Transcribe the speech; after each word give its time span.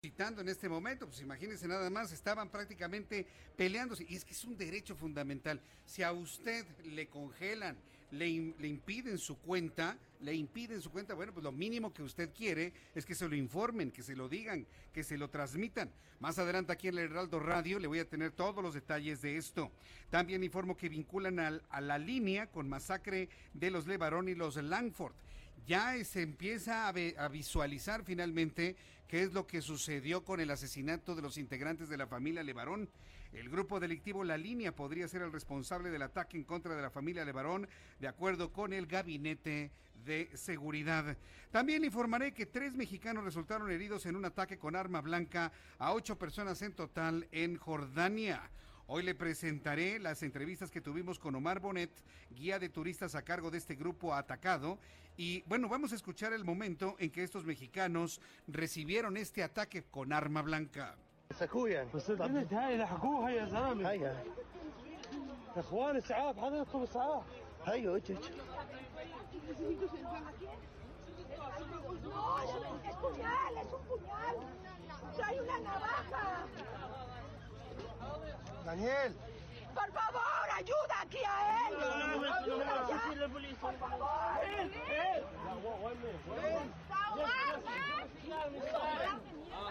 today. 0.00 0.10
en 0.38 0.48
este 0.48 0.68
momento, 0.68 1.06
pues 1.06 1.20
imagínense 1.20 1.66
nada 1.66 1.88
más, 1.90 2.12
estaban 2.12 2.48
prácticamente 2.48 3.26
peleándose. 3.56 4.06
Y 4.08 4.16
es 4.16 4.24
que 4.24 4.32
es 4.32 4.44
un 4.44 4.56
derecho 4.56 4.94
fundamental. 4.94 5.60
Si 5.84 6.02
a 6.02 6.12
usted 6.12 6.66
le 6.84 7.08
congelan 7.08 7.76
le, 8.10 8.28
impiden 8.28 9.18
su 9.18 9.38
cuenta, 9.38 9.96
le 10.20 10.34
impiden 10.34 10.80
su 10.82 10.90
cuenta, 10.90 11.14
bueno, 11.14 11.32
pues 11.32 11.44
lo 11.44 11.52
mínimo 11.52 11.92
que 11.92 12.02
usted 12.02 12.30
quiere 12.34 12.72
es 12.94 13.06
que 13.06 13.14
se 13.14 13.28
lo 13.28 13.36
informen, 13.36 13.90
que 13.90 14.02
se 14.02 14.16
lo 14.16 14.28
digan, 14.28 14.66
que 14.92 15.04
se 15.04 15.16
lo 15.16 15.30
transmitan. 15.30 15.90
Más 16.18 16.38
adelante 16.38 16.72
aquí 16.72 16.88
en 16.88 16.98
el 16.98 17.10
Heraldo 17.10 17.38
Radio 17.38 17.78
le 17.78 17.86
voy 17.86 18.00
a 18.00 18.08
tener 18.08 18.32
todos 18.32 18.62
los 18.62 18.74
detalles 18.74 19.22
de 19.22 19.36
esto. 19.36 19.70
También 20.10 20.42
informo 20.42 20.76
que 20.76 20.88
vinculan 20.88 21.38
a 21.38 21.80
la 21.80 21.98
línea 21.98 22.48
con 22.48 22.68
masacre 22.68 23.28
de 23.54 23.70
los 23.70 23.86
Levarón 23.86 24.28
y 24.28 24.34
los 24.34 24.56
Langford. 24.56 25.14
Ya 25.66 26.02
se 26.04 26.22
empieza 26.22 26.88
a 26.88 27.28
visualizar 27.28 28.02
finalmente 28.02 28.76
qué 29.10 29.24
es 29.24 29.32
lo 29.32 29.44
que 29.44 29.60
sucedió 29.60 30.22
con 30.22 30.38
el 30.38 30.52
asesinato 30.52 31.16
de 31.16 31.22
los 31.22 31.36
integrantes 31.36 31.88
de 31.88 31.96
la 31.96 32.06
familia 32.06 32.44
Levarón. 32.44 32.88
El 33.32 33.50
grupo 33.50 33.80
delictivo 33.80 34.22
La 34.22 34.38
Línea 34.38 34.72
podría 34.72 35.08
ser 35.08 35.22
el 35.22 35.32
responsable 35.32 35.90
del 35.90 36.02
ataque 36.02 36.36
en 36.36 36.44
contra 36.44 36.76
de 36.76 36.82
la 36.82 36.90
familia 36.90 37.24
Levarón, 37.24 37.68
de 37.98 38.06
acuerdo 38.06 38.52
con 38.52 38.72
el 38.72 38.86
Gabinete 38.86 39.72
de 40.04 40.30
Seguridad. 40.34 41.16
También 41.50 41.84
informaré 41.84 42.32
que 42.32 42.46
tres 42.46 42.76
mexicanos 42.76 43.24
resultaron 43.24 43.68
heridos 43.72 44.06
en 44.06 44.14
un 44.14 44.26
ataque 44.26 44.58
con 44.58 44.76
arma 44.76 45.00
blanca 45.00 45.50
a 45.80 45.92
ocho 45.92 46.16
personas 46.16 46.62
en 46.62 46.72
total 46.74 47.26
en 47.32 47.56
Jordania. 47.56 48.48
Hoy 48.86 49.02
le 49.02 49.16
presentaré 49.16 49.98
las 49.98 50.22
entrevistas 50.22 50.70
que 50.70 50.80
tuvimos 50.80 51.18
con 51.18 51.34
Omar 51.34 51.58
Bonet, 51.58 51.90
guía 52.30 52.60
de 52.60 52.68
turistas 52.68 53.16
a 53.16 53.22
cargo 53.22 53.50
de 53.50 53.58
este 53.58 53.74
grupo 53.74 54.14
atacado. 54.14 54.78
Y 55.22 55.42
bueno, 55.42 55.68
vamos 55.68 55.92
a 55.92 55.96
escuchar 55.96 56.32
el 56.32 56.46
momento 56.46 56.96
en 56.98 57.10
que 57.10 57.22
estos 57.22 57.44
mexicanos 57.44 58.22
recibieron 58.46 59.18
este 59.18 59.42
ataque 59.42 59.82
con 59.82 60.14
arma 60.14 60.40
blanca. 60.40 60.96
Daniel. 78.64 79.14
Por 79.74 79.92
favor, 79.92 80.50
ayuda 80.56 81.00
aquí 81.02 81.18
a 81.26 81.68
él. 81.68 81.74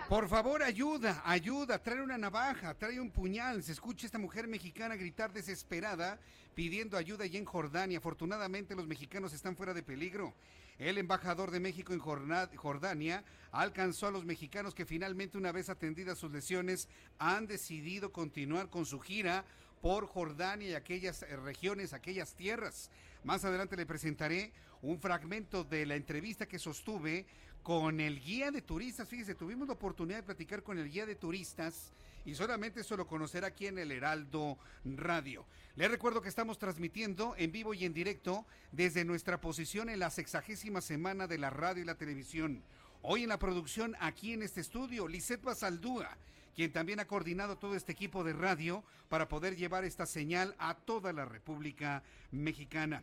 Por 0.10 0.28
favor. 0.28 0.64
Ayuda, 0.64 1.22
ayuda, 1.26 1.78
trae 1.80 2.02
una 2.02 2.18
navaja, 2.18 2.74
trae 2.74 3.00
un 3.00 3.12
puñal. 3.12 3.64
Se 3.64 3.72
escucha 3.72 4.06
esta 4.06 4.18
mujer 4.18 4.48
mexicana 4.48 4.96
gritar 4.96 5.32
desesperada 5.32 6.20
pidiendo 6.56 6.98
ayuda 6.98 7.26
y 7.26 7.38
en 7.38 7.46
Jordania. 7.46 8.00
Afortunadamente 8.00 8.76
los 8.76 8.88
mexicanos 8.88 9.34
están 9.34 9.56
fuera 9.56 9.74
de 9.74 9.84
peligro. 9.84 10.34
El 10.80 10.98
embajador 10.98 11.52
de 11.52 11.60
México 11.60 11.94
en 11.94 12.00
Jordania 12.00 13.24
alcanzó 13.52 14.08
a 14.08 14.12
los 14.12 14.26
mexicanos 14.26 14.74
que 14.74 14.86
finalmente 14.86 15.38
una 15.38 15.52
vez 15.52 15.70
atendidas 15.70 16.18
sus 16.18 16.32
lesiones 16.32 16.88
han 17.18 17.48
decidido 17.48 18.12
continuar 18.12 18.70
con 18.70 18.86
su 18.86 19.00
gira 19.00 19.46
por 19.82 20.08
Jordania 20.08 20.70
y 20.70 20.74
aquellas 20.74 21.24
eh, 21.24 21.36
regiones, 21.38 21.94
aquellas 21.94 22.34
tierras. 22.34 22.90
Más 23.24 23.44
adelante 23.46 23.76
le 23.76 23.86
presentaré 23.86 24.52
un 24.82 25.00
fragmento 25.00 25.64
de 25.64 25.86
la 25.86 25.96
entrevista 25.96 26.48
que 26.48 26.60
sostuve 26.60 27.26
con 27.64 28.00
el 28.00 28.22
guía 28.22 28.52
de 28.52 28.62
turistas. 28.62 29.08
Fíjese, 29.08 29.36
tuvimos 29.36 29.68
la 29.68 29.74
oportunidad 29.74 30.18
de 30.18 30.24
platicar 30.24 30.64
con 30.64 30.78
el 30.78 30.90
guía 30.90 31.06
de 31.06 31.16
turistas 31.16 31.92
y 32.26 32.36
solamente 32.36 32.82
eso 32.82 32.98
lo 32.98 33.08
conocerá 33.08 33.48
aquí 33.48 33.68
en 33.68 33.78
el 33.78 33.92
Heraldo 33.92 34.58
Radio. 34.86 35.46
Le 35.76 35.88
recuerdo 35.88 36.22
que 36.22 36.30
estamos 36.30 36.58
transmitiendo 36.58 37.36
en 37.38 37.52
vivo 37.52 37.74
y 37.74 37.86
en 37.86 37.94
directo 37.94 38.46
desde 38.72 39.06
nuestra 39.06 39.40
posición 39.40 39.90
en 39.90 40.00
la 40.00 40.10
sexagésima 40.10 40.82
semana 40.82 41.28
de 41.28 41.38
la 41.38 41.50
radio 41.50 41.84
y 41.84 41.86
la 41.86 41.96
televisión. 41.96 42.64
Hoy 43.02 43.24
en 43.24 43.30
la 43.30 43.40
producción, 43.40 43.96
aquí 44.00 44.34
en 44.34 44.44
este 44.44 44.60
estudio, 44.60 45.08
Lisette 45.08 45.42
Basaldúa, 45.42 46.18
quien 46.60 46.74
también 46.74 47.00
ha 47.00 47.08
coordinado 47.08 47.58
todo 47.58 47.74
este 47.74 47.94
equipo 47.94 48.22
de 48.22 48.34
radio 48.34 48.84
para 49.08 49.30
poder 49.30 49.56
llevar 49.56 49.86
esta 49.86 50.06
señal 50.06 50.54
a 50.60 50.76
toda 50.76 51.14
la 51.14 51.24
República 51.24 52.04
Mexicana. 52.32 53.02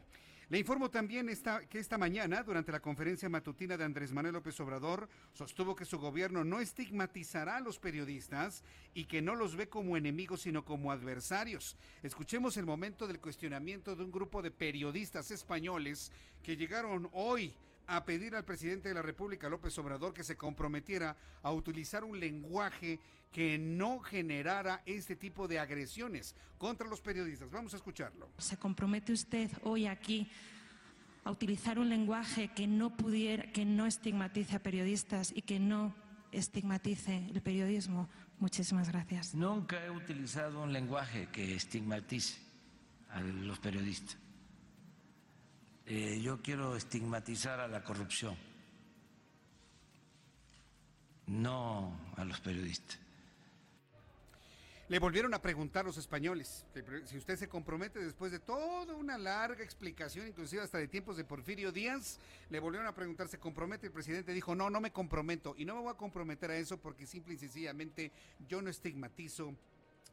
Le 0.51 0.59
informo 0.59 0.91
también 0.91 1.27
que 1.71 1.79
esta 1.79 1.97
mañana, 1.97 2.43
durante 2.43 2.71
la 2.71 2.81
conferencia 2.81 3.31
matutina 3.31 3.79
de 3.79 3.85
Andrés 3.85 4.13
Manuel 4.13 4.35
López 4.35 4.61
Obrador, 4.61 5.09
sostuvo 5.33 5.75
que 5.75 5.87
su 5.87 5.99
gobierno 5.99 6.45
no 6.45 6.61
estigmatizará 6.61 7.57
a 7.57 7.61
los 7.61 7.79
periodistas 7.79 8.63
y 8.93 9.07
que 9.07 9.23
no 9.23 9.35
los 9.35 9.57
ve 9.57 9.71
como 9.71 9.97
enemigos, 9.97 10.43
sino 10.43 10.63
como 10.63 10.93
adversarios. 10.93 11.79
Escuchemos 12.03 12.59
el 12.59 12.67
momento 12.67 13.07
del 13.07 13.21
cuestionamiento 13.21 13.97
de 13.97 14.05
un 14.05 14.13
grupo 14.13 14.43
de 14.43 14.51
periodistas 14.51 15.31
españoles 15.31 16.13
que 16.43 16.59
llegaron 16.59 17.09
hoy 17.15 17.55
a 17.87 18.05
pedir 18.05 18.35
al 18.35 18.45
presidente 18.45 18.89
de 18.89 18.95
la 18.95 19.03
República, 19.03 19.49
López 19.49 19.77
Obrador, 19.79 20.13
que 20.13 20.25
se 20.25 20.37
comprometiera 20.37 21.17
a 21.43 21.53
utilizar 21.53 22.05
un 22.05 22.19
lenguaje 22.19 22.99
que 23.33 23.59
no 23.59 24.01
generara 24.01 24.83
este 24.87 25.17
tipo 25.17 25.47
de 25.47 25.59
agresiones 25.59 26.35
contra 26.59 26.89
los 26.89 27.01
periodistas. 27.01 27.51
Vamos 27.51 27.75
a 27.75 27.77
escucharlo. 27.77 28.31
¿Se 28.39 28.57
compromete 28.57 29.13
usted 29.13 29.51
hoy 29.63 29.87
aquí 29.87 30.29
a 31.25 31.31
utilizar 31.31 31.79
un 31.79 31.89
lenguaje 31.89 32.49
que 32.55 32.67
no 32.67 32.97
pudiera, 32.97 33.53
que 33.53 33.65
no 33.65 33.87
estigmatice 33.87 34.57
a 34.57 34.63
periodistas 34.63 35.33
y 35.35 35.43
que 35.43 35.61
no 35.61 35.95
estigmatice 36.33 37.29
el 37.33 37.43
periodismo? 37.43 38.09
Muchísimas 38.39 38.91
gracias. 38.91 39.35
Nunca 39.35 39.85
he 39.85 39.91
utilizado 39.91 40.63
un 40.63 40.73
lenguaje 40.73 41.29
que 41.33 41.55
estigmatice 41.55 42.39
a 43.11 43.21
los 43.21 43.59
periodistas. 43.59 44.19
Eh, 45.89 46.21
yo 46.21 46.43
quiero 46.43 46.75
estigmatizar 46.75 47.61
a 47.61 47.69
la 47.69 47.85
corrupción, 47.85 48.37
no 51.27 51.97
a 52.17 52.25
los 52.25 52.41
periodistas. 52.41 52.99
Le 54.89 54.99
volvieron 54.99 55.33
a 55.35 55.43
preguntar 55.43 55.85
los 55.85 55.97
españoles 55.97 56.65
si 57.07 57.17
usted 57.17 57.37
se 57.37 57.49
compromete 57.49 57.99
después 57.99 58.31
de 58.31 58.39
toda 58.39 58.95
una 58.95 59.17
larga 59.17 59.63
explicación, 59.63 60.27
inclusive 60.27 60.63
hasta 60.63 60.79
de 60.79 60.89
tiempos 60.89 61.17
de 61.17 61.25
Porfirio 61.25 61.71
Díaz, 61.71 62.19
le 62.51 62.61
volvieron 62.61 62.89
a 62.89 62.95
preguntar, 62.95 63.29
¿se 63.29 63.39
compromete? 63.39 63.87
El 63.87 63.93
presidente 63.93 64.33
dijo, 64.33 64.57
no, 64.57 64.71
no 64.71 64.81
me 64.81 64.93
comprometo 64.93 65.55
y 65.57 65.65
no 65.65 65.77
me 65.77 65.83
voy 65.83 65.91
a 65.93 65.97
comprometer 65.97 66.51
a 66.51 66.57
eso 66.57 66.79
porque 66.79 67.07
simple 67.07 67.35
y 67.35 67.39
sencillamente 67.39 68.11
yo 68.49 68.61
no 68.61 68.71
estigmatizo 68.71 69.55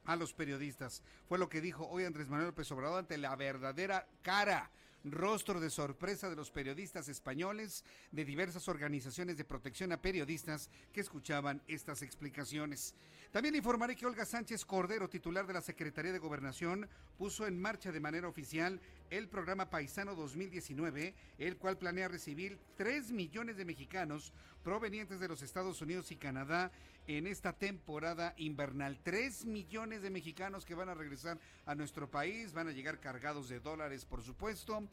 a 0.05 0.15
los 0.15 0.33
periodistas. 0.33 1.01
Fue 1.27 1.39
lo 1.39 1.49
que 1.49 1.61
dijo 1.61 1.87
hoy 1.87 2.05
Andrés 2.05 2.29
Manuel 2.29 2.49
López 2.49 2.71
Obrador 2.71 2.99
ante 2.99 3.17
la 3.17 3.35
verdadera 3.35 4.07
cara 4.21 4.71
rostro 5.03 5.59
de 5.59 5.69
sorpresa 5.69 6.29
de 6.29 6.35
los 6.35 6.51
periodistas 6.51 7.09
españoles 7.09 7.83
de 8.11 8.25
diversas 8.25 8.67
organizaciones 8.67 9.37
de 9.37 9.43
protección 9.43 9.91
a 9.91 10.01
periodistas 10.01 10.69
que 10.91 11.01
escuchaban 11.01 11.61
estas 11.67 12.01
explicaciones. 12.01 12.95
También 13.33 13.55
informaré 13.55 13.95
que 13.95 14.05
Olga 14.05 14.25
Sánchez 14.25 14.63
Cordero, 14.63 15.09
titular 15.09 15.47
de 15.47 15.53
la 15.53 15.61
Secretaría 15.61 16.11
de 16.11 16.19
Gobernación, 16.19 16.87
puso 17.17 17.47
en 17.47 17.59
marcha 17.59 17.91
de 17.91 17.99
manera 17.99 18.27
oficial 18.27 18.79
el 19.09 19.27
programa 19.27 19.71
Paisano 19.71 20.13
2019, 20.13 21.15
el 21.39 21.57
cual 21.57 21.79
planea 21.79 22.07
recibir 22.07 22.59
3 22.77 23.09
millones 23.09 23.57
de 23.57 23.65
mexicanos 23.65 24.33
provenientes 24.63 25.19
de 25.19 25.27
los 25.27 25.41
Estados 25.41 25.81
Unidos 25.81 26.11
y 26.11 26.15
Canadá 26.15 26.71
en 27.07 27.25
esta 27.25 27.53
temporada 27.53 28.35
invernal. 28.37 28.99
3 29.01 29.45
millones 29.45 30.03
de 30.03 30.11
mexicanos 30.11 30.63
que 30.63 30.75
van 30.75 30.89
a 30.89 30.93
regresar 30.93 31.39
a 31.65 31.73
nuestro 31.73 32.11
país, 32.11 32.53
van 32.53 32.67
a 32.67 32.71
llegar 32.71 32.99
cargados 32.99 33.49
de 33.49 33.59
dólares, 33.59 34.05
por 34.05 34.21
supuesto 34.21 34.87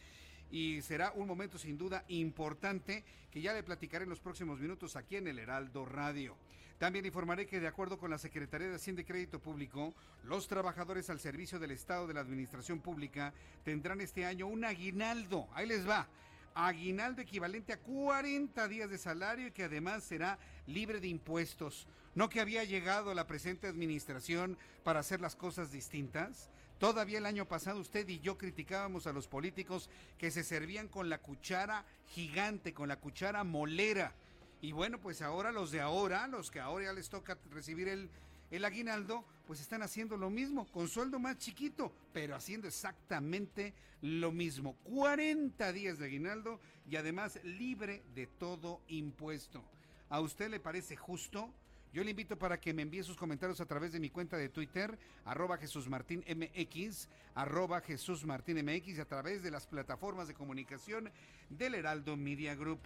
y 0.50 0.82
será 0.82 1.12
un 1.14 1.28
momento 1.28 1.58
sin 1.58 1.78
duda 1.78 2.04
importante 2.08 3.04
que 3.30 3.40
ya 3.40 3.52
le 3.52 3.62
platicaré 3.62 4.02
en 4.04 4.10
los 4.10 4.18
próximos 4.18 4.58
minutos 4.58 4.96
aquí 4.96 5.16
en 5.16 5.28
el 5.28 5.38
Heraldo 5.38 5.84
Radio. 5.84 6.36
También 6.80 7.04
informaré 7.04 7.46
que 7.46 7.60
de 7.60 7.66
acuerdo 7.66 7.98
con 7.98 8.10
la 8.10 8.16
Secretaría 8.16 8.70
de 8.70 8.76
Hacienda 8.76 9.02
y 9.02 9.04
Crédito 9.04 9.38
Público, 9.38 9.94
los 10.24 10.48
trabajadores 10.48 11.10
al 11.10 11.20
servicio 11.20 11.58
del 11.58 11.72
Estado 11.72 12.06
de 12.06 12.14
la 12.14 12.20
Administración 12.20 12.80
Pública 12.80 13.34
tendrán 13.64 14.00
este 14.00 14.24
año 14.24 14.46
un 14.46 14.64
aguinaldo. 14.64 15.46
Ahí 15.52 15.66
les 15.66 15.86
va 15.86 16.08
aguinaldo 16.54 17.20
equivalente 17.20 17.74
a 17.74 17.80
40 17.80 18.66
días 18.66 18.88
de 18.88 18.96
salario 18.96 19.48
y 19.48 19.52
que 19.52 19.64
además 19.64 20.04
será 20.04 20.38
libre 20.66 21.00
de 21.00 21.08
impuestos. 21.08 21.86
¿No 22.14 22.30
que 22.30 22.40
había 22.40 22.64
llegado 22.64 23.12
la 23.12 23.26
presente 23.26 23.66
administración 23.66 24.56
para 24.82 25.00
hacer 25.00 25.20
las 25.20 25.36
cosas 25.36 25.70
distintas? 25.70 26.48
Todavía 26.78 27.18
el 27.18 27.26
año 27.26 27.44
pasado 27.44 27.78
usted 27.78 28.08
y 28.08 28.20
yo 28.20 28.38
criticábamos 28.38 29.06
a 29.06 29.12
los 29.12 29.28
políticos 29.28 29.90
que 30.16 30.30
se 30.30 30.42
servían 30.42 30.88
con 30.88 31.10
la 31.10 31.18
cuchara 31.18 31.84
gigante, 32.06 32.72
con 32.72 32.88
la 32.88 32.96
cuchara 32.96 33.44
molera. 33.44 34.14
Y 34.60 34.72
bueno, 34.72 35.00
pues 35.00 35.22
ahora 35.22 35.52
los 35.52 35.70
de 35.70 35.80
ahora, 35.80 36.26
los 36.26 36.50
que 36.50 36.60
ahora 36.60 36.86
ya 36.86 36.92
les 36.92 37.08
toca 37.08 37.38
recibir 37.50 37.88
el, 37.88 38.10
el 38.50 38.64
aguinaldo, 38.64 39.24
pues 39.46 39.60
están 39.60 39.82
haciendo 39.82 40.16
lo 40.16 40.28
mismo, 40.28 40.70
con 40.70 40.88
sueldo 40.88 41.18
más 41.18 41.38
chiquito, 41.38 41.92
pero 42.12 42.36
haciendo 42.36 42.68
exactamente 42.68 43.72
lo 44.02 44.32
mismo. 44.32 44.76
40 44.84 45.72
días 45.72 45.98
de 45.98 46.06
aguinaldo 46.06 46.60
y 46.88 46.96
además 46.96 47.40
libre 47.44 48.02
de 48.14 48.26
todo 48.26 48.82
impuesto. 48.88 49.64
¿A 50.08 50.20
usted 50.20 50.50
le 50.50 50.60
parece 50.60 50.96
justo? 50.96 51.52
Yo 51.92 52.04
le 52.04 52.10
invito 52.10 52.38
para 52.38 52.60
que 52.60 52.72
me 52.72 52.82
envíe 52.82 53.02
sus 53.02 53.16
comentarios 53.16 53.60
a 53.60 53.66
través 53.66 53.92
de 53.92 53.98
mi 53.98 54.10
cuenta 54.10 54.36
de 54.36 54.48
Twitter, 54.48 54.96
arroba 55.24 55.56
Jesús 55.56 55.88
Martín 55.88 56.24
MX, 56.28 57.08
arroba 57.34 57.80
Jesús 57.80 58.24
Martín 58.24 58.64
MX, 58.64 59.00
a 59.00 59.06
través 59.06 59.42
de 59.42 59.50
las 59.50 59.66
plataformas 59.66 60.28
de 60.28 60.34
comunicación 60.34 61.10
del 61.48 61.74
Heraldo 61.74 62.16
Media 62.16 62.54
Group. 62.54 62.80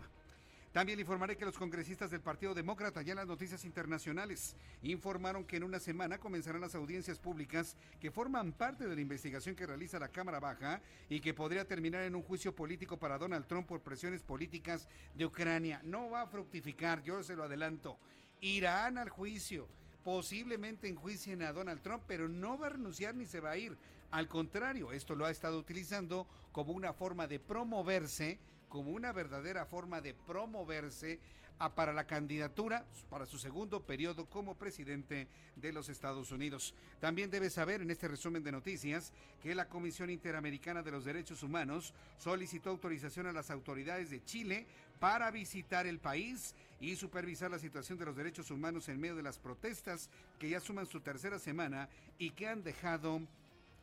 También 0.74 0.96
le 0.96 1.02
informaré 1.02 1.36
que 1.36 1.44
los 1.44 1.56
congresistas 1.56 2.10
del 2.10 2.20
Partido 2.20 2.52
Demócrata 2.52 3.00
ya 3.00 3.12
en 3.12 3.18
las 3.18 3.28
noticias 3.28 3.64
internacionales 3.64 4.56
informaron 4.82 5.44
que 5.44 5.56
en 5.56 5.62
una 5.62 5.78
semana 5.78 6.18
comenzarán 6.18 6.62
las 6.62 6.74
audiencias 6.74 7.20
públicas 7.20 7.76
que 8.00 8.10
forman 8.10 8.50
parte 8.50 8.88
de 8.88 8.96
la 8.96 9.00
investigación 9.00 9.54
que 9.54 9.68
realiza 9.68 10.00
la 10.00 10.08
Cámara 10.08 10.40
Baja 10.40 10.82
y 11.08 11.20
que 11.20 11.32
podría 11.32 11.64
terminar 11.64 12.02
en 12.02 12.16
un 12.16 12.24
juicio 12.24 12.56
político 12.56 12.96
para 12.96 13.18
Donald 13.18 13.46
Trump 13.46 13.68
por 13.68 13.82
presiones 13.82 14.24
políticas 14.24 14.88
de 15.14 15.26
Ucrania. 15.26 15.80
No 15.84 16.10
va 16.10 16.22
a 16.22 16.26
fructificar, 16.26 17.04
yo 17.04 17.22
se 17.22 17.36
lo 17.36 17.44
adelanto. 17.44 17.96
Irán 18.40 18.98
al 18.98 19.10
juicio 19.10 19.68
posiblemente 20.02 20.88
enjuicien 20.88 21.42
a 21.42 21.52
Donald 21.52 21.82
Trump, 21.82 22.02
pero 22.08 22.28
no 22.28 22.58
va 22.58 22.66
a 22.66 22.70
renunciar 22.70 23.14
ni 23.14 23.26
se 23.26 23.38
va 23.38 23.52
a 23.52 23.56
ir. 23.56 23.78
Al 24.10 24.26
contrario, 24.26 24.90
esto 24.90 25.14
lo 25.14 25.24
ha 25.24 25.30
estado 25.30 25.56
utilizando 25.56 26.26
como 26.50 26.72
una 26.72 26.92
forma 26.92 27.28
de 27.28 27.38
promoverse 27.38 28.40
como 28.74 28.90
una 28.90 29.12
verdadera 29.12 29.66
forma 29.66 30.00
de 30.00 30.14
promoverse 30.14 31.20
a, 31.60 31.76
para 31.76 31.92
la 31.92 32.08
candidatura 32.08 32.84
para 33.08 33.24
su 33.24 33.38
segundo 33.38 33.84
periodo 33.84 34.26
como 34.26 34.56
presidente 34.56 35.28
de 35.54 35.72
los 35.72 35.88
Estados 35.88 36.32
Unidos. 36.32 36.74
También 36.98 37.30
debe 37.30 37.50
saber 37.50 37.82
en 37.82 37.92
este 37.92 38.08
resumen 38.08 38.42
de 38.42 38.50
noticias 38.50 39.12
que 39.40 39.54
la 39.54 39.68
Comisión 39.68 40.10
Interamericana 40.10 40.82
de 40.82 40.90
los 40.90 41.04
Derechos 41.04 41.44
Humanos 41.44 41.94
solicitó 42.18 42.70
autorización 42.70 43.28
a 43.28 43.32
las 43.32 43.48
autoridades 43.52 44.10
de 44.10 44.24
Chile 44.24 44.66
para 44.98 45.30
visitar 45.30 45.86
el 45.86 46.00
país 46.00 46.56
y 46.80 46.96
supervisar 46.96 47.52
la 47.52 47.60
situación 47.60 47.96
de 47.96 48.06
los 48.06 48.16
derechos 48.16 48.50
humanos 48.50 48.88
en 48.88 48.98
medio 48.98 49.14
de 49.14 49.22
las 49.22 49.38
protestas 49.38 50.10
que 50.40 50.48
ya 50.48 50.58
suman 50.58 50.86
su 50.86 50.98
tercera 50.98 51.38
semana 51.38 51.88
y 52.18 52.30
que 52.30 52.48
han 52.48 52.64
dejado 52.64 53.20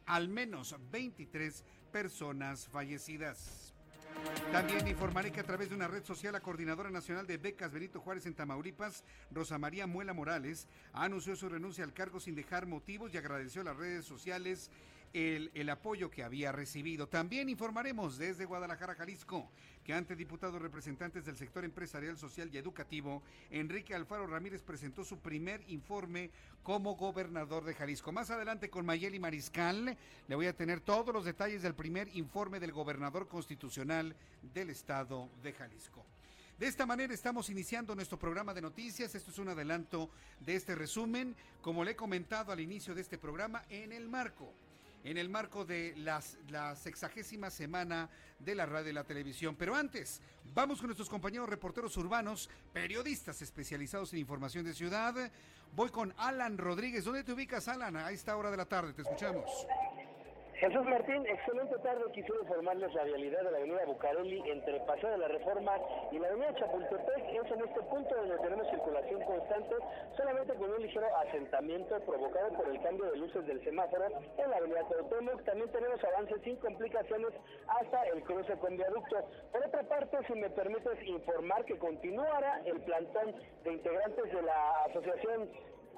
al 0.06 0.28
menos 0.28 0.76
23 0.92 1.64
personas 1.94 2.68
fallecidas. 2.68 3.61
También 4.52 4.88
informaré 4.88 5.32
que 5.32 5.40
a 5.40 5.46
través 5.46 5.70
de 5.70 5.76
una 5.76 5.88
red 5.88 6.04
social 6.04 6.34
la 6.34 6.42
Coordinadora 6.42 6.90
Nacional 6.90 7.26
de 7.26 7.38
Becas 7.38 7.72
Benito 7.72 8.02
Juárez 8.02 8.26
en 8.26 8.34
Tamaulipas, 8.34 9.04
Rosa 9.32 9.58
María 9.58 9.88
Muela 9.88 10.14
Morales, 10.14 10.68
anunció 10.92 11.36
su 11.36 11.48
renuncia 11.48 11.84
al 11.86 11.94
cargo 11.94 12.20
sin 12.20 12.36
dejar 12.36 12.66
motivos 12.66 13.14
y 13.14 13.18
agradeció 13.18 13.62
a 13.62 13.66
las 13.66 13.78
redes 13.78 14.06
sociales 14.06 14.70
el, 15.14 15.70
apoyo 15.70 16.10
que 16.10 16.24
había 16.24 16.52
recibido. 16.52 17.08
También 17.08 17.50
informaremos 17.50 18.18
desde 18.18 18.46
Guadalajara, 18.46 18.96
Jalisco, 18.96 19.50
que 19.84 19.94
ante 19.94 20.16
diputados 20.16 20.62
representantes 20.62 21.26
del 21.26 21.38
sector 21.38 21.66
empresarial, 21.66 22.18
social 22.18 22.50
y 22.54 22.58
educativo, 22.58 23.22
Enrique 23.50 23.96
Alfaro 23.96 24.28
Ramírez 24.28 24.62
presentó 24.62 25.04
su 25.04 25.20
primer 25.20 25.64
informe 25.68 26.32
como 26.64 26.96
gobernador 26.96 27.64
de 27.66 27.74
Jalisco. 27.74 28.12
Más 28.12 28.30
adelante 28.30 28.70
con 28.70 28.86
Mayeli 28.86 29.20
Mariscal 29.20 29.98
le 30.28 30.36
voy 30.36 30.48
a 30.48 30.56
tener 30.56 30.82
todos 30.82 31.14
los 31.14 31.26
detalles 31.26 31.62
del 31.62 31.76
primer 31.76 32.08
informe 32.16 32.60
del 32.60 32.72
gobernador 32.72 33.28
constitucional 33.28 34.16
del 34.54 34.70
estado 34.70 35.30
de 35.44 35.54
Jalisco. 35.54 36.06
De 36.58 36.68
esta 36.68 36.86
manera 36.86 37.12
estamos 37.12 37.50
iniciando 37.50 37.96
nuestro 37.96 38.20
programa 38.20 38.54
de 38.54 38.62
noticias. 38.62 39.16
Esto 39.16 39.32
es 39.32 39.40
un 39.40 39.50
adelanto 39.50 40.12
de 40.40 40.56
este 40.56 40.76
resumen, 40.76 41.36
como 41.60 41.84
le 41.84 41.92
he 41.92 41.96
comentado 41.96 42.52
al 42.52 42.60
inicio 42.60 42.94
de 42.94 43.02
este 43.02 43.18
programa, 43.18 43.64
en 43.68 43.92
el 43.92 44.08
marco 44.08 44.54
en 45.04 45.18
el 45.18 45.30
marco 45.30 45.66
de 45.66 45.94
las, 45.98 46.38
la 46.50 46.76
sexagésima 46.76 47.50
semana 47.50 48.10
de 48.40 48.56
la 48.56 48.66
radio 48.66 48.92
y 48.92 48.94
la 48.94 49.04
televisión. 49.04 49.56
Pero 49.56 49.76
antes, 49.76 50.22
vamos 50.54 50.80
con 50.80 50.88
nuestros 50.88 51.10
compañeros 51.10 51.50
reporteros 51.50 51.96
urbanos, 51.98 52.50
periodistas 52.74 53.42
especializados 53.42 54.14
en 54.14 54.20
información 54.20 54.66
de 54.66 54.74
ciudad. 54.74 55.32
Voy 55.76 55.90
con 55.90 56.14
Alan 56.18 56.58
Rodríguez. 56.58 57.06
¿Dónde 57.06 57.24
te 57.24 57.34
ubicas, 57.34 57.68
Alan, 57.68 57.96
a 57.96 58.12
esta 58.12 58.36
hora 58.36 58.52
de 58.52 58.58
la 58.58 58.66
tarde? 58.66 58.94
Te 58.94 59.02
escuchamos. 59.02 59.46
Jesús 60.62 60.86
Martín, 60.86 61.26
excelente 61.26 61.76
tarde. 61.80 62.04
Quisiera 62.14 62.40
informarles 62.40 62.94
la 62.94 63.04
realidad 63.04 63.42
de 63.42 63.50
la 63.50 63.58
avenida 63.58 63.84
Bucareli 63.88 64.44
entre 64.48 64.80
Paseo 64.82 65.10
de 65.10 65.18
la 65.18 65.28
Reforma 65.28 65.74
y 66.12 66.20
la 66.20 66.28
avenida 66.28 66.54
Chapultepec. 66.54 67.34
Es 67.34 67.52
en 67.52 67.62
este 67.66 67.82
punto 67.82 68.16
donde 68.16 68.38
tenemos 68.38 68.70
circulación 68.70 69.24
constante, 69.24 69.76
solamente 70.16 70.54
con 70.54 70.70
un 70.70 70.84
ligero 70.84 71.08
asentamiento 71.18 72.00
provocado 72.02 72.50
por 72.50 72.70
el 72.70 72.80
cambio 72.84 73.10
de 73.10 73.18
luces 73.18 73.48
del 73.48 73.64
semáforo 73.64 74.06
en 74.38 74.50
la 74.52 74.58
avenida 74.58 74.84
Cuauhtémoc. 74.84 75.44
También 75.46 75.72
tenemos 75.72 76.04
avances 76.04 76.40
sin 76.44 76.56
complicaciones 76.58 77.34
hasta 77.66 78.04
el 78.10 78.22
cruce 78.22 78.56
con 78.60 78.78
viaducto. 78.78 79.18
Por 79.52 79.66
otra 79.66 79.82
parte, 79.82 80.16
si 80.28 80.34
me 80.34 80.50
permites 80.52 81.08
informar 81.08 81.66
que 81.66 81.76
continuará 81.80 82.62
el 82.66 82.80
plantón 82.82 83.34
de 83.64 83.74
integrantes 83.74 84.32
de 84.32 84.42
la 84.44 84.84
Asociación 84.84 85.50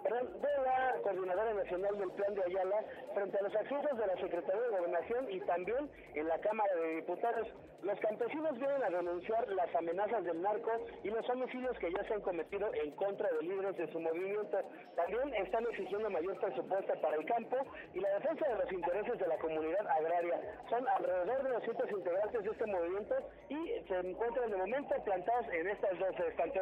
de 0.03 0.49
la 0.65 0.99
Coordinadora 1.01 1.53
Nacional 1.53 1.97
del 1.97 2.11
Plan 2.11 2.35
de 2.35 2.43
Ayala 2.43 2.83
frente 3.13 3.37
a 3.37 3.41
los 3.41 3.55
accesos 3.55 3.97
de 3.97 4.07
la 4.07 4.15
Secretaría 4.15 4.61
de 4.61 4.69
Gobernación 4.69 5.31
y 5.31 5.39
también 5.41 5.89
en 6.13 6.27
la 6.27 6.37
Cámara 6.39 6.75
de 6.75 6.95
Diputados. 6.95 7.47
Los 7.83 7.99
campesinos 7.99 8.57
vienen 8.57 8.83
a 8.83 8.89
denunciar 8.89 9.47
las 9.49 9.73
amenazas 9.75 10.23
del 10.25 10.41
narco 10.41 10.71
y 11.03 11.09
los 11.09 11.29
homicidios 11.29 11.77
que 11.79 11.91
ya 11.91 12.03
se 12.05 12.13
han 12.13 12.21
cometido 12.21 12.73
en 12.73 12.91
contra 12.91 13.29
de 13.31 13.41
líderes 13.43 13.77
de 13.77 13.91
su 13.91 13.99
movimiento. 13.99 14.57
También 14.95 15.33
están 15.35 15.65
exigiendo 15.67 16.09
mayor 16.09 16.37
presupuesto 16.39 16.93
para 17.01 17.15
el 17.15 17.25
campo 17.25 17.57
y 17.93 17.99
la 17.99 18.09
defensa 18.19 18.47
de 18.47 18.55
los 18.55 18.71
intereses 18.71 19.19
de 19.19 19.27
la 19.27 19.37
comunidad 19.37 19.87
agraria. 19.87 20.39
Son 20.69 20.87
alrededor 20.87 21.43
de 21.43 21.49
200 21.49 21.91
integrantes 21.91 22.43
de 22.43 22.51
este 22.51 22.65
movimiento 22.65 23.15
y 23.49 23.87
se 23.87 23.99
encuentran 23.99 24.51
de 24.51 24.57
momento 24.57 24.95
plantados 25.03 25.45
en 25.53 25.67
estas 25.67 25.99
dos, 25.99 26.15
tanto 26.37 26.59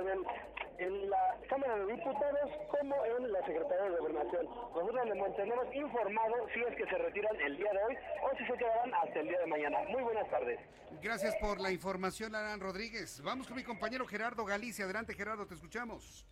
en, 0.81 1.09
la 1.09 1.37
Cámara 1.49 1.77
de 1.77 1.93
Diputados 1.93 2.49
como 2.69 2.95
en 3.05 3.31
la 3.31 3.39
Secretaría 3.45 3.89
de 3.89 3.97
Gobernación. 3.97 4.45
Nosotros 4.45 5.05
le 5.05 5.15
mantenemos 5.15 5.75
informado 5.75 6.35
si 6.53 6.59
es 6.61 6.75
que 6.75 6.85
se 6.85 6.97
retiran 6.97 7.35
el 7.41 7.57
día 7.57 7.71
de 7.71 7.83
hoy 7.83 7.97
o 8.23 8.37
si 8.37 8.45
se 8.45 8.53
quedarán 8.53 8.93
hasta 8.95 9.19
el 9.19 9.27
día 9.27 9.39
de 9.39 9.47
mañana. 9.47 9.79
Muy 9.89 10.01
buenas 10.03 10.29
tardes. 10.29 10.59
Gracias 11.01 11.35
por 11.37 11.59
la 11.59 11.71
información, 11.71 12.35
Alan 12.35 12.59
Rodríguez. 12.59 13.21
Vamos 13.23 13.47
con 13.47 13.55
mi 13.55 13.63
compañero 13.63 14.05
Gerardo 14.05 14.45
Galicia. 14.45 14.85
Adelante, 14.85 15.13
Gerardo, 15.13 15.45
te 15.45 15.55
escuchamos. 15.55 16.25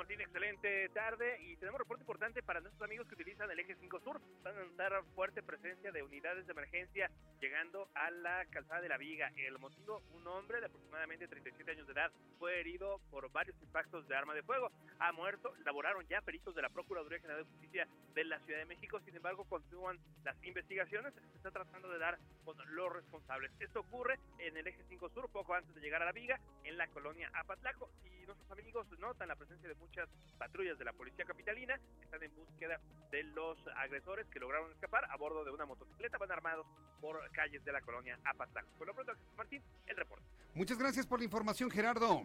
Martín, 0.00 0.22
excelente 0.22 0.88
tarde 0.94 1.36
y 1.42 1.56
tenemos 1.56 1.78
reporte 1.78 2.02
importante 2.02 2.42
para 2.42 2.62
nuestros 2.62 2.82
amigos 2.82 3.06
que 3.06 3.16
utilizan 3.16 3.50
el 3.50 3.60
eje 3.60 3.76
5 3.78 4.00
Sur. 4.00 4.18
Van 4.42 4.56
a 4.56 4.64
notar 4.64 5.04
fuerte 5.14 5.42
presencia 5.42 5.92
de 5.92 6.02
unidades 6.02 6.46
de 6.46 6.52
emergencia 6.52 7.10
llegando 7.38 7.86
a 7.94 8.10
la 8.10 8.46
calzada 8.46 8.80
de 8.80 8.88
la 8.88 8.96
Viga. 8.96 9.30
El 9.36 9.58
motivo, 9.58 10.02
un 10.14 10.26
hombre 10.26 10.60
de 10.60 10.66
aproximadamente 10.66 11.28
37 11.28 11.70
años 11.72 11.86
de 11.86 11.92
edad 11.92 12.10
fue 12.38 12.60
herido 12.60 12.98
por 13.10 13.30
varios 13.30 13.60
impactos 13.60 14.08
de 14.08 14.16
arma 14.16 14.32
de 14.32 14.42
fuego. 14.42 14.72
Ha 15.00 15.12
muerto, 15.12 15.52
laboraron 15.66 16.06
ya 16.08 16.22
peritos 16.22 16.54
de 16.54 16.62
la 16.62 16.70
Procuraduría 16.70 17.20
General 17.20 17.44
de 17.44 17.50
Justicia 17.50 17.86
de 18.14 18.24
la 18.24 18.40
Ciudad 18.40 18.60
de 18.60 18.64
México. 18.64 19.00
Sin 19.04 19.14
embargo, 19.14 19.44
continúan 19.44 19.98
las 20.24 20.42
investigaciones. 20.44 21.12
Se 21.12 21.36
está 21.36 21.50
tratando 21.50 21.90
de 21.90 21.98
dar 21.98 22.18
con 22.46 22.56
los 22.74 22.90
responsables. 22.90 23.52
Esto 23.60 23.80
ocurre 23.80 24.18
en 24.38 24.56
el 24.56 24.66
eje 24.66 24.82
5 24.88 25.10
Sur, 25.10 25.30
poco 25.30 25.52
antes 25.52 25.74
de 25.74 25.82
llegar 25.82 26.00
a 26.00 26.06
la 26.06 26.12
Viga, 26.12 26.40
en 26.64 26.78
la 26.78 26.86
colonia 26.88 27.30
Apatlaco. 27.34 27.90
Y 28.02 28.19
nuestros 28.30 28.58
amigos 28.58 28.86
notan 28.98 29.28
la 29.28 29.34
presencia 29.34 29.68
de 29.68 29.74
muchas 29.74 30.08
patrullas 30.38 30.78
de 30.78 30.84
la 30.84 30.92
policía 30.92 31.24
capitalina 31.24 31.80
están 32.02 32.22
en 32.22 32.34
búsqueda 32.34 32.80
de 33.10 33.24
los 33.24 33.58
agresores 33.76 34.26
que 34.28 34.38
lograron 34.38 34.70
escapar 34.70 35.04
a 35.10 35.16
bordo 35.16 35.44
de 35.44 35.50
una 35.50 35.66
motocicleta. 35.66 36.18
Van 36.18 36.30
armados 36.30 36.66
por 37.00 37.18
calles 37.32 37.64
de 37.64 37.72
la 37.72 37.80
colonia 37.80 38.18
Apatlaco. 38.24 38.68
Por 38.78 38.86
lo 38.86 38.94
pronto, 38.94 39.12
Martín, 39.36 39.62
el 39.86 39.96
reporte. 39.96 40.24
Muchas 40.54 40.78
gracias 40.78 41.06
por 41.06 41.18
la 41.18 41.24
información, 41.24 41.70
Gerardo. 41.70 42.22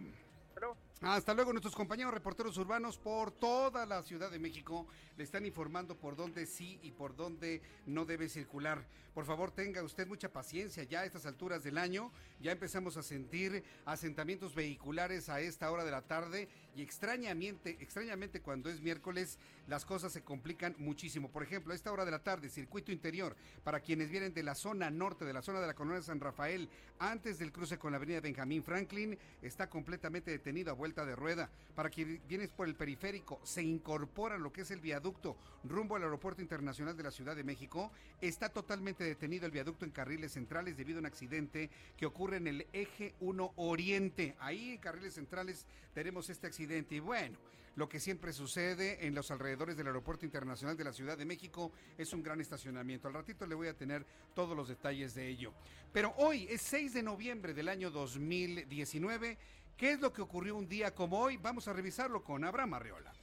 Hasta 0.50 0.60
luego, 0.60 0.78
nuestros 1.02 1.75
compañeros 1.75 2.14
reporteros 2.14 2.58
urbanos 2.58 2.98
por 2.98 3.32
toda 3.32 3.86
la 3.86 4.02
Ciudad 4.04 4.32
de 4.32 4.40
México 4.40 4.88
le 5.18 5.24
están 5.24 5.46
informando 5.46 5.96
por 5.96 6.16
dónde 6.16 6.46
sí 6.46 6.80
y 6.84 6.92
por 6.92 7.16
dónde 7.16 7.62
no 7.86 8.06
debe 8.06 8.30
circular. 8.30 8.86
Por 9.14 9.25
favor, 9.25 9.52
tenga 9.52 9.82
usted 9.82 10.08
mucha 10.08 10.34
paciencia. 10.34 10.84
Ya 10.84 11.00
a 11.00 11.06
estas 11.06 11.25
alturas 11.25 11.64
del 11.64 11.78
año 11.78 12.12
ya 12.42 12.52
empezamos 12.52 12.98
a 12.98 13.04
sentir 13.04 13.64
asentamientos 13.86 14.54
vehiculares 14.54 15.30
a 15.30 15.40
esta 15.40 15.72
hora 15.72 15.86
de 15.86 15.92
la 15.92 16.02
tarde 16.02 16.50
y 16.75 16.82
extrañamente, 16.82 17.78
extrañamente 17.80 18.42
cuando 18.42 18.70
es 18.70 18.82
miércoles 18.82 19.40
las 19.68 19.86
cosas 19.86 20.12
se 20.12 20.22
complican 20.22 20.75
muchísimo. 20.78 21.30
Por 21.30 21.44
ejemplo, 21.44 21.72
a 21.72 21.75
esta 21.75 21.94
hora 21.94 22.04
de 22.04 22.12
la 22.12 22.24
tarde, 22.24 22.50
circuito 22.50 22.92
interior, 22.92 23.38
para 23.64 23.80
quienes 23.80 24.10
vienen 24.10 24.34
de 24.34 24.44
la 24.44 24.54
zona 24.54 24.90
norte, 24.90 25.24
de 25.24 25.34
la 25.34 25.42
zona 25.42 25.62
de 25.62 25.68
la 25.68 25.74
colonia 25.75 26.02
San 26.02 26.20
Rafael, 26.20 26.70
antes 27.00 27.40
del 27.40 27.54
cruce 27.54 27.80
con 27.80 27.92
la 27.92 27.98
avenida 27.98 28.20
Benjamín 28.20 28.64
Franklin, 28.64 29.18
está 29.42 29.70
completamente 29.70 30.30
detenido 30.30 30.72
a 30.72 30.75
vuelta 30.86 31.04
de 31.04 31.15
rueda. 31.15 31.50
Para 31.74 31.89
quienes 31.89 32.25
vienes 32.27 32.50
por 32.50 32.68
el 32.68 32.75
periférico, 32.75 33.39
se 33.44 33.63
incorpora 33.63 34.38
lo 34.38 34.54
que 34.54 34.62
es 34.62 34.70
el 34.70 34.80
viaducto 34.80 35.36
rumbo 35.63 35.96
al 35.96 36.04
Aeropuerto 36.04 36.44
Internacional 36.44 36.96
de 36.96 37.01
la 37.01 37.10
Ciudad 37.10 37.36
de 37.36 37.44
México, 37.44 37.92
está 38.22 38.50
totalmente 38.50 39.04
detenido 39.04 39.48
el 39.48 39.51
viaducto 39.51 39.84
en 39.84 39.89
carriles 39.89 40.34
centrales 40.34 40.77
debido 40.77 41.00
a 41.00 41.01
un 41.01 41.08
accidente 41.08 41.72
que 41.98 42.06
ocurre 42.06 42.38
en 42.38 42.46
el 42.46 42.68
eje 42.72 43.15
1 43.20 43.54
Oriente. 43.56 44.36
Ahí 44.39 44.74
en 44.74 44.77
carriles 44.77 45.15
centrales 45.15 45.65
tenemos 45.96 46.30
este 46.30 46.46
accidente 46.46 46.94
y 46.94 47.00
bueno, 47.00 47.36
lo 47.75 47.89
que 47.89 48.00
siempre 48.00 48.32
sucede 48.32 49.08
en 49.08 49.15
los 49.15 49.32
alrededores 49.32 49.75
del 49.75 49.88
Aeropuerto 49.88 50.24
Internacional 50.24 50.77
de 50.77 50.84
la 50.84 50.94
Ciudad 50.94 51.18
de 51.18 51.25
México 51.25 51.72
es 51.98 52.13
un 52.13 52.22
gran 52.22 52.39
estacionamiento. 52.39 53.08
Al 53.08 53.15
ratito 53.15 53.48
le 53.48 53.56
voy 53.56 53.70
a 53.70 53.74
tener 53.74 54.06
todos 54.36 54.56
los 54.56 54.68
detalles 54.68 55.15
de 55.15 55.27
ello. 55.27 55.51
Pero 55.92 56.13
hoy 56.18 56.48
es 56.50 56.62
6 56.62 56.94
de 56.94 57.04
noviembre 57.04 57.56
del 57.56 57.70
año 57.70 57.89
2019. 57.89 59.38
¿Qué 59.77 59.91
es 59.91 60.00
lo 60.00 60.13
que 60.13 60.22
ocurrió 60.22 60.55
un 60.55 60.70
día 60.70 60.96
como 60.96 61.20
hoy? 61.20 61.38
Vamos 61.38 61.67
a 61.67 61.74
revisarlo 61.74 62.24
con 62.24 62.46
Abraham 62.46 62.75
Arreola. 62.75 63.13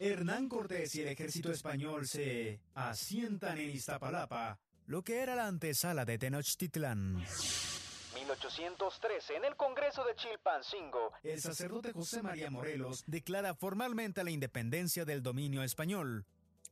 Hernán 0.00 0.48
Cortés 0.48 0.94
y 0.94 1.02
el 1.02 1.08
ejército 1.08 1.50
español 1.50 2.06
se 2.06 2.60
asientan 2.74 3.58
en 3.58 3.70
Iztapalapa, 3.70 4.58
lo 4.86 5.02
que 5.02 5.20
era 5.20 5.34
la 5.34 5.46
antesala 5.46 6.04
de 6.04 6.18
Tenochtitlán. 6.18 7.24
1813, 8.20 9.36
en 9.36 9.44
el 9.44 9.56
Congreso 9.56 10.04
de 10.04 10.14
Chilpancingo, 10.16 11.12
el 11.22 11.40
sacerdote 11.40 11.92
José 11.92 12.22
María 12.22 12.50
Morelos 12.50 13.04
declara 13.06 13.54
formalmente 13.54 14.24
la 14.24 14.30
independencia 14.30 15.04
del 15.04 15.22
dominio 15.22 15.62
español. 15.62 16.24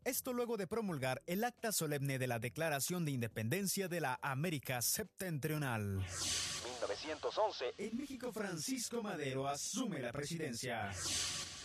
Esto 0.05 0.33
luego 0.33 0.57
de 0.57 0.67
promulgar 0.67 1.23
el 1.27 1.45
acta 1.45 1.73
solemne 1.73 2.19
de 2.19 2.27
la 2.27 2.39
Declaración 2.39 3.05
de 3.05 3.13
Independencia 3.13 3.89
de 3.89 4.01
la 4.01 4.19
América 4.23 4.81
Septentrional. 4.83 5.99
1911, 5.99 7.75
en 7.79 7.97
México 7.97 8.33
Francisco 8.33 9.03
Madero 9.03 9.49
asume 9.49 10.01
la 10.01 10.13
presidencia. 10.13 10.91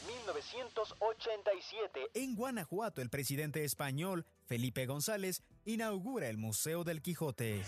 1987. 0.08 2.00
En 2.16 2.36
Guanajuato, 2.36 3.02
el 3.02 3.10
presidente 3.10 3.64
español, 3.64 4.26
Felipe 4.46 4.86
González, 4.86 5.44
inaugura 5.66 6.30
el 6.30 6.38
Museo 6.38 6.84
del 6.84 7.02
Quijote. 7.02 7.64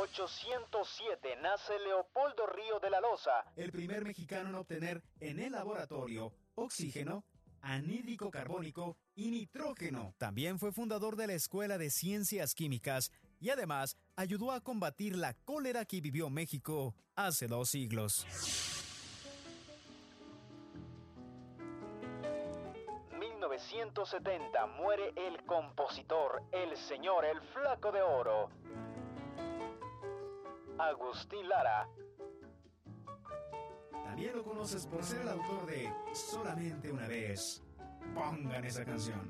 1807 0.00 1.36
nace 1.42 1.78
Leopoldo 1.78 2.46
Río 2.46 2.80
de 2.80 2.88
la 2.88 3.00
Loza, 3.00 3.44
el 3.54 3.70
primer 3.70 4.02
mexicano 4.02 4.48
en 4.48 4.54
obtener 4.54 5.02
en 5.20 5.38
el 5.38 5.52
laboratorio 5.52 6.32
oxígeno, 6.54 7.24
anhídrico 7.60 8.30
carbónico 8.30 8.96
y 9.14 9.30
nitrógeno. 9.30 10.14
También 10.16 10.58
fue 10.58 10.72
fundador 10.72 11.16
de 11.16 11.26
la 11.26 11.34
Escuela 11.34 11.76
de 11.76 11.90
Ciencias 11.90 12.54
Químicas 12.54 13.12
y 13.40 13.50
además 13.50 13.98
ayudó 14.16 14.52
a 14.52 14.62
combatir 14.62 15.16
la 15.16 15.34
cólera 15.34 15.84
que 15.84 16.00
vivió 16.00 16.30
México 16.30 16.94
hace 17.14 17.46
dos 17.46 17.68
siglos. 17.68 18.26
1970 23.60 24.66
muere 24.66 25.12
el 25.16 25.44
compositor, 25.44 26.42
el 26.52 26.74
señor, 26.76 27.26
el 27.26 27.40
flaco 27.52 27.92
de 27.92 28.00
oro. 28.00 28.48
Agustín 30.80 31.48
Lara. 31.48 31.88
También 34.04 34.34
lo 34.34 34.42
conoces 34.42 34.86
por 34.86 35.04
ser 35.04 35.20
el 35.20 35.28
autor 35.28 35.66
de 35.66 35.92
Solamente 36.12 36.90
una 36.90 37.06
vez. 37.06 37.62
Pongan 38.14 38.64
esa 38.64 38.84
canción. 38.84 39.28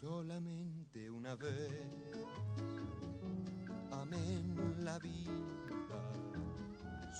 Solamente 0.00 1.10
una 1.10 1.34
vez. 1.34 2.26
Amén 3.90 4.76
la 4.84 4.98
vida. 4.98 5.32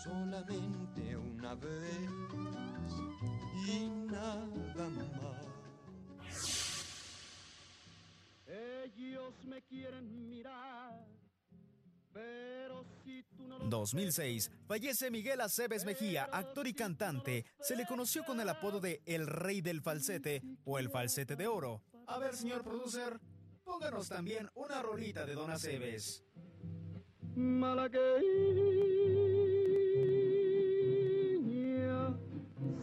Solamente 0.04 1.16
una 1.16 1.54
vez 1.54 2.10
y 3.66 3.88
nada 3.88 4.46
más. 5.22 5.55
Ellos 8.56 9.34
me 9.44 9.62
quieren 9.62 10.28
mirar. 10.28 11.06
Pero 12.12 12.84
si 13.04 13.22
tú 13.24 13.46
no 13.46 13.58
lo 13.58 13.66
2006, 13.66 14.50
fallece 14.66 15.10
Miguel 15.10 15.40
Aceves 15.42 15.84
Mejía, 15.84 16.24
actor 16.32 16.66
y 16.66 16.72
cantante. 16.72 17.44
Se 17.60 17.76
le 17.76 17.84
conoció 17.84 18.24
con 18.24 18.40
el 18.40 18.48
apodo 18.48 18.80
de 18.80 19.02
El 19.04 19.26
Rey 19.26 19.60
del 19.60 19.82
Falsete 19.82 20.42
o 20.64 20.78
El 20.78 20.88
Falsete 20.88 21.36
de 21.36 21.46
Oro. 21.46 21.82
A 22.06 22.18
ver, 22.18 22.34
señor 22.34 22.62
producer, 22.62 23.20
pónganos 23.64 24.08
también 24.08 24.48
una 24.54 24.80
rolita 24.80 25.26
de 25.26 25.34
Don 25.34 25.50
Aceves. 25.50 26.24
Malagueña 27.34 28.16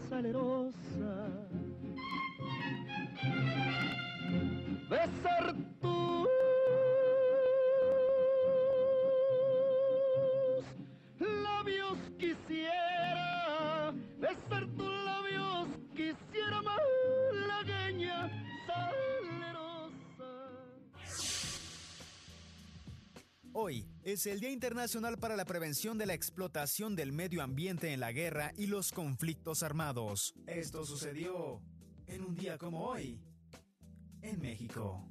salerosa 0.09 0.92
Hoy 23.55 23.87
es 24.01 24.25
el 24.25 24.39
Día 24.39 24.49
Internacional 24.49 25.19
para 25.19 25.35
la 25.35 25.45
Prevención 25.45 25.99
de 25.99 26.07
la 26.07 26.15
Explotación 26.15 26.95
del 26.95 27.11
Medio 27.11 27.43
Ambiente 27.43 27.93
en 27.93 27.99
la 27.99 28.11
Guerra 28.11 28.51
y 28.57 28.65
los 28.65 28.91
Conflictos 28.91 29.61
Armados. 29.61 30.33
Esto 30.47 30.83
sucedió 30.83 31.61
en 32.07 32.23
un 32.23 32.35
día 32.35 32.57
como 32.57 32.83
hoy, 32.87 33.19
en 34.23 34.41
México. 34.41 35.07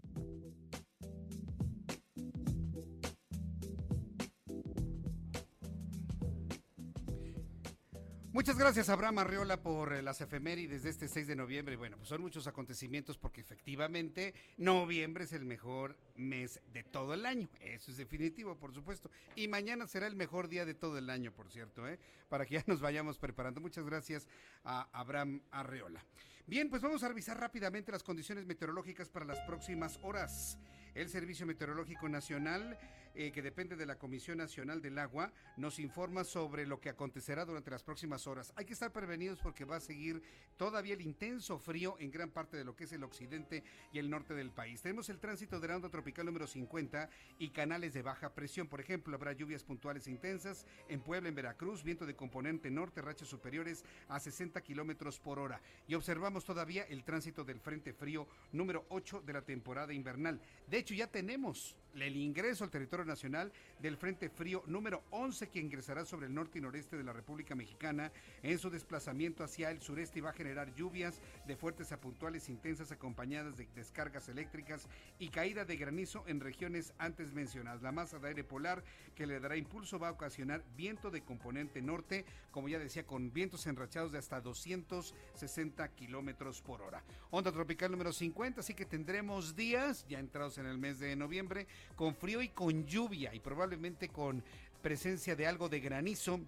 Muchas 8.32 8.56
gracias, 8.56 8.88
Abraham 8.88 9.18
Arreola, 9.18 9.62
por 9.62 9.92
eh, 9.92 10.00
las 10.00 10.22
efemérides 10.22 10.84
de 10.84 10.88
este 10.88 11.06
6 11.06 11.26
de 11.26 11.36
noviembre. 11.36 11.76
Bueno, 11.76 11.98
pues 11.98 12.08
son 12.08 12.22
muchos 12.22 12.46
acontecimientos 12.46 13.18
porque 13.18 13.42
efectivamente 13.42 14.32
noviembre 14.56 15.24
es 15.24 15.34
el 15.34 15.44
mejor 15.44 15.98
mes 16.16 16.58
de 16.72 16.82
todo 16.82 17.12
el 17.12 17.26
año. 17.26 17.50
Eso 17.60 17.90
es 17.90 17.98
definitivo, 17.98 18.56
por 18.56 18.72
supuesto. 18.72 19.10
Y 19.36 19.48
mañana 19.48 19.86
será 19.86 20.06
el 20.06 20.16
mejor 20.16 20.48
día 20.48 20.64
de 20.64 20.72
todo 20.72 20.96
el 20.96 21.10
año, 21.10 21.30
por 21.30 21.50
cierto, 21.50 21.86
¿eh? 21.86 21.98
para 22.30 22.46
que 22.46 22.54
ya 22.54 22.64
nos 22.66 22.80
vayamos 22.80 23.18
preparando. 23.18 23.60
Muchas 23.60 23.84
gracias 23.84 24.26
a 24.64 24.88
Abraham 24.98 25.42
Arreola. 25.50 26.02
Bien, 26.46 26.70
pues 26.70 26.80
vamos 26.80 27.02
a 27.02 27.08
revisar 27.08 27.38
rápidamente 27.38 27.92
las 27.92 28.02
condiciones 28.02 28.46
meteorológicas 28.46 29.10
para 29.10 29.26
las 29.26 29.40
próximas 29.40 30.00
horas. 30.02 30.58
El 30.94 31.10
Servicio 31.10 31.44
Meteorológico 31.44 32.08
Nacional, 32.08 32.78
eh, 33.14 33.32
que 33.32 33.42
depende 33.42 33.76
de 33.76 33.86
la 33.86 33.98
Comisión 33.98 34.38
Nacional 34.38 34.80
del 34.80 34.98
Agua, 34.98 35.32
nos 35.56 35.78
informa 35.78 36.24
sobre 36.24 36.66
lo 36.66 36.80
que 36.80 36.88
acontecerá 36.88 37.44
durante 37.44 37.70
las 37.70 37.82
próximas 37.82 38.26
horas. 38.26 38.52
Hay 38.56 38.64
que 38.64 38.72
estar 38.72 38.92
prevenidos 38.92 39.40
porque 39.40 39.64
va 39.64 39.76
a 39.76 39.80
seguir 39.80 40.22
todavía 40.56 40.94
el 40.94 41.02
intenso 41.02 41.58
frío 41.58 41.96
en 41.98 42.10
gran 42.10 42.30
parte 42.30 42.56
de 42.56 42.64
lo 42.64 42.74
que 42.74 42.84
es 42.84 42.92
el 42.92 43.04
occidente 43.04 43.64
y 43.92 43.98
el 43.98 44.10
norte 44.10 44.34
del 44.34 44.50
país. 44.50 44.82
Tenemos 44.82 45.08
el 45.08 45.18
tránsito 45.18 45.60
de 45.60 45.68
la 45.68 45.76
onda 45.76 45.88
tropical 45.88 46.26
número 46.26 46.46
50 46.46 47.08
y 47.38 47.50
canales 47.50 47.94
de 47.94 48.02
baja 48.02 48.34
presión. 48.34 48.68
Por 48.68 48.80
ejemplo, 48.80 49.14
habrá 49.14 49.32
lluvias 49.32 49.64
puntuales 49.64 50.06
intensas 50.08 50.66
en 50.88 51.00
Puebla, 51.00 51.28
en 51.28 51.34
Veracruz, 51.34 51.82
viento 51.82 52.06
de 52.06 52.16
componente 52.16 52.70
norte, 52.70 53.02
rachas 53.02 53.28
superiores 53.28 53.84
a 54.08 54.20
60 54.20 54.60
kilómetros 54.62 55.18
por 55.18 55.38
hora. 55.38 55.60
Y 55.86 55.94
observamos 55.94 56.44
todavía 56.44 56.84
el 56.84 57.04
tránsito 57.04 57.44
del 57.44 57.60
Frente 57.60 57.92
Frío 57.92 58.26
número 58.52 58.86
8 58.88 59.22
de 59.22 59.32
la 59.32 59.42
temporada 59.42 59.92
invernal. 59.92 60.40
De 60.66 60.78
hecho, 60.78 60.94
ya 60.94 61.06
tenemos 61.06 61.76
el 61.94 62.16
ingreso 62.16 62.64
al 62.64 62.70
territorio 62.70 63.04
nacional 63.04 63.52
del 63.78 63.96
Frente 63.96 64.28
Frío 64.28 64.62
número 64.66 65.04
11 65.10 65.48
que 65.48 65.60
ingresará 65.60 66.04
sobre 66.04 66.26
el 66.26 66.34
norte 66.34 66.58
y 66.58 66.62
noreste 66.62 66.96
de 66.96 67.04
la 67.04 67.12
República 67.12 67.54
Mexicana 67.54 68.10
en 68.42 68.58
su 68.58 68.70
desplazamiento 68.70 69.44
hacia 69.44 69.70
el 69.70 69.80
sureste 69.80 70.18
y 70.18 70.22
va 70.22 70.30
a 70.30 70.34
generar 70.34 70.74
lluvias 70.74 71.20
de 71.46 71.56
fuertes 71.56 71.92
a 71.92 72.00
puntuales 72.00 72.48
intensas 72.48 72.92
acompañadas 72.92 73.56
de 73.56 73.68
descargas 73.74 74.28
eléctricas 74.28 74.88
y 75.18 75.28
caída 75.28 75.64
de 75.64 75.76
granizo 75.76 76.24
en 76.26 76.40
regiones 76.40 76.94
antes 76.98 77.32
mencionadas. 77.32 77.82
La 77.82 77.92
masa 77.92 78.18
de 78.18 78.28
aire 78.28 78.44
polar 78.44 78.82
que 79.14 79.26
le 79.26 79.40
dará 79.40 79.56
impulso 79.56 79.98
va 79.98 80.08
a 80.08 80.12
ocasionar 80.12 80.64
viento 80.76 81.10
de 81.10 81.22
componente 81.22 81.82
norte, 81.82 82.24
como 82.50 82.68
ya 82.68 82.78
decía, 82.78 83.04
con 83.04 83.32
vientos 83.32 83.66
enrachados 83.66 84.12
de 84.12 84.18
hasta 84.18 84.40
260 84.40 85.88
kilómetros 85.94 86.62
por 86.62 86.82
hora. 86.82 87.02
Onda 87.30 87.52
tropical 87.52 87.90
número 87.90 88.12
50, 88.12 88.60
así 88.60 88.74
que 88.74 88.84
tendremos 88.84 89.54
días, 89.54 90.06
ya 90.08 90.18
entrados 90.18 90.58
en 90.58 90.66
el 90.66 90.78
mes 90.78 90.98
de 90.98 91.16
noviembre, 91.16 91.66
con 91.96 92.14
frío 92.14 92.42
y 92.42 92.48
con 92.48 92.86
lluvia 92.86 93.34
y 93.34 93.40
probablemente 93.40 94.08
con 94.08 94.42
presencia 94.82 95.36
de 95.36 95.46
algo 95.46 95.68
de 95.68 95.80
granizo 95.80 96.40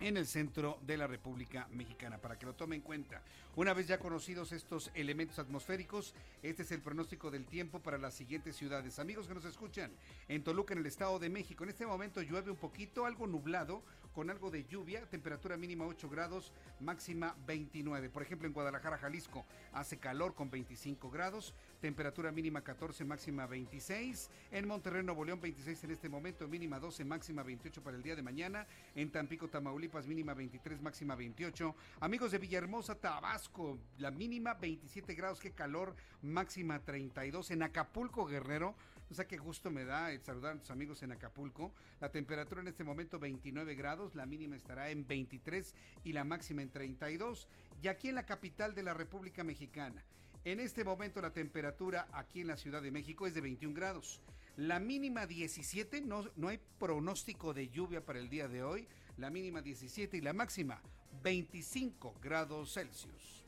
en 0.00 0.16
el 0.16 0.26
centro 0.26 0.78
de 0.86 0.96
la 0.96 1.06
República 1.06 1.68
Mexicana, 1.72 2.18
para 2.18 2.38
que 2.38 2.46
lo 2.46 2.54
tome 2.54 2.76
en 2.76 2.82
cuenta. 2.82 3.22
Una 3.56 3.74
vez 3.74 3.86
ya 3.86 3.98
conocidos 3.98 4.52
estos 4.52 4.90
elementos 4.94 5.38
atmosféricos, 5.38 6.14
este 6.42 6.62
es 6.62 6.72
el 6.72 6.80
pronóstico 6.80 7.30
del 7.30 7.46
tiempo 7.46 7.80
para 7.80 7.98
las 7.98 8.14
siguientes 8.14 8.56
ciudades. 8.56 8.98
Amigos 8.98 9.28
que 9.28 9.34
nos 9.34 9.44
escuchan, 9.44 9.92
en 10.28 10.42
Toluca, 10.42 10.72
en 10.72 10.80
el 10.80 10.86
Estado 10.86 11.18
de 11.18 11.28
México, 11.28 11.64
en 11.64 11.70
este 11.70 11.86
momento 11.86 12.22
llueve 12.22 12.50
un 12.50 12.56
poquito, 12.56 13.04
algo 13.04 13.26
nublado, 13.26 13.82
con 14.14 14.30
algo 14.30 14.50
de 14.50 14.64
lluvia, 14.64 15.06
temperatura 15.08 15.56
mínima 15.56 15.86
8 15.86 16.08
grados, 16.08 16.52
máxima 16.80 17.36
29. 17.46 18.08
Por 18.10 18.22
ejemplo, 18.22 18.48
en 18.48 18.54
Guadalajara, 18.54 18.98
Jalisco, 18.98 19.44
hace 19.72 19.98
calor 19.98 20.34
con 20.34 20.50
25 20.50 21.10
grados, 21.10 21.54
temperatura 21.80 22.30
mínima 22.30 22.62
14, 22.62 23.04
máxima 23.04 23.46
26. 23.46 24.30
En 24.52 24.68
Monterrey, 24.68 25.02
Nuevo 25.02 25.24
León, 25.24 25.40
26 25.40 25.84
en 25.84 25.90
este 25.90 26.08
momento, 26.08 26.46
mínima 26.46 26.78
12, 26.78 27.04
máxima 27.04 27.42
28 27.42 27.82
para 27.82 27.96
el 27.96 28.02
día 28.02 28.14
de 28.14 28.22
mañana. 28.22 28.66
En 28.94 29.10
Tampico, 29.10 29.48
Tamaulipas, 29.48 30.06
mínima 30.06 30.34
23, 30.34 30.80
máxima 30.82 31.14
28. 31.14 31.74
Amigos 32.00 32.32
de 32.32 32.38
Villahermosa, 32.38 32.94
Tabasco, 32.94 33.78
la 33.98 34.10
mínima 34.10 34.54
27 34.54 35.14
grados, 35.14 35.40
qué 35.40 35.52
calor, 35.52 35.96
máxima 36.22 36.78
32. 36.80 37.50
En 37.50 37.62
Acapulco, 37.62 38.26
Guerrero, 38.26 38.74
o 39.10 39.14
sea, 39.14 39.26
qué 39.26 39.38
gusto 39.38 39.70
me 39.70 39.84
da 39.84 40.16
saludar 40.20 40.56
a 40.56 40.58
tus 40.60 40.70
amigos 40.70 41.02
en 41.02 41.12
Acapulco. 41.12 41.72
La 41.98 42.10
temperatura 42.10 42.60
en 42.60 42.68
este 42.68 42.84
momento 42.84 43.18
29 43.18 43.74
grados, 43.74 44.14
la 44.14 44.26
mínima 44.26 44.54
estará 44.54 44.90
en 44.90 45.06
23 45.06 45.74
y 46.04 46.12
la 46.12 46.24
máxima 46.24 46.62
en 46.62 46.70
32. 46.70 47.48
Y 47.82 47.88
aquí 47.88 48.08
en 48.08 48.14
la 48.14 48.26
capital 48.26 48.74
de 48.74 48.84
la 48.84 48.94
República 48.94 49.42
Mexicana, 49.42 50.04
en 50.44 50.60
este 50.60 50.84
momento 50.84 51.20
la 51.20 51.32
temperatura 51.32 52.08
aquí 52.12 52.40
en 52.40 52.48
la 52.48 52.56
Ciudad 52.56 52.82
de 52.82 52.90
México 52.90 53.26
es 53.26 53.34
de 53.34 53.40
21 53.40 53.74
grados. 53.74 54.20
La 54.56 54.80
mínima 54.80 55.26
17, 55.26 56.00
no, 56.02 56.24
no 56.36 56.48
hay 56.48 56.60
pronóstico 56.78 57.54
de 57.54 57.68
lluvia 57.68 58.04
para 58.04 58.18
el 58.18 58.28
día 58.28 58.48
de 58.48 58.62
hoy. 58.62 58.88
La 59.16 59.30
mínima 59.30 59.62
17 59.62 60.16
y 60.16 60.20
la 60.20 60.32
máxima 60.32 60.82
25 61.22 62.14
grados 62.22 62.74
Celsius. 62.74 63.44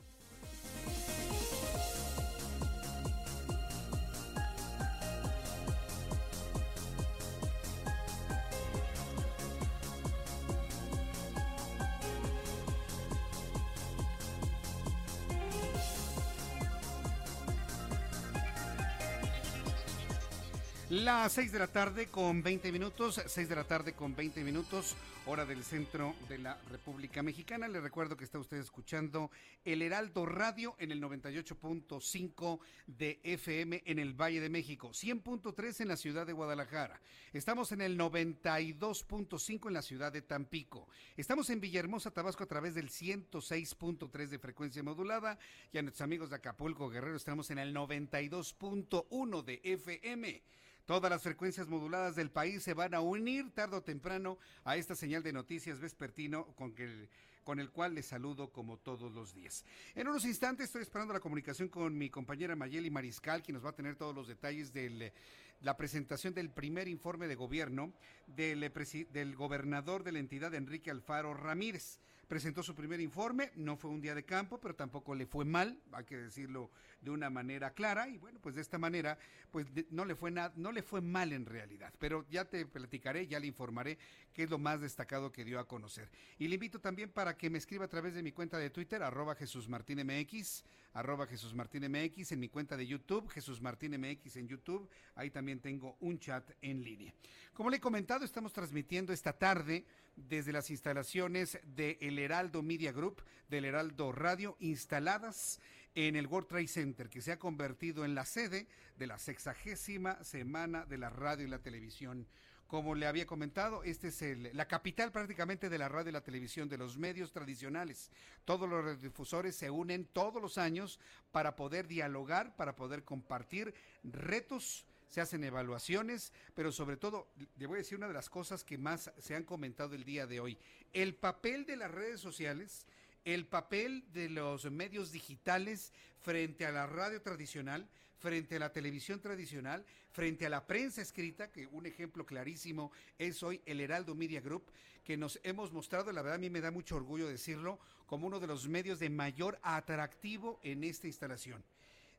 Las 20.92 21.32
6 21.32 21.52
de 21.52 21.58
la 21.58 21.68
tarde 21.68 22.08
con 22.08 22.42
20 22.42 22.70
minutos, 22.70 23.18
6 23.24 23.48
de 23.48 23.56
la 23.56 23.64
tarde 23.64 23.94
con 23.94 24.14
20 24.14 24.44
minutos, 24.44 24.94
hora 25.24 25.46
del 25.46 25.64
centro 25.64 26.14
de 26.28 26.36
la 26.36 26.58
República 26.70 27.22
Mexicana. 27.22 27.66
Le 27.66 27.80
recuerdo 27.80 28.14
que 28.14 28.24
está 28.24 28.38
usted 28.38 28.58
escuchando 28.58 29.30
el 29.64 29.80
Heraldo 29.80 30.26
Radio 30.26 30.76
en 30.78 30.92
el 30.92 31.00
98.5 31.00 32.60
de 32.86 33.20
FM 33.22 33.82
en 33.86 33.98
el 34.00 34.12
Valle 34.12 34.42
de 34.42 34.50
México, 34.50 34.90
100.3 34.90 35.80
en 35.80 35.88
la 35.88 35.96
ciudad 35.96 36.26
de 36.26 36.34
Guadalajara. 36.34 37.00
Estamos 37.32 37.72
en 37.72 37.80
el 37.80 37.98
92.5 37.98 39.68
en 39.68 39.72
la 39.72 39.80
ciudad 39.80 40.12
de 40.12 40.20
Tampico. 40.20 40.88
Estamos 41.16 41.48
en 41.48 41.62
Villahermosa, 41.62 42.10
Tabasco 42.10 42.44
a 42.44 42.48
través 42.48 42.74
del 42.74 42.90
106.3 42.90 44.28
de 44.28 44.38
frecuencia 44.38 44.82
modulada 44.82 45.38
y 45.72 45.78
a 45.78 45.82
nuestros 45.82 46.02
amigos 46.02 46.28
de 46.28 46.36
Acapulco, 46.36 46.90
Guerrero, 46.90 47.16
estamos 47.16 47.50
en 47.50 47.60
el 47.60 47.74
92.1 47.74 49.42
de 49.42 49.60
FM. 49.64 50.42
Todas 50.86 51.10
las 51.10 51.22
frecuencias 51.22 51.68
moduladas 51.68 52.16
del 52.16 52.30
país 52.30 52.62
se 52.62 52.74
van 52.74 52.94
a 52.94 53.00
unir 53.00 53.52
tarde 53.54 53.76
o 53.76 53.82
temprano 53.82 54.38
a 54.64 54.76
esta 54.76 54.96
señal 54.96 55.22
de 55.22 55.32
noticias 55.32 55.78
vespertino 55.78 56.46
con 56.56 56.74
el, 56.76 57.08
con 57.44 57.60
el 57.60 57.70
cual 57.70 57.94
les 57.94 58.06
saludo 58.06 58.50
como 58.50 58.78
todos 58.78 59.12
los 59.12 59.32
días. 59.32 59.64
En 59.94 60.08
unos 60.08 60.24
instantes 60.24 60.66
estoy 60.66 60.82
esperando 60.82 61.14
la 61.14 61.20
comunicación 61.20 61.68
con 61.68 61.96
mi 61.96 62.10
compañera 62.10 62.56
Mayeli 62.56 62.90
Mariscal, 62.90 63.42
quien 63.42 63.54
nos 63.54 63.64
va 63.64 63.70
a 63.70 63.76
tener 63.76 63.94
todos 63.96 64.14
los 64.14 64.26
detalles 64.26 64.72
de 64.72 65.12
la 65.60 65.76
presentación 65.76 66.34
del 66.34 66.50
primer 66.50 66.88
informe 66.88 67.28
de 67.28 67.36
gobierno 67.36 67.92
del, 68.26 68.72
del 69.10 69.36
gobernador 69.36 70.02
de 70.02 70.12
la 70.12 70.18
entidad, 70.18 70.52
Enrique 70.54 70.90
Alfaro 70.90 71.34
Ramírez 71.34 72.00
presentó 72.28 72.62
su 72.62 72.74
primer 72.74 73.00
informe, 73.00 73.52
no 73.56 73.76
fue 73.76 73.90
un 73.90 74.00
día 74.00 74.14
de 74.14 74.24
campo, 74.24 74.58
pero 74.58 74.74
tampoco 74.74 75.14
le 75.14 75.26
fue 75.26 75.44
mal, 75.44 75.78
hay 75.92 76.04
que 76.04 76.16
decirlo 76.16 76.70
de 77.00 77.10
una 77.10 77.30
manera 77.30 77.72
clara, 77.72 78.08
y 78.08 78.18
bueno, 78.18 78.38
pues 78.40 78.54
de 78.54 78.60
esta 78.60 78.78
manera, 78.78 79.18
pues 79.50 79.66
no 79.90 80.04
le 80.04 80.14
fue 80.14 80.30
nada, 80.30 80.52
no 80.56 80.72
le 80.72 80.82
fue 80.82 81.00
mal 81.00 81.32
en 81.32 81.46
realidad, 81.46 81.92
pero 81.98 82.26
ya 82.30 82.44
te 82.44 82.64
platicaré, 82.64 83.26
ya 83.26 83.40
le 83.40 83.46
informaré 83.46 83.98
qué 84.32 84.44
es 84.44 84.50
lo 84.50 84.58
más 84.58 84.80
destacado 84.80 85.32
que 85.32 85.44
dio 85.44 85.58
a 85.58 85.66
conocer. 85.66 86.10
Y 86.38 86.48
le 86.48 86.54
invito 86.54 86.80
también 86.80 87.10
para 87.10 87.36
que 87.36 87.50
me 87.50 87.58
escriba 87.58 87.84
a 87.84 87.88
través 87.88 88.14
de 88.14 88.22
mi 88.22 88.32
cuenta 88.32 88.58
de 88.58 88.70
Twitter, 88.70 89.02
arroba 89.02 89.34
Jesús 89.34 89.68
Martín 89.68 89.98
MX, 90.06 90.64
arroba 90.94 91.26
Jesús 91.26 91.54
Martín 91.54 91.90
MX, 91.90 92.32
en 92.32 92.40
mi 92.40 92.48
cuenta 92.48 92.76
de 92.76 92.86
YouTube, 92.86 93.28
Jesús 93.30 93.60
Martín 93.60 93.98
MX 93.98 94.36
en 94.36 94.48
YouTube, 94.48 94.88
ahí 95.14 95.30
también 95.30 95.60
tengo 95.60 95.96
un 96.00 96.18
chat 96.18 96.50
en 96.60 96.82
línea. 96.82 97.14
Como 97.54 97.70
le 97.70 97.78
he 97.78 97.80
comentado, 97.80 98.24
estamos 98.24 98.52
transmitiendo 98.52 99.12
esta 99.12 99.32
tarde 99.32 99.86
desde 100.16 100.52
las 100.52 100.70
instalaciones 100.70 101.58
de 101.64 101.98
El 102.00 102.18
Heraldo 102.18 102.62
Media 102.62 102.92
Group, 102.92 103.22
del 103.48 103.64
Heraldo 103.64 104.12
Radio, 104.12 104.56
instaladas 104.60 105.60
en 105.94 106.16
el 106.16 106.26
World 106.26 106.48
Trade 106.48 106.68
Center, 106.68 107.08
que 107.08 107.20
se 107.20 107.32
ha 107.32 107.38
convertido 107.38 108.04
en 108.04 108.14
la 108.14 108.24
sede 108.24 108.66
de 108.96 109.06
la 109.06 109.18
sexagésima 109.18 110.22
semana 110.24 110.86
de 110.86 110.98
la 110.98 111.10
radio 111.10 111.46
y 111.46 111.50
la 111.50 111.62
televisión. 111.62 112.26
Como 112.72 112.94
le 112.94 113.06
había 113.06 113.26
comentado, 113.26 113.84
este 113.84 114.08
es 114.08 114.22
el, 114.22 114.48
la 114.54 114.66
capital 114.66 115.12
prácticamente 115.12 115.68
de 115.68 115.76
la 115.76 115.90
radio 115.90 116.08
y 116.08 116.12
la 116.12 116.24
televisión, 116.24 116.70
de 116.70 116.78
los 116.78 116.96
medios 116.96 117.30
tradicionales. 117.30 118.10
Todos 118.46 118.66
los 118.66 119.02
difusores 119.02 119.54
se 119.56 119.68
unen 119.68 120.06
todos 120.06 120.40
los 120.40 120.56
años 120.56 120.98
para 121.32 121.54
poder 121.54 121.86
dialogar, 121.86 122.56
para 122.56 122.74
poder 122.74 123.04
compartir 123.04 123.74
retos, 124.02 124.86
se 125.06 125.20
hacen 125.20 125.44
evaluaciones, 125.44 126.32
pero 126.54 126.72
sobre 126.72 126.96
todo, 126.96 127.28
le 127.58 127.66
voy 127.66 127.74
a 127.74 127.82
decir 127.82 127.98
una 127.98 128.08
de 128.08 128.14
las 128.14 128.30
cosas 128.30 128.64
que 128.64 128.78
más 128.78 129.12
se 129.18 129.34
han 129.34 129.44
comentado 129.44 129.94
el 129.94 130.04
día 130.04 130.26
de 130.26 130.40
hoy, 130.40 130.56
el 130.94 131.14
papel 131.14 131.66
de 131.66 131.76
las 131.76 131.90
redes 131.90 132.20
sociales, 132.20 132.86
el 133.26 133.44
papel 133.44 134.02
de 134.14 134.30
los 134.30 134.64
medios 134.70 135.12
digitales 135.12 135.92
frente 136.22 136.64
a 136.64 136.72
la 136.72 136.86
radio 136.86 137.20
tradicional, 137.20 137.86
frente 138.22 138.56
a 138.56 138.60
la 138.60 138.72
televisión 138.72 139.20
tradicional, 139.20 139.84
frente 140.12 140.46
a 140.46 140.50
la 140.50 140.66
prensa 140.66 141.02
escrita, 141.02 141.50
que 141.50 141.66
un 141.66 141.84
ejemplo 141.84 142.24
clarísimo 142.24 142.92
es 143.18 143.42
hoy 143.42 143.60
el 143.66 143.80
Heraldo 143.80 144.14
Media 144.14 144.40
Group, 144.40 144.64
que 145.04 145.16
nos 145.16 145.40
hemos 145.42 145.72
mostrado, 145.72 146.12
la 146.12 146.22
verdad 146.22 146.36
a 146.36 146.38
mí 146.38 146.48
me 146.48 146.60
da 146.60 146.70
mucho 146.70 146.96
orgullo 146.96 147.28
decirlo, 147.28 147.78
como 148.06 148.26
uno 148.26 148.40
de 148.40 148.46
los 148.46 148.68
medios 148.68 148.98
de 148.98 149.10
mayor 149.10 149.58
atractivo 149.62 150.60
en 150.62 150.84
esta 150.84 151.06
instalación 151.06 151.62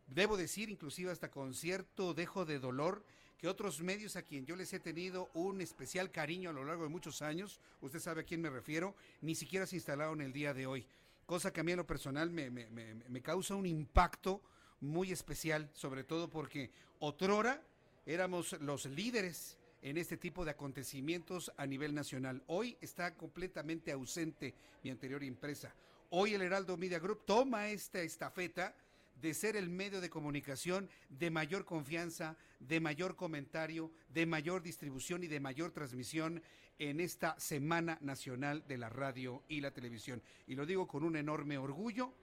debo 0.08 0.38
decir, 0.38 0.70
inclusive 0.70 1.12
hasta 1.12 1.32
con 1.32 1.54
cierto 1.54 2.13
dejo 2.13 2.46
de 2.46 2.60
dolor, 2.60 3.04
que 3.38 3.48
otros 3.48 3.82
medios 3.82 4.16
a 4.16 4.22
quien 4.22 4.46
yo 4.46 4.56
les 4.56 4.72
he 4.74 4.80
tenido 4.80 5.30
un 5.34 5.60
especial 5.60 6.12
cariño 6.12 6.50
a 6.50 6.54
lo 6.54 6.63
largo 6.63 6.84
de 6.84 6.89
muchos 6.89 7.22
años, 7.22 7.60
usted 7.82 8.00
sabe 8.00 8.22
a 8.22 8.26
quién 8.26 8.42
me 8.42 8.50
refiero, 8.50 8.96
ni 9.22 9.36
siquiera 9.36 9.66
se 9.66 9.76
instalaron 9.76 10.22
el 10.22 10.32
día 10.32 10.54
de 10.54 10.66
hoy. 10.66 10.86
Cosa 11.26 11.52
que 11.52 11.62
a 11.62 11.63
mí 11.63 11.72
en 11.72 11.78
lo 11.78 11.88
personal 11.88 12.30
me, 12.30 13.22
causa 13.22 13.56
un 13.56 13.66
impacto 13.66 14.42
muy 14.84 15.12
especial, 15.12 15.69
sobre 15.74 16.04
todo 16.04 16.30
porque 16.30 16.72
otrora 17.00 17.62
éramos 18.06 18.54
los 18.62 18.86
líderes 18.86 19.58
en 19.82 19.98
este 19.98 20.17
tipo 20.17 20.46
de 20.46 20.52
acontecimientos 20.52 21.52
a 21.58 21.65
nivel 21.65 21.93
nacional. 21.93 22.43
Hoy 22.48 22.78
está 22.82 23.15
completamente 23.15 23.91
ausente 23.91 24.54
mi 24.84 24.89
anterior 24.89 25.24
empresa. 25.24 25.74
Hoy 26.10 26.34
el 26.34 26.41
Heraldo 26.41 26.78
Media 26.78 27.00
Group 27.00 27.26
toma 27.26 27.69
esta 27.69 28.02
estafeta 28.02 28.76
de 29.22 29.34
ser 29.34 29.56
el 29.56 29.69
medio 29.69 30.02
de 30.02 30.10
comunicación 30.10 30.89
de 31.10 31.32
mayor 31.32 31.65
confianza, 31.65 32.38
de 32.60 32.80
mayor 32.80 33.15
comentario, 33.15 33.91
de 34.10 34.26
mayor 34.26 34.62
distribución 34.62 35.24
y 35.24 35.28
de 35.28 35.39
mayor 35.39 35.72
transmisión 35.72 36.41
en 36.80 37.00
esta 37.00 37.39
Semana 37.39 37.98
Nacional 38.02 38.65
de 38.67 38.78
la 38.78 38.89
Radio 38.89 39.43
y 39.48 39.62
la 39.62 39.72
Televisión. 39.72 40.22
Y 40.48 40.56
lo 40.56 40.65
digo 40.65 40.88
con 40.88 41.04
un 41.04 41.15
enorme 41.15 41.58
orgullo 41.58 42.13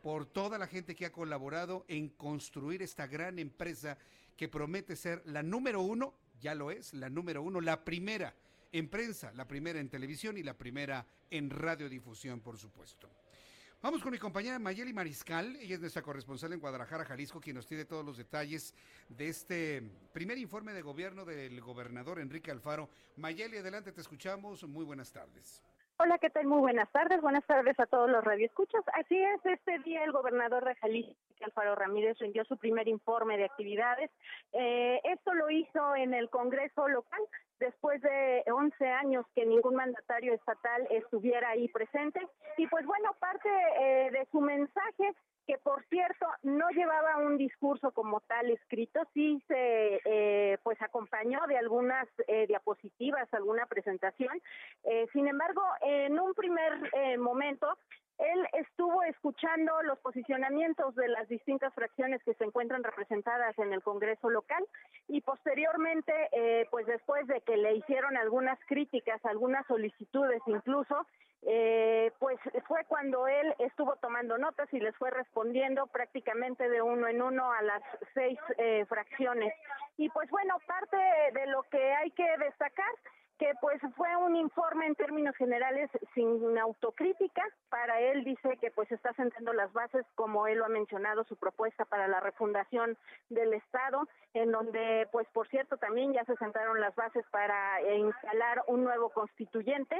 por 0.00 0.26
toda 0.26 0.58
la 0.58 0.66
gente 0.66 0.94
que 0.94 1.06
ha 1.06 1.12
colaborado 1.12 1.84
en 1.88 2.08
construir 2.08 2.82
esta 2.82 3.06
gran 3.06 3.38
empresa 3.38 3.98
que 4.36 4.48
promete 4.48 4.96
ser 4.96 5.22
la 5.26 5.42
número 5.42 5.80
uno 5.80 6.14
ya 6.40 6.54
lo 6.54 6.70
es, 6.70 6.94
la 6.94 7.10
número 7.10 7.42
uno, 7.42 7.60
la 7.60 7.84
primera 7.84 8.34
en 8.72 8.88
prensa, 8.88 9.32
la 9.34 9.46
primera 9.46 9.80
en 9.80 9.88
televisión 9.88 10.38
y 10.38 10.42
la 10.42 10.56
primera 10.56 11.06
en 11.30 11.50
radiodifusión, 11.50 12.40
por 12.40 12.56
supuesto. 12.56 13.10
Vamos 13.82 14.02
con 14.02 14.12
mi 14.12 14.18
compañera 14.18 14.58
Mayeli 14.58 14.92
Mariscal, 14.92 15.56
ella 15.56 15.74
es 15.74 15.80
nuestra 15.80 16.02
corresponsal 16.02 16.52
en 16.52 16.60
Guadalajara, 16.60 17.04
Jalisco, 17.06 17.40
quien 17.40 17.56
nos 17.56 17.66
tiene 17.66 17.86
todos 17.86 18.04
los 18.04 18.18
detalles 18.18 18.74
de 19.08 19.28
este 19.28 19.82
primer 20.12 20.36
informe 20.36 20.74
de 20.74 20.82
gobierno 20.82 21.24
del 21.24 21.60
gobernador 21.62 22.20
Enrique 22.20 22.50
Alfaro. 22.50 22.90
Mayeli, 23.16 23.56
adelante, 23.56 23.92
te 23.92 24.02
escuchamos. 24.02 24.64
Muy 24.64 24.84
buenas 24.84 25.10
tardes. 25.12 25.62
Hola, 26.02 26.16
¿qué 26.16 26.30
tal? 26.30 26.46
Muy 26.46 26.60
buenas 26.60 26.90
tardes. 26.92 27.20
Buenas 27.20 27.44
tardes 27.44 27.78
a 27.78 27.84
todos 27.84 28.08
los 28.08 28.24
radioescuchas. 28.24 28.82
Así 28.94 29.22
es, 29.22 29.44
este 29.44 29.80
día 29.80 30.02
el 30.02 30.12
gobernador 30.12 30.64
de 30.64 30.74
Jalisco, 30.76 31.12
Alfaro 31.42 31.74
Ramírez, 31.74 32.16
rindió 32.18 32.42
su 32.46 32.56
primer 32.56 32.88
informe 32.88 33.36
de 33.36 33.44
actividades. 33.44 34.10
Eh, 34.54 34.98
esto 35.04 35.34
lo 35.34 35.50
hizo 35.50 35.94
en 35.96 36.14
el 36.14 36.30
Congreso 36.30 36.88
local 36.88 37.20
después 37.58 38.00
de 38.00 38.42
11 38.50 38.88
años 38.88 39.26
que 39.34 39.44
ningún 39.44 39.74
mandatario 39.74 40.32
estatal 40.32 40.88
estuviera 40.88 41.50
ahí 41.50 41.68
presente. 41.68 42.26
Y 42.56 42.66
pues 42.68 42.86
bueno, 42.86 43.10
parte 43.18 43.50
eh, 43.78 44.10
de 44.10 44.26
su 44.32 44.40
mensaje 44.40 45.14
que 45.46 45.58
por 45.58 45.84
cierto 45.86 46.26
no 46.42 46.68
llevaba 46.70 47.18
un 47.18 47.36
discurso 47.36 47.92
como 47.92 48.20
tal 48.20 48.50
escrito, 48.50 49.00
sí 49.14 49.42
se 49.48 50.00
eh, 50.04 50.58
pues 50.62 50.80
acompañó 50.82 51.40
de 51.48 51.56
algunas 51.58 52.08
eh, 52.28 52.46
diapositivas, 52.46 53.32
alguna 53.32 53.66
presentación. 53.66 54.40
Eh, 54.84 55.06
sin 55.12 55.26
embargo, 55.26 55.62
en 55.82 56.18
un 56.18 56.34
primer 56.34 56.90
eh, 56.92 57.18
momento 57.18 57.76
él 58.20 58.46
estuvo 58.52 59.02
escuchando 59.04 59.82
los 59.82 59.98
posicionamientos 60.00 60.94
de 60.94 61.08
las 61.08 61.26
distintas 61.28 61.72
fracciones 61.72 62.22
que 62.22 62.34
se 62.34 62.44
encuentran 62.44 62.84
representadas 62.84 63.58
en 63.58 63.72
el 63.72 63.82
Congreso 63.82 64.28
local 64.28 64.62
y 65.08 65.22
posteriormente, 65.22 66.12
eh, 66.32 66.66
pues 66.70 66.86
después 66.86 67.26
de 67.28 67.40
que 67.40 67.56
le 67.56 67.76
hicieron 67.76 68.18
algunas 68.18 68.58
críticas, 68.66 69.24
algunas 69.24 69.66
solicitudes 69.66 70.42
incluso, 70.46 71.06
eh, 71.42 72.12
pues 72.18 72.38
fue 72.66 72.84
cuando 72.84 73.26
él 73.26 73.54
estuvo 73.58 73.96
tomando 73.96 74.36
notas 74.36 74.72
y 74.72 74.80
les 74.80 74.94
fue 74.96 75.10
respondiendo 75.10 75.86
prácticamente 75.86 76.68
de 76.68 76.82
uno 76.82 77.08
en 77.08 77.22
uno 77.22 77.52
a 77.52 77.62
las 77.62 77.82
seis 78.14 78.38
eh, 78.58 78.84
fracciones. 78.86 79.54
Y 79.96 80.08
pues 80.10 80.28
bueno, 80.30 80.58
parte 80.66 80.96
de 80.96 81.46
lo 81.46 81.62
que 81.64 81.94
hay 81.94 82.10
que 82.10 82.26
destacar 82.38 82.94
que 83.40 83.54
pues 83.62 83.80
fue 83.96 84.14
un 84.16 84.36
informe 84.36 84.86
en 84.86 84.94
términos 84.94 85.34
generales 85.34 85.88
sin 86.14 86.58
autocrítica. 86.58 87.42
Para 87.70 87.98
él 87.98 88.22
dice 88.22 88.58
que 88.60 88.70
pues 88.70 88.92
está 88.92 89.14
sentando 89.14 89.54
las 89.54 89.72
bases, 89.72 90.04
como 90.14 90.46
él 90.46 90.58
lo 90.58 90.66
ha 90.66 90.68
mencionado, 90.68 91.24
su 91.24 91.36
propuesta 91.36 91.86
para 91.86 92.06
la 92.06 92.20
refundación 92.20 92.98
del 93.30 93.54
Estado, 93.54 94.06
en 94.34 94.52
donde 94.52 95.08
pues 95.10 95.26
por 95.32 95.48
cierto 95.48 95.78
también 95.78 96.12
ya 96.12 96.22
se 96.26 96.36
sentaron 96.36 96.80
las 96.82 96.94
bases 96.94 97.24
para 97.30 97.80
eh, 97.80 97.96
instalar 97.96 98.62
un 98.66 98.84
nuevo 98.84 99.08
constituyente. 99.08 99.96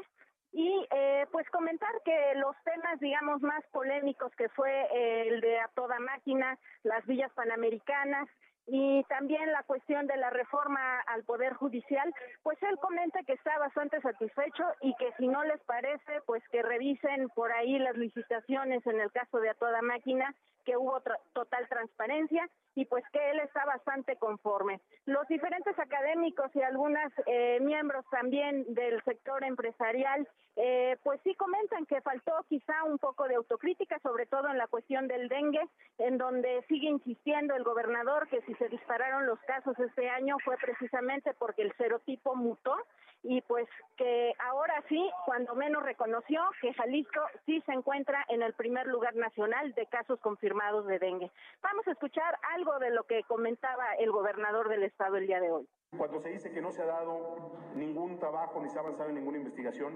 Y 0.52 0.86
eh, 0.90 1.26
pues 1.30 1.48
comentar 1.50 1.92
que 2.04 2.34
los 2.36 2.56
temas, 2.64 2.98
digamos, 2.98 3.40
más 3.40 3.64
polémicos 3.72 4.34
que 4.36 4.48
fue 4.48 4.88
el 5.28 5.40
de 5.40 5.60
a 5.60 5.68
toda 5.74 5.98
máquina, 6.00 6.58
las 6.82 7.06
villas 7.06 7.32
panamericanas, 7.34 8.28
y 8.72 9.02
también 9.04 9.50
la 9.52 9.64
cuestión 9.64 10.06
de 10.06 10.16
la 10.16 10.30
reforma 10.30 11.00
al 11.06 11.24
Poder 11.24 11.54
Judicial, 11.54 12.14
pues 12.42 12.56
él 12.62 12.78
comenta 12.80 13.22
que 13.24 13.32
está 13.32 13.58
bastante 13.58 14.00
satisfecho 14.00 14.64
y 14.80 14.94
que 14.96 15.12
si 15.18 15.26
no 15.26 15.42
les 15.42 15.60
parece, 15.64 16.20
pues 16.26 16.42
que 16.50 16.62
revisen 16.62 17.28
por 17.30 17.50
ahí 17.50 17.78
las 17.78 17.96
licitaciones 17.96 18.86
en 18.86 19.00
el 19.00 19.10
caso 19.10 19.38
de 19.38 19.50
a 19.50 19.54
toda 19.54 19.82
máquina, 19.82 20.34
que 20.64 20.76
hubo 20.76 21.00
tra 21.00 21.18
total 21.32 21.68
transparencia 21.68 22.48
y 22.74 22.84
pues 22.84 23.04
que 23.12 23.30
él 23.30 23.40
está 23.40 23.64
bastante 23.64 24.16
conforme. 24.16 24.80
Los 25.06 25.26
diferentes 25.28 25.78
académicos 25.78 26.54
y 26.54 26.62
algunos 26.62 27.12
eh, 27.26 27.58
miembros 27.60 28.04
también 28.10 28.64
del 28.74 29.02
sector 29.04 29.42
empresarial, 29.44 30.26
eh, 30.56 30.96
pues 31.02 31.20
sí 31.24 31.34
comentan 31.34 31.86
que 31.86 32.00
faltó 32.00 32.32
quizá 32.48 32.84
un 32.84 32.98
poco 32.98 33.26
de 33.26 33.34
autocrítica, 33.34 33.98
sobre 34.00 34.26
todo 34.26 34.48
en 34.48 34.58
la 34.58 34.66
cuestión 34.68 35.08
del 35.08 35.28
dengue, 35.28 35.62
en 35.98 36.18
donde 36.18 36.64
sigue 36.68 36.88
insistiendo 36.88 37.54
el 37.54 37.64
gobernador 37.64 38.28
que 38.28 38.40
si 38.42 38.54
se 38.54 38.68
dispararon 38.68 39.26
los 39.26 39.40
casos 39.40 39.78
este 39.78 40.08
año 40.08 40.36
fue 40.44 40.56
precisamente 40.58 41.34
porque 41.34 41.62
el 41.62 41.72
serotipo 41.76 42.34
mutó 42.34 42.76
y 43.22 43.42
pues 43.42 43.68
que 43.96 44.32
ahora 44.38 44.82
sí, 44.88 45.10
cuando 45.26 45.54
menos 45.54 45.82
reconoció 45.82 46.42
que 46.60 46.72
Jalisco 46.72 47.20
sí 47.44 47.62
se 47.66 47.72
encuentra 47.72 48.24
en 48.28 48.42
el 48.42 48.54
primer 48.54 48.86
lugar 48.86 49.14
nacional 49.14 49.72
de 49.74 49.86
casos 49.86 50.18
confirmados 50.20 50.59
de 50.60 50.98
dengue. 50.98 51.30
Vamos 51.62 51.88
a 51.88 51.92
escuchar 51.92 52.38
algo 52.54 52.78
de 52.78 52.90
lo 52.90 53.04
que 53.04 53.22
comentaba 53.24 53.94
el 53.98 54.10
gobernador 54.12 54.68
del 54.68 54.82
estado 54.82 55.16
el 55.16 55.26
día 55.26 55.40
de 55.40 55.50
hoy. 55.50 55.66
Cuando 55.96 56.20
se 56.20 56.30
dice 56.30 56.50
que 56.52 56.62
no 56.62 56.70
se 56.70 56.82
ha 56.82 56.86
dado 56.86 57.36
ningún 57.74 58.18
trabajo 58.18 58.60
ni 58.62 58.70
se 58.70 58.78
ha 58.78 58.80
avanzado 58.80 59.10
en 59.10 59.16
ninguna 59.16 59.38
investigación, 59.38 59.92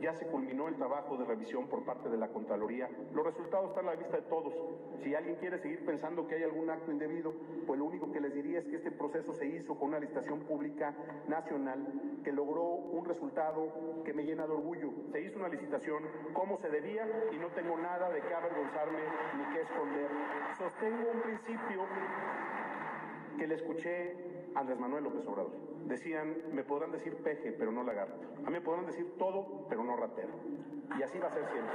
ya 0.00 0.14
se 0.14 0.26
culminó 0.26 0.68
el 0.68 0.76
trabajo 0.76 1.16
de 1.16 1.24
revisión 1.24 1.66
por 1.66 1.84
parte 1.84 2.08
de 2.08 2.18
la 2.18 2.28
Contraloría. 2.28 2.88
Los 3.12 3.24
resultados 3.24 3.70
están 3.70 3.88
a 3.88 3.92
la 3.92 3.96
vista 3.96 4.18
de 4.18 4.22
todos. 4.24 4.54
Si 5.02 5.14
alguien 5.14 5.36
quiere 5.36 5.58
seguir 5.58 5.84
pensando 5.84 6.26
que 6.26 6.36
hay 6.36 6.42
algún 6.42 6.68
acto 6.68 6.92
indebido, 6.92 7.34
pues 7.66 7.78
lo 7.78 7.86
único 7.86 8.12
que 8.12 8.20
les 8.20 8.34
diría 8.34 8.58
es 8.58 8.66
que 8.66 8.76
este 8.76 8.92
proceso 8.92 9.32
se 9.34 9.46
hizo 9.46 9.78
con 9.78 9.88
una 9.88 9.98
licitación 9.98 10.40
pública 10.40 10.94
nacional 11.26 12.20
que 12.22 12.32
logró 12.32 12.62
un 12.62 13.04
resultado 13.06 14.02
que 14.04 14.12
me 14.12 14.24
llena 14.24 14.46
de 14.46 14.52
orgullo. 14.52 14.90
Se 15.10 15.22
hizo 15.22 15.38
una 15.38 15.48
licitación 15.48 16.04
como 16.34 16.58
se 16.58 16.68
debía 16.68 17.08
y 17.32 17.38
no 17.38 17.48
tengo 17.48 17.76
nada 17.78 18.10
de 18.10 18.20
qué 18.20 18.34
avergonzarme 18.34 19.00
ni 19.38 19.54
qué 19.54 19.62
esconder. 19.62 20.10
Sostengo 20.58 21.10
un 21.12 21.22
principio 21.22 21.86
que 23.38 23.46
le 23.46 23.54
escuché 23.54 24.39
Andrés 24.54 24.78
Manuel 24.78 25.04
López 25.04 25.26
Obrador. 25.26 25.52
Decían, 25.86 26.36
me 26.52 26.64
podrán 26.64 26.92
decir 26.92 27.16
peje, 27.16 27.52
pero 27.52 27.72
no 27.72 27.82
lagarto. 27.82 28.20
A 28.38 28.50
mí 28.50 28.52
me 28.52 28.60
podrán 28.60 28.86
decir 28.86 29.14
todo, 29.18 29.66
pero 29.68 29.82
no 29.84 29.96
ratero. 29.96 30.32
Y 30.98 31.02
así 31.02 31.18
va 31.18 31.28
a 31.28 31.32
ser 31.32 31.44
siempre. 31.46 31.74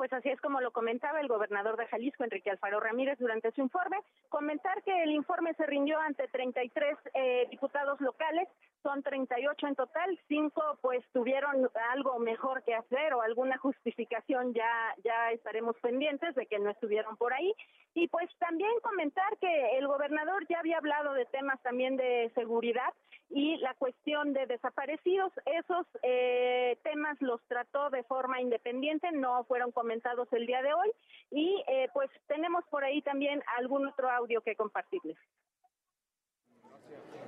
Pues 0.00 0.14
así 0.14 0.30
es 0.30 0.40
como 0.40 0.62
lo 0.62 0.70
comentaba 0.70 1.20
el 1.20 1.28
gobernador 1.28 1.76
de 1.76 1.86
Jalisco, 1.88 2.24
Enrique 2.24 2.48
Alfaro 2.48 2.80
Ramírez, 2.80 3.18
durante 3.18 3.52
su 3.52 3.60
informe. 3.60 3.98
Comentar 4.30 4.82
que 4.82 5.02
el 5.02 5.10
informe 5.10 5.52
se 5.52 5.66
rindió 5.66 6.00
ante 6.00 6.26
33 6.28 6.96
eh, 7.12 7.46
diputados 7.50 8.00
locales, 8.00 8.48
son 8.82 9.02
38 9.02 9.66
en 9.66 9.74
total, 9.74 10.18
cinco 10.26 10.62
pues 10.80 11.04
tuvieron 11.12 11.68
algo 11.90 12.18
mejor 12.18 12.62
que 12.62 12.74
hacer 12.74 13.12
o 13.12 13.20
alguna 13.20 13.58
justificación, 13.58 14.54
ya, 14.54 14.94
ya 15.04 15.32
estaremos 15.32 15.76
pendientes 15.82 16.34
de 16.34 16.46
que 16.46 16.58
no 16.58 16.70
estuvieron 16.70 17.18
por 17.18 17.34
ahí. 17.34 17.52
Y 17.92 18.08
pues 18.08 18.30
también 18.38 18.70
comentar 18.82 19.36
que 19.36 19.76
el 19.76 19.86
gobernador 19.86 20.46
ya 20.48 20.60
había 20.60 20.78
hablado 20.78 21.12
de 21.12 21.26
temas 21.26 21.60
también 21.60 21.98
de 21.98 22.32
seguridad 22.34 22.94
y 23.28 23.58
la 23.58 23.74
cuestión 23.74 24.32
de 24.32 24.46
desaparecidos, 24.46 25.32
esos 25.44 25.86
eh, 26.02 26.78
temas 26.82 27.20
los 27.20 27.40
trató 27.48 27.90
de 27.90 28.02
forma 28.04 28.40
independiente, 28.40 29.12
no 29.12 29.44
fueron 29.44 29.70
comentados 29.70 29.89
el 30.32 30.46
día 30.46 30.62
de 30.62 30.72
hoy 30.72 30.92
y 31.30 31.64
eh, 31.66 31.88
pues 31.92 32.10
tenemos 32.28 32.64
por 32.70 32.84
ahí 32.84 33.02
también 33.02 33.42
algún 33.58 33.86
otro 33.86 34.08
audio 34.08 34.40
que 34.40 34.54
compartirles 34.54 35.16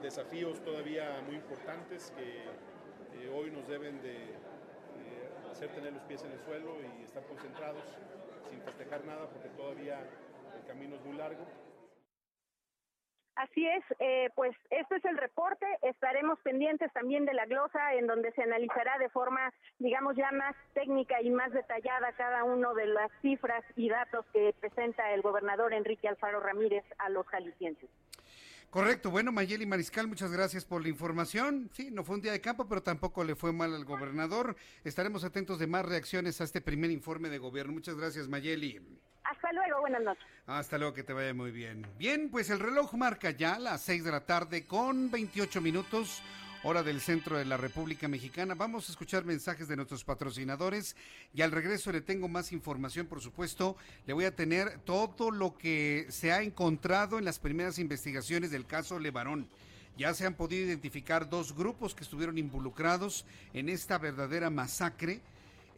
desafíos 0.03 0.61
todavía 0.65 1.23
muy 1.27 1.37
importantes 1.37 2.13
que 2.17 2.43
eh, 2.43 3.29
hoy 3.33 3.51
nos 3.53 3.67
deben 3.69 4.03
de 4.03 4.15
eh, 4.15 5.29
hacer 5.51 5.71
tener 5.71 5.93
los 5.93 6.03
pies 6.03 6.25
en 6.25 6.33
el 6.33 6.41
suelo 6.41 6.77
y 6.99 7.05
estar 7.05 7.25
concentrados 7.25 7.85
sin 8.51 8.61
festejar 8.63 9.05
nada 9.05 9.29
porque 9.29 9.49
todavía 9.51 10.01
el 10.57 10.67
camino 10.67 10.97
es 10.97 11.05
muy 11.05 11.17
largo. 11.17 11.47
Así 13.35 13.67
es, 13.67 13.83
eh, 13.99 14.29
pues 14.35 14.55
este 14.69 14.97
es 14.97 15.05
el 15.07 15.17
reporte. 15.17 15.67
Estaremos 15.83 16.39
pendientes 16.41 16.93
también 16.93 17.25
de 17.25 17.33
la 17.33 17.47
glosa 17.47 17.95
en 17.95 18.07
donde 18.07 18.31
se 18.33 18.43
analizará 18.43 18.99
de 18.99 19.09
forma, 19.09 19.53
digamos, 19.79 20.17
ya 20.17 20.31
más 20.33 20.55
técnica 20.75 21.21
y 21.23 21.31
más 21.31 21.51
detallada 21.53 22.13
cada 22.13 22.45
uno 22.45 22.75
de 22.75 22.87
las 22.87 23.11
cifras 23.23 23.65
y 23.75 23.89
datos 23.89 24.27
que 24.33 24.55
presenta 24.61 25.13
el 25.13 25.23
gobernador 25.23 25.73
Enrique 25.73 26.09
Alfaro 26.09 26.41
Ramírez 26.41 26.85
a 26.99 27.09
los 27.09 27.27
jaliscienses. 27.27 27.89
Correcto, 28.69 29.11
bueno, 29.11 29.33
Mayeli 29.33 29.67
Mariscal, 29.67 30.09
muchas 30.09 30.33
gracias 30.33 30.65
por 30.65 30.83
la 30.83 30.89
información. 30.89 31.71
Sí, 31.75 31.91
no 31.91 32.05
fue 32.05 32.17
un 32.17 32.23
día 32.23 32.33
de 32.33 32.41
campo, 32.41 32.67
pero 32.69 32.83
tampoco 32.83 33.23
le 33.23 33.35
fue 33.35 33.53
mal 33.53 33.75
al 33.75 33.85
gobernador. 33.85 34.57
Estaremos 34.83 35.25
atentos 35.25 35.59
de 35.59 35.67
más 35.67 35.85
reacciones 35.85 36.41
a 36.41 36.45
este 36.45 36.63
primer 36.63 36.91
informe 36.91 37.29
de 37.29 37.37
gobierno. 37.37 37.75
Muchas 37.75 37.97
gracias, 37.97 38.29
Mayeli. 38.29 38.81
Hasta 39.33 39.51
luego, 39.55 39.81
buenas 39.81 40.03
noches. 40.03 40.25
Hasta 40.47 40.77
luego, 40.77 40.93
que 40.93 41.03
te 41.03 41.15
vaya 41.15 41.33
muy 41.33 41.51
bien. 41.53 41.87
Bien, 41.99 42.29
pues 42.31 42.51
el 42.51 42.61
reloj 42.61 42.93
marca 42.95 43.31
ya 43.31 43.59
las 43.59 43.81
6 43.83 44.05
de 44.05 44.11
la 44.11 44.27
tarde 44.27 44.67
con 44.67 45.11
28 45.11 45.61
minutos 45.63 46.23
hora 46.65 46.83
del 46.83 47.01
centro 47.01 47.39
de 47.39 47.47
la 47.47 47.57
República 47.57 48.09
Mexicana. 48.09 48.55
Vamos 48.55 48.89
a 48.89 48.93
escuchar 48.93 49.25
mensajes 49.25 49.69
de 49.69 49.77
nuestros 49.77 50.05
patrocinadores 50.05 50.97
y 51.33 51.41
al 51.41 51.51
regreso 51.51 51.91
le 51.93 52.03
tengo 52.03 52.29
más 52.29 52.53
información, 52.53 53.07
por 53.07 53.23
supuesto. 53.23 53.77
Le 54.07 54.13
voy 54.13 54.27
a 54.27 54.37
tener 54.37 54.79
todo 54.81 55.31
lo 55.31 55.57
que 55.57 56.07
se 56.11 56.31
ha 56.31 56.43
encontrado 56.43 57.19
en 57.19 57.25
las 57.25 57.39
primeras 57.39 57.79
investigaciones 57.79 58.51
del 58.51 58.67
caso 58.67 58.99
Levarón. 58.99 59.49
Ya 59.97 60.13
se 60.13 60.27
han 60.27 60.35
podido 60.35 60.67
identificar 60.67 61.31
dos 61.31 61.57
grupos 61.57 61.95
que 61.95 62.05
estuvieron 62.05 62.37
involucrados 62.37 63.25
en 63.55 63.71
esta 63.71 63.97
verdadera 63.97 64.51
masacre 64.51 65.23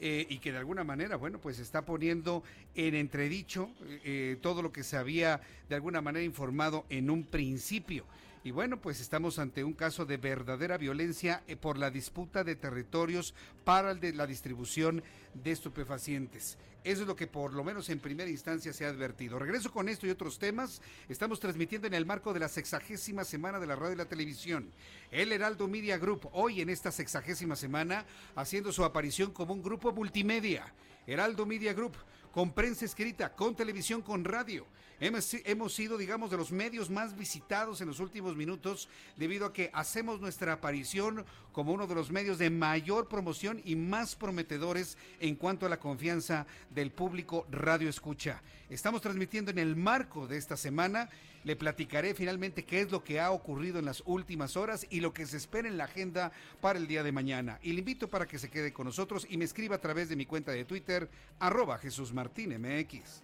eh, 0.01 0.27
y 0.29 0.39
que 0.39 0.53
de 0.53 0.59
alguna 0.59 0.85
manera, 0.85 1.17
bueno, 1.17 1.39
pues 1.39 1.59
está 1.59 1.83
poniendo 1.83 2.43
en 2.75 2.95
entredicho 2.95 3.71
eh, 4.05 4.37
todo 4.41 4.63
lo 4.63 4.73
que 4.73 4.83
se 4.83 4.97
había 4.97 5.41
de 5.69 5.75
alguna 5.75 6.01
manera 6.01 6.25
informado 6.25 6.85
en 6.89 7.11
un 7.11 7.25
principio. 7.25 8.05
Y 8.45 8.51
bueno, 8.51 8.79
pues 8.79 9.01
estamos 9.01 9.39
ante 9.39 9.65
un 9.65 9.73
caso 9.73 10.05
de 10.05 10.19
verdadera 10.19 10.77
violencia 10.77 11.43
eh, 11.47 11.57
por 11.57 11.79
la 11.79 11.91
disputa 11.91 12.45
de 12.45 12.55
territorios 12.55 13.35
para 13.65 13.95
la 13.95 14.27
distribución 14.27 15.03
de 15.33 15.51
estupefacientes. 15.51 16.59
Eso 16.85 17.01
es 17.01 17.09
lo 17.09 17.17
que 17.17 17.27
por 17.27 17.55
lo 17.55 17.65
menos 17.65 17.89
en 17.89 18.01
primera 18.01 18.29
instancia 18.29 18.75
se 18.75 18.85
ha 18.85 18.91
advertido. 18.91 19.39
Regreso 19.39 19.73
con 19.73 19.89
esto 19.89 20.07
y 20.07 20.11
otros 20.11 20.39
temas. 20.39 20.83
Estamos 21.09 21.41
transmitiendo 21.41 21.87
en 21.87 21.95
el 21.95 22.05
marco 22.05 22.35
de 22.35 22.41
la 22.41 22.49
sexagésima 22.49 23.25
semana 23.25 23.59
de 23.59 23.67
la 23.67 23.77
radio 23.77 23.95
y 23.95 23.97
la 23.97 24.05
televisión. 24.05 24.71
El 25.11 25.33
Heraldo 25.33 25.67
Media 25.67 25.97
Group, 25.97 26.29
hoy 26.33 26.61
en 26.61 26.69
esta 26.69 26.93
sexagésima 26.93 27.57
semana, 27.57 28.05
haciendo 28.37 28.75
su 28.75 28.85
aparición 28.85 29.31
como 29.31 29.55
un 29.55 29.63
grupo 29.63 29.91
multimedia. 29.91 30.67
Heraldo 31.07 31.47
Media 31.47 31.73
Group, 31.73 31.97
con 32.31 32.53
prensa 32.53 32.85
escrita, 32.85 33.33
con 33.35 33.57
televisión, 33.57 34.03
con 34.03 34.23
radio. 34.23 34.67
Hemos, 35.01 35.35
hemos, 35.45 35.75
sido, 35.75 35.99
digamos, 35.99 36.31
de 36.31 36.37
los 36.37 36.53
medios 36.53 36.89
más 36.89 37.17
visitados 37.17 37.81
en 37.81 37.89
los 37.89 38.01
últimos 38.01 38.37
minutos 38.37 38.89
debido 39.17 39.47
a 39.47 39.53
que 39.53 39.71
hacemos 39.73 40.21
nuestra 40.21 40.53
aparición 40.53 41.25
como 41.53 41.73
uno 41.73 41.87
de 41.87 41.95
los 41.95 42.11
medios 42.11 42.39
de 42.39 42.51
mayor 42.51 43.09
promoción 43.09 43.61
y 43.65 43.77
más 43.77 44.15
prometedores 44.15 44.97
en 45.21 45.37
cuanto 45.37 45.67
a 45.67 45.69
la 45.69 45.79
confianza 45.79 46.47
del 46.71 46.91
público 46.91 47.47
radio 47.51 47.89
escucha. 47.89 48.43
Estamos 48.71 49.03
transmitiendo 49.03 49.51
en 49.51 49.59
el 49.59 49.77
marco 49.77 50.27
de 50.27 50.37
esta 50.37 50.57
semana. 50.57 51.11
Le 51.45 51.57
platicaré 51.57 52.15
finalmente 52.15 52.65
qué 52.65 52.81
es 52.81 52.91
lo 52.91 53.05
que 53.05 53.21
ha 53.21 53.31
ocurrido 53.31 53.79
en 53.79 53.85
las 53.85 54.03
últimas 54.07 54.57
horas 54.57 54.87
y 54.91 55.01
lo 55.01 55.13
que 55.13 55.27
se 55.27 55.37
espera 55.37 55.69
en 55.69 55.77
la 55.77 55.85
agenda 55.85 56.33
para 56.61 56.79
el 56.79 56.87
día 56.87 57.03
de 57.03 57.13
mañana. 57.13 57.59
Y 57.63 57.73
le 57.73 57.81
invito 57.81 58.09
para 58.09 58.27
que 58.27 58.39
se 58.39 58.49
quede 58.49 58.73
con 58.73 58.87
nosotros 58.87 59.27
y 59.29 59.37
me 59.37 59.45
escriba 59.45 59.77
a 59.77 59.81
través 59.81 60.09
de 60.09 60.17
mi 60.17 60.25
cuenta 60.25 60.53
de 60.53 60.65
Twitter, 60.65 61.11
arroba 61.39 61.79
Jesús 61.79 62.13
Martín 62.13 62.55
MX. 62.59 63.24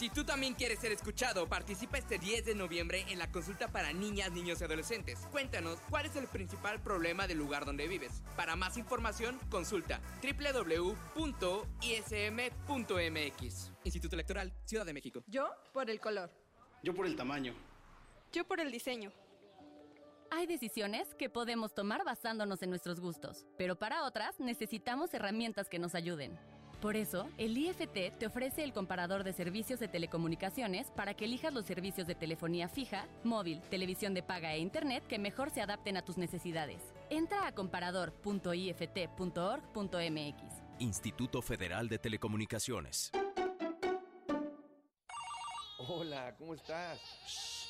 Si 0.00 0.08
tú 0.08 0.24
también 0.24 0.54
quieres 0.54 0.78
ser 0.78 0.92
escuchado, 0.92 1.46
participa 1.46 1.98
este 1.98 2.18
10 2.18 2.46
de 2.46 2.54
noviembre 2.54 3.04
en 3.10 3.18
la 3.18 3.30
consulta 3.30 3.68
para 3.68 3.92
niñas, 3.92 4.32
niños 4.32 4.58
y 4.58 4.64
adolescentes. 4.64 5.18
Cuéntanos 5.30 5.78
cuál 5.90 6.06
es 6.06 6.16
el 6.16 6.26
principal 6.26 6.80
problema 6.80 7.26
del 7.26 7.36
lugar 7.36 7.66
donde 7.66 7.86
vives. 7.86 8.22
Para 8.34 8.56
más 8.56 8.78
información, 8.78 9.38
consulta 9.50 10.00
www.ism.mx. 10.22 11.12
Instituto 13.84 14.16
Electoral, 14.16 14.54
Ciudad 14.64 14.86
de 14.86 14.94
México. 14.94 15.22
Yo 15.26 15.50
por 15.74 15.90
el 15.90 16.00
color. 16.00 16.30
Yo 16.82 16.94
por 16.94 17.04
el 17.04 17.14
tamaño. 17.14 17.52
Yo 18.32 18.46
por 18.46 18.58
el 18.58 18.72
diseño. 18.72 19.12
Hay 20.30 20.46
decisiones 20.46 21.14
que 21.16 21.28
podemos 21.28 21.74
tomar 21.74 22.06
basándonos 22.06 22.62
en 22.62 22.70
nuestros 22.70 23.00
gustos, 23.00 23.44
pero 23.58 23.78
para 23.78 24.04
otras 24.04 24.40
necesitamos 24.40 25.12
herramientas 25.12 25.68
que 25.68 25.78
nos 25.78 25.94
ayuden. 25.94 26.38
Por 26.80 26.96
eso, 26.96 27.28
el 27.36 27.58
IFT 27.58 28.16
te 28.18 28.26
ofrece 28.26 28.64
el 28.64 28.72
comparador 28.72 29.22
de 29.22 29.34
servicios 29.34 29.78
de 29.80 29.88
telecomunicaciones 29.88 30.86
para 30.96 31.12
que 31.12 31.26
elijas 31.26 31.52
los 31.52 31.66
servicios 31.66 32.06
de 32.06 32.14
telefonía 32.14 32.68
fija, 32.68 33.06
móvil, 33.22 33.60
televisión 33.68 34.14
de 34.14 34.22
paga 34.22 34.54
e 34.54 34.60
internet 34.60 35.06
que 35.06 35.18
mejor 35.18 35.50
se 35.50 35.60
adapten 35.60 35.98
a 35.98 36.02
tus 36.02 36.16
necesidades. 36.16 36.80
Entra 37.10 37.46
a 37.46 37.52
comparador.ift.org.mx. 37.52 40.42
Instituto 40.78 41.42
Federal 41.42 41.90
de 41.90 41.98
Telecomunicaciones. 41.98 43.12
Hola, 45.86 46.34
¿cómo 46.38 46.54
estás? 46.54 47.69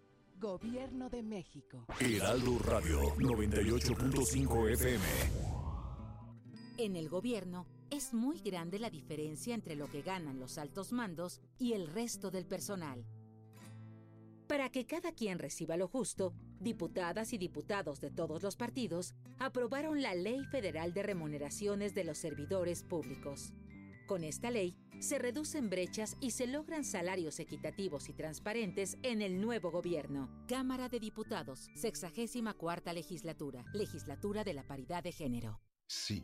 Gobierno 0.41 1.07
de 1.07 1.21
México. 1.21 1.85
Heraldo 1.99 2.57
Radio 2.65 2.99
98.5 3.17 4.71
FM. 4.71 5.05
En 6.79 6.95
el 6.95 7.09
gobierno 7.09 7.67
es 7.91 8.11
muy 8.15 8.39
grande 8.39 8.79
la 8.79 8.89
diferencia 8.89 9.53
entre 9.53 9.75
lo 9.75 9.87
que 9.87 10.01
ganan 10.01 10.39
los 10.39 10.57
altos 10.57 10.93
mandos 10.93 11.41
y 11.59 11.73
el 11.73 11.85
resto 11.85 12.31
del 12.31 12.47
personal. 12.47 13.05
Para 14.47 14.71
que 14.71 14.87
cada 14.87 15.11
quien 15.11 15.37
reciba 15.37 15.77
lo 15.77 15.87
justo, 15.87 16.33
diputadas 16.59 17.33
y 17.33 17.37
diputados 17.37 18.01
de 18.01 18.09
todos 18.09 18.41
los 18.41 18.55
partidos 18.55 19.13
aprobaron 19.37 20.01
la 20.01 20.15
Ley 20.15 20.43
Federal 20.45 20.91
de 20.91 21.03
Remuneraciones 21.03 21.93
de 21.93 22.03
los 22.03 22.17
Servidores 22.17 22.81
Públicos. 22.81 23.53
Con 24.07 24.23
esta 24.23 24.49
ley, 24.49 24.75
se 25.01 25.17
reducen 25.17 25.69
brechas 25.69 26.15
y 26.21 26.31
se 26.31 26.47
logran 26.47 26.83
salarios 26.83 27.39
equitativos 27.39 28.07
y 28.09 28.13
transparentes 28.13 28.97
en 29.03 29.21
el 29.21 29.41
nuevo 29.41 29.71
gobierno. 29.71 30.29
Cámara 30.47 30.89
de 30.89 30.99
Diputados, 30.99 31.69
64 31.75 32.93
legislatura, 32.93 33.65
legislatura 33.73 34.43
de 34.43 34.53
la 34.53 34.63
paridad 34.63 35.03
de 35.03 35.11
género. 35.11 35.59
Sí, 35.87 36.23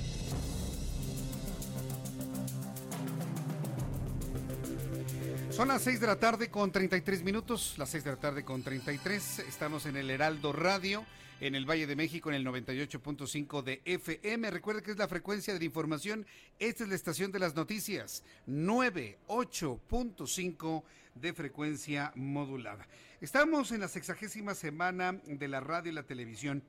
Son 5.51 5.67
las 5.67 5.81
6 5.81 5.99
de 5.99 6.07
la 6.07 6.17
tarde 6.17 6.49
con 6.49 6.71
33 6.71 7.23
minutos, 7.23 7.75
las 7.77 7.89
6 7.89 8.05
de 8.05 8.11
la 8.11 8.15
tarde 8.15 8.45
con 8.45 8.63
33. 8.63 9.39
Estamos 9.39 9.85
en 9.85 9.97
el 9.97 10.09
Heraldo 10.09 10.53
Radio, 10.53 11.05
en 11.41 11.55
el 11.55 11.69
Valle 11.69 11.87
de 11.87 11.97
México, 11.97 12.29
en 12.29 12.35
el 12.35 12.45
98.5 12.45 13.61
de 13.61 13.81
FM. 13.83 14.49
Recuerda 14.49 14.81
que 14.81 14.91
es 14.91 14.97
la 14.97 15.09
frecuencia 15.09 15.53
de 15.53 15.59
la 15.59 15.65
información. 15.65 16.25
Esta 16.57 16.85
es 16.85 16.89
la 16.89 16.95
estación 16.95 17.33
de 17.33 17.39
las 17.39 17.53
noticias, 17.53 18.23
98.5 18.47 20.83
de 21.15 21.33
frecuencia 21.33 22.13
modulada. 22.15 22.87
Estamos 23.19 23.73
en 23.73 23.81
la 23.81 23.89
sexagésima 23.89 24.55
semana 24.55 25.19
de 25.25 25.49
la 25.49 25.59
radio 25.59 25.91
y 25.91 25.95
la 25.95 26.03
televisión. 26.03 26.63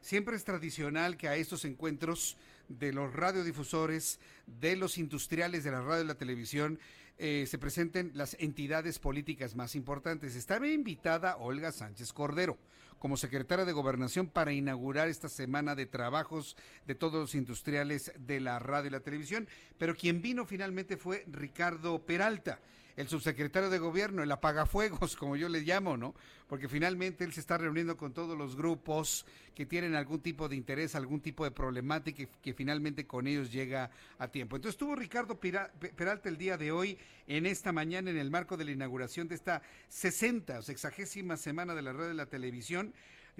Siempre 0.00 0.36
es 0.36 0.44
tradicional 0.44 1.16
que 1.16 1.26
a 1.26 1.34
estos 1.34 1.64
encuentros 1.64 2.36
de 2.68 2.92
los 2.92 3.12
radiodifusores, 3.12 4.20
de 4.46 4.76
los 4.76 4.96
industriales 4.96 5.64
de 5.64 5.72
la 5.72 5.80
radio 5.80 6.04
y 6.04 6.06
la 6.06 6.14
televisión, 6.14 6.78
eh, 7.18 7.46
se 7.48 7.58
presenten 7.58 8.12
las 8.14 8.36
entidades 8.38 8.98
políticas 8.98 9.56
más 9.56 9.74
importantes. 9.74 10.36
Estaba 10.36 10.68
invitada 10.68 11.36
Olga 11.36 11.72
Sánchez 11.72 12.12
Cordero 12.12 12.56
como 12.98 13.16
secretaria 13.16 13.64
de 13.64 13.72
Gobernación 13.72 14.28
para 14.28 14.52
inaugurar 14.52 15.08
esta 15.08 15.28
semana 15.28 15.74
de 15.74 15.86
trabajos 15.86 16.56
de 16.86 16.94
todos 16.94 17.20
los 17.20 17.34
industriales 17.34 18.12
de 18.18 18.40
la 18.40 18.58
radio 18.58 18.88
y 18.88 18.92
la 18.92 19.00
televisión, 19.00 19.48
pero 19.78 19.94
quien 19.94 20.20
vino 20.20 20.46
finalmente 20.46 20.96
fue 20.96 21.24
Ricardo 21.28 22.04
Peralta 22.04 22.60
el 22.98 23.06
subsecretario 23.06 23.70
de 23.70 23.78
gobierno, 23.78 24.24
el 24.24 24.32
apagafuegos, 24.32 25.14
como 25.16 25.36
yo 25.36 25.48
le 25.48 25.60
llamo, 25.60 25.96
¿no? 25.96 26.16
Porque 26.48 26.68
finalmente 26.68 27.22
él 27.22 27.32
se 27.32 27.38
está 27.38 27.56
reuniendo 27.56 27.96
con 27.96 28.12
todos 28.12 28.36
los 28.36 28.56
grupos 28.56 29.24
que 29.54 29.66
tienen 29.66 29.94
algún 29.94 30.20
tipo 30.20 30.48
de 30.48 30.56
interés, 30.56 30.96
algún 30.96 31.20
tipo 31.20 31.44
de 31.44 31.52
problemática 31.52 32.24
y 32.24 32.28
que 32.42 32.54
finalmente 32.54 33.06
con 33.06 33.28
ellos 33.28 33.52
llega 33.52 33.92
a 34.18 34.26
tiempo. 34.26 34.56
Entonces 34.56 34.74
estuvo 34.74 34.96
Ricardo 34.96 35.38
Peralta 35.38 36.28
el 36.28 36.38
día 36.38 36.56
de 36.56 36.72
hoy, 36.72 36.98
en 37.28 37.46
esta 37.46 37.70
mañana, 37.70 38.10
en 38.10 38.18
el 38.18 38.32
marco 38.32 38.56
de 38.56 38.64
la 38.64 38.72
inauguración 38.72 39.28
de 39.28 39.36
esta 39.36 39.62
60 39.90 40.58
o 40.58 40.62
sexagésima 40.62 41.36
semana 41.36 41.76
de 41.76 41.82
la 41.82 41.92
red 41.92 42.08
de 42.08 42.14
la 42.14 42.26
televisión, 42.26 42.92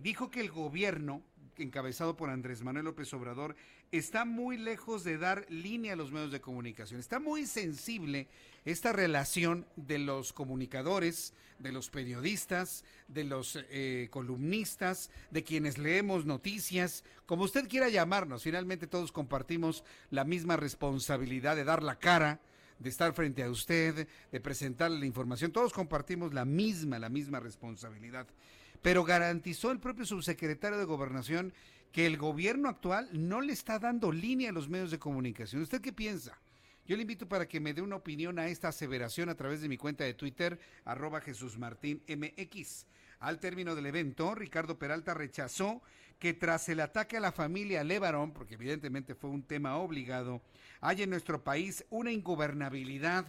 dijo 0.02 0.30
que 0.30 0.40
el 0.40 0.50
gobierno, 0.50 1.22
encabezado 1.56 2.16
por 2.16 2.30
Andrés 2.30 2.62
Manuel 2.62 2.84
López 2.84 3.12
Obrador, 3.14 3.56
está 3.90 4.24
muy 4.24 4.56
lejos 4.56 5.02
de 5.04 5.18
dar 5.18 5.46
línea 5.50 5.94
a 5.94 5.96
los 5.96 6.12
medios 6.12 6.30
de 6.30 6.40
comunicación. 6.40 7.00
Está 7.00 7.18
muy 7.18 7.46
sensible 7.46 8.28
esta 8.64 8.92
relación 8.92 9.66
de 9.76 9.98
los 9.98 10.32
comunicadores, 10.32 11.34
de 11.58 11.72
los 11.72 11.90
periodistas, 11.90 12.84
de 13.08 13.24
los 13.24 13.58
eh, 13.70 14.08
columnistas, 14.10 15.10
de 15.30 15.42
quienes 15.42 15.78
leemos 15.78 16.26
noticias, 16.26 17.04
como 17.26 17.44
usted 17.44 17.68
quiera 17.68 17.88
llamarnos. 17.88 18.42
Finalmente 18.42 18.86
todos 18.86 19.10
compartimos 19.10 19.84
la 20.10 20.24
misma 20.24 20.56
responsabilidad 20.56 21.56
de 21.56 21.64
dar 21.64 21.82
la 21.82 21.98
cara, 21.98 22.40
de 22.78 22.90
estar 22.90 23.12
frente 23.14 23.42
a 23.42 23.50
usted, 23.50 24.06
de 24.30 24.40
presentarle 24.40 25.00
la 25.00 25.06
información. 25.06 25.50
Todos 25.50 25.72
compartimos 25.72 26.32
la 26.32 26.44
misma, 26.44 26.98
la 26.98 27.08
misma 27.08 27.40
responsabilidad. 27.40 28.28
Pero 28.82 29.04
garantizó 29.04 29.70
el 29.70 29.80
propio 29.80 30.04
subsecretario 30.04 30.78
de 30.78 30.84
Gobernación 30.84 31.52
que 31.92 32.06
el 32.06 32.16
gobierno 32.16 32.68
actual 32.68 33.08
no 33.12 33.40
le 33.40 33.52
está 33.52 33.78
dando 33.78 34.12
línea 34.12 34.50
a 34.50 34.52
los 34.52 34.68
medios 34.68 34.90
de 34.90 34.98
comunicación. 34.98 35.62
¿Usted 35.62 35.80
qué 35.80 35.92
piensa? 35.92 36.38
Yo 36.86 36.96
le 36.96 37.02
invito 37.02 37.28
para 37.28 37.46
que 37.46 37.60
me 37.60 37.74
dé 37.74 37.82
una 37.82 37.96
opinión 37.96 38.38
a 38.38 38.48
esta 38.48 38.68
aseveración 38.68 39.28
a 39.28 39.34
través 39.34 39.60
de 39.60 39.68
mi 39.68 39.76
cuenta 39.76 40.04
de 40.04 40.14
Twitter, 40.14 40.58
arroba 40.84 41.20
Jesús 41.20 41.58
Martín 41.58 42.02
MX. 42.08 42.86
Al 43.20 43.40
término 43.40 43.74
del 43.74 43.86
evento, 43.86 44.34
Ricardo 44.34 44.78
Peralta 44.78 45.12
rechazó 45.12 45.82
que 46.18 46.34
tras 46.34 46.68
el 46.68 46.80
ataque 46.80 47.16
a 47.16 47.20
la 47.20 47.32
familia 47.32 47.84
Levarón, 47.84 48.32
porque 48.32 48.54
evidentemente 48.54 49.14
fue 49.14 49.30
un 49.30 49.42
tema 49.42 49.76
obligado, 49.76 50.40
hay 50.80 51.02
en 51.02 51.10
nuestro 51.10 51.44
país 51.44 51.84
una 51.90 52.10
ingobernabilidad 52.10 53.26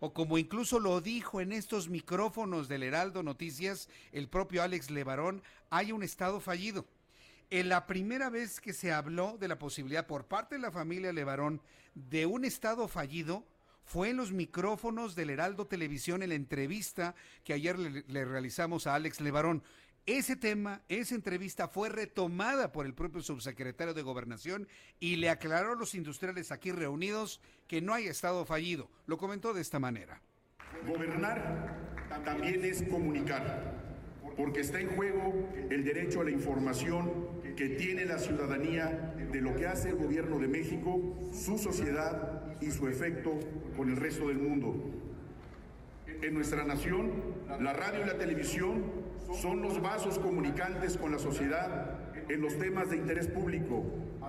o 0.00 0.12
como 0.12 0.38
incluso 0.38 0.80
lo 0.80 1.00
dijo 1.00 1.40
en 1.40 1.52
estos 1.52 1.88
micrófonos 1.88 2.68
del 2.68 2.82
Heraldo 2.82 3.22
Noticias 3.22 3.88
el 4.12 4.28
propio 4.28 4.62
Alex 4.62 4.90
Levarón, 4.90 5.42
hay 5.68 5.92
un 5.92 6.02
Estado 6.02 6.40
fallido. 6.40 6.86
En 7.50 7.68
la 7.68 7.86
primera 7.86 8.30
vez 8.30 8.60
que 8.60 8.72
se 8.72 8.92
habló 8.92 9.36
de 9.38 9.48
la 9.48 9.58
posibilidad 9.58 10.06
por 10.06 10.26
parte 10.26 10.54
de 10.54 10.60
la 10.60 10.70
familia 10.70 11.12
Levarón 11.12 11.60
de 11.94 12.26
un 12.26 12.44
Estado 12.44 12.88
fallido, 12.88 13.44
fue 13.84 14.10
en 14.10 14.16
los 14.16 14.32
micrófonos 14.32 15.14
del 15.16 15.30
Heraldo 15.30 15.66
Televisión 15.66 16.22
en 16.22 16.28
la 16.30 16.36
entrevista 16.36 17.14
que 17.44 17.52
ayer 17.52 17.78
le, 17.78 18.04
le 18.06 18.24
realizamos 18.24 18.86
a 18.86 18.94
Alex 18.94 19.20
Levarón. 19.20 19.62
Ese 20.10 20.34
tema, 20.34 20.80
esa 20.88 21.14
entrevista 21.14 21.68
fue 21.68 21.88
retomada 21.88 22.72
por 22.72 22.84
el 22.84 22.94
propio 22.94 23.22
subsecretario 23.22 23.94
de 23.94 24.02
Gobernación 24.02 24.66
y 24.98 25.14
le 25.14 25.30
aclaró 25.30 25.74
a 25.74 25.76
los 25.76 25.94
industriales 25.94 26.50
aquí 26.50 26.72
reunidos 26.72 27.40
que 27.68 27.80
no 27.80 27.94
hay 27.94 28.08
estado 28.08 28.44
fallido. 28.44 28.90
Lo 29.06 29.18
comentó 29.18 29.54
de 29.54 29.60
esta 29.60 29.78
manera. 29.78 30.20
Gobernar 30.84 31.76
también 32.24 32.64
es 32.64 32.82
comunicar, 32.82 33.72
porque 34.36 34.62
está 34.62 34.80
en 34.80 34.88
juego 34.96 35.48
el 35.70 35.84
derecho 35.84 36.22
a 36.22 36.24
la 36.24 36.32
información 36.32 37.54
que 37.56 37.68
tiene 37.68 38.04
la 38.04 38.18
ciudadanía 38.18 39.14
de 39.30 39.40
lo 39.40 39.54
que 39.54 39.68
hace 39.68 39.90
el 39.90 39.94
gobierno 39.94 40.40
de 40.40 40.48
México, 40.48 41.30
su 41.32 41.56
sociedad 41.56 42.52
y 42.60 42.72
su 42.72 42.88
efecto 42.88 43.38
con 43.76 43.88
el 43.88 43.96
resto 43.96 44.26
del 44.26 44.38
mundo. 44.38 44.74
En 46.20 46.34
nuestra 46.34 46.64
nación, 46.64 47.12
la 47.60 47.72
radio 47.72 48.02
y 48.02 48.06
la 48.06 48.18
televisión 48.18 48.99
son 49.32 49.62
los 49.62 49.80
vasos 49.80 50.18
comunicantes 50.18 50.96
con 50.96 51.12
la 51.12 51.18
sociedad 51.18 51.98
en 52.28 52.40
los 52.40 52.58
temas 52.58 52.90
de 52.90 52.96
interés 52.96 53.28
público 53.28 53.84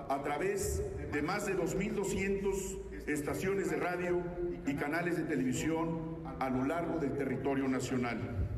a 0.08 0.22
través 0.22 0.82
de 1.12 1.22
más 1.22 1.46
de 1.46 1.56
2.200 1.56 3.06
estaciones 3.06 3.70
de 3.70 3.76
radio 3.76 4.22
y 4.66 4.74
canales 4.74 5.16
de 5.16 5.24
televisión 5.24 6.22
a 6.38 6.48
lo 6.50 6.64
largo 6.64 6.98
del 6.98 7.16
territorio 7.16 7.68
nacional. 7.68 8.48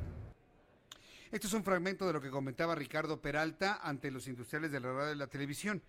Este 1.30 1.46
es 1.46 1.52
un 1.52 1.64
fragmento 1.64 2.07
de 2.07 2.12
lo 2.12 2.20
que 2.20 2.30
comentaba 2.30 2.74
Ricardo 2.74 3.20
Peralta 3.20 3.80
ante 3.83 4.11
los 4.11 4.28
industriales 4.28 4.70
de 4.70 4.80
la 4.80 4.92
radio 4.92 5.14
y 5.14 5.18
la 5.18 5.26
televisión. 5.26 5.83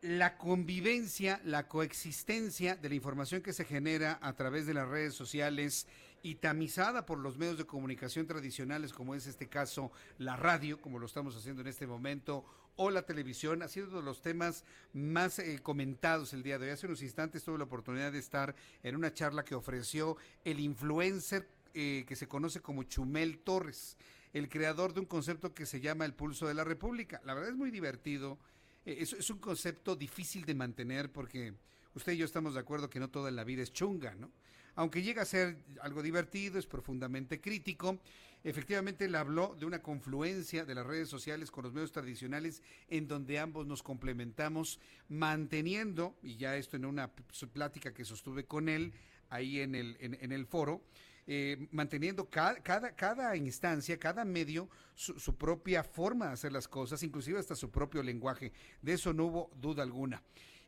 La 0.00 0.38
convivencia, 0.38 1.40
la 1.44 1.68
coexistencia 1.68 2.74
de 2.74 2.88
la 2.88 2.94
información 2.94 3.42
que 3.42 3.52
se 3.52 3.64
genera 3.64 4.18
a 4.22 4.32
través 4.32 4.66
de 4.66 4.74
las 4.74 4.88
redes 4.88 5.14
sociales 5.14 5.86
y 6.22 6.36
tamizada 6.36 7.04
por 7.04 7.18
los 7.18 7.36
medios 7.36 7.58
de 7.58 7.66
comunicación 7.66 8.26
tradicionales, 8.26 8.92
como 8.92 9.14
es 9.14 9.26
este 9.26 9.48
caso 9.48 9.90
la 10.18 10.36
radio, 10.36 10.80
como 10.80 10.98
lo 10.98 11.06
estamos 11.06 11.36
haciendo 11.36 11.62
en 11.62 11.68
este 11.68 11.86
momento, 11.86 12.44
o 12.76 12.90
la 12.90 13.02
televisión, 13.02 13.62
ha 13.62 13.68
sido 13.68 13.88
uno 13.88 13.98
de 13.98 14.04
los 14.04 14.22
temas 14.22 14.64
más 14.92 15.38
eh, 15.38 15.58
comentados 15.62 16.32
el 16.32 16.42
día 16.42 16.58
de 16.58 16.66
hoy. 16.66 16.72
Hace 16.72 16.86
unos 16.86 17.02
instantes 17.02 17.44
tuve 17.44 17.58
la 17.58 17.64
oportunidad 17.64 18.12
de 18.12 18.18
estar 18.18 18.54
en 18.82 18.96
una 18.96 19.12
charla 19.12 19.44
que 19.44 19.54
ofreció 19.54 20.16
el 20.44 20.60
influencer 20.60 21.48
eh, 21.74 22.04
que 22.06 22.16
se 22.16 22.28
conoce 22.28 22.60
como 22.60 22.84
Chumel 22.84 23.38
Torres, 23.38 23.96
el 24.32 24.48
creador 24.48 24.94
de 24.94 25.00
un 25.00 25.06
concepto 25.06 25.52
que 25.52 25.66
se 25.66 25.80
llama 25.80 26.04
el 26.04 26.14
pulso 26.14 26.46
de 26.46 26.54
la 26.54 26.64
República. 26.64 27.20
La 27.24 27.34
verdad 27.34 27.50
es 27.50 27.56
muy 27.56 27.70
divertido, 27.70 28.38
eh, 28.86 28.98
es, 29.00 29.12
es 29.12 29.28
un 29.28 29.38
concepto 29.38 29.96
difícil 29.96 30.44
de 30.44 30.54
mantener 30.54 31.10
porque 31.10 31.54
usted 31.94 32.12
y 32.12 32.18
yo 32.18 32.24
estamos 32.24 32.54
de 32.54 32.60
acuerdo 32.60 32.88
que 32.88 33.00
no 33.00 33.10
toda 33.10 33.30
la 33.30 33.44
vida 33.44 33.62
es 33.62 33.72
chunga, 33.72 34.14
¿no? 34.14 34.30
Aunque 34.74 35.02
llega 35.02 35.22
a 35.22 35.26
ser 35.26 35.56
algo 35.80 36.02
divertido, 36.02 36.58
es 36.58 36.66
profundamente 36.66 37.40
crítico. 37.40 37.98
Efectivamente, 38.44 39.04
él 39.04 39.14
habló 39.14 39.54
de 39.58 39.66
una 39.66 39.82
confluencia 39.82 40.64
de 40.64 40.74
las 40.74 40.84
redes 40.84 41.08
sociales 41.08 41.50
con 41.50 41.62
los 41.62 41.72
medios 41.72 41.92
tradicionales 41.92 42.62
en 42.88 43.06
donde 43.06 43.38
ambos 43.38 43.66
nos 43.66 43.82
complementamos, 43.82 44.80
manteniendo, 45.08 46.16
y 46.22 46.36
ya 46.36 46.56
esto 46.56 46.76
en 46.76 46.84
una 46.84 47.12
plática 47.52 47.94
que 47.94 48.04
sostuve 48.04 48.44
con 48.44 48.68
él 48.68 48.92
ahí 49.28 49.60
en 49.60 49.74
el, 49.74 49.96
en, 50.00 50.32
el 50.32 50.44
foro, 50.44 50.82
eh, 51.26 51.68
manteniendo 51.70 52.28
cada, 52.28 52.56
cada, 52.56 52.94
cada, 52.94 53.34
instancia, 53.36 53.98
cada 53.98 54.24
medio, 54.24 54.68
su, 54.94 55.18
su, 55.18 55.36
propia 55.36 55.84
forma 55.84 56.26
de 56.26 56.32
hacer 56.32 56.52
las 56.52 56.68
cosas, 56.68 57.02
inclusive 57.02 57.38
hasta 57.38 57.54
su 57.54 57.70
propio 57.70 58.02
lenguaje. 58.02 58.52
De 58.82 58.94
eso 58.94 59.12
no 59.14 59.26
hubo 59.26 59.50
duda 59.54 59.84
alguna. 59.84 60.22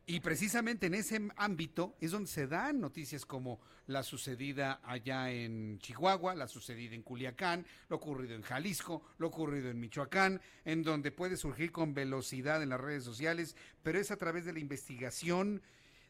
Y 0.06 0.20
precisamente 0.20 0.86
en 0.86 0.94
ese 0.94 1.30
ámbito 1.36 1.96
es 1.98 2.10
donde 2.10 2.28
se 2.28 2.46
dan 2.46 2.78
noticias 2.78 3.24
como 3.24 3.58
la 3.86 4.02
sucedida 4.02 4.80
allá 4.84 5.30
en 5.30 5.78
Chihuahua, 5.78 6.34
la 6.34 6.46
sucedida 6.46 6.94
en 6.94 7.02
Culiacán, 7.02 7.64
lo 7.88 7.96
ocurrido 7.96 8.34
en 8.34 8.42
Jalisco, 8.42 9.02
lo 9.16 9.28
ocurrido 9.28 9.70
en 9.70 9.80
Michoacán, 9.80 10.42
en 10.66 10.82
donde 10.82 11.10
puede 11.10 11.38
surgir 11.38 11.72
con 11.72 11.94
velocidad 11.94 12.62
en 12.62 12.68
las 12.68 12.80
redes 12.80 13.04
sociales, 13.04 13.56
pero 13.82 13.98
es 13.98 14.10
a 14.10 14.18
través 14.18 14.44
de 14.44 14.52
la 14.52 14.58
investigación 14.58 15.62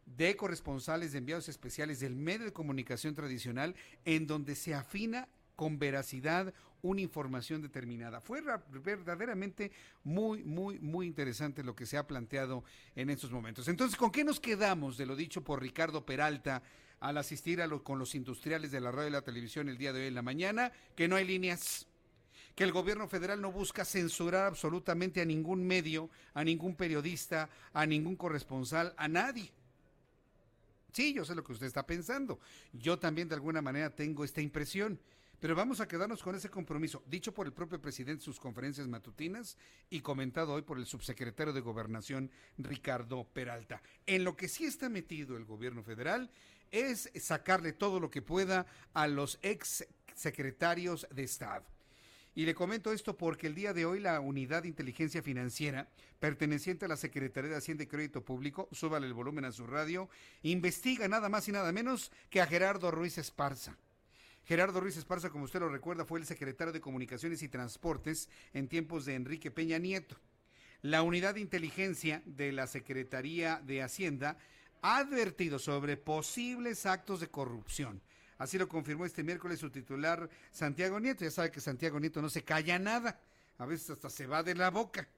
de 0.06 0.34
corresponsales, 0.36 1.12
de 1.12 1.18
enviados 1.18 1.48
especiales 1.48 2.00
del 2.00 2.16
medio 2.16 2.46
de 2.46 2.52
comunicación 2.52 3.14
tradicional, 3.14 3.76
en 4.04 4.26
donde 4.26 4.56
se 4.56 4.74
afina 4.74 5.28
con 5.54 5.78
veracidad 5.78 6.52
una 6.84 7.00
información 7.00 7.62
determinada. 7.62 8.20
Fue 8.20 8.42
verdaderamente 8.42 9.72
muy, 10.04 10.44
muy, 10.44 10.78
muy 10.80 11.06
interesante 11.06 11.64
lo 11.64 11.74
que 11.74 11.86
se 11.86 11.96
ha 11.96 12.06
planteado 12.06 12.62
en 12.94 13.08
estos 13.08 13.30
momentos. 13.30 13.68
Entonces, 13.68 13.96
¿con 13.96 14.10
qué 14.10 14.22
nos 14.22 14.38
quedamos 14.38 14.98
de 14.98 15.06
lo 15.06 15.16
dicho 15.16 15.42
por 15.42 15.62
Ricardo 15.62 16.04
Peralta 16.04 16.62
al 17.00 17.16
asistir 17.16 17.62
a 17.62 17.68
con 17.78 17.98
los 17.98 18.14
industriales 18.14 18.70
de 18.70 18.80
la 18.80 18.92
radio 18.92 19.08
y 19.08 19.12
la 19.12 19.22
televisión 19.22 19.70
el 19.70 19.78
día 19.78 19.94
de 19.94 20.02
hoy 20.02 20.06
en 20.08 20.14
la 20.14 20.20
mañana? 20.20 20.72
Que 20.94 21.08
no 21.08 21.16
hay 21.16 21.26
líneas 21.26 21.86
que 22.54 22.64
el 22.64 22.72
gobierno 22.72 23.08
federal 23.08 23.40
no 23.40 23.50
busca 23.50 23.86
censurar 23.86 24.46
absolutamente 24.46 25.22
a 25.22 25.24
ningún 25.24 25.66
medio, 25.66 26.10
a 26.34 26.44
ningún 26.44 26.76
periodista, 26.76 27.48
a 27.72 27.86
ningún 27.86 28.14
corresponsal, 28.14 28.92
a 28.98 29.08
nadie. 29.08 29.50
Sí, 30.92 31.14
yo 31.14 31.24
sé 31.24 31.34
lo 31.34 31.42
que 31.42 31.52
usted 31.52 31.66
está 31.66 31.86
pensando. 31.86 32.38
Yo 32.74 32.98
también 32.98 33.28
de 33.28 33.34
alguna 33.36 33.62
manera 33.62 33.88
tengo 33.88 34.22
esta 34.22 34.42
impresión. 34.42 35.00
Pero 35.44 35.56
vamos 35.56 35.80
a 35.80 35.86
quedarnos 35.86 36.22
con 36.22 36.34
ese 36.34 36.48
compromiso, 36.48 37.02
dicho 37.06 37.34
por 37.34 37.46
el 37.46 37.52
propio 37.52 37.78
presidente 37.78 38.22
en 38.22 38.24
sus 38.24 38.40
conferencias 38.40 38.88
matutinas 38.88 39.58
y 39.90 40.00
comentado 40.00 40.54
hoy 40.54 40.62
por 40.62 40.78
el 40.78 40.86
subsecretario 40.86 41.52
de 41.52 41.60
Gobernación, 41.60 42.30
Ricardo 42.56 43.24
Peralta. 43.24 43.82
En 44.06 44.24
lo 44.24 44.38
que 44.38 44.48
sí 44.48 44.64
está 44.64 44.88
metido 44.88 45.36
el 45.36 45.44
gobierno 45.44 45.82
federal 45.82 46.30
es 46.70 47.10
sacarle 47.20 47.74
todo 47.74 48.00
lo 48.00 48.08
que 48.08 48.22
pueda 48.22 48.64
a 48.94 49.06
los 49.06 49.38
ex 49.42 49.86
secretarios 50.14 51.06
de 51.14 51.24
Estado. 51.24 51.66
Y 52.34 52.46
le 52.46 52.54
comento 52.54 52.90
esto 52.90 53.14
porque 53.14 53.46
el 53.46 53.54
día 53.54 53.74
de 53.74 53.84
hoy 53.84 54.00
la 54.00 54.20
Unidad 54.20 54.62
de 54.62 54.68
Inteligencia 54.68 55.22
Financiera, 55.22 55.90
perteneciente 56.20 56.86
a 56.86 56.88
la 56.88 56.96
Secretaría 56.96 57.50
de 57.50 57.56
Hacienda 57.56 57.84
y 57.84 57.88
Crédito 57.88 58.24
Público, 58.24 58.66
súbale 58.72 59.06
el 59.06 59.12
volumen 59.12 59.44
a 59.44 59.52
su 59.52 59.66
radio, 59.66 60.08
investiga 60.42 61.06
nada 61.06 61.28
más 61.28 61.46
y 61.50 61.52
nada 61.52 61.70
menos 61.70 62.12
que 62.30 62.40
a 62.40 62.46
Gerardo 62.46 62.90
Ruiz 62.90 63.18
Esparza. 63.18 63.76
Gerardo 64.44 64.80
Ruiz 64.80 64.96
Esparza, 64.96 65.30
como 65.30 65.44
usted 65.44 65.60
lo 65.60 65.70
recuerda, 65.70 66.04
fue 66.04 66.20
el 66.20 66.26
secretario 66.26 66.72
de 66.72 66.80
Comunicaciones 66.80 67.42
y 67.42 67.48
Transportes 67.48 68.28
en 68.52 68.68
tiempos 68.68 69.06
de 69.06 69.14
Enrique 69.14 69.50
Peña 69.50 69.78
Nieto. 69.78 70.16
La 70.82 71.02
unidad 71.02 71.34
de 71.34 71.40
inteligencia 71.40 72.22
de 72.26 72.52
la 72.52 72.66
Secretaría 72.66 73.62
de 73.64 73.82
Hacienda 73.82 74.36
ha 74.82 74.98
advertido 74.98 75.58
sobre 75.58 75.96
posibles 75.96 76.84
actos 76.84 77.20
de 77.20 77.28
corrupción. 77.28 78.02
Así 78.36 78.58
lo 78.58 78.68
confirmó 78.68 79.06
este 79.06 79.22
miércoles 79.22 79.60
su 79.60 79.70
titular 79.70 80.28
Santiago 80.50 81.00
Nieto. 81.00 81.24
Ya 81.24 81.30
sabe 81.30 81.50
que 81.50 81.62
Santiago 81.62 81.98
Nieto 81.98 82.20
no 82.20 82.28
se 82.28 82.44
calla 82.44 82.78
nada. 82.78 83.18
A 83.56 83.64
veces 83.64 83.88
hasta 83.88 84.10
se 84.10 84.26
va 84.26 84.42
de 84.42 84.54
la 84.54 84.68
boca. 84.68 85.08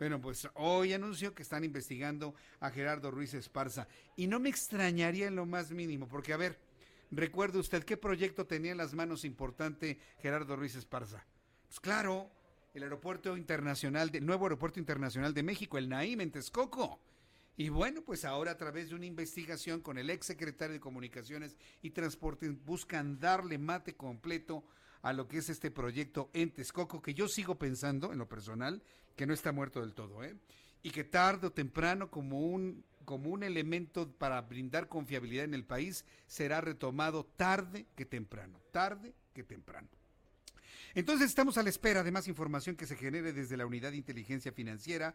Bueno, 0.00 0.20
pues 0.20 0.48
hoy 0.54 0.92
anunció 0.92 1.32
que 1.32 1.44
están 1.44 1.62
investigando 1.62 2.34
a 2.58 2.70
Gerardo 2.70 3.12
Ruiz 3.12 3.34
Esparza. 3.34 3.86
Y 4.16 4.26
no 4.26 4.40
me 4.40 4.48
extrañaría 4.48 5.28
en 5.28 5.36
lo 5.36 5.46
más 5.46 5.70
mínimo, 5.70 6.08
porque 6.08 6.32
a 6.32 6.36
ver, 6.36 6.58
Recuerde 7.10 7.58
usted 7.58 7.84
qué 7.84 7.96
proyecto 7.96 8.46
tenía 8.46 8.72
en 8.72 8.78
las 8.78 8.94
manos 8.94 9.24
importante 9.24 9.98
Gerardo 10.18 10.56
Ruiz 10.56 10.74
Esparza. 10.74 11.24
Pues 11.66 11.80
claro, 11.80 12.30
el 12.74 12.82
aeropuerto 12.82 13.36
internacional, 13.36 14.10
el 14.12 14.26
nuevo 14.26 14.46
aeropuerto 14.46 14.80
internacional 14.80 15.32
de 15.32 15.42
México, 15.42 15.78
el 15.78 15.88
Naim 15.88 16.20
en 16.20 16.32
Texcoco. 16.32 17.00
Y 17.56 17.68
bueno, 17.68 18.02
pues 18.02 18.24
ahora 18.24 18.50
a 18.50 18.56
través 18.56 18.88
de 18.88 18.96
una 18.96 19.06
investigación 19.06 19.80
con 19.80 19.96
el 19.96 20.10
ex 20.10 20.26
secretario 20.26 20.74
de 20.74 20.80
Comunicaciones 20.80 21.56
y 21.82 21.90
Transportes 21.90 22.52
buscan 22.64 23.20
darle 23.20 23.58
mate 23.58 23.94
completo 23.94 24.64
a 25.02 25.12
lo 25.12 25.28
que 25.28 25.38
es 25.38 25.48
este 25.50 25.70
proyecto 25.70 26.30
en 26.32 26.50
Texcoco, 26.50 27.00
que 27.00 27.14
yo 27.14 27.28
sigo 27.28 27.56
pensando, 27.56 28.12
en 28.12 28.18
lo 28.18 28.28
personal, 28.28 28.82
que 29.14 29.26
no 29.26 29.34
está 29.34 29.52
muerto 29.52 29.80
del 29.80 29.94
todo, 29.94 30.24
¿eh? 30.24 30.34
Y 30.82 30.90
que 30.90 31.04
tarde 31.04 31.46
o 31.46 31.52
temprano, 31.52 32.10
como 32.10 32.40
un 32.40 32.84
como 33.04 33.30
un 33.30 33.42
elemento 33.42 34.10
para 34.10 34.40
brindar 34.40 34.88
confiabilidad 34.88 35.44
en 35.44 35.54
el 35.54 35.64
país 35.64 36.04
será 36.26 36.60
retomado 36.60 37.24
tarde 37.24 37.86
que 37.94 38.04
temprano, 38.04 38.60
tarde 38.72 39.14
que 39.32 39.44
temprano. 39.44 39.88
Entonces 40.94 41.28
estamos 41.28 41.58
a 41.58 41.62
la 41.64 41.70
espera 41.70 42.04
de 42.04 42.12
más 42.12 42.28
información 42.28 42.76
que 42.76 42.86
se 42.86 42.96
genere 42.96 43.32
desde 43.32 43.56
la 43.56 43.66
Unidad 43.66 43.90
de 43.90 43.96
Inteligencia 43.96 44.52
Financiera 44.52 45.14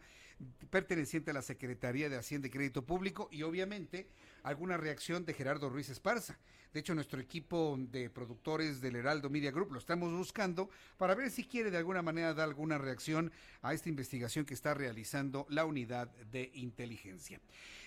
perteneciente 0.69 1.31
a 1.31 1.33
la 1.33 1.41
Secretaría 1.41 2.09
de 2.09 2.17
Hacienda 2.17 2.47
y 2.47 2.51
Crédito 2.51 2.85
Público 2.85 3.29
y 3.31 3.43
obviamente 3.43 4.07
alguna 4.43 4.77
reacción 4.77 5.25
de 5.25 5.33
Gerardo 5.33 5.69
Ruiz 5.69 5.89
Esparza. 5.89 6.37
De 6.73 6.81
hecho, 6.81 6.93
nuestro 6.93 7.19
equipo 7.19 7.77
de 7.79 8.11
productores 8.11 8.79
del 8.79 8.95
Heraldo 8.95 9.31
Media 9.31 9.49
Group 9.49 9.71
lo 9.71 9.79
estamos 9.79 10.13
buscando 10.13 10.69
para 10.97 11.15
ver 11.15 11.31
si 11.31 11.45
quiere 11.45 11.71
de 11.71 11.77
alguna 11.77 12.03
manera 12.03 12.35
dar 12.35 12.47
alguna 12.47 12.77
reacción 12.77 13.31
a 13.63 13.73
esta 13.73 13.89
investigación 13.89 14.45
que 14.45 14.53
está 14.53 14.75
realizando 14.75 15.47
la 15.49 15.65
unidad 15.65 16.09
de 16.31 16.51
inteligencia. 16.53 17.41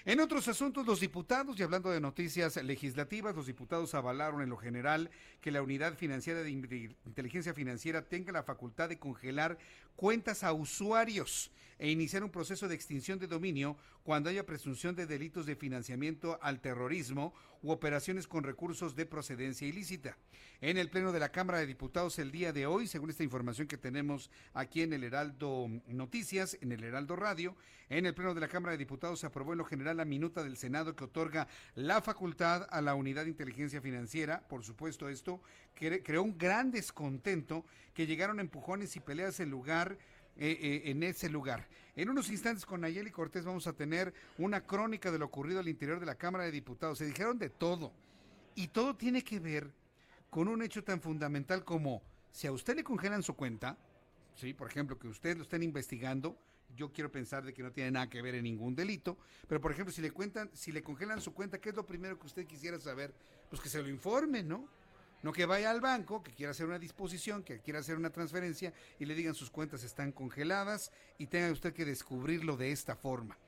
En 0.05 0.19
otros 0.19 0.49
asuntos, 0.49 0.85
los 0.85 0.99
diputados, 0.99 1.61
y 1.61 1.63
hablando 1.63 1.91
de 1.91 2.01
noticias 2.01 2.61
legislativas, 2.61 3.37
los 3.37 3.47
diputados 3.47 3.95
avalaron 3.95 4.43
en 4.43 4.51
lo 4.51 4.57
general 4.57 5.11
que 5.41 5.53
la 5.53 5.63
unidad 5.63 5.95
financiera 5.97 6.43
de 6.43 6.51
inteligencia 6.51 7.55
financiera 7.55 8.03
tenga 8.09 8.33
la 8.33 8.43
facultad 8.43 8.89
de 8.89 8.99
congelar 8.99 9.59
cuentas 9.97 10.45
a 10.45 10.53
usuarios 10.53 11.51
e 11.79 11.91
iniciar 11.91 12.23
un 12.23 12.31
proceso 12.31 12.69
de 12.69 12.75
extinción 12.75 13.19
de 13.19 13.27
dominio 13.27 13.77
cuando 14.05 14.31
haya 14.31 14.47
presunción 14.47 14.95
de 14.95 15.07
delitos 15.07 15.47
de 15.47 15.57
financiamiento 15.57 16.39
al 16.43 16.61
terrorismo 16.61 17.35
u 17.63 17.71
operaciones 17.71 18.27
con 18.27 18.45
recursos 18.45 18.97
de 18.97 19.07
procedencia 19.07 19.67
ilícita. 19.67 20.17
En 20.61 20.77
el 20.79 20.91
Pleno 20.91 21.13
de 21.13 21.21
la 21.21 21.31
Cámara 21.31 21.59
de 21.59 21.67
Diputados 21.67 22.19
el 22.19 22.31
día 22.31 22.53
de 22.53 22.67
hoy, 22.67 22.87
según 22.87 23.11
esta 23.11 23.23
información 23.23 23.67
que 23.67 23.79
tenemos 23.79 24.31
aquí 24.53 24.83
en 24.83 24.93
el 24.93 25.05
Heraldo 25.05 25.69
Noticias, 25.87 26.59
en 26.61 26.73
el 26.73 26.85
Heraldo 26.85 27.17
Radio, 27.17 27.57
en 27.89 28.07
el 28.07 28.15
Pleno 28.15 28.35
de 28.35 28.41
la 28.41 28.49
Cámara 28.49 28.73
de 28.73 28.79
Diputados 28.79 29.21
se 29.21 29.27
aprobó 29.27 29.53
en 29.53 29.59
lo 29.59 29.65
general 29.65 29.97
la 29.97 30.05
minuta 30.05 30.43
del 30.43 30.57
Senado 30.57 30.97
que 30.97 31.05
otorga 31.05 31.47
la 31.75 32.01
facultad 32.01 32.67
a 32.71 32.81
la 32.81 32.95
Unidad 32.95 33.25
de 33.25 33.31
Inteligencia 33.31 33.81
Financiera. 33.81 34.47
Por 34.49 34.65
supuesto, 34.65 35.09
esto 35.09 35.43
creó 35.75 36.23
un 36.23 36.39
gran 36.39 36.71
descontento 36.71 37.65
que 37.95 38.07
llegaron 38.07 38.41
empujones 38.41 38.97
y 38.97 39.01
peleas 39.01 39.41
en 39.41 39.51
lugar 39.51 39.99
eh, 40.37 40.59
eh, 40.61 40.83
en 40.91 41.03
ese 41.03 41.29
lugar. 41.29 41.69
En 41.95 42.09
unos 42.09 42.31
instantes 42.31 42.65
con 42.65 42.81
Nayeli 42.81 43.11
Cortés 43.11 43.45
vamos 43.45 43.67
a 43.67 43.75
tener 43.75 44.15
una 44.39 44.63
crónica 44.63 45.11
de 45.11 45.19
lo 45.19 45.27
ocurrido 45.27 45.61
al 45.61 45.69
interior 45.69 46.01
de 46.01 46.07
la 46.07 46.15
Cámara 46.15 46.45
de 46.45 46.51
Diputados. 46.51 46.99
Se 46.99 47.07
dijeron 47.07 47.39
de 47.39 47.51
todo. 47.51 47.93
Y 48.55 48.69
todo 48.69 48.97
tiene 48.97 49.23
que 49.23 49.41
ver 49.41 49.71
con 50.31 50.49
un 50.49 50.63
hecho 50.63 50.83
tan 50.83 51.01
fundamental 51.01 51.65
como 51.65 52.03
si 52.31 52.47
a 52.47 52.53
usted 52.53 52.77
le 52.77 52.85
congelan 52.85 53.23
su 53.23 53.35
cuenta, 53.35 53.77
sí, 54.35 54.55
por 54.55 54.69
ejemplo, 54.69 54.99
que 54.99 55.09
usted 55.09 55.37
lo 55.37 55.43
estén 55.43 55.63
investigando, 55.63 56.39
yo 56.75 56.91
quiero 56.93 57.13
pensar 57.13 57.45
de 57.45 57.53
que 57.53 57.63
no 57.63 57.71
tiene 57.71 57.91
nada 57.91 58.09
que 58.09 58.23
ver 58.23 58.35
en 58.35 58.45
ningún 58.45 58.75
delito, 58.75 59.19
pero 59.47 59.61
por 59.61 59.73
ejemplo, 59.73 59.93
si 59.93 60.01
le 60.01 60.11
cuentan, 60.11 60.51
si 60.55 60.73
le 60.73 60.83
congelan 60.83 61.21
su 61.21 61.35
cuenta, 61.35 61.61
¿qué 61.61 61.69
es 61.69 61.77
lo 61.77 61.85
primero 61.85 62.19
que 62.19 62.27
usted 62.27 62.47
quisiera 62.47 62.79
saber? 62.79 63.15
Pues 63.51 63.61
que 63.61 63.69
se 63.69 63.83
lo 63.83 63.89
informe, 63.89 64.43
¿no? 64.43 64.67
No 65.23 65.33
que 65.33 65.47
vaya 65.47 65.71
al 65.71 65.81
banco, 65.81 66.23
que 66.23 66.33
quiera 66.33 66.51
hacer 66.51 66.67
una 66.67 66.79
disposición, 66.79 67.45
que 67.45 67.61
quiera 67.61 67.79
hacer 67.79 67.97
una 67.97 68.11
transferencia 68.11 68.73
y 68.99 69.05
le 69.05 69.15
digan 69.15 69.35
sus 69.35 69.51
cuentas 69.51 69.85
están 69.85 70.11
congeladas 70.11 70.91
y 71.17 71.27
tenga 71.29 71.53
usted 71.53 71.73
que 71.73 71.85
descubrirlo 71.85 72.57
de 72.57 72.73
esta 72.73 72.97
forma. 72.97 73.39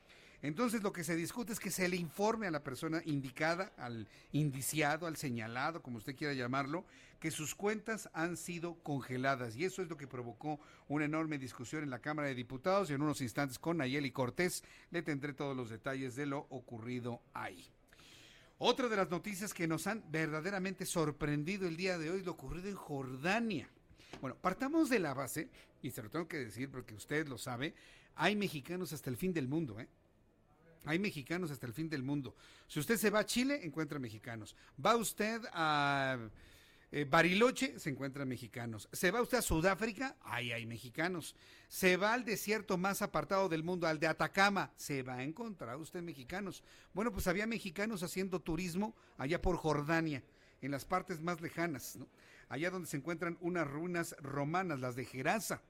Entonces 0.45 0.83
lo 0.83 0.93
que 0.93 1.05
se 1.05 1.17
discute 1.17 1.55
es 1.55 1.59
que 1.59 1.71
se 1.71 1.89
le 1.89 1.97
informe 1.97 2.47
a 2.47 2.51
la 2.51 2.63
persona 2.63 3.01
indicada, 3.07 3.73
al 3.79 4.07
indiciado, 4.31 5.07
al 5.07 5.17
señalado, 5.17 5.81
como 5.81 5.97
usted 5.97 6.15
quiera 6.15 6.35
llamarlo, 6.35 6.85
que 7.19 7.31
sus 7.31 7.55
cuentas 7.55 8.11
han 8.13 8.37
sido 8.37 8.75
congeladas. 8.83 9.57
Y 9.57 9.65
eso 9.65 9.81
es 9.81 9.89
lo 9.89 9.97
que 9.97 10.07
provocó 10.07 10.61
una 10.87 11.07
enorme 11.07 11.39
discusión 11.39 11.83
en 11.83 11.89
la 11.89 12.01
Cámara 12.01 12.29
de 12.29 12.35
Diputados 12.35 12.91
y 12.91 12.93
en 12.93 13.01
unos 13.01 13.23
instantes 13.23 13.59
con 13.59 13.79
Nayeli 13.79 14.11
Cortés 14.11 14.63
le 14.91 15.03
tendré 15.03 15.33
todos 15.33 15.57
los 15.57 15.71
detalles 15.71 16.15
de 16.15 16.27
lo 16.27 16.47
ocurrido 16.51 17.23
ahí. 17.33 17.74
Otra 18.59 18.89
de 18.89 18.97
las 18.97 19.11
noticias 19.11 19.53
que 19.53 19.67
nos 19.67 19.87
han 19.87 20.05
verdaderamente 20.11 20.87
sorprendido 20.87 21.67
el 21.67 21.77
día 21.77 21.99
de 21.99 22.11
hoy, 22.11 22.23
lo 22.23 22.33
ocurrido 22.33 22.69
en 22.69 22.77
Jordania. 22.77 23.69
Bueno, 24.21 24.37
partamos 24.37 24.89
de 24.89 25.01
la 25.01 25.13
base, 25.13 25.49
y 25.83 25.91
se 25.91 26.03
lo 26.03 26.09
tengo 26.09 26.29
que 26.29 26.39
decir 26.39 26.71
porque 26.71 26.95
usted 26.95 27.27
lo 27.27 27.37
sabe, 27.37 27.75
hay 28.15 28.37
mexicanos 28.37 28.93
hasta 28.93 29.11
el 29.11 29.17
fin 29.17 29.33
del 29.33 29.49
mundo, 29.49 29.81
¿eh? 29.81 29.89
Hay 30.87 30.99
mexicanos 30.99 31.51
hasta 31.51 31.67
el 31.67 31.73
fin 31.73 31.89
del 31.89 32.03
mundo. 32.03 32.37
Si 32.69 32.79
usted 32.79 32.97
se 32.97 33.11
va 33.11 33.21
a 33.21 33.27
Chile, 33.27 33.61
encuentra 33.65 33.99
mexicanos. 33.99 34.55
Va 34.85 34.97
usted 34.97 35.41
a 35.53 36.19
eh, 36.97 37.07
Bariloche, 37.11 37.81
se 37.81 37.91
encuentran 37.91 38.29
mexicanos. 38.29 38.89
Se 38.93 39.11
va 39.11 39.21
usted 39.21 39.39
a 39.39 39.43
Sudáfrica, 39.43 40.15
ahí 40.23 40.53
hay 40.53 40.65
mexicanos. 40.65 41.35
Se 41.67 41.97
va 41.97 42.13
al 42.13 42.25
desierto 42.25 42.79
más 42.79 43.03
apartado 43.03 43.49
del 43.49 43.65
mundo, 43.65 43.89
al 43.89 43.99
de 43.99 44.07
Atacama, 44.07 44.71
se 44.77 45.03
va 45.03 45.15
a 45.15 45.25
encontrar 45.25 45.77
usted 45.77 46.03
mexicanos. 46.03 46.63
Bueno, 46.93 47.11
pues 47.11 47.27
había 47.27 47.49
mexicanos 47.49 48.05
haciendo 48.05 48.39
turismo 48.39 48.95
allá 49.19 49.43
por 49.43 49.57
Jordania, 49.57 50.23
en 50.63 50.71
las 50.71 50.85
partes 50.85 51.21
más 51.21 51.41
lejanas, 51.41 51.97
¿no? 51.97 52.07
allá 52.49 52.71
donde 52.71 52.87
se 52.87 52.97
encuentran 52.97 53.39
unas 53.41 53.67
ruinas 53.67 54.15
romanas, 54.21 54.79
las 54.79 54.95
de 54.95 55.05
Gerasa. 55.05 55.63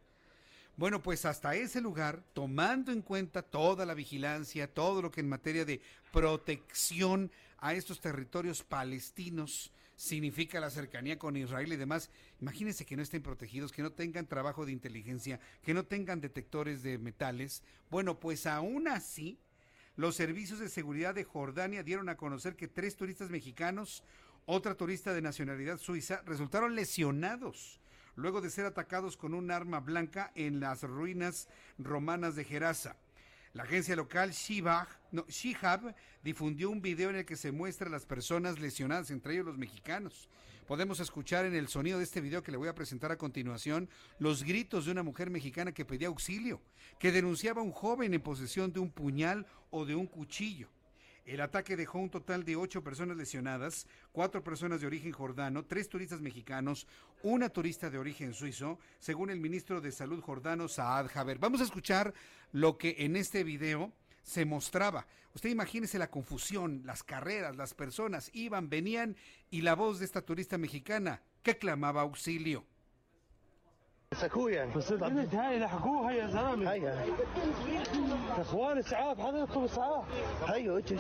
Bueno, 0.77 1.03
pues 1.03 1.25
hasta 1.25 1.55
ese 1.55 1.81
lugar, 1.81 2.22
tomando 2.35 2.93
en 2.93 3.01
cuenta 3.01 3.41
toda 3.41 3.87
la 3.87 3.95
vigilancia, 3.95 4.75
todo 4.75 5.01
lo 5.01 5.11
que 5.11 5.22
en 5.22 5.31
materia 5.31 5.64
de 5.64 5.81
protección 6.12 7.33
a 7.57 7.72
estos 7.72 7.99
territorios 7.99 8.62
palestinos 8.62 9.72
significa 9.97 10.61
la 10.61 10.71
cercanía 10.71 11.19
con 11.19 11.37
Israel 11.37 11.73
y 11.73 11.77
demás, 11.77 12.11
imagínense 12.41 12.85
que 12.85 12.97
no 12.97 13.03
estén 13.03 13.23
protegidos, 13.23 13.73
que 13.73 13.83
no 13.83 13.93
tengan 13.93 14.27
trabajo 14.27 14.67
de 14.67 14.73
inteligencia, 14.73 15.41
que 15.63 15.75
no 15.75 15.85
tengan 15.85 16.21
detectores 16.21 16.83
de 16.83 16.99
metales. 16.99 17.63
Bueno, 17.91 18.19
pues 18.19 18.47
aún 18.47 18.89
así, 18.89 19.39
los 19.97 20.17
servicios 20.17 20.59
de 20.59 20.69
seguridad 20.69 21.15
de 21.15 21.25
Jordania 21.25 21.83
dieron 21.83 22.09
a 22.09 22.17
conocer 22.17 22.57
que 22.57 22.69
tres 22.69 22.97
turistas 22.97 23.31
mexicanos, 23.31 24.03
otra 24.47 24.75
turista 24.75 25.15
de 25.15 25.23
nacionalidad 25.23 25.79
suiza, 25.79 26.23
resultaron 26.27 26.75
lesionados 26.75 27.81
luego 28.17 28.41
de 28.41 28.51
ser 28.51 28.67
atacados 28.67 29.17
con 29.17 29.35
un 29.35 29.51
arma 29.51 29.81
blanca 29.81 30.33
en 30.35 30.61
las 30.61 30.83
ruinas 30.83 31.49
romanas 31.79 32.37
de 32.37 32.45
Gerasa. 32.45 32.97
La 33.55 33.63
agencia 33.63 33.95
local 33.95 34.33
Shihab, 34.33 34.89
no, 35.13 35.25
difundió 36.25 36.71
un 36.71 36.83
video 36.83 37.11
en 37.11 37.17
el 37.17 37.25
que 37.25 37.37
se 37.37 37.53
muestra 37.53 37.87
a 37.87 37.91
las 37.91 38.05
personas 38.05 38.59
lesionadas, 38.59 39.13
entre 39.13 39.35
ellos 39.35 39.47
los 39.47 39.57
mexicanos. 39.57 40.29
Podemos 40.67 40.99
escuchar 40.99 41.45
en 41.45 41.55
el 41.55 41.69
sonido 41.69 41.99
de 41.99 42.05
este 42.05 42.21
video 42.21 42.43
que 42.43 42.51
le 42.51 42.57
voy 42.57 42.67
a 42.67 42.75
presentar 42.75 43.13
a 43.13 43.17
continuación 43.17 43.89
los 44.19 44.43
gritos 44.43 44.87
de 44.87 44.91
una 44.91 45.05
mujer 45.05 45.31
mexicana 45.31 45.71
que 45.71 45.85
pedía 45.85 46.09
auxilio, 46.09 46.61
que 46.99 47.13
denunciaba 47.13 47.61
a 47.61 47.65
un 47.65 47.71
joven 47.71 48.13
en 48.13 48.21
posesión 48.21 48.73
de 48.73 48.81
un 48.81 48.91
puñal 48.91 49.47
o 49.71 49.85
de 49.85 49.95
un 49.95 50.09
cuchillo. 50.09 50.69
El 51.25 51.41
ataque 51.41 51.75
dejó 51.75 51.99
un 51.99 52.11
total 52.11 52.45
de 52.45 52.55
ocho 52.55 52.85
personas 52.85 53.16
lesionadas, 53.16 53.87
cuatro 54.12 54.45
personas 54.45 54.83
de 54.83 54.87
origen 54.87 55.12
jordano, 55.12 55.64
tres 55.64 55.89
turistas 55.89 56.20
mexicanos, 56.20 56.87
una 57.22 57.49
turista 57.49 57.89
de 57.89 57.99
origen 57.99 58.35
suizo, 58.35 58.79
según 58.99 59.31
el 59.31 59.41
ministro 59.41 59.81
de 59.81 59.91
Salud 59.91 60.20
jordano 60.20 60.68
Saad 60.68 61.09
Jaber. 61.09 61.39
Vamos 61.39 61.62
a 61.62 61.64
escuchar 61.64 62.12
lo 62.53 62.77
que 62.77 62.97
en 62.99 63.16
este 63.16 63.43
video 63.43 63.91
se 64.22 64.45
mostraba. 64.45 65.07
Usted 65.35 65.49
imagínese 65.49 65.99
la 65.99 66.11
confusión, 66.11 66.83
las 66.85 67.03
carreras, 67.03 67.57
las 67.57 67.72
personas 67.72 68.31
iban, 68.35 68.68
venían 68.68 69.16
y 69.51 69.62
la 69.62 69.75
voz 69.75 70.01
de 70.01 70.05
esta 70.05 70.20
turista 70.20 70.59
mexicana 70.59 71.22
que 71.43 71.57
clamaba 71.57 72.03
auxilio. 72.03 72.66
اخويا 74.23 74.65
بس 74.77 74.93
البنت 74.93 75.35
هاي 75.35 75.59
لحقوها 75.59 76.12
يا 76.12 76.27
زلمه 76.27 76.73
هيا 76.73 77.07
يا 78.37 78.43
اخوان 78.43 78.79
اسعاف 78.79 79.21
حضرتكم 79.21 79.65
اسعاف 79.65 80.05
هيا 80.47 80.79
أجي 80.79 80.97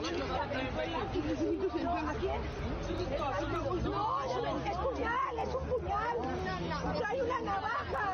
navaja. 7.44 8.04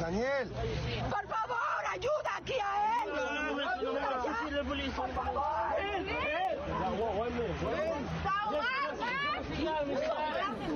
Daniel 0.00 0.48
Por 1.14 1.24
favor, 1.32 1.80
ayuda 1.94 2.30
aquí 2.38 2.58
a 2.70 2.72
él. 3.04 3.10
Por 4.96 5.10
favor. 5.10 5.48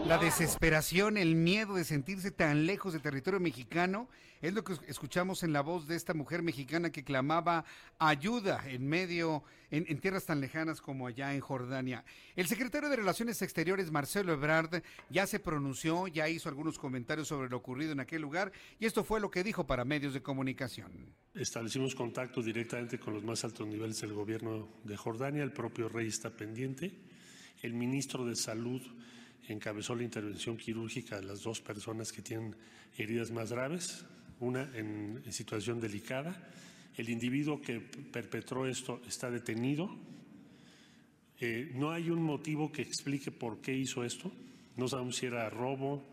La 0.06 0.18
desesperación, 0.18 1.16
el 1.16 1.36
miedo 1.36 1.74
de 1.74 1.84
sentirse 1.84 2.32
tan 2.32 2.66
lejos 2.66 2.92
del 2.92 3.02
territorio 3.02 3.38
mexicano, 3.38 4.08
es 4.42 4.52
lo 4.52 4.64
que 4.64 4.74
escuchamos 4.88 5.44
en 5.44 5.52
la 5.52 5.60
voz 5.60 5.86
de 5.86 5.94
esta 5.94 6.12
mujer 6.12 6.42
mexicana 6.42 6.90
que 6.90 7.04
clamaba 7.04 7.64
ayuda 8.00 8.68
en 8.68 8.88
medio, 8.88 9.44
en, 9.70 10.00
tierras 10.00 10.26
tan 10.26 10.40
lejanas 10.40 10.80
como 10.80 11.06
allá 11.06 11.32
en 11.34 11.40
Jordania. 11.40 12.04
El 12.34 12.48
secretario 12.48 12.88
de 12.88 12.96
Relaciones 12.96 13.40
Exteriores, 13.40 13.92
Marcelo 13.92 14.32
Ebrard, 14.32 14.82
ya 15.08 15.28
se 15.28 15.38
pronunció, 15.38 16.08
ya 16.08 16.28
hizo 16.28 16.48
algunos 16.48 16.80
comentarios 16.80 17.28
sobre 17.28 17.48
lo 17.48 17.58
ocurrido 17.58 17.92
en 17.92 18.00
aquel 18.00 18.22
lugar, 18.22 18.50
y 18.80 18.86
esto 18.86 19.04
fue 19.04 19.20
lo 19.20 19.30
que 19.30 19.44
dijo 19.44 19.68
para 19.68 19.84
medios 19.84 20.14
de 20.14 20.22
comunicación. 20.22 21.14
Establecimos 21.32 21.94
contacto 21.94 22.42
directamente 22.42 22.98
con 22.98 23.14
los 23.14 23.22
más 23.22 23.44
altos 23.44 23.68
niveles 23.68 24.00
del 24.00 24.12
gobierno 24.12 24.68
de 24.82 24.96
Jordania, 24.96 25.44
el 25.44 25.52
propio 25.52 25.88
rey 25.88 26.08
está 26.08 26.30
pendiente, 26.30 26.92
el 27.62 27.74
ministro 27.74 28.26
de 28.26 28.34
Salud 28.34 28.82
encabezó 29.48 29.94
la 29.94 30.04
intervención 30.04 30.56
quirúrgica 30.56 31.20
de 31.20 31.26
las 31.26 31.42
dos 31.42 31.60
personas 31.60 32.12
que 32.12 32.22
tienen 32.22 32.54
heridas 32.96 33.30
más 33.30 33.52
graves, 33.52 34.04
una 34.40 34.62
en, 34.74 35.22
en 35.24 35.32
situación 35.32 35.80
delicada. 35.80 36.50
El 36.96 37.08
individuo 37.08 37.60
que 37.60 37.80
perpetró 37.80 38.66
esto 38.66 39.00
está 39.06 39.30
detenido. 39.30 39.96
Eh, 41.40 41.72
no 41.74 41.90
hay 41.90 42.10
un 42.10 42.22
motivo 42.22 42.70
que 42.70 42.82
explique 42.82 43.30
por 43.30 43.60
qué 43.60 43.74
hizo 43.74 44.04
esto. 44.04 44.30
No 44.76 44.88
sabemos 44.88 45.16
si 45.16 45.26
era 45.26 45.48
robo, 45.50 46.04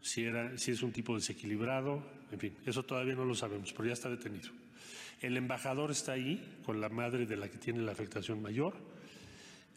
si, 0.00 0.24
era, 0.24 0.56
si 0.56 0.70
es 0.70 0.82
un 0.82 0.92
tipo 0.92 1.14
desequilibrado, 1.14 2.02
en 2.32 2.38
fin, 2.38 2.56
eso 2.64 2.84
todavía 2.84 3.14
no 3.14 3.24
lo 3.24 3.34
sabemos, 3.34 3.72
pero 3.72 3.86
ya 3.86 3.92
está 3.92 4.08
detenido. 4.08 4.50
El 5.20 5.36
embajador 5.36 5.90
está 5.90 6.12
ahí 6.12 6.58
con 6.64 6.80
la 6.80 6.88
madre 6.88 7.26
de 7.26 7.36
la 7.36 7.50
que 7.50 7.58
tiene 7.58 7.82
la 7.82 7.92
afectación 7.92 8.40
mayor 8.40 8.74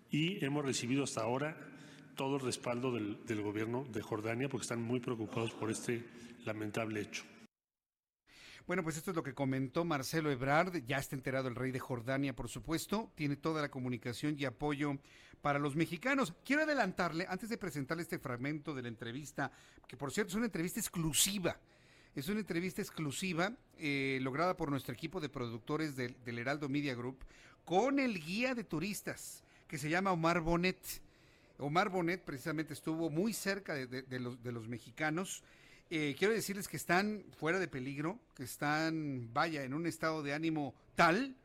y 0.09 0.43
hemos 0.45 0.63
recibido 0.63 1.03
hasta 1.03 1.21
ahora 1.21 1.57
todo 2.15 2.37
el 2.37 2.41
respaldo 2.41 2.91
del, 2.91 3.41
gobierno 3.41 3.85
de 3.91 4.01
Jordania 4.01 4.49
porque 4.49 4.63
están 4.63 4.81
muy 4.81 4.99
preocupados 4.99 5.51
por 5.51 5.71
este 5.71 6.03
lamentable 6.45 7.01
hecho. 7.01 7.23
Bueno, 8.65 8.83
pues 8.83 8.95
esto 8.95 9.11
es 9.11 9.15
lo 9.15 9.23
que 9.23 9.33
comentó 9.33 9.83
Marcelo 9.83 10.31
Ebrard, 10.31 10.85
ya 10.85 10.97
está 10.97 11.15
enterado 11.15 11.49
el 11.49 11.55
rey 11.55 11.71
de 11.71 11.79
Jordania, 11.79 12.33
por 12.33 12.47
supuesto, 12.47 13.11
tiene 13.15 13.35
toda 13.35 13.61
la 13.61 13.69
comunicación 13.69 14.35
y 14.37 14.45
apoyo 14.45 14.97
para 15.41 15.59
los 15.59 15.75
mexicanos. 15.75 16.33
Quiero 16.45 16.63
adelantarle, 16.63 17.25
antes 17.27 17.49
de 17.49 17.57
presentarle 17.57 18.03
este 18.03 18.19
fragmento 18.19 18.73
de 18.73 18.83
la 18.83 18.87
entrevista, 18.87 19.51
que 19.85 19.97
por 19.97 20.13
cierto 20.13 20.29
es 20.29 20.35
una 20.35 20.45
entrevista 20.45 20.79
exclusiva, 20.79 21.59
es 22.15 22.29
una 22.29 22.39
entrevista 22.39 22.81
exclusiva 22.81 23.51
eh, 23.77 24.19
lograda 24.21 24.55
por 24.55 24.69
nuestro 24.69 24.93
equipo 24.93 25.19
de 25.19 25.27
productores 25.27 25.97
del, 25.97 26.15
del 26.23 26.39
Heraldo 26.39 26.69
Media 26.69 26.95
Group 26.95 27.25
con 27.65 27.99
el 27.99 28.23
guía 28.23 28.55
de 28.55 28.63
turistas 28.63 29.43
que 29.67 29.77
se 29.77 29.89
llama 29.89 30.11
Omar 30.11 30.39
Bonet. 30.39 31.01
Omar 31.57 31.89
Bonet 31.89 32.23
precisamente 32.23 32.73
estuvo 32.73 33.09
muy 33.09 33.33
cerca 33.33 33.73
de, 33.75 34.19
los, 34.19 34.67
mexicanos. 34.67 35.43
Eh, 35.89 36.15
quiero 36.17 36.33
decirles 36.33 36.67
que 36.67 36.77
están 36.77 37.25
fuera 37.37 37.59
de 37.59 37.67
peligro, 37.67 38.19
que 38.35 38.43
están, 38.43 39.29
vaya, 39.33 39.63
en 39.63 39.73
un 39.73 39.85
estado 39.85 40.23
de 40.23 40.33
ánimo 40.33 40.73
tal 40.95 41.35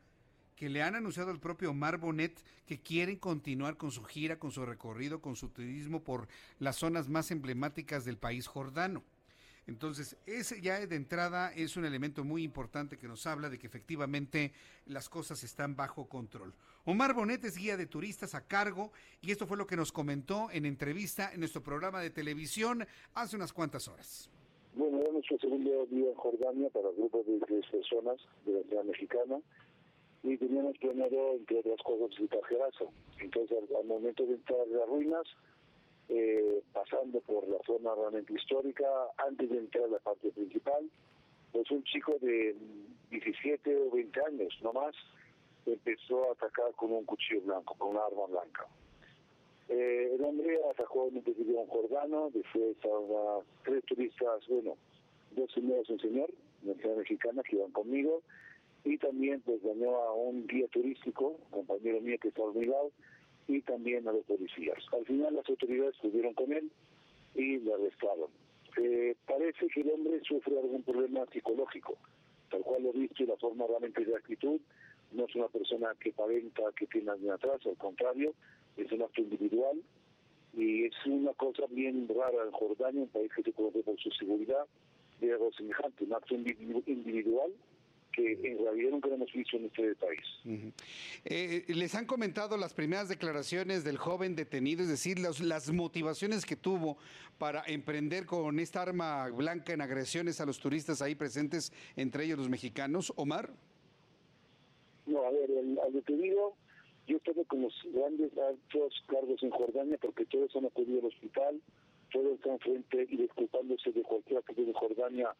que 0.55 0.67
le 0.67 0.83
han 0.83 0.95
anunciado 0.95 1.31
al 1.31 1.39
propio 1.39 1.71
Omar 1.71 1.99
Bonet 1.99 2.37
que 2.65 2.81
quieren 2.81 3.15
continuar 3.15 3.77
con 3.77 3.91
su 3.91 4.03
gira, 4.03 4.39
con 4.39 4.51
su 4.51 4.65
recorrido, 4.65 5.21
con 5.21 5.37
su 5.37 5.49
turismo 5.49 6.03
por 6.03 6.27
las 6.59 6.75
zonas 6.75 7.07
más 7.07 7.31
emblemáticas 7.31 8.03
del 8.03 8.17
país 8.17 8.45
jordano. 8.45 9.03
Entonces, 9.69 10.17
ese 10.25 10.61
ya 10.61 10.83
de 10.85 10.95
entrada 10.95 11.53
es 11.53 11.77
un 11.77 11.85
elemento 11.85 12.23
muy 12.23 12.41
importante 12.43 12.97
que 12.97 13.07
nos 13.07 13.27
habla 13.27 13.49
de 13.49 13.59
que 13.59 13.67
efectivamente 13.67 14.51
las 14.87 15.07
cosas 15.09 15.43
están 15.43 15.75
bajo 15.75 16.09
control. 16.09 16.55
Omar 16.85 17.13
Bonet 17.13 17.45
es 17.45 17.55
guía 17.55 17.77
de 17.77 17.85
turistas 17.85 18.33
a 18.33 18.47
cargo 18.47 18.91
y 19.21 19.31
esto 19.31 19.45
fue 19.45 19.57
lo 19.57 19.67
que 19.67 19.75
nos 19.77 19.91
comentó 19.91 20.49
en 20.51 20.65
entrevista 20.65 21.31
en 21.31 21.41
nuestro 21.41 21.61
programa 21.61 22.01
de 22.01 22.09
televisión 22.09 22.83
hace 23.13 23.35
unas 23.35 23.53
cuantas 23.53 23.87
horas. 23.87 24.31
Bueno, 24.73 25.01
era 25.01 25.11
nuestro 25.11 25.37
segundo 25.37 25.85
día 25.85 26.09
en 26.09 26.15
Jordania 26.15 26.69
para 26.71 26.89
el 26.89 26.95
grupo 26.95 27.23
de 27.23 27.39
tres 27.45 27.65
personas 27.67 28.17
de 28.47 28.53
la 28.53 28.63
ciudad 28.63 28.83
mexicana 28.85 29.37
y 30.23 30.35
teníamos 30.35 30.75
planeado, 30.79 31.35
entre 31.35 31.59
otras 31.59 31.79
cosas, 31.85 32.09
visitar 32.17 32.43
Gerazo. 32.45 32.91
Entonces, 33.19 33.55
al, 33.55 33.75
al 33.77 33.85
momento 33.85 34.25
de 34.25 34.33
entrar 34.33 34.61
a 34.61 34.65
las 34.65 34.89
ruinas, 34.89 35.27
eh, 36.09 36.61
pasando 36.73 37.19
por 37.21 37.47
la 37.47 37.59
zona 37.65 37.93
realmente 37.95 38.33
histórica, 38.33 38.85
antes 39.17 39.49
de 39.49 39.57
entrar 39.57 39.85
a 39.85 39.87
la 39.87 39.99
parte 39.99 40.31
principal, 40.31 40.89
pues 41.51 41.69
un 41.71 41.83
chico 41.83 42.15
de 42.21 42.55
17 43.11 43.77
o 43.77 43.91
20 43.91 44.21
años, 44.25 44.57
no 44.61 44.73
más, 44.73 44.95
empezó 45.65 46.29
a 46.29 46.33
atacar 46.33 46.73
con 46.73 46.91
un 46.91 47.05
cuchillo 47.05 47.41
blanco, 47.41 47.75
con 47.77 47.89
una 47.89 48.05
arma 48.05 48.25
blanca. 48.27 48.65
Eh, 49.67 50.15
el 50.15 50.23
hombre 50.23 50.59
atacó 50.71 51.01
a 51.01 51.05
un 51.05 51.17
individuo 51.17 51.65
jordano, 51.67 52.31
después 52.33 52.75
a 52.83 53.39
tres 53.63 53.83
turistas, 53.85 54.47
bueno, 54.47 54.75
dos 55.35 55.51
señores 55.53 55.87
un 55.89 55.99
señor, 55.99 56.31
una 56.63 56.73
ciudad 56.73 56.97
mexicana 56.97 57.43
que 57.43 57.57
iban 57.57 57.71
conmigo, 57.71 58.23
y 58.83 58.97
también 58.97 59.41
pues 59.41 59.61
dañó 59.61 59.95
a 59.97 60.13
un 60.13 60.47
guía 60.47 60.67
turístico, 60.69 61.37
compañero 61.51 62.01
mío 62.01 62.17
que 62.19 62.29
está 62.29 62.41
obligado, 62.41 62.91
y 63.49 63.61
también 63.61 64.07
a 64.07 64.11
los 64.11 64.23
policías. 64.25 64.77
Al 64.93 65.05
final 65.05 65.33
las 65.33 65.49
autoridades 65.49 65.95
estuvieron 65.95 66.33
con 66.35 66.53
él 66.53 66.71
y 67.35 67.57
le 67.57 67.73
arrestaron. 67.73 68.29
Eh, 68.77 69.15
parece 69.25 69.67
que 69.67 69.81
el 69.81 69.89
hombre 69.89 70.21
sufre 70.23 70.57
algún 70.57 70.83
problema 70.83 71.25
psicológico, 71.31 71.97
tal 72.51 72.61
cual 72.61 72.83
lo 72.83 72.89
he 72.91 72.99
visto 72.99 73.23
y 73.23 73.25
la 73.25 73.37
forma 73.37 73.65
realmente 73.67 74.05
de 74.05 74.15
actitud, 74.15 74.61
no 75.11 75.25
es 75.25 75.35
una 75.35 75.47
persona 75.47 75.95
que 75.99 76.11
parenta 76.11 76.61
que 76.77 76.85
tiene 76.85 77.09
alguien 77.09 77.31
atrás, 77.31 77.59
al 77.65 77.77
contrario, 77.77 78.33
es 78.77 78.91
un 78.91 79.01
acto 79.01 79.21
individual 79.21 79.81
y 80.53 80.85
es 80.85 80.93
una 81.07 81.33
cosa 81.33 81.63
bien 81.71 82.07
rara 82.07 82.43
en 82.45 82.51
Jordania, 82.51 83.01
un 83.01 83.09
país 83.09 83.31
que 83.35 83.43
se 83.43 83.51
conoce 83.51 83.81
por 83.81 83.99
su 83.99 84.11
seguridad, 84.11 84.65
de 85.19 85.33
algo 85.33 85.51
semejante, 85.53 86.05
un 86.05 86.13
acto 86.13 86.35
individual 86.35 87.51
que 88.19 88.51
en 88.51 88.57
realidad 88.57 88.91
nunca 88.91 89.09
hemos 89.09 89.31
visto 89.31 89.57
en 89.57 89.65
este 89.65 89.95
país. 89.95 90.19
Uh 90.45 90.49
-huh. 90.49 90.73
eh, 91.25 91.65
¿Les 91.67 91.95
han 91.95 92.05
comentado 92.05 92.57
las 92.57 92.73
primeras 92.73 93.09
declaraciones 93.09 93.83
del 93.83 93.97
joven 93.97 94.35
detenido, 94.35 94.81
es 94.81 94.89
decir, 94.89 95.19
los, 95.19 95.39
las 95.39 95.71
motivaciones 95.71 96.45
que 96.45 96.55
tuvo 96.55 96.97
para 97.37 97.63
emprender 97.67 98.25
con 98.25 98.59
esta 98.59 98.81
arma 98.81 99.29
blanca 99.29 99.73
en 99.73 99.81
agresiones 99.81 100.41
a 100.41 100.45
los 100.45 100.59
turistas 100.59 101.01
ahí 101.01 101.15
presentes, 101.15 101.71
entre 101.95 102.25
ellos 102.25 102.37
los 102.37 102.49
mexicanos? 102.49 103.13
Omar. 103.15 103.51
No, 105.05 105.23
a 105.23 105.31
ver, 105.31 105.49
el, 105.49 105.79
al 105.79 105.93
detenido 105.93 106.53
yo 107.07 107.19
tengo 107.21 107.43
como 107.45 107.69
grandes 107.91 108.31
altos 108.37 109.03
cargos 109.07 109.41
en 109.41 109.49
Jordania 109.49 109.97
porque 109.99 110.25
todos 110.25 110.55
han 110.55 110.65
acudido 110.65 110.99
al 110.99 111.05
hospital, 111.05 111.59
todos 112.11 112.35
están 112.35 112.59
frente 112.59 113.07
y 113.09 113.17
disculpándose 113.17 113.91
de 113.91 114.03
cualquier 114.03 114.39
actitud 114.39 114.67
de 114.67 114.73
Jordania 114.73 115.33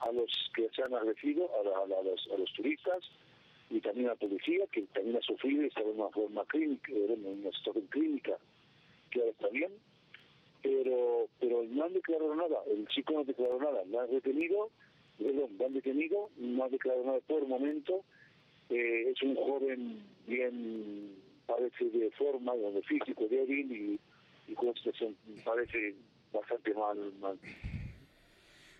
a 0.00 0.12
los 0.12 0.30
que 0.54 0.68
se 0.74 0.82
han 0.82 0.94
agredido, 0.94 1.50
a, 1.54 1.82
a, 1.82 2.02
los, 2.38 2.52
turistas 2.54 3.02
y 3.70 3.80
también 3.80 4.06
a 4.06 4.10
la 4.10 4.16
policía, 4.16 4.66
que 4.70 4.82
también 4.94 5.16
ha 5.16 5.20
sufrido 5.20 5.62
y 5.62 5.66
está 5.66 5.80
en 5.80 6.00
una 6.00 6.08
forma 6.10 6.44
clínica, 6.46 6.92
en 6.92 7.26
una 7.26 7.50
situación 7.52 7.86
clínica, 7.86 8.38
que 9.10 9.20
ahora 9.20 9.30
está 9.32 9.48
bien, 9.48 9.72
pero 10.62 11.28
pero 11.40 11.62
no 11.64 11.84
han 11.84 11.92
declarado 11.92 12.34
nada, 12.34 12.58
el 12.66 12.86
chico 12.88 13.14
no 13.14 13.20
ha 13.20 13.24
declarado 13.24 13.58
nada, 13.60 13.84
lo 13.84 14.00
han 14.00 14.10
detenido, 14.10 14.70
perdón, 15.18 15.50
lo 15.58 15.66
han 15.66 15.74
detenido, 15.74 16.30
no 16.36 16.64
ha 16.64 16.68
declarado 16.68 17.04
nada 17.04 17.20
por 17.26 17.46
momento, 17.46 18.04
eh, 18.70 19.12
es 19.14 19.22
un 19.22 19.36
joven 19.36 20.02
bien, 20.26 21.16
parece 21.46 21.84
de 21.86 22.10
forma, 22.12 22.54
de 22.54 22.82
físico 22.82 23.26
débil 23.28 23.72
y 23.72 24.00
y 24.46 24.54
con 24.54 24.74
situación, 24.74 25.16
parece, 25.44 25.94
bastante 26.32 26.74
mal. 26.74 26.98
mal. 27.20 27.38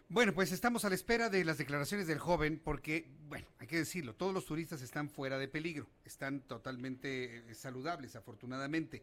Bueno, 0.08 0.34
pues 0.34 0.52
estamos 0.52 0.84
a 0.84 0.90
la 0.90 0.94
espera 0.94 1.30
de 1.30 1.44
las 1.44 1.58
declaraciones 1.58 2.06
del 2.06 2.18
joven 2.18 2.60
porque, 2.62 3.10
bueno, 3.26 3.46
hay 3.58 3.66
que 3.66 3.78
decirlo, 3.78 4.14
todos 4.14 4.34
los 4.34 4.44
turistas 4.44 4.82
están 4.82 5.08
fuera 5.08 5.38
de 5.38 5.48
peligro, 5.48 5.88
están 6.04 6.40
totalmente 6.40 7.38
eh, 7.38 7.54
saludables, 7.54 8.14
afortunadamente. 8.14 9.02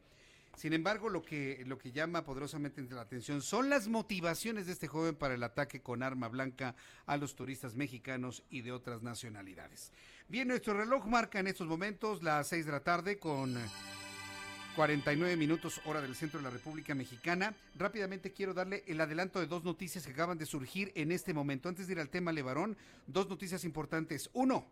Sin 0.55 0.73
embargo, 0.73 1.09
lo 1.09 1.23
que, 1.23 1.63
lo 1.65 1.77
que 1.77 1.91
llama 1.91 2.23
poderosamente 2.23 2.81
la 2.83 3.01
atención 3.01 3.41
son 3.41 3.69
las 3.69 3.87
motivaciones 3.87 4.67
de 4.67 4.73
este 4.73 4.87
joven 4.87 5.15
para 5.15 5.33
el 5.33 5.43
ataque 5.43 5.81
con 5.81 6.03
arma 6.03 6.27
blanca 6.27 6.75
a 7.05 7.17
los 7.17 7.35
turistas 7.35 7.75
mexicanos 7.75 8.43
y 8.49 8.61
de 8.61 8.71
otras 8.71 9.01
nacionalidades. 9.01 9.91
Bien, 10.27 10.47
nuestro 10.47 10.75
reloj 10.75 11.07
marca 11.07 11.39
en 11.39 11.47
estos 11.47 11.67
momentos 11.67 12.21
las 12.21 12.47
6 12.49 12.65
de 12.65 12.71
la 12.71 12.83
tarde 12.83 13.17
con 13.17 13.57
49 14.75 15.35
minutos 15.35 15.81
hora 15.85 16.01
del 16.01 16.15
centro 16.15 16.39
de 16.39 16.45
la 16.45 16.49
República 16.49 16.95
Mexicana. 16.95 17.53
Rápidamente 17.75 18.31
quiero 18.31 18.53
darle 18.53 18.83
el 18.87 19.01
adelanto 19.01 19.39
de 19.39 19.47
dos 19.47 19.63
noticias 19.63 20.05
que 20.05 20.13
acaban 20.13 20.37
de 20.37 20.45
surgir 20.45 20.91
en 20.95 21.11
este 21.11 21.33
momento. 21.33 21.67
Antes 21.67 21.87
de 21.87 21.93
ir 21.93 21.99
al 21.99 22.09
tema 22.09 22.31
Levarón, 22.31 22.77
dos 23.07 23.27
noticias 23.27 23.65
importantes. 23.65 24.29
Uno, 24.33 24.65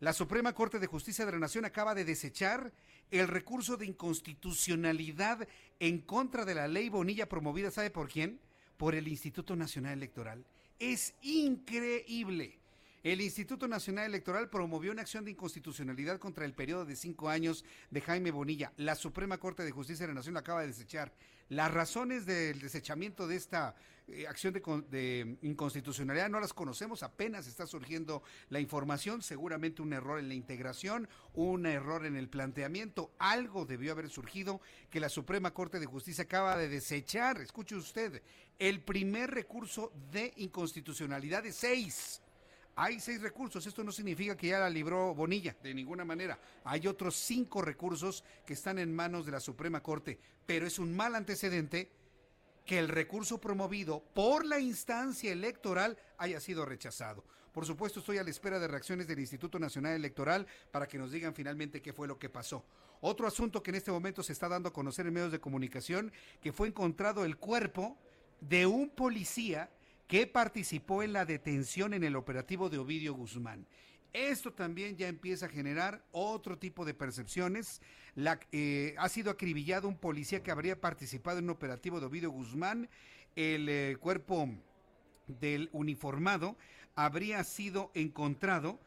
la 0.00 0.12
Suprema 0.12 0.52
Corte 0.52 0.78
de 0.78 0.86
Justicia 0.86 1.24
de 1.24 1.32
la 1.32 1.38
Nación 1.38 1.64
acaba 1.64 1.94
de 1.94 2.04
desechar 2.04 2.72
el 3.10 3.26
recurso 3.26 3.76
de 3.76 3.86
inconstitucionalidad 3.86 5.48
en 5.80 5.98
contra 6.00 6.44
de 6.44 6.54
la 6.54 6.68
ley 6.68 6.88
Bonilla 6.90 7.28
promovida, 7.28 7.70
¿sabe 7.70 7.90
por 7.90 8.08
quién? 8.08 8.40
Por 8.76 8.94
el 8.94 9.08
Instituto 9.08 9.56
Nacional 9.56 9.94
Electoral. 9.94 10.44
Es 10.78 11.14
increíble. 11.22 12.57
El 13.04 13.20
Instituto 13.20 13.68
Nacional 13.68 14.06
Electoral 14.06 14.50
promovió 14.50 14.90
una 14.90 15.02
acción 15.02 15.24
de 15.24 15.30
inconstitucionalidad 15.30 16.18
contra 16.18 16.44
el 16.44 16.52
periodo 16.52 16.84
de 16.84 16.96
cinco 16.96 17.28
años 17.28 17.64
de 17.90 18.00
Jaime 18.00 18.32
Bonilla. 18.32 18.72
La 18.76 18.96
Suprema 18.96 19.38
Corte 19.38 19.62
de 19.62 19.70
Justicia 19.70 20.04
de 20.04 20.12
la 20.12 20.16
Nación 20.16 20.34
la 20.34 20.40
acaba 20.40 20.62
de 20.62 20.66
desechar. 20.66 21.12
Las 21.48 21.72
razones 21.72 22.26
del 22.26 22.58
desechamiento 22.60 23.28
de 23.28 23.36
esta 23.36 23.76
eh, 24.08 24.26
acción 24.26 24.52
de, 24.52 24.60
de, 24.90 25.38
inconstitucionalidad 25.42 26.28
no 26.28 26.40
las 26.40 26.52
conocemos, 26.52 27.04
apenas 27.04 27.46
está 27.46 27.68
surgiendo 27.68 28.24
la 28.48 28.58
información, 28.58 29.22
seguramente 29.22 29.80
un 29.80 29.92
error 29.92 30.18
en 30.18 30.28
la 30.28 30.34
integración, 30.34 31.08
un 31.34 31.66
error 31.66 32.04
en 32.04 32.16
el 32.16 32.28
planteamiento, 32.28 33.12
algo 33.20 33.64
debió 33.64 33.92
haber 33.92 34.10
surgido 34.10 34.60
que 34.90 34.98
la 34.98 35.08
Suprema 35.08 35.54
Corte 35.54 35.78
de 35.78 35.86
Justicia 35.86 36.24
acaba 36.24 36.56
de 36.56 36.68
desechar, 36.68 37.40
escuche 37.40 37.76
usted, 37.76 38.22
el 38.58 38.80
primer 38.80 39.30
recurso 39.30 39.92
de 40.10 40.32
inconstitucionalidad 40.36 41.44
de 41.44 41.52
seis 41.52 42.22
hay 42.80 43.00
seis 43.00 43.20
recursos, 43.20 43.66
esto 43.66 43.82
no 43.82 43.90
significa 43.90 44.36
que 44.36 44.46
ya 44.46 44.60
la 44.60 44.70
libró 44.70 45.12
Bonilla, 45.12 45.56
de 45.60 45.74
ninguna 45.74 46.04
manera. 46.04 46.38
Hay 46.62 46.86
otros 46.86 47.16
cinco 47.16 47.60
recursos 47.60 48.22
que 48.46 48.52
están 48.52 48.78
en 48.78 48.94
manos 48.94 49.26
de 49.26 49.32
la 49.32 49.40
Suprema 49.40 49.82
Corte, 49.82 50.20
pero 50.46 50.64
es 50.64 50.78
un 50.78 50.94
mal 50.94 51.16
antecedente 51.16 51.90
que 52.64 52.78
el 52.78 52.88
recurso 52.88 53.40
promovido 53.40 54.04
por 54.14 54.44
la 54.44 54.60
instancia 54.60 55.32
electoral 55.32 55.98
haya 56.18 56.38
sido 56.38 56.64
rechazado. 56.64 57.24
Por 57.52 57.66
supuesto, 57.66 57.98
estoy 57.98 58.18
a 58.18 58.22
la 58.22 58.30
espera 58.30 58.60
de 58.60 58.68
reacciones 58.68 59.08
del 59.08 59.18
Instituto 59.18 59.58
Nacional 59.58 59.94
Electoral 59.94 60.46
para 60.70 60.86
que 60.86 60.98
nos 60.98 61.10
digan 61.10 61.34
finalmente 61.34 61.82
qué 61.82 61.92
fue 61.92 62.06
lo 62.06 62.16
que 62.16 62.28
pasó. 62.28 62.64
Otro 63.00 63.26
asunto 63.26 63.60
que 63.60 63.72
en 63.72 63.76
este 63.76 63.90
momento 63.90 64.22
se 64.22 64.32
está 64.32 64.46
dando 64.46 64.68
a 64.68 64.72
conocer 64.72 65.04
en 65.04 65.14
medios 65.14 65.32
de 65.32 65.40
comunicación, 65.40 66.12
que 66.40 66.52
fue 66.52 66.68
encontrado 66.68 67.24
el 67.24 67.38
cuerpo 67.38 67.98
de 68.40 68.66
un 68.66 68.88
policía 68.88 69.68
que 70.08 70.26
participó 70.26 71.02
en 71.02 71.12
la 71.12 71.26
detención 71.26 71.92
en 71.92 72.02
el 72.02 72.16
operativo 72.16 72.70
de 72.70 72.78
Ovidio 72.78 73.14
Guzmán. 73.14 73.66
Esto 74.14 74.54
también 74.54 74.96
ya 74.96 75.06
empieza 75.06 75.46
a 75.46 75.50
generar 75.50 76.02
otro 76.12 76.58
tipo 76.58 76.86
de 76.86 76.94
percepciones. 76.94 77.82
Eh, 78.52 78.94
ha 78.98 79.08
sido 79.10 79.30
acribillado 79.30 79.86
un 79.86 79.98
policía 79.98 80.42
que 80.42 80.50
habría 80.50 80.80
participado 80.80 81.38
en 81.38 81.44
un 81.44 81.50
operativo 81.50 82.00
de 82.00 82.06
Ovidio 82.06 82.30
Guzmán. 82.30 82.88
El 83.36 83.68
eh, 83.68 83.96
cuerpo 84.00 84.48
del 85.26 85.68
uniformado 85.72 86.56
habría 86.94 87.44
sido 87.44 87.92
encontrado, 87.94 88.80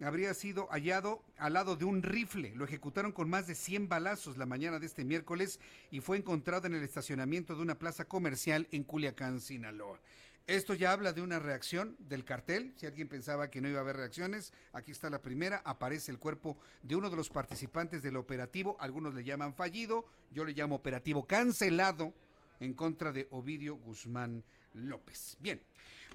habría 0.00 0.32
sido 0.32 0.68
hallado 0.68 1.24
al 1.38 1.54
lado 1.54 1.74
de 1.74 1.86
un 1.86 2.04
rifle. 2.04 2.54
Lo 2.54 2.64
ejecutaron 2.64 3.10
con 3.10 3.28
más 3.28 3.48
de 3.48 3.56
100 3.56 3.88
balazos 3.88 4.38
la 4.38 4.46
mañana 4.46 4.78
de 4.78 4.86
este 4.86 5.04
miércoles 5.04 5.58
y 5.90 5.98
fue 6.00 6.18
encontrado 6.18 6.68
en 6.68 6.74
el 6.74 6.84
estacionamiento 6.84 7.56
de 7.56 7.62
una 7.62 7.80
plaza 7.80 8.04
comercial 8.04 8.68
en 8.70 8.84
Culiacán, 8.84 9.40
Sinaloa. 9.40 10.00
Esto 10.48 10.72
ya 10.72 10.92
habla 10.92 11.12
de 11.12 11.20
una 11.20 11.38
reacción 11.38 11.94
del 11.98 12.24
cartel. 12.24 12.72
Si 12.74 12.86
alguien 12.86 13.06
pensaba 13.06 13.50
que 13.50 13.60
no 13.60 13.68
iba 13.68 13.80
a 13.80 13.82
haber 13.82 13.98
reacciones, 13.98 14.54
aquí 14.72 14.92
está 14.92 15.10
la 15.10 15.20
primera. 15.20 15.60
Aparece 15.62 16.10
el 16.10 16.18
cuerpo 16.18 16.56
de 16.82 16.96
uno 16.96 17.10
de 17.10 17.16
los 17.16 17.28
participantes 17.28 18.02
del 18.02 18.16
operativo. 18.16 18.74
Algunos 18.80 19.14
le 19.14 19.24
llaman 19.24 19.52
fallido, 19.52 20.06
yo 20.30 20.46
le 20.46 20.54
llamo 20.54 20.76
operativo 20.76 21.26
cancelado 21.26 22.14
en 22.60 22.72
contra 22.72 23.12
de 23.12 23.28
Ovidio 23.30 23.76
Guzmán 23.76 24.42
López. 24.72 25.36
Bien, 25.38 25.60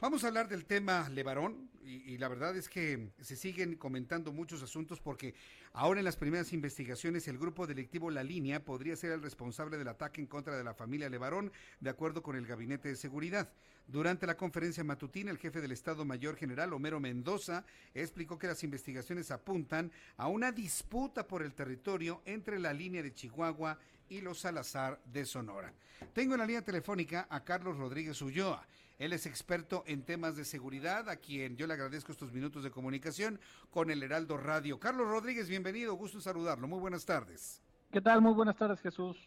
vamos 0.03 0.25
a 0.25 0.27
hablar 0.27 0.49
del 0.49 0.65
tema 0.65 1.07
Levarón 1.07 1.69
y, 1.81 2.17
la 2.17 2.27
verdad 2.27 2.57
es 2.57 2.67
que 2.67 3.11
se 3.21 3.37
siguen 3.37 3.77
comentando 3.77 4.33
muchos 4.33 4.61
asuntos 4.61 4.99
porque 4.99 5.33
ahora 5.71 6.01
en 6.01 6.03
las 6.03 6.17
primeras 6.17 6.51
investigaciones 6.51 7.29
el 7.29 7.37
grupo 7.37 7.67
delictivo 7.67 8.11
La 8.11 8.21
Línea 8.21 8.65
podría 8.65 8.97
ser 8.97 9.13
el 9.13 9.21
responsable 9.21 9.77
del 9.77 9.87
ataque 9.87 10.19
en 10.19 10.27
contra 10.27 10.57
de 10.57 10.63
la 10.65 10.73
familia 10.73 11.09
Levarón 11.09 11.53
de 11.79 11.89
acuerdo 11.89 12.21
con 12.21 12.35
el 12.35 12.45
Gabinete 12.45 12.89
de 12.89 12.97
Seguridad. 12.97 13.49
Durante 13.87 14.27
la 14.27 14.35
conferencia 14.35 14.83
matutina, 14.83 15.31
el 15.31 15.37
jefe 15.37 15.61
del 15.61 15.71
Estado 15.71 16.03
Mayor 16.03 16.35
General, 16.35 16.73
Homero 16.73 16.99
Mendoza, 16.99 17.65
explicó 17.93 18.37
que 18.37 18.47
las 18.47 18.61
investigaciones 18.65 19.31
apuntan 19.31 19.89
a 20.17 20.27
una 20.27 20.51
disputa 20.51 21.25
por 21.25 21.43
el 21.43 21.53
territorio 21.53 22.21
entre 22.25 22.59
la 22.59 22.73
línea 22.73 23.01
de 23.01 23.13
Chihuahua 23.13 23.79
y 24.09 24.19
los 24.19 24.39
Salazar 24.39 24.99
de 25.05 25.25
Sonora. 25.25 25.73
Tengo 26.13 26.33
en 26.33 26.39
la 26.41 26.45
línea 26.45 26.61
telefónica 26.61 27.25
a 27.29 27.43
Carlos 27.45 27.77
Rodríguez 27.77 28.21
Ulloa. 28.21 28.67
Él 29.03 29.11
es 29.11 29.25
experto 29.25 29.83
en 29.85 30.03
temas 30.03 30.37
de 30.37 30.45
seguridad, 30.45 31.09
a 31.09 31.17
quien 31.17 31.57
yo 31.57 31.67
le 31.67 31.73
agradezco 31.73 32.13
estos 32.13 32.31
minutos 32.31 32.63
de 32.63 32.71
comunicación 32.71 33.37
con 33.69 33.91
el 33.91 34.01
Heraldo 34.01 34.37
Radio. 34.37 34.79
Carlos 34.79 35.09
Rodríguez, 35.09 35.49
bienvenido, 35.49 35.93
gusto 35.95 36.21
saludarlo. 36.21 36.69
Muy 36.69 36.79
buenas 36.79 37.05
tardes. 37.05 37.61
¿Qué 37.91 37.99
tal? 37.99 38.21
Muy 38.21 38.33
buenas 38.33 38.55
tardes, 38.55 38.79
Jesús. 38.79 39.17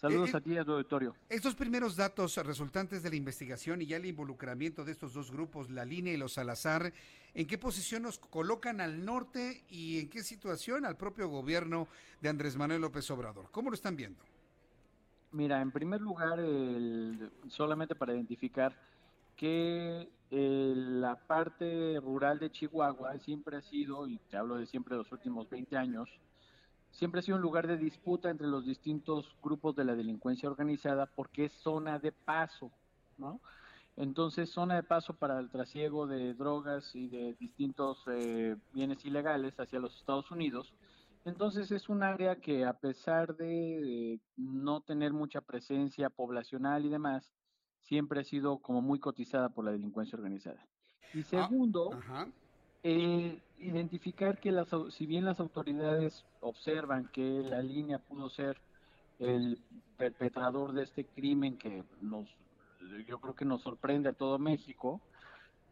Saludos 0.00 0.32
eh, 0.32 0.36
a 0.38 0.40
ti 0.40 0.54
y 0.54 0.56
a 0.56 0.64
tu 0.64 0.72
auditorio. 0.72 1.14
Estos 1.28 1.54
primeros 1.54 1.96
datos 1.96 2.34
resultantes 2.38 3.02
de 3.02 3.10
la 3.10 3.16
investigación 3.16 3.82
y 3.82 3.86
ya 3.86 3.98
el 3.98 4.06
involucramiento 4.06 4.86
de 4.86 4.92
estos 4.92 5.12
dos 5.12 5.30
grupos, 5.30 5.68
la 5.68 5.84
línea 5.84 6.14
y 6.14 6.16
los 6.16 6.32
Salazar, 6.32 6.94
¿en 7.34 7.46
qué 7.46 7.58
posición 7.58 8.04
nos 8.04 8.18
colocan 8.18 8.80
al 8.80 9.04
norte 9.04 9.64
y 9.68 9.98
en 10.00 10.08
qué 10.08 10.22
situación 10.22 10.86
al 10.86 10.96
propio 10.96 11.28
gobierno 11.28 11.88
de 12.22 12.30
Andrés 12.30 12.56
Manuel 12.56 12.80
López 12.80 13.10
Obrador? 13.10 13.50
¿Cómo 13.50 13.68
lo 13.68 13.74
están 13.74 13.96
viendo? 13.96 14.24
Mira, 15.32 15.62
en 15.62 15.70
primer 15.70 16.00
lugar, 16.00 16.38
el, 16.38 17.30
solamente 17.48 17.94
para 17.94 18.12
identificar 18.12 18.76
que 19.34 20.10
el, 20.30 21.00
la 21.00 21.16
parte 21.16 21.98
rural 22.00 22.38
de 22.38 22.50
Chihuahua 22.50 23.18
siempre 23.18 23.56
ha 23.56 23.62
sido, 23.62 24.06
y 24.06 24.18
te 24.30 24.36
hablo 24.36 24.56
de 24.56 24.66
siempre 24.66 24.96
los 24.96 25.10
últimos 25.10 25.48
20 25.48 25.76
años, 25.76 26.10
siempre 26.90 27.20
ha 27.20 27.22
sido 27.22 27.36
un 27.36 27.42
lugar 27.42 27.66
de 27.66 27.78
disputa 27.78 28.28
entre 28.28 28.46
los 28.46 28.66
distintos 28.66 29.34
grupos 29.42 29.74
de 29.74 29.84
la 29.84 29.94
delincuencia 29.94 30.50
organizada 30.50 31.06
porque 31.06 31.46
es 31.46 31.52
zona 31.52 31.98
de 31.98 32.12
paso, 32.12 32.70
¿no? 33.16 33.40
Entonces, 33.96 34.50
zona 34.50 34.76
de 34.76 34.82
paso 34.82 35.14
para 35.14 35.38
el 35.38 35.50
trasiego 35.50 36.06
de 36.06 36.34
drogas 36.34 36.94
y 36.94 37.08
de 37.08 37.34
distintos 37.34 38.02
eh, 38.06 38.56
bienes 38.72 39.04
ilegales 39.04 39.58
hacia 39.58 39.80
los 39.80 39.96
Estados 39.96 40.30
Unidos. 40.30 40.72
Entonces, 41.24 41.70
es 41.70 41.88
un 41.88 42.02
área 42.02 42.36
que 42.36 42.64
a 42.64 42.72
pesar 42.72 43.36
de, 43.36 44.18
no 44.36 44.80
tener 44.80 45.12
mucha 45.12 45.40
presencia 45.40 46.10
poblacional 46.10 46.84
y 46.84 46.88
demás, 46.88 47.32
siempre 47.80 48.20
ha 48.20 48.24
sido 48.24 48.58
como 48.58 48.82
muy 48.82 48.98
cotizada 48.98 49.48
por 49.48 49.64
la 49.64 49.72
delincuencia 49.72 50.16
organizada. 50.16 50.66
Y 51.14 51.20
Ah, 51.20 51.24
segundo, 51.48 51.90
eh, 52.82 53.40
identificar 53.58 54.40
que 54.40 54.50
las, 54.50 54.68
si 54.90 55.06
bien 55.06 55.24
las 55.24 55.38
autoridades 55.38 56.24
observan 56.40 57.08
que 57.12 57.42
la 57.42 57.62
línea 57.62 57.98
pudo 57.98 58.28
ser 58.28 58.60
el 59.20 59.60
perpetrador 59.96 60.72
de 60.72 60.82
este 60.82 61.04
crimen 61.04 61.56
que 61.56 61.84
nos, 62.00 62.28
yo 63.06 63.20
creo 63.20 63.34
que 63.34 63.44
nos 63.44 63.62
sorprende 63.62 64.08
a 64.08 64.14
todo 64.14 64.38
México, 64.40 65.00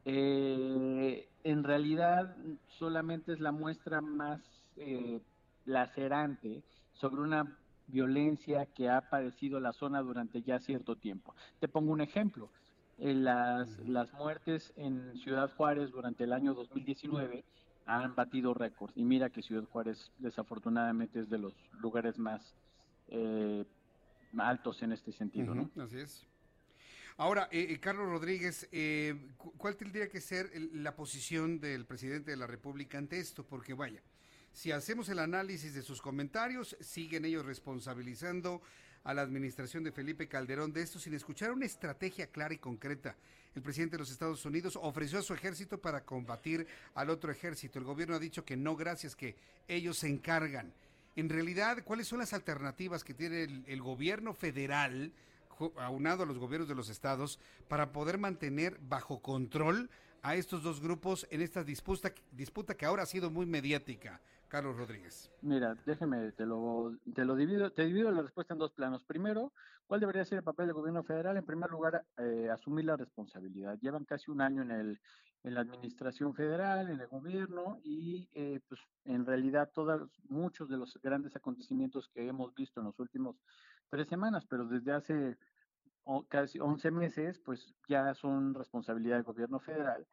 eh, 0.04 1.28
en 1.42 1.64
realidad 1.64 2.36
solamente 2.78 3.32
es 3.32 3.40
la 3.40 3.50
muestra 3.50 4.00
más 4.00 4.40
eh, 4.76 5.20
lacerante 5.64 6.62
sobre 6.92 7.22
una 7.22 7.56
violencia 7.86 8.66
que 8.66 8.88
ha 8.88 9.08
padecido 9.10 9.58
la 9.60 9.72
zona 9.72 10.00
durante 10.00 10.42
ya 10.42 10.58
cierto 10.60 10.96
tiempo. 10.96 11.34
Te 11.58 11.68
pongo 11.68 11.92
un 11.92 12.00
ejemplo. 12.00 12.50
Eh, 12.98 13.14
las, 13.14 13.78
las 13.80 14.12
muertes 14.12 14.72
en 14.76 15.16
Ciudad 15.18 15.50
Juárez 15.56 15.90
durante 15.90 16.24
el 16.24 16.32
año 16.32 16.54
2019 16.54 17.44
han 17.86 18.14
batido 18.14 18.54
récords. 18.54 18.92
Y 18.96 19.04
mira 19.04 19.30
que 19.30 19.42
Ciudad 19.42 19.64
Juárez 19.64 20.12
desafortunadamente 20.18 21.20
es 21.20 21.30
de 21.30 21.38
los 21.38 21.54
lugares 21.80 22.18
más 22.18 22.54
eh, 23.08 23.64
altos 24.38 24.82
en 24.82 24.92
este 24.92 25.12
sentido, 25.12 25.54
¿no? 25.54 25.70
Así 25.82 25.98
es. 25.98 26.26
Ahora, 27.16 27.48
eh, 27.50 27.66
eh, 27.70 27.80
Carlos 27.80 28.06
Rodríguez, 28.08 28.68
eh, 28.72 29.32
cu- 29.36 29.52
¿cuál 29.56 29.76
tendría 29.76 30.08
que 30.08 30.20
ser 30.20 30.46
el- 30.54 30.82
la 30.82 30.94
posición 30.94 31.58
del 31.60 31.84
presidente 31.86 32.30
de 32.30 32.36
la 32.36 32.46
República 32.46 32.98
ante 32.98 33.18
esto? 33.18 33.44
Porque 33.44 33.74
vaya, 33.74 34.02
si 34.52 34.72
hacemos 34.72 35.08
el 35.08 35.18
análisis 35.18 35.74
de 35.74 35.82
sus 35.82 36.02
comentarios, 36.02 36.76
siguen 36.80 37.24
ellos 37.24 37.46
responsabilizando 37.46 38.62
a 39.04 39.14
la 39.14 39.22
administración 39.22 39.82
de 39.84 39.92
Felipe 39.92 40.28
Calderón 40.28 40.72
de 40.72 40.82
esto 40.82 40.98
sin 40.98 41.14
escuchar 41.14 41.52
una 41.52 41.66
estrategia 41.66 42.26
clara 42.26 42.54
y 42.54 42.58
concreta. 42.58 43.16
El 43.54 43.62
presidente 43.62 43.96
de 43.96 44.00
los 44.00 44.10
Estados 44.10 44.44
Unidos 44.44 44.78
ofreció 44.80 45.18
a 45.18 45.22
su 45.22 45.34
ejército 45.34 45.80
para 45.80 46.04
combatir 46.04 46.66
al 46.94 47.10
otro 47.10 47.32
ejército. 47.32 47.78
El 47.78 47.84
gobierno 47.84 48.14
ha 48.14 48.20
dicho 48.20 48.44
que 48.44 48.56
no, 48.56 48.76
gracias, 48.76 49.16
que 49.16 49.36
ellos 49.66 49.98
se 49.98 50.08
encargan. 50.08 50.72
En 51.16 51.28
realidad, 51.28 51.82
¿cuáles 51.84 52.06
son 52.06 52.20
las 52.20 52.32
alternativas 52.32 53.02
que 53.02 53.14
tiene 53.14 53.42
el, 53.42 53.82
gobierno 53.82 54.34
federal, 54.34 55.12
aunado 55.78 56.22
a 56.22 56.26
los 56.26 56.38
gobiernos 56.38 56.68
de 56.68 56.76
los 56.76 56.88
estados, 56.88 57.40
para 57.68 57.90
poder 57.92 58.18
mantener 58.18 58.78
bajo 58.80 59.20
control 59.20 59.90
a 60.22 60.36
estos 60.36 60.62
dos 60.62 60.80
grupos 60.80 61.26
en 61.30 61.40
esta 61.40 61.64
disputa, 61.64 62.12
disputa 62.30 62.76
que 62.76 62.86
ahora 62.86 63.02
ha 63.02 63.06
sido 63.06 63.30
muy 63.30 63.46
mediática? 63.46 64.20
Carlos 64.50 64.76
Rodríguez. 64.76 65.30
Mira, 65.42 65.76
déjeme, 65.86 66.32
te 66.32 66.44
lo, 66.44 66.96
te 67.14 67.24
lo 67.24 67.36
divido, 67.36 67.70
te 67.70 67.84
divido 67.84 68.10
la 68.10 68.22
respuesta 68.22 68.52
en 68.52 68.58
dos 68.58 68.72
planos. 68.72 69.04
Primero, 69.04 69.52
¿cuál 69.86 70.00
debería 70.00 70.24
ser 70.24 70.38
el 70.38 70.44
papel 70.44 70.66
del 70.66 70.74
gobierno 70.74 71.04
federal? 71.04 71.36
En 71.36 71.46
primer 71.46 71.70
lugar, 71.70 72.04
eh, 72.18 72.50
asumir 72.52 72.84
la 72.84 72.96
responsabilidad. 72.96 73.78
Llevan 73.80 74.04
casi 74.04 74.28
un 74.28 74.40
año 74.40 74.62
en 74.62 74.72
el, 74.72 75.00
en 75.44 75.54
la 75.54 75.60
administración 75.60 76.34
federal, 76.34 76.90
en 76.90 77.00
el 77.00 77.06
gobierno, 77.06 77.78
y 77.84 78.28
eh, 78.32 78.58
pues 78.68 78.80
en 79.04 79.24
realidad 79.24 79.70
todos, 79.72 80.10
muchos 80.28 80.68
de 80.68 80.76
los 80.76 80.98
grandes 81.00 81.36
acontecimientos 81.36 82.08
que 82.08 82.26
hemos 82.26 82.52
visto 82.52 82.80
en 82.80 82.86
los 82.86 82.98
últimos 82.98 83.36
tres 83.88 84.08
semanas, 84.08 84.44
pero 84.46 84.66
desde 84.66 84.92
hace 84.92 85.38
casi 86.28 86.58
11 86.58 86.90
meses, 86.90 87.38
pues 87.38 87.72
ya 87.88 88.12
son 88.14 88.52
responsabilidad 88.54 89.14
del 89.14 89.22
gobierno 89.22 89.60
federal 89.60 90.08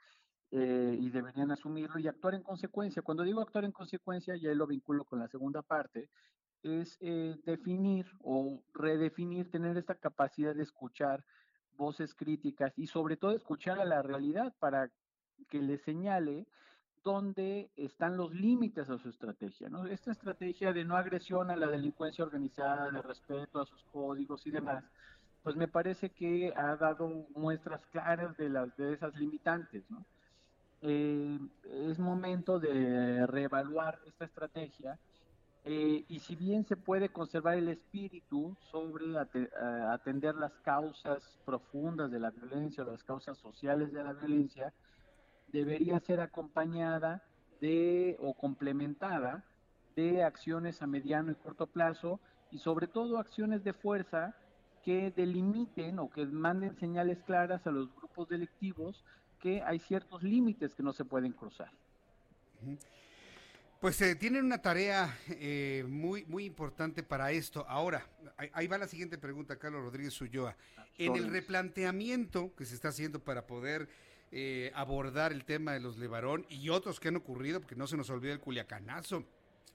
eh, 0.51 0.97
y 0.99 1.09
deberían 1.09 1.51
asumirlo 1.51 1.99
y 1.99 2.07
actuar 2.07 2.35
en 2.35 2.43
consecuencia. 2.43 3.01
Cuando 3.01 3.23
digo 3.23 3.41
actuar 3.41 3.65
en 3.65 3.71
consecuencia, 3.71 4.35
ya 4.37 4.53
lo 4.53 4.67
vinculo 4.67 5.03
con 5.03 5.19
la 5.19 5.27
segunda 5.27 5.61
parte, 5.61 6.09
es 6.63 6.97
eh, 7.01 7.35
definir 7.45 8.05
o 8.21 8.63
redefinir, 8.73 9.51
tener 9.51 9.77
esta 9.77 9.95
capacidad 9.95 10.55
de 10.55 10.63
escuchar 10.63 11.23
voces 11.75 12.15
críticas 12.15 12.73
y 12.77 12.87
sobre 12.87 13.17
todo 13.17 13.31
escuchar 13.31 13.79
a 13.79 13.85
la 13.85 14.01
realidad 14.01 14.53
para 14.59 14.89
que 15.49 15.61
le 15.61 15.77
señale 15.77 16.47
dónde 17.03 17.69
están 17.75 18.17
los 18.17 18.33
límites 18.33 18.89
a 18.89 18.97
su 18.97 19.09
estrategia. 19.09 19.69
Esta 19.89 20.11
estrategia 20.11 20.73
de 20.73 20.83
no 20.83 20.97
agresión 20.97 21.51
a 21.51 21.55
la 21.55 21.67
delincuencia 21.67 22.25
organizada, 22.25 22.89
de 22.89 23.01
respeto 23.01 23.61
a 23.61 23.65
sus 23.65 23.83
códigos 23.85 24.45
y 24.47 24.51
demás, 24.51 24.83
pues 25.43 25.55
me 25.55 25.67
parece 25.67 26.09
que 26.09 26.53
ha 26.55 26.75
dado 26.75 27.07
muestras 27.35 27.85
claras 27.87 28.35
de, 28.37 28.49
las, 28.49 28.75
de 28.75 28.93
esas 28.93 29.15
limitantes. 29.15 29.89
¿no? 29.89 30.05
Eh, 30.81 31.39
es 31.89 31.97
momento 31.97 32.59
de 32.59 33.25
reevaluar 33.25 33.99
esta 34.05 34.25
estrategia 34.25 34.99
eh, 35.63 36.05
y 36.07 36.19
si 36.19 36.35
bien 36.35 36.65
se 36.65 36.77
puede 36.77 37.09
conservar 37.09 37.57
el 37.57 37.69
espíritu 37.69 38.55
sobre 38.71 39.17
atender 39.89 40.35
las 40.35 40.53
causas 40.59 41.39
profundas 41.45 42.11
de 42.11 42.19
la 42.19 42.29
violencia 42.29 42.83
o 42.83 42.91
las 42.91 43.03
causas 43.03 43.37
sociales 43.39 43.91
de 43.91 44.03
la 44.03 44.13
violencia, 44.13 44.71
debería 45.47 45.99
ser 45.99 46.21
acompañada 46.21 47.23
de 47.59 48.15
o 48.19 48.33
complementada 48.33 49.43
de 49.95 50.23
acciones 50.23 50.81
a 50.81 50.87
mediano 50.87 51.31
y 51.31 51.35
corto 51.35 51.65
plazo 51.67 52.19
y 52.51 52.59
sobre 52.59 52.87
todo 52.87 53.17
acciones 53.17 53.63
de 53.63 53.73
fuerza 53.73 54.35
que 54.83 55.11
delimiten 55.11 55.99
o 55.99 56.09
que 56.09 56.25
manden 56.27 56.77
señales 56.77 57.21
claras 57.23 57.65
a 57.65 57.71
los 57.71 57.93
grupos 57.95 58.29
delictivos 58.29 59.03
que 59.39 59.61
hay 59.61 59.79
ciertos 59.79 60.23
límites 60.23 60.73
que 60.73 60.83
no 60.83 60.93
se 60.93 61.05
pueden 61.05 61.31
cruzar. 61.31 61.71
Pues 63.79 64.01
eh, 64.01 64.15
tienen 64.15 64.45
una 64.45 64.59
tarea 64.59 65.15
eh, 65.29 65.85
muy, 65.87 66.25
muy 66.25 66.45
importante 66.45 67.03
para 67.03 67.31
esto. 67.31 67.63
Ahora, 67.67 68.07
ahí, 68.53 68.65
va 68.65 68.79
la 68.79 68.87
siguiente 68.87 69.19
pregunta, 69.19 69.57
Carlos 69.57 69.83
Rodríguez 69.83 70.19
Ulloa. 70.19 70.55
En 70.97 71.15
el 71.15 71.29
replanteamiento 71.29 72.55
que 72.55 72.65
se 72.65 72.73
está 72.73 72.87
haciendo 72.87 73.19
para 73.19 73.45
poder 73.45 73.87
eh, 74.31 74.71
abordar 74.73 75.31
el 75.31 75.45
tema 75.45 75.73
de 75.73 75.79
los 75.79 75.99
Levarón 75.99 76.47
y 76.49 76.69
otros 76.69 76.99
que 76.99 77.09
han 77.09 77.17
ocurrido, 77.17 77.59
porque 77.61 77.75
no 77.75 77.85
se 77.85 77.95
nos 77.95 78.09
olvida 78.09 78.33
el 78.33 78.39
Culiacanazo, 78.39 79.23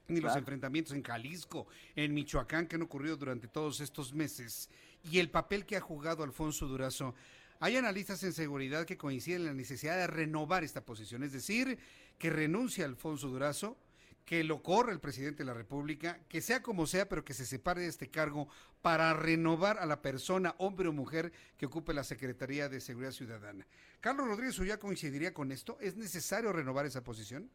ni 0.09 0.19
los 0.19 0.35
enfrentamientos 0.35 0.93
en 0.93 1.01
Jalisco, 1.01 1.67
en 1.95 2.13
Michoacán 2.13 2.67
que 2.67 2.75
han 2.75 2.81
ocurrido 2.81 3.15
durante 3.15 3.47
todos 3.47 3.79
estos 3.79 4.13
meses, 4.13 4.69
y 5.09 5.19
el 5.19 5.29
papel 5.29 5.65
que 5.65 5.77
ha 5.77 5.81
jugado 5.81 6.23
Alfonso 6.23 6.67
Durazo. 6.67 7.15
Hay 7.63 7.77
analistas 7.77 8.21
en 8.25 8.33
seguridad 8.33 8.83
que 8.83 8.97
coinciden 8.97 9.43
en 9.43 9.47
la 9.47 9.53
necesidad 9.53 9.95
de 9.95 10.05
renovar 10.05 10.65
esta 10.65 10.83
posición, 10.83 11.23
es 11.23 11.31
decir, 11.31 11.79
que 12.17 12.29
renuncie 12.29 12.83
Alfonso 12.83 13.29
Durazo, 13.29 13.77
que 14.25 14.43
lo 14.43 14.61
corra 14.61 14.91
el 14.91 14.99
presidente 14.99 15.43
de 15.43 15.45
la 15.45 15.53
República, 15.53 16.19
que 16.27 16.41
sea 16.41 16.61
como 16.61 16.87
sea, 16.87 17.07
pero 17.07 17.23
que 17.23 17.33
se 17.33 17.45
separe 17.45 17.79
de 17.79 17.87
este 17.87 18.09
cargo 18.09 18.49
para 18.81 19.13
renovar 19.13 19.77
a 19.77 19.85
la 19.85 20.01
persona, 20.01 20.55
hombre 20.57 20.89
o 20.89 20.91
mujer, 20.91 21.31
que 21.55 21.65
ocupe 21.65 21.93
la 21.93 22.03
Secretaría 22.03 22.67
de 22.67 22.81
Seguridad 22.81 23.13
Ciudadana. 23.13 23.65
Carlos 24.01 24.27
Rodríguez 24.27 24.59
Ullá 24.59 24.77
coincidiría 24.77 25.33
con 25.33 25.53
esto. 25.53 25.77
¿Es 25.79 25.95
necesario 25.95 26.51
renovar 26.51 26.85
esa 26.85 27.01
posición? 27.01 27.49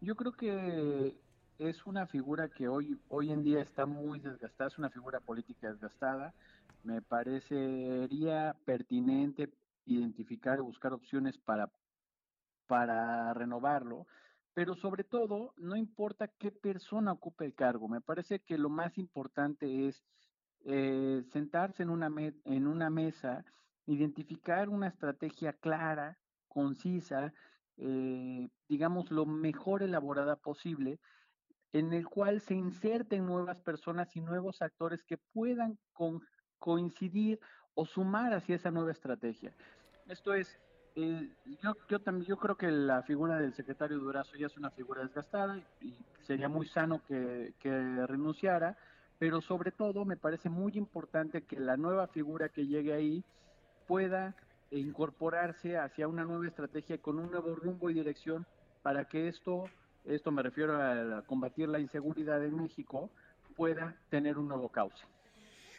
Yo 0.00 0.16
creo 0.16 0.32
que 0.32 1.14
es 1.58 1.84
una 1.84 2.06
figura 2.06 2.48
que 2.48 2.68
hoy, 2.68 2.98
hoy 3.10 3.32
en 3.32 3.42
día 3.42 3.60
está 3.60 3.84
muy 3.84 4.18
desgastada, 4.18 4.68
es 4.68 4.78
una 4.78 4.88
figura 4.88 5.20
política 5.20 5.68
desgastada. 5.68 6.32
Me 6.86 7.02
parecería 7.02 8.60
pertinente 8.64 9.50
identificar 9.84 10.58
y 10.58 10.62
buscar 10.62 10.92
opciones 10.92 11.36
para, 11.36 11.72
para 12.66 13.34
renovarlo, 13.34 14.06
pero 14.54 14.76
sobre 14.76 15.02
todo, 15.02 15.52
no 15.56 15.74
importa 15.74 16.28
qué 16.28 16.52
persona 16.52 17.10
ocupe 17.10 17.44
el 17.44 17.56
cargo, 17.56 17.88
me 17.88 18.02
parece 18.02 18.44
que 18.44 18.56
lo 18.56 18.68
más 18.70 18.98
importante 18.98 19.88
es 19.88 20.04
eh, 20.60 21.22
sentarse 21.26 21.82
en 21.82 21.90
una, 21.90 22.08
en 22.44 22.68
una 22.68 22.88
mesa, 22.88 23.44
identificar 23.86 24.68
una 24.68 24.86
estrategia 24.86 25.54
clara, 25.54 26.20
concisa, 26.46 27.32
eh, 27.78 28.48
digamos, 28.68 29.10
lo 29.10 29.26
mejor 29.26 29.82
elaborada 29.82 30.36
posible, 30.36 31.00
en 31.72 31.92
el 31.92 32.08
cual 32.08 32.40
se 32.40 32.54
inserten 32.54 33.26
nuevas 33.26 33.60
personas 33.60 34.16
y 34.16 34.20
nuevos 34.20 34.62
actores 34.62 35.04
que 35.04 35.18
puedan 35.18 35.78
con- 35.92 36.22
coincidir 36.58 37.40
o 37.74 37.86
sumar 37.86 38.32
hacia 38.34 38.56
esa 38.56 38.70
nueva 38.70 38.92
estrategia. 38.92 39.52
Esto 40.08 40.34
es, 40.34 40.58
eh, 40.94 41.28
yo, 41.62 41.74
yo 41.88 41.98
también 42.00 42.26
yo 42.26 42.36
creo 42.36 42.56
que 42.56 42.70
la 42.70 43.02
figura 43.02 43.38
del 43.38 43.54
secretario 43.54 43.98
Durazo 43.98 44.36
ya 44.36 44.46
es 44.46 44.56
una 44.56 44.70
figura 44.70 45.02
desgastada 45.02 45.58
y 45.80 45.94
sería 46.22 46.48
muy 46.48 46.66
sano 46.66 47.02
que, 47.06 47.54
que 47.60 47.70
renunciara, 48.06 48.76
pero 49.18 49.40
sobre 49.40 49.72
todo 49.72 50.04
me 50.04 50.16
parece 50.16 50.48
muy 50.48 50.72
importante 50.76 51.42
que 51.42 51.58
la 51.58 51.76
nueva 51.76 52.06
figura 52.08 52.48
que 52.48 52.66
llegue 52.66 52.92
ahí 52.92 53.24
pueda 53.86 54.34
incorporarse 54.70 55.78
hacia 55.78 56.08
una 56.08 56.24
nueva 56.24 56.46
estrategia 56.46 56.98
con 56.98 57.18
un 57.18 57.30
nuevo 57.30 57.54
rumbo 57.54 57.90
y 57.90 57.94
dirección 57.94 58.46
para 58.82 59.04
que 59.04 59.28
esto, 59.28 59.64
esto 60.04 60.30
me 60.30 60.42
refiero 60.42 60.80
a, 60.80 61.22
combatir 61.22 61.68
la 61.68 61.78
inseguridad 61.78 62.44
en 62.44 62.56
México, 62.56 63.10
pueda 63.56 63.96
tener 64.10 64.38
un 64.38 64.48
nuevo 64.48 64.68
cauce. 64.68 65.04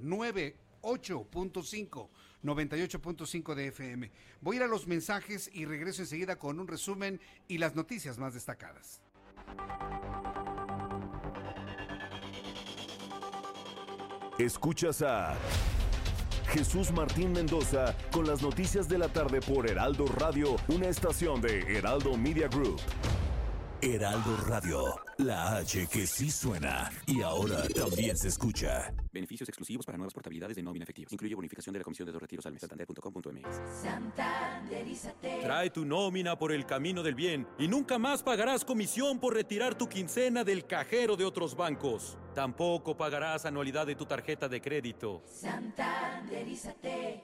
98.5 0.84 2.08
98.5 2.44 3.54
de 3.54 3.68
FM. 3.68 4.10
Voy 4.42 4.56
a 4.56 4.58
ir 4.58 4.62
a 4.64 4.66
los 4.66 4.86
mensajes 4.86 5.50
y 5.52 5.64
regreso 5.64 6.02
enseguida 6.02 6.36
con 6.36 6.60
un 6.60 6.68
resumen 6.68 7.20
y 7.48 7.58
las 7.58 7.74
noticias 7.74 8.18
más 8.18 8.34
destacadas. 8.34 9.00
Escuchas 14.38 15.00
a 15.00 15.36
Jesús 16.48 16.92
Martín 16.92 17.32
Mendoza 17.32 17.96
con 18.12 18.26
las 18.26 18.42
noticias 18.42 18.88
de 18.88 18.98
la 18.98 19.08
tarde 19.08 19.40
por 19.40 19.68
Heraldo 19.68 20.06
Radio, 20.06 20.56
una 20.68 20.88
estación 20.88 21.40
de 21.40 21.60
Heraldo 21.78 22.16
Media 22.16 22.48
Group. 22.48 22.80
Heraldo 23.84 24.36
Radio, 24.48 24.96
la 25.18 25.58
H 25.58 25.86
que 25.88 26.06
sí 26.06 26.30
suena 26.30 26.90
y 27.06 27.20
ahora 27.20 27.68
también 27.68 28.16
se 28.16 28.28
escucha. 28.28 28.90
Beneficios 29.12 29.46
exclusivos 29.46 29.84
para 29.84 29.98
nuevas 29.98 30.14
portabilidades 30.14 30.56
de 30.56 30.62
nómina 30.62 30.84
efectivos. 30.84 31.12
Incluye 31.12 31.34
bonificación 31.34 31.74
de 31.74 31.80
la 31.80 31.84
comisión 31.84 32.06
de 32.06 32.12
dos 32.12 32.22
retiros 32.22 32.46
al 32.46 32.54
mes. 32.54 32.62
Santander.com.mx. 32.62 33.46
Santanderízate. 33.82 35.40
Trae 35.42 35.68
tu 35.68 35.84
nómina 35.84 36.38
por 36.38 36.52
el 36.52 36.64
camino 36.64 37.02
del 37.02 37.14
bien 37.14 37.46
y 37.58 37.68
nunca 37.68 37.98
más 37.98 38.22
pagarás 38.22 38.64
comisión 38.64 39.20
por 39.20 39.34
retirar 39.34 39.74
tu 39.74 39.86
quincena 39.86 40.44
del 40.44 40.66
cajero 40.66 41.16
de 41.16 41.26
otros 41.26 41.54
bancos. 41.54 42.16
Tampoco 42.34 42.96
pagarás 42.96 43.44
anualidad 43.44 43.86
de 43.86 43.96
tu 43.96 44.06
tarjeta 44.06 44.48
de 44.48 44.62
crédito. 44.62 45.22
Santanderízate. 45.26 47.22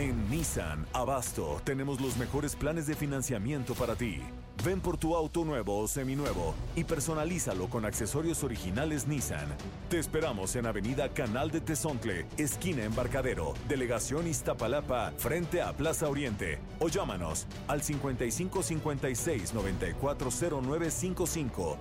En 0.00 0.28
Nissan 0.30 0.86
Abasto 0.94 1.60
tenemos 1.62 2.00
los 2.00 2.16
mejores 2.16 2.56
planes 2.56 2.86
de 2.86 2.94
financiamiento 2.94 3.74
para 3.74 3.96
ti. 3.96 4.22
Ven 4.64 4.80
por 4.80 4.96
tu 4.96 5.14
auto 5.14 5.44
nuevo 5.44 5.78
o 5.78 5.86
seminuevo 5.86 6.54
y 6.74 6.84
personalízalo 6.84 7.68
con 7.68 7.84
accesorios 7.84 8.42
originales 8.42 9.06
Nissan. 9.06 9.46
Te 9.90 9.98
esperamos 9.98 10.56
en 10.56 10.64
Avenida 10.64 11.10
Canal 11.10 11.50
de 11.50 11.60
Tezontle, 11.60 12.24
esquina 12.38 12.84
Embarcadero, 12.84 13.52
Delegación 13.68 14.26
Iztapalapa, 14.26 15.12
frente 15.18 15.60
a 15.60 15.74
Plaza 15.74 16.08
Oriente. 16.08 16.60
O 16.78 16.88
llámanos 16.88 17.46
al 17.68 17.82
5556 17.82 19.52
940955. 19.52 21.76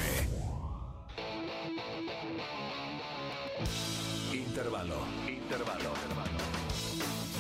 Intervalo. 4.33 5.16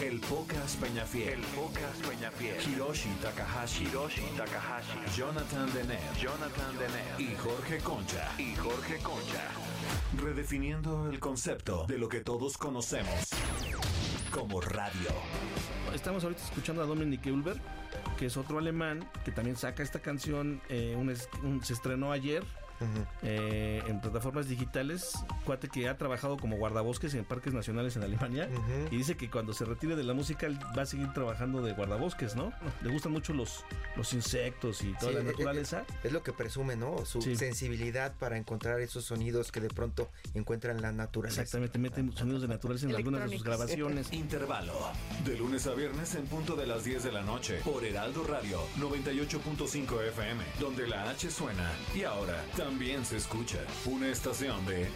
El 0.07 0.19
Pocas 0.21 0.77
Peñafiel. 0.77 1.33
El 1.33 1.41
Pocas 1.47 1.97
Peñafiel. 2.07 2.55
Hiroshi 2.65 3.09
Takahashi. 3.21 3.83
Hiroshi 3.85 4.21
Takahashi. 4.37 4.99
Jonathan 5.17 5.67
Denet. 5.73 5.99
Jonathan 6.17 6.77
Denet. 6.77 7.19
Y 7.19 7.35
Jorge 7.35 7.77
Concha. 7.79 8.31
Y 8.37 8.55
Jorge 8.55 8.97
Concha. 8.99 9.43
Redefiniendo 10.23 11.09
el 11.09 11.19
concepto 11.19 11.85
de 11.87 11.97
lo 11.97 12.07
que 12.07 12.21
todos 12.21 12.57
conocemos 12.57 13.31
como 14.31 14.61
radio. 14.61 15.09
Estamos 15.93 16.23
ahorita 16.23 16.41
escuchando 16.43 16.81
a 16.83 16.85
Dominic 16.85 17.25
Ulber, 17.25 17.59
que 18.17 18.27
es 18.27 18.37
otro 18.37 18.59
alemán 18.59 19.09
que 19.25 19.31
también 19.31 19.57
saca 19.57 19.83
esta 19.83 19.99
canción. 19.99 20.61
eh, 20.69 20.95
un- 20.97 21.63
se 21.65 21.73
estrenó 21.73 22.13
ayer. 22.13 22.43
Eh, 23.23 23.81
en 23.87 23.99
plataformas 24.01 24.47
digitales, 24.47 25.13
cuate 25.45 25.67
que 25.69 25.87
ha 25.89 25.97
trabajado 25.97 26.37
como 26.37 26.57
guardabosques 26.57 27.13
en 27.13 27.25
parques 27.25 27.53
nacionales 27.53 27.95
en 27.95 28.03
Alemania 28.03 28.49
y 28.91 28.97
dice 28.97 29.17
que 29.17 29.29
cuando 29.29 29.53
se 29.53 29.65
retire 29.65 29.95
de 29.95 30.03
la 30.03 30.13
música 30.13 30.45
él 30.47 30.59
va 30.77 30.83
a 30.83 30.85
seguir 30.85 31.11
trabajando 31.13 31.61
de 31.61 31.73
guardabosques, 31.73 32.35
¿no? 32.35 32.51
Le 32.81 32.89
gustan 32.91 33.11
mucho 33.11 33.33
los, 33.33 33.63
los 33.95 34.13
insectos 34.13 34.81
y 34.83 34.93
toda 34.93 35.11
Sí, 35.11 35.15
la 35.15 35.21
eh, 35.21 35.23
naturaleza. 35.23 35.81
eh, 35.81 35.93
Es 36.05 36.11
lo 36.11 36.23
que 36.23 36.33
presume, 36.33 36.75
¿no? 36.75 37.05
Su 37.05 37.21
Sí. 37.21 37.35
sensibilidad 37.35 38.13
para 38.17 38.37
encontrar 38.37 38.79
esos 38.81 39.05
sonidos 39.05 39.51
que 39.51 39.59
de 39.59 39.69
pronto 39.69 40.09
encuentran 40.33 40.77
en 40.77 40.81
la 40.83 40.91
naturaleza. 40.91 41.41
Exactamente, 41.41 41.79
meten 41.79 42.15
sonidos 42.15 42.41
de 42.43 42.47
naturaleza 42.47 42.87
en 42.87 42.95
algunas 42.95 43.29
de 43.29 43.35
sus 43.37 43.43
grabaciones. 43.43 44.07
Intervalo. 44.13 44.73
De 45.25 45.37
lunes 45.37 45.65
a 45.67 45.73
viernes 45.73 46.13
en 46.15 46.25
punto 46.27 46.55
de 46.55 46.67
las 46.67 46.83
10 46.83 47.03
de 47.03 47.11
la 47.11 47.21
noche 47.21 47.59
por 47.63 47.83
Heraldo 47.83 48.23
Radio 48.25 48.61
98.5 48.79 50.01
FM, 50.09 50.43
donde 50.59 50.87
la 50.87 51.09
H 51.09 51.29
suena 51.31 51.71
y 51.95 52.03
ahora 52.03 52.43
también 52.55 52.66
se 53.03 53.15
escucha. 53.15 53.59
Una 53.85 54.09
estación 54.09 54.65
de 54.65 54.87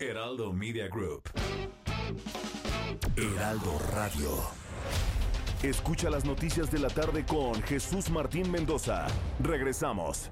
Heraldo 0.00 0.50
Media 0.50 0.88
Group. 0.88 1.22
Heraldo 3.16 3.78
Radio. 3.92 4.30
Escucha 5.62 6.08
las 6.08 6.24
noticias 6.24 6.70
de 6.70 6.78
la 6.78 6.88
tarde 6.88 7.26
con 7.26 7.60
Jesús 7.62 8.08
Martín 8.08 8.50
Mendoza. 8.50 9.06
Regresamos. 9.40 10.30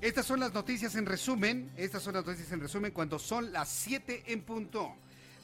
Estas 0.00 0.24
son 0.24 0.40
las 0.40 0.54
noticias 0.54 0.94
en 0.94 1.04
resumen. 1.04 1.70
Estas 1.76 2.02
son 2.02 2.14
las 2.14 2.24
noticias 2.24 2.50
en 2.52 2.60
resumen 2.60 2.92
cuando 2.92 3.18
son 3.18 3.52
las 3.52 3.68
7 3.68 4.24
en 4.28 4.42
punto. 4.42 4.96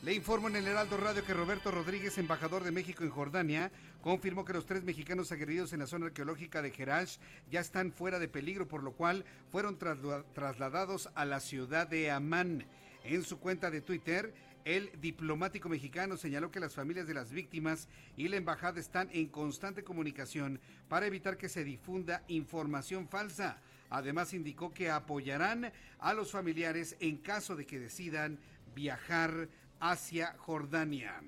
Le 0.05 0.15
informo 0.15 0.49
en 0.49 0.55
el 0.57 0.67
Heraldo 0.67 0.97
Radio 0.97 1.25
que 1.25 1.35
Roberto 1.35 1.73
Rodríguez, 1.73 2.19
embajador 2.19 2.63
de 2.63 2.71
México 2.71 3.03
en 3.03 3.11
Jordania, 3.11 3.73
confirmó 4.01 4.45
que 4.45 4.53
los 4.53 4.65
tres 4.65 4.85
mexicanos 4.85 5.33
agredidos 5.33 5.73
en 5.73 5.81
la 5.81 5.89
zona 5.89 6.07
arqueológica 6.07 6.63
de 6.63 6.71
Jerash 6.71 7.17
ya 7.51 7.61
están 7.61 7.93
fuera 7.93 8.21
de 8.21 8.29
peligro, 8.29 8.69
por 8.69 8.85
lo 8.85 8.93
cual 8.93 9.25
fueron 9.51 9.77
trasla- 9.77 10.25
trasladados 10.35 11.11
a 11.17 11.25
la 11.25 11.41
ciudad 11.41 11.89
de 11.89 12.13
Amán. 12.13 12.65
En 13.03 13.25
su 13.25 13.41
cuenta 13.41 13.73
de 13.73 13.81
Twitter, 13.81 14.33
el 14.65 14.91
diplomático 15.01 15.69
mexicano 15.69 16.17
señaló 16.17 16.53
que 16.53 16.61
las 16.61 16.75
familias 16.75 17.09
de 17.09 17.15
las 17.15 17.33
víctimas 17.33 17.89
y 18.17 18.29
la 18.29 18.37
embajada 18.37 18.79
están 18.79 19.09
en 19.13 19.27
constante 19.27 19.83
comunicación 19.83 20.61
para 20.89 21.07
evitar 21.07 21.37
que 21.37 21.49
se 21.49 21.65
difunda 21.65 22.23
información 22.29 23.09
falsa. 23.09 23.61
Además 23.91 24.33
indicó 24.33 24.73
que 24.73 24.91
apoyarán 24.91 25.73
a 25.99 26.13
los 26.13 26.31
familiares 26.31 26.97
en 27.01 27.17
caso 27.17 27.57
de 27.57 27.67
que 27.67 27.81
decidan 27.81 28.39
viajar 28.75 29.49
hacia 29.81 30.35
Jordania. 30.39 31.21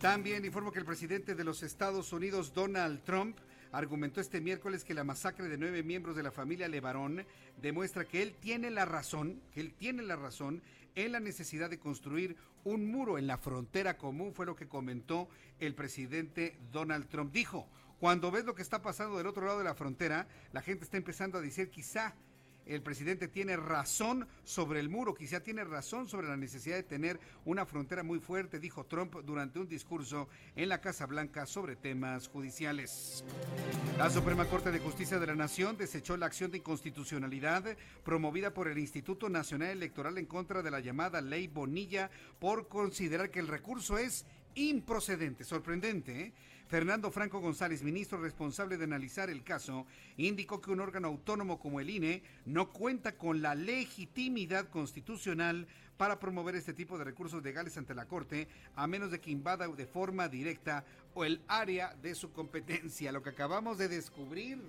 También 0.00 0.44
informo 0.44 0.72
que 0.72 0.78
el 0.78 0.86
presidente 0.86 1.34
de 1.34 1.44
los 1.44 1.62
Estados 1.62 2.12
Unidos, 2.12 2.54
Donald 2.54 3.02
Trump, 3.02 3.36
argumentó 3.72 4.20
este 4.20 4.40
miércoles 4.40 4.82
que 4.82 4.94
la 4.94 5.04
masacre 5.04 5.48
de 5.48 5.58
nueve 5.58 5.82
miembros 5.82 6.16
de 6.16 6.22
la 6.22 6.32
familia 6.32 6.68
Levarón 6.68 7.26
demuestra 7.60 8.04
que 8.04 8.22
él 8.22 8.34
tiene 8.40 8.70
la 8.70 8.84
razón, 8.84 9.40
que 9.52 9.60
él 9.60 9.74
tiene 9.74 10.02
la 10.02 10.16
razón 10.16 10.62
en 10.94 11.12
la 11.12 11.20
necesidad 11.20 11.70
de 11.70 11.78
construir 11.78 12.36
un 12.64 12.90
muro 12.90 13.18
en 13.18 13.26
la 13.26 13.38
frontera 13.38 13.96
común, 13.96 14.34
fue 14.34 14.46
lo 14.46 14.56
que 14.56 14.68
comentó 14.68 15.28
el 15.58 15.74
presidente 15.74 16.58
Donald 16.72 17.08
Trump. 17.08 17.32
Dijo, 17.32 17.68
cuando 17.98 18.30
ves 18.30 18.44
lo 18.44 18.54
que 18.54 18.62
está 18.62 18.82
pasando 18.82 19.18
del 19.18 19.26
otro 19.26 19.46
lado 19.46 19.58
de 19.58 19.64
la 19.64 19.74
frontera, 19.74 20.26
la 20.52 20.62
gente 20.62 20.84
está 20.84 20.96
empezando 20.96 21.38
a 21.38 21.42
decir 21.42 21.70
quizá 21.70 22.14
el 22.66 22.82
presidente 22.82 23.28
tiene 23.28 23.56
razón 23.56 24.28
sobre 24.44 24.80
el 24.80 24.88
muro, 24.88 25.14
quizá 25.14 25.40
tiene 25.40 25.64
razón 25.64 26.08
sobre 26.08 26.28
la 26.28 26.36
necesidad 26.36 26.76
de 26.76 26.82
tener 26.82 27.18
una 27.44 27.66
frontera 27.66 28.02
muy 28.02 28.20
fuerte, 28.20 28.58
dijo 28.58 28.84
Trump 28.84 29.16
durante 29.24 29.58
un 29.58 29.68
discurso 29.68 30.28
en 30.56 30.68
la 30.68 30.80
Casa 30.80 31.06
Blanca 31.06 31.46
sobre 31.46 31.76
temas 31.76 32.28
judiciales. 32.28 33.24
La 33.98 34.10
Suprema 34.10 34.44
Corte 34.46 34.70
de 34.70 34.78
Justicia 34.78 35.18
de 35.18 35.26
la 35.26 35.34
Nación 35.34 35.76
desechó 35.76 36.16
la 36.16 36.26
acción 36.26 36.50
de 36.50 36.58
inconstitucionalidad 36.58 37.76
promovida 38.04 38.54
por 38.54 38.68
el 38.68 38.78
Instituto 38.78 39.28
Nacional 39.28 39.70
Electoral 39.70 40.18
en 40.18 40.26
contra 40.26 40.62
de 40.62 40.70
la 40.70 40.80
llamada 40.80 41.20
Ley 41.20 41.48
Bonilla 41.48 42.10
por 42.38 42.68
considerar 42.68 43.30
que 43.30 43.40
el 43.40 43.48
recurso 43.48 43.98
es 43.98 44.26
improcedente. 44.54 45.44
Sorprendente, 45.44 46.20
¿eh? 46.20 46.32
Fernando 46.70 47.10
Franco 47.10 47.40
González, 47.40 47.82
ministro 47.82 48.20
responsable 48.20 48.76
de 48.76 48.84
analizar 48.84 49.28
el 49.28 49.42
caso, 49.42 49.86
indicó 50.16 50.60
que 50.60 50.70
un 50.70 50.78
órgano 50.78 51.08
autónomo 51.08 51.58
como 51.58 51.80
el 51.80 51.90
INE 51.90 52.22
no 52.46 52.70
cuenta 52.70 53.16
con 53.16 53.42
la 53.42 53.56
legitimidad 53.56 54.68
constitucional 54.68 55.66
para 55.96 56.20
promover 56.20 56.54
este 56.54 56.72
tipo 56.72 56.96
de 56.96 57.02
recursos 57.02 57.42
legales 57.42 57.76
ante 57.76 57.92
la 57.92 58.06
Corte, 58.06 58.46
a 58.76 58.86
menos 58.86 59.10
de 59.10 59.20
que 59.20 59.32
invada 59.32 59.66
de 59.66 59.84
forma 59.84 60.28
directa 60.28 60.84
o 61.12 61.24
el 61.24 61.42
área 61.48 61.96
de 62.00 62.14
su 62.14 62.30
competencia. 62.32 63.10
Lo 63.10 63.24
que 63.24 63.30
acabamos 63.30 63.76
de 63.76 63.88
descubrir. 63.88 64.62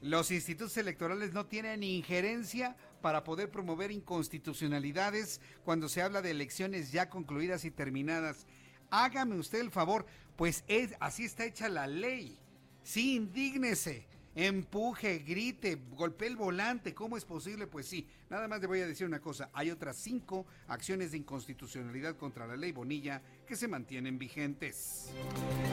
Los 0.00 0.30
institutos 0.30 0.76
electorales 0.76 1.32
no 1.32 1.46
tienen 1.46 1.82
injerencia 1.82 2.76
para 3.02 3.24
poder 3.24 3.50
promover 3.50 3.90
inconstitucionalidades 3.90 5.40
cuando 5.64 5.88
se 5.88 6.00
habla 6.00 6.22
de 6.22 6.30
elecciones 6.30 6.92
ya 6.92 7.10
concluidas 7.10 7.64
y 7.64 7.72
terminadas. 7.72 8.46
Hágame 8.90 9.36
usted 9.36 9.60
el 9.60 9.70
favor, 9.70 10.06
pues 10.38 10.62
es, 10.68 10.94
así 11.00 11.24
está 11.24 11.44
hecha 11.44 11.68
la 11.68 11.88
ley. 11.88 12.38
Sí, 12.84 13.16
indígnese, 13.16 14.06
empuje, 14.36 15.18
grite, 15.18 15.82
golpee 15.96 16.28
el 16.28 16.36
volante. 16.36 16.94
¿Cómo 16.94 17.16
es 17.16 17.24
posible? 17.24 17.66
Pues 17.66 17.86
sí, 17.86 18.06
nada 18.30 18.46
más 18.46 18.60
le 18.60 18.68
voy 18.68 18.78
a 18.78 18.86
decir 18.86 19.04
una 19.04 19.20
cosa. 19.20 19.50
Hay 19.52 19.72
otras 19.72 19.96
cinco 19.96 20.46
acciones 20.68 21.10
de 21.10 21.16
inconstitucionalidad 21.16 22.16
contra 22.16 22.46
la 22.46 22.56
ley 22.56 22.70
Bonilla 22.70 23.20
que 23.48 23.56
se 23.56 23.66
mantienen 23.66 24.18
vigentes. 24.18 25.10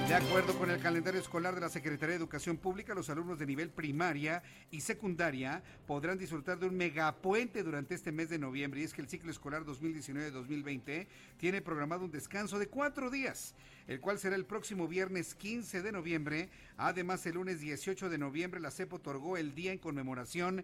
De 0.07 0.15
acuerdo 0.15 0.57
con 0.57 0.71
el 0.71 0.79
calendario 0.79 1.19
escolar 1.19 1.53
de 1.55 1.61
la 1.61 1.67
Secretaría 1.67 2.11
de 2.11 2.15
Educación 2.15 2.55
Pública, 2.57 2.95
los 2.95 3.09
alumnos 3.09 3.37
de 3.37 3.45
nivel 3.45 3.69
primaria 3.69 4.41
y 4.71 4.79
secundaria 4.79 5.61
podrán 5.85 6.17
disfrutar 6.17 6.57
de 6.57 6.67
un 6.67 6.77
megapuente 6.77 7.63
durante 7.63 7.93
este 7.93 8.13
mes 8.13 8.29
de 8.29 8.39
noviembre. 8.39 8.79
Y 8.79 8.85
es 8.85 8.93
que 8.93 9.01
el 9.01 9.09
ciclo 9.09 9.29
escolar 9.29 9.65
2019-2020 9.65 11.07
tiene 11.37 11.61
programado 11.61 12.05
un 12.05 12.11
descanso 12.11 12.59
de 12.59 12.67
cuatro 12.67 13.09
días, 13.09 13.55
el 13.87 13.99
cual 13.99 14.19
será 14.19 14.37
el 14.37 14.45
próximo 14.45 14.87
viernes 14.87 15.35
15 15.35 15.81
de 15.81 15.91
noviembre. 15.91 16.49
Además, 16.77 17.25
el 17.25 17.35
lunes 17.35 17.59
18 17.59 18.09
de 18.09 18.17
noviembre 18.17 18.61
la 18.61 18.71
CEP 18.71 18.93
otorgó 18.93 19.35
el 19.35 19.53
día 19.53 19.73
en 19.73 19.79
conmemoración 19.79 20.63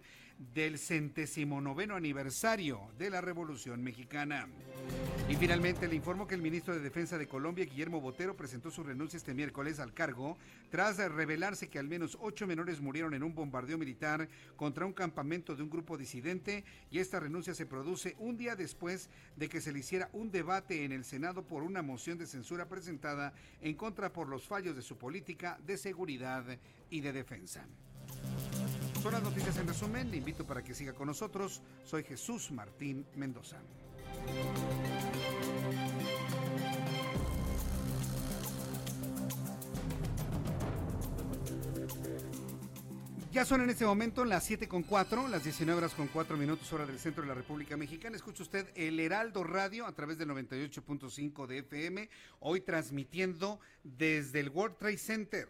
del 0.54 0.78
centésimo 0.78 1.60
noveno 1.60 1.94
aniversario 1.94 2.80
de 2.98 3.10
la 3.10 3.20
Revolución 3.20 3.82
Mexicana. 3.82 4.48
Y 5.28 5.36
finalmente 5.36 5.88
le 5.88 5.94
informo 5.94 6.26
que 6.26 6.34
el 6.34 6.42
ministro 6.42 6.74
de 6.74 6.80
Defensa 6.80 7.01
de 7.10 7.26
Colombia, 7.26 7.64
Guillermo 7.64 8.00
Botero, 8.00 8.36
presentó 8.36 8.70
su 8.70 8.84
renuncia 8.84 9.16
este 9.16 9.34
miércoles 9.34 9.80
al 9.80 9.92
cargo 9.92 10.38
tras 10.70 10.98
revelarse 10.98 11.68
que 11.68 11.80
al 11.80 11.88
menos 11.88 12.16
ocho 12.20 12.46
menores 12.46 12.80
murieron 12.80 13.12
en 13.12 13.24
un 13.24 13.34
bombardeo 13.34 13.76
militar 13.76 14.28
contra 14.54 14.86
un 14.86 14.92
campamento 14.92 15.56
de 15.56 15.64
un 15.64 15.70
grupo 15.70 15.98
disidente 15.98 16.64
y 16.92 17.00
esta 17.00 17.18
renuncia 17.18 17.54
se 17.54 17.66
produce 17.66 18.14
un 18.20 18.36
día 18.36 18.54
después 18.54 19.10
de 19.36 19.48
que 19.48 19.60
se 19.60 19.72
le 19.72 19.80
hiciera 19.80 20.10
un 20.12 20.30
debate 20.30 20.84
en 20.84 20.92
el 20.92 21.04
Senado 21.04 21.44
por 21.44 21.64
una 21.64 21.82
moción 21.82 22.18
de 22.18 22.26
censura 22.26 22.68
presentada 22.68 23.34
en 23.60 23.74
contra 23.74 24.12
por 24.12 24.28
los 24.28 24.46
fallos 24.46 24.76
de 24.76 24.82
su 24.82 24.96
política 24.96 25.58
de 25.66 25.76
seguridad 25.78 26.44
y 26.88 27.00
de 27.00 27.12
defensa. 27.12 27.66
Son 29.02 29.12
las 29.12 29.22
noticias 29.24 29.58
en 29.58 29.66
resumen. 29.66 30.08
Le 30.08 30.18
invito 30.18 30.46
para 30.46 30.62
que 30.62 30.72
siga 30.72 30.92
con 30.92 31.08
nosotros. 31.08 31.62
Soy 31.84 32.04
Jesús 32.04 32.52
Martín 32.52 33.04
Mendoza. 33.16 33.58
Ya 43.32 43.46
son 43.46 43.62
en 43.62 43.70
este 43.70 43.86
momento 43.86 44.26
las 44.26 44.44
7 44.44 44.68
con 44.68 44.82
4, 44.82 45.26
las 45.28 45.42
19 45.42 45.78
horas 45.78 45.94
con 45.94 46.06
4 46.06 46.36
minutos 46.36 46.70
hora 46.70 46.84
del 46.84 46.98
centro 46.98 47.22
de 47.22 47.28
la 47.28 47.34
República 47.34 47.78
Mexicana. 47.78 48.14
Escucha 48.14 48.42
usted 48.42 48.68
el 48.74 49.00
Heraldo 49.00 49.42
Radio 49.42 49.86
a 49.86 49.92
través 49.94 50.18
del 50.18 50.28
98.5 50.28 51.46
de 51.46 51.58
FM, 51.60 52.10
hoy 52.40 52.60
transmitiendo 52.60 53.58
desde 53.84 54.40
el 54.40 54.50
World 54.50 54.76
Trade 54.76 54.98
Center. 54.98 55.48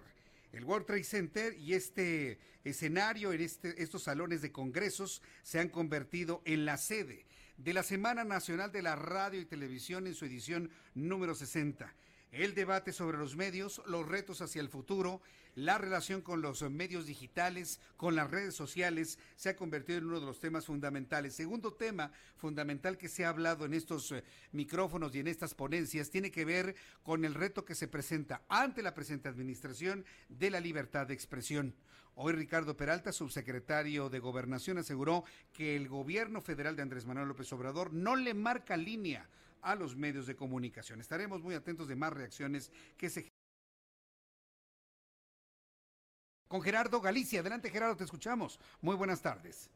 El 0.52 0.62
World 0.62 0.86
Trade 0.86 1.02
Center 1.02 1.58
y 1.58 1.74
este 1.74 2.38
escenario, 2.62 3.32
en 3.32 3.40
este, 3.40 3.82
estos 3.82 4.04
salones 4.04 4.42
de 4.42 4.52
congresos, 4.52 5.20
se 5.42 5.58
han 5.58 5.68
convertido 5.68 6.40
en 6.44 6.64
la 6.64 6.76
sede 6.76 7.26
de 7.56 7.74
la 7.74 7.82
Semana 7.82 8.22
Nacional 8.22 8.70
de 8.70 8.82
la 8.82 8.94
Radio 8.94 9.40
y 9.40 9.44
Televisión 9.44 10.06
en 10.06 10.14
su 10.14 10.24
edición 10.24 10.70
número 10.94 11.34
60 11.34 11.92
el 12.32 12.54
debate 12.54 12.92
sobre 12.92 13.18
los 13.18 13.36
medios, 13.36 13.82
los 13.86 14.08
retos 14.08 14.40
hacia 14.40 14.62
el 14.62 14.70
futuro, 14.70 15.20
la 15.55 15.78
relación 15.78 16.22
con 16.22 16.40
los 16.40 16.62
medios 16.70 17.07
digitales, 17.07 17.80
con 17.96 18.14
las 18.14 18.30
redes 18.30 18.55
sociales, 18.55 19.18
se 19.36 19.50
ha 19.50 19.57
convertido 19.57 19.98
en 19.98 20.07
uno 20.07 20.20
de 20.20 20.26
los 20.26 20.40
temas 20.40 20.66
fundamentales. 20.66 21.34
Segundo 21.34 21.74
tema 21.74 22.12
fundamental 22.36 22.96
que 22.96 23.09
se 23.09 23.24
ha 23.24 23.28
hablado 23.28 23.64
en 23.64 23.74
estos 23.74 24.12
eh, 24.12 24.24
micrófonos 24.53 25.14
y 25.14 25.20
en 25.20 25.28
estas 25.28 25.55
ponencias 25.55 26.11
tiene 26.11 26.30
que 26.30 26.44
ver 26.44 26.74
con 27.03 27.24
el 27.24 27.34
reto 27.34 27.64
que 27.64 27.74
se 27.74 27.88
presenta 27.88 28.42
ante 28.48 28.82
la 28.82 28.94
presente 28.94 29.28
administración 29.28 30.05
de 30.28 30.50
la 30.50 30.61
libertad 30.61 31.07
de 31.07 31.14
expresión. 31.14 31.74
Hoy 32.14 32.34
Ricardo 32.34 32.76
Peralta, 32.76 33.11
subsecretario 33.11 34.11
de 34.11 34.18
Gobernación, 34.18 34.76
aseguró 34.76 35.24
que 35.53 35.76
el 35.76 35.88
gobierno 35.88 36.42
federal 36.42 36.76
de 36.76 36.82
Andrés 36.82 37.07
Manuel 37.07 37.28
López 37.28 37.50
Obrador 37.55 37.92
no 37.92 38.16
le 38.16 38.34
marca 38.34 38.76
línea 38.76 39.28
a 39.62 39.74
los 39.74 39.96
medios 39.96 40.26
de 40.26 40.36
comunicación. 40.36 41.00
Estaremos 41.00 41.40
muy 41.40 41.55
atentos 41.55 41.88
de 41.88 41.96
más 41.96 42.12
reacciones 42.12 42.70
que 42.98 43.09
se 43.09 43.31
con 46.53 46.61
Gerardo 46.61 47.00
Galicia. 47.00 47.40
Adelante 47.40 47.70
Gerardo, 47.70 47.96
te 47.96 48.05
escuchamos. 48.05 48.61
Muy 48.82 48.94
buenas 48.94 49.22
tardes 49.22 49.70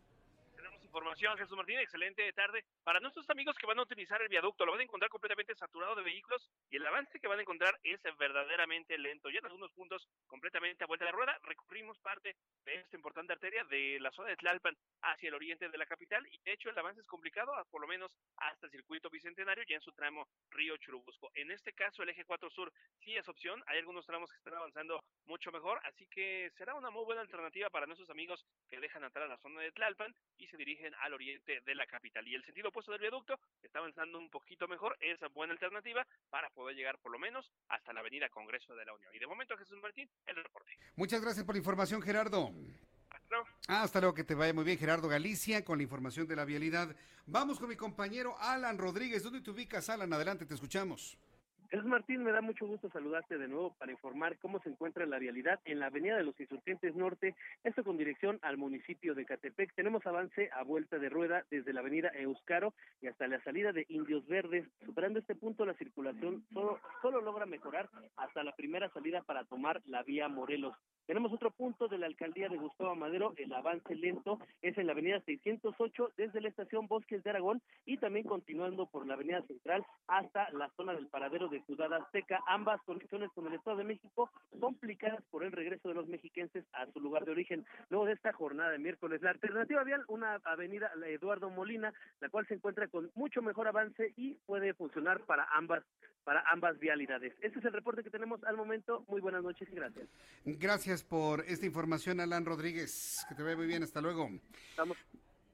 información, 0.96 1.36
Jesús 1.36 1.56
Martín. 1.58 1.78
Excelente 1.78 2.32
tarde. 2.32 2.64
Para 2.82 3.00
nuestros 3.00 3.28
amigos 3.28 3.54
que 3.58 3.66
van 3.66 3.78
a 3.78 3.82
utilizar 3.82 4.22
el 4.22 4.28
viaducto, 4.28 4.64
lo 4.64 4.72
van 4.72 4.80
a 4.80 4.84
encontrar 4.84 5.10
completamente 5.10 5.54
saturado 5.54 5.94
de 5.94 6.02
vehículos 6.02 6.50
y 6.70 6.76
el 6.76 6.86
avance 6.86 7.20
que 7.20 7.28
van 7.28 7.38
a 7.38 7.42
encontrar 7.42 7.78
es 7.82 8.00
verdaderamente 8.18 8.96
lento. 8.96 9.28
Ya 9.28 9.40
en 9.40 9.44
algunos 9.44 9.70
puntos 9.72 10.08
completamente 10.26 10.84
a 10.84 10.86
vuelta 10.86 11.04
de 11.04 11.10
la 11.10 11.16
rueda, 11.16 11.38
recorrimos 11.42 11.98
parte 11.98 12.34
de 12.64 12.74
esta 12.76 12.96
importante 12.96 13.34
arteria 13.34 13.62
de 13.64 13.98
la 14.00 14.10
zona 14.10 14.30
de 14.30 14.36
Tlalpan 14.36 14.74
hacia 15.02 15.28
el 15.28 15.34
oriente 15.34 15.68
de 15.68 15.76
la 15.76 15.84
capital 15.84 16.26
y 16.32 16.38
de 16.42 16.52
hecho 16.52 16.70
el 16.70 16.78
avance 16.78 17.02
es 17.02 17.06
complicado, 17.06 17.52
por 17.70 17.82
lo 17.82 17.86
menos 17.86 18.10
hasta 18.38 18.64
el 18.64 18.72
circuito 18.72 19.10
bicentenario, 19.10 19.64
ya 19.68 19.76
en 19.76 19.82
su 19.82 19.92
tramo 19.92 20.26
Río 20.48 20.78
Churubusco. 20.78 21.30
En 21.34 21.50
este 21.50 21.74
caso, 21.74 22.04
el 22.04 22.08
eje 22.08 22.24
4 22.24 22.48
sur 22.48 22.72
sí 23.04 23.14
es 23.14 23.28
opción. 23.28 23.62
Hay 23.66 23.78
algunos 23.78 24.06
tramos 24.06 24.30
que 24.30 24.38
están 24.38 24.54
avanzando 24.54 25.04
mucho 25.26 25.52
mejor, 25.52 25.78
así 25.84 26.06
que 26.06 26.50
será 26.56 26.74
una 26.74 26.88
muy 26.88 27.04
buena 27.04 27.20
alternativa 27.20 27.68
para 27.68 27.84
nuestros 27.84 28.08
amigos 28.08 28.46
que 28.70 28.80
dejan 28.80 29.04
entrar 29.04 29.26
a 29.26 29.28
la 29.28 29.38
zona 29.38 29.60
de 29.60 29.72
Tlalpan 29.72 30.14
y 30.38 30.46
se 30.46 30.56
dirigen 30.56 30.85
al 30.94 31.14
oriente 31.14 31.60
de 31.60 31.74
la 31.74 31.86
capital. 31.86 32.26
Y 32.26 32.34
el 32.34 32.44
sentido 32.44 32.68
opuesto 32.68 32.92
del 32.92 33.00
viaducto 33.00 33.38
está 33.62 33.78
avanzando 33.78 34.18
un 34.18 34.30
poquito 34.30 34.68
mejor, 34.68 34.96
es 35.00 35.18
buena 35.32 35.52
alternativa 35.52 36.06
para 36.30 36.50
poder 36.50 36.76
llegar 36.76 36.98
por 36.98 37.12
lo 37.12 37.18
menos 37.18 37.50
hasta 37.68 37.92
la 37.92 38.00
avenida 38.00 38.28
Congreso 38.28 38.74
de 38.74 38.84
la 38.84 38.94
Unión. 38.94 39.14
Y 39.14 39.18
de 39.18 39.26
momento, 39.26 39.56
Jesús 39.56 39.78
Martín, 39.80 40.08
el 40.26 40.36
reporte. 40.36 40.76
Muchas 40.96 41.20
gracias 41.20 41.44
por 41.44 41.54
la 41.54 41.58
información, 41.58 42.02
Gerardo. 42.02 42.50
Hasta 43.10 43.28
luego. 43.30 43.46
Hasta 43.68 44.00
luego, 44.00 44.14
que 44.14 44.24
te 44.24 44.34
vaya 44.34 44.52
muy 44.52 44.64
bien, 44.64 44.78
Gerardo 44.78 45.08
Galicia, 45.08 45.64
con 45.64 45.78
la 45.78 45.84
información 45.84 46.26
de 46.26 46.36
la 46.36 46.44
vialidad. 46.44 46.94
Vamos 47.26 47.58
con 47.58 47.68
mi 47.68 47.76
compañero 47.76 48.36
Alan 48.38 48.78
Rodríguez. 48.78 49.22
¿Dónde 49.22 49.40
te 49.40 49.50
ubicas, 49.50 49.88
Alan? 49.88 50.12
Adelante, 50.12 50.46
te 50.46 50.54
escuchamos. 50.54 51.18
Jesús 51.70 51.86
Martín, 51.86 52.22
me 52.22 52.32
da 52.32 52.40
mucho 52.40 52.66
gusto 52.66 52.88
saludarte 52.90 53.38
de 53.38 53.48
nuevo 53.48 53.74
para 53.78 53.90
informar 53.90 54.38
cómo 54.38 54.60
se 54.60 54.68
encuentra 54.68 55.06
la 55.06 55.18
vialidad 55.18 55.60
en 55.64 55.80
la 55.80 55.86
Avenida 55.86 56.16
de 56.16 56.24
los 56.24 56.38
Insurgentes 56.38 56.94
Norte, 56.94 57.34
esto 57.64 57.82
con 57.82 57.96
dirección 57.96 58.38
al 58.42 58.56
municipio 58.56 59.14
de 59.14 59.24
Catepec. 59.24 59.74
Tenemos 59.74 60.06
avance 60.06 60.50
a 60.52 60.62
vuelta 60.62 60.98
de 60.98 61.08
rueda 61.08 61.44
desde 61.50 61.72
la 61.72 61.80
Avenida 61.80 62.10
Euskaro 62.14 62.74
y 63.00 63.08
hasta 63.08 63.26
la 63.26 63.42
salida 63.42 63.72
de 63.72 63.86
Indios 63.88 64.26
Verdes. 64.26 64.68
Superando 64.84 65.18
este 65.18 65.34
punto, 65.34 65.66
la 65.66 65.74
circulación 65.74 66.44
solo, 66.52 66.80
solo 67.02 67.20
logra 67.20 67.46
mejorar 67.46 67.88
hasta 68.16 68.44
la 68.44 68.54
primera 68.54 68.88
salida 68.90 69.22
para 69.22 69.44
tomar 69.44 69.82
la 69.86 70.02
vía 70.02 70.28
Morelos. 70.28 70.76
Tenemos 71.06 71.32
otro 71.32 71.52
punto 71.52 71.86
de 71.86 71.98
la 71.98 72.06
alcaldía 72.06 72.48
de 72.48 72.56
Gustavo 72.56 72.96
Madero, 72.96 73.32
el 73.36 73.52
avance 73.52 73.94
lento 73.94 74.40
es 74.60 74.76
en 74.76 74.86
la 74.86 74.92
avenida 74.92 75.20
608 75.20 76.12
desde 76.16 76.40
la 76.40 76.48
estación 76.48 76.88
Bosques 76.88 77.22
de 77.22 77.30
Aragón 77.30 77.62
y 77.84 77.98
también 77.98 78.26
continuando 78.26 78.86
por 78.86 79.06
la 79.06 79.14
avenida 79.14 79.40
central 79.42 79.86
hasta 80.08 80.50
la 80.50 80.68
zona 80.76 80.94
del 80.94 81.06
paradero 81.06 81.48
de 81.48 81.62
Ciudad 81.62 81.92
Azteca, 81.92 82.42
ambas 82.48 82.82
conexiones 82.82 83.30
con 83.34 83.46
el 83.46 83.54
Estado 83.54 83.76
de 83.76 83.84
México 83.84 84.30
complicadas 84.58 85.22
por 85.30 85.44
el 85.44 85.52
regreso 85.52 85.88
de 85.88 85.94
los 85.94 86.08
mexiquenses 86.08 86.64
a 86.72 86.86
su 86.92 86.98
lugar 86.98 87.24
de 87.24 87.30
origen. 87.30 87.64
Luego 87.88 88.06
de 88.06 88.14
esta 88.14 88.32
jornada 88.32 88.70
de 88.70 88.78
miércoles, 88.78 89.22
la 89.22 89.30
alternativa 89.30 89.84
vial, 89.84 90.04
una 90.08 90.40
avenida 90.44 90.90
Eduardo 91.06 91.50
Molina, 91.50 91.92
la 92.20 92.28
cual 92.30 92.48
se 92.48 92.54
encuentra 92.54 92.88
con 92.88 93.12
mucho 93.14 93.42
mejor 93.42 93.68
avance 93.68 94.12
y 94.16 94.34
puede 94.46 94.74
funcionar 94.74 95.20
para 95.20 95.46
ambas 95.52 95.84
para 96.26 96.42
ambas 96.50 96.76
vialidades. 96.80 97.32
Este 97.40 97.60
es 97.60 97.64
el 97.64 97.72
reporte 97.72 98.02
que 98.02 98.10
tenemos 98.10 98.42
al 98.42 98.56
momento. 98.56 99.04
Muy 99.06 99.20
buenas 99.20 99.44
noches 99.44 99.68
y 99.70 99.76
gracias. 99.76 100.08
Gracias 100.44 100.95
por 101.02 101.44
esta 101.46 101.66
información, 101.66 102.20
Alan 102.20 102.44
Rodríguez. 102.44 103.24
Que 103.28 103.34
te 103.34 103.42
vaya 103.42 103.56
muy 103.56 103.66
bien. 103.66 103.82
Hasta 103.82 104.00
luego. 104.00 104.30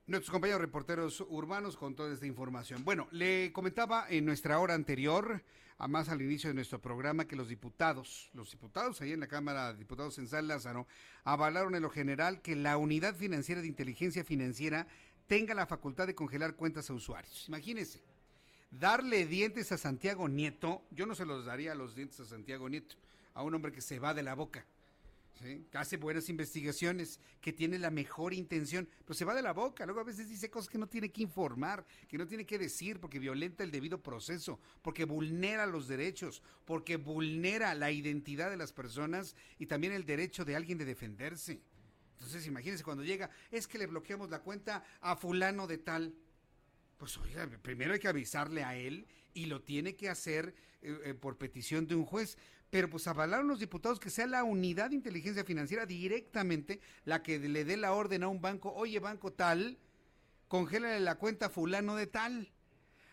Nuestros 0.07 0.31
compañeros 0.31 0.61
reporteros 0.61 1.21
urbanos 1.29 1.77
con 1.77 1.95
toda 1.95 2.13
esta 2.13 2.27
información. 2.27 2.85
Bueno, 2.85 3.09
le 3.13 3.53
comentaba 3.53 4.07
en 4.09 4.25
nuestra 4.25 4.59
hora 4.59 4.75
anterior, 4.75 5.43
a 5.79 5.89
más 5.89 6.09
al 6.09 6.21
inicio 6.23 6.51
de 6.51 6.55
nuestro 6.55 6.81
programa, 6.81 7.27
que 7.27 7.37
los 7.37 7.49
diputados, 7.49 8.31
los 8.35 8.51
diputados 8.51 9.01
ahí 9.01 9.13
en 9.13 9.21
la 9.21 9.29
Cámara 9.29 9.73
de 9.73 9.79
Diputados 9.79 10.19
en 10.19 10.29
San 10.29 10.49
Lázaro, 10.49 10.87
avalaron 11.25 11.75
en 11.75 11.83
lo 11.83 11.91
general 11.91 12.43
que 12.43 12.57
la 12.57 12.77
Unidad 12.77 13.15
Financiera 13.15 13.61
de 13.61 13.69
Inteligencia 13.69 14.25
Financiera 14.25 14.87
tenga 15.27 15.55
la 15.55 15.67
facultad 15.67 16.07
de 16.07 16.15
congelar 16.15 16.57
cuentas 16.57 16.91
a 16.91 16.95
usuarios. 16.95 17.47
Imagínense 17.49 18.03
darle 18.73 19.27
dientes 19.27 19.71
a 19.71 19.79
Santiago 19.79 20.29
Nieto, 20.29 20.83
yo 20.91 21.07
no 21.07 21.15
se 21.15 21.27
los 21.27 21.45
daría 21.45 21.75
los 21.75 21.95
dientes 21.95 22.19
a 22.21 22.25
Santiago 22.25 22.69
Nieto, 22.69 22.97
a 23.35 23.43
un 23.43 23.55
hombre 23.55 23.73
que 23.73 23.81
se 23.81 23.99
va 23.99 24.15
de 24.15 24.23
la 24.23 24.35
boca, 24.35 24.65
que 25.41 25.79
hace 25.79 25.97
buenas 25.97 26.29
investigaciones, 26.29 27.19
que 27.41 27.53
tiene 27.53 27.79
la 27.79 27.91
mejor 27.91 28.35
intención, 28.35 28.89
pero 29.05 29.15
se 29.15 29.25
va 29.25 29.35
de 29.35 29.43
la 29.43 29.53
boca, 29.53 29.85
luego 29.87 30.01
a 30.01 30.05
veces 30.05 30.29
dice 30.29 30.51
cosas 30.51 30.69
que 30.69 30.79
no 30.79 30.89
tiene 30.89 31.11
que 31.11 31.23
informar, 31.23 31.85
que 32.09 32.19
no 32.19 32.27
tiene 32.27 32.47
que 32.47 32.59
decir, 32.59 33.01
porque 33.01 33.19
violenta 33.19 33.65
el 33.65 33.71
debido 33.71 34.03
proceso, 34.03 34.61
porque 34.83 35.05
vulnera 35.05 35.67
los 35.67 35.89
derechos, 35.89 36.43
porque 36.65 36.97
vulnera 36.97 37.75
la 37.75 37.91
identidad 37.91 38.51
de 38.51 38.57
las 38.57 38.73
personas 38.73 39.35
y 39.59 39.67
también 39.67 39.93
el 39.93 40.07
derecho 40.07 40.45
de 40.45 40.57
alguien 40.57 40.79
de 40.79 40.85
defenderse. 40.85 41.61
Entonces 42.13 42.47
imagínense 42.47 42.85
cuando 42.85 43.03
llega, 43.03 43.31
es 43.51 43.67
que 43.67 43.79
le 43.79 43.87
bloqueamos 43.87 44.31
la 44.31 44.41
cuenta 44.41 44.85
a 45.01 45.17
fulano 45.17 45.67
de 45.67 45.79
tal 45.79 46.15
pues 47.03 47.19
oiga, 47.19 47.49
primero 47.63 47.95
hay 47.95 47.99
que 47.99 48.07
avisarle 48.07 48.63
a 48.63 48.77
él 48.77 49.09
y 49.35 49.47
lo 49.47 49.61
tiene 49.61 49.97
que 49.97 50.09
hacer 50.09 50.55
eh, 50.83 51.01
eh, 51.07 51.15
por 51.15 51.37
petición 51.37 51.89
de 51.89 51.97
un 51.97 52.05
juez. 52.05 52.39
Pero 52.73 52.89
pues 52.89 53.07
avalaron 53.07 53.49
los 53.49 53.61
diputados 53.61 54.01
que 54.01 54.09
sea 54.09 54.27
la 54.27 54.45
unidad 54.45 54.89
de 54.89 54.97
inteligencia 54.97 55.45
financiera 55.45 55.85
directamente 55.85 56.81
la 57.05 57.23
que 57.23 57.39
le 57.39 57.67
dé 57.67 57.77
la 57.77 57.93
orden 57.93 58.23
a 58.23 58.29
un 58.29 58.41
banco, 58.41 58.73
oye 58.73 58.99
banco 58.99 59.31
tal, 59.31 59.77
congélale 60.49 60.99
la 61.01 61.17
cuenta 61.17 61.51
fulano 61.51 61.97
de 61.97 62.07
tal. 62.07 62.51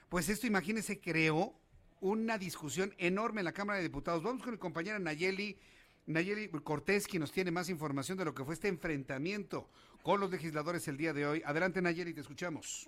Pues 0.08 0.30
esto, 0.30 0.48
imagínese, 0.48 1.02
creó 1.02 1.60
una 2.00 2.38
discusión 2.38 2.96
enorme 2.98 3.42
en 3.42 3.46
la 3.46 3.52
Cámara 3.52 3.80
de 3.80 3.84
Diputados. 3.84 4.24
Vamos 4.24 4.44
con 4.44 4.54
mi 4.54 4.58
compañera 4.58 4.98
Nayeli, 4.98 5.60
Nayeli 6.06 6.48
Cortés, 6.64 7.06
quien 7.06 7.20
nos 7.20 7.34
tiene 7.34 7.52
más 7.52 7.68
información 7.68 8.18
de 8.18 8.24
lo 8.24 8.34
que 8.34 8.46
fue 8.46 8.54
este 8.54 8.70
enfrentamiento 8.70 9.70
con 10.04 10.22
los 10.22 10.32
legisladores 10.32 10.88
el 10.88 10.96
día 10.96 11.12
de 11.12 11.28
hoy. 11.28 11.42
Adelante 11.46 11.82
Nayeli, 11.82 12.14
te 12.14 12.22
escuchamos. 12.22 12.88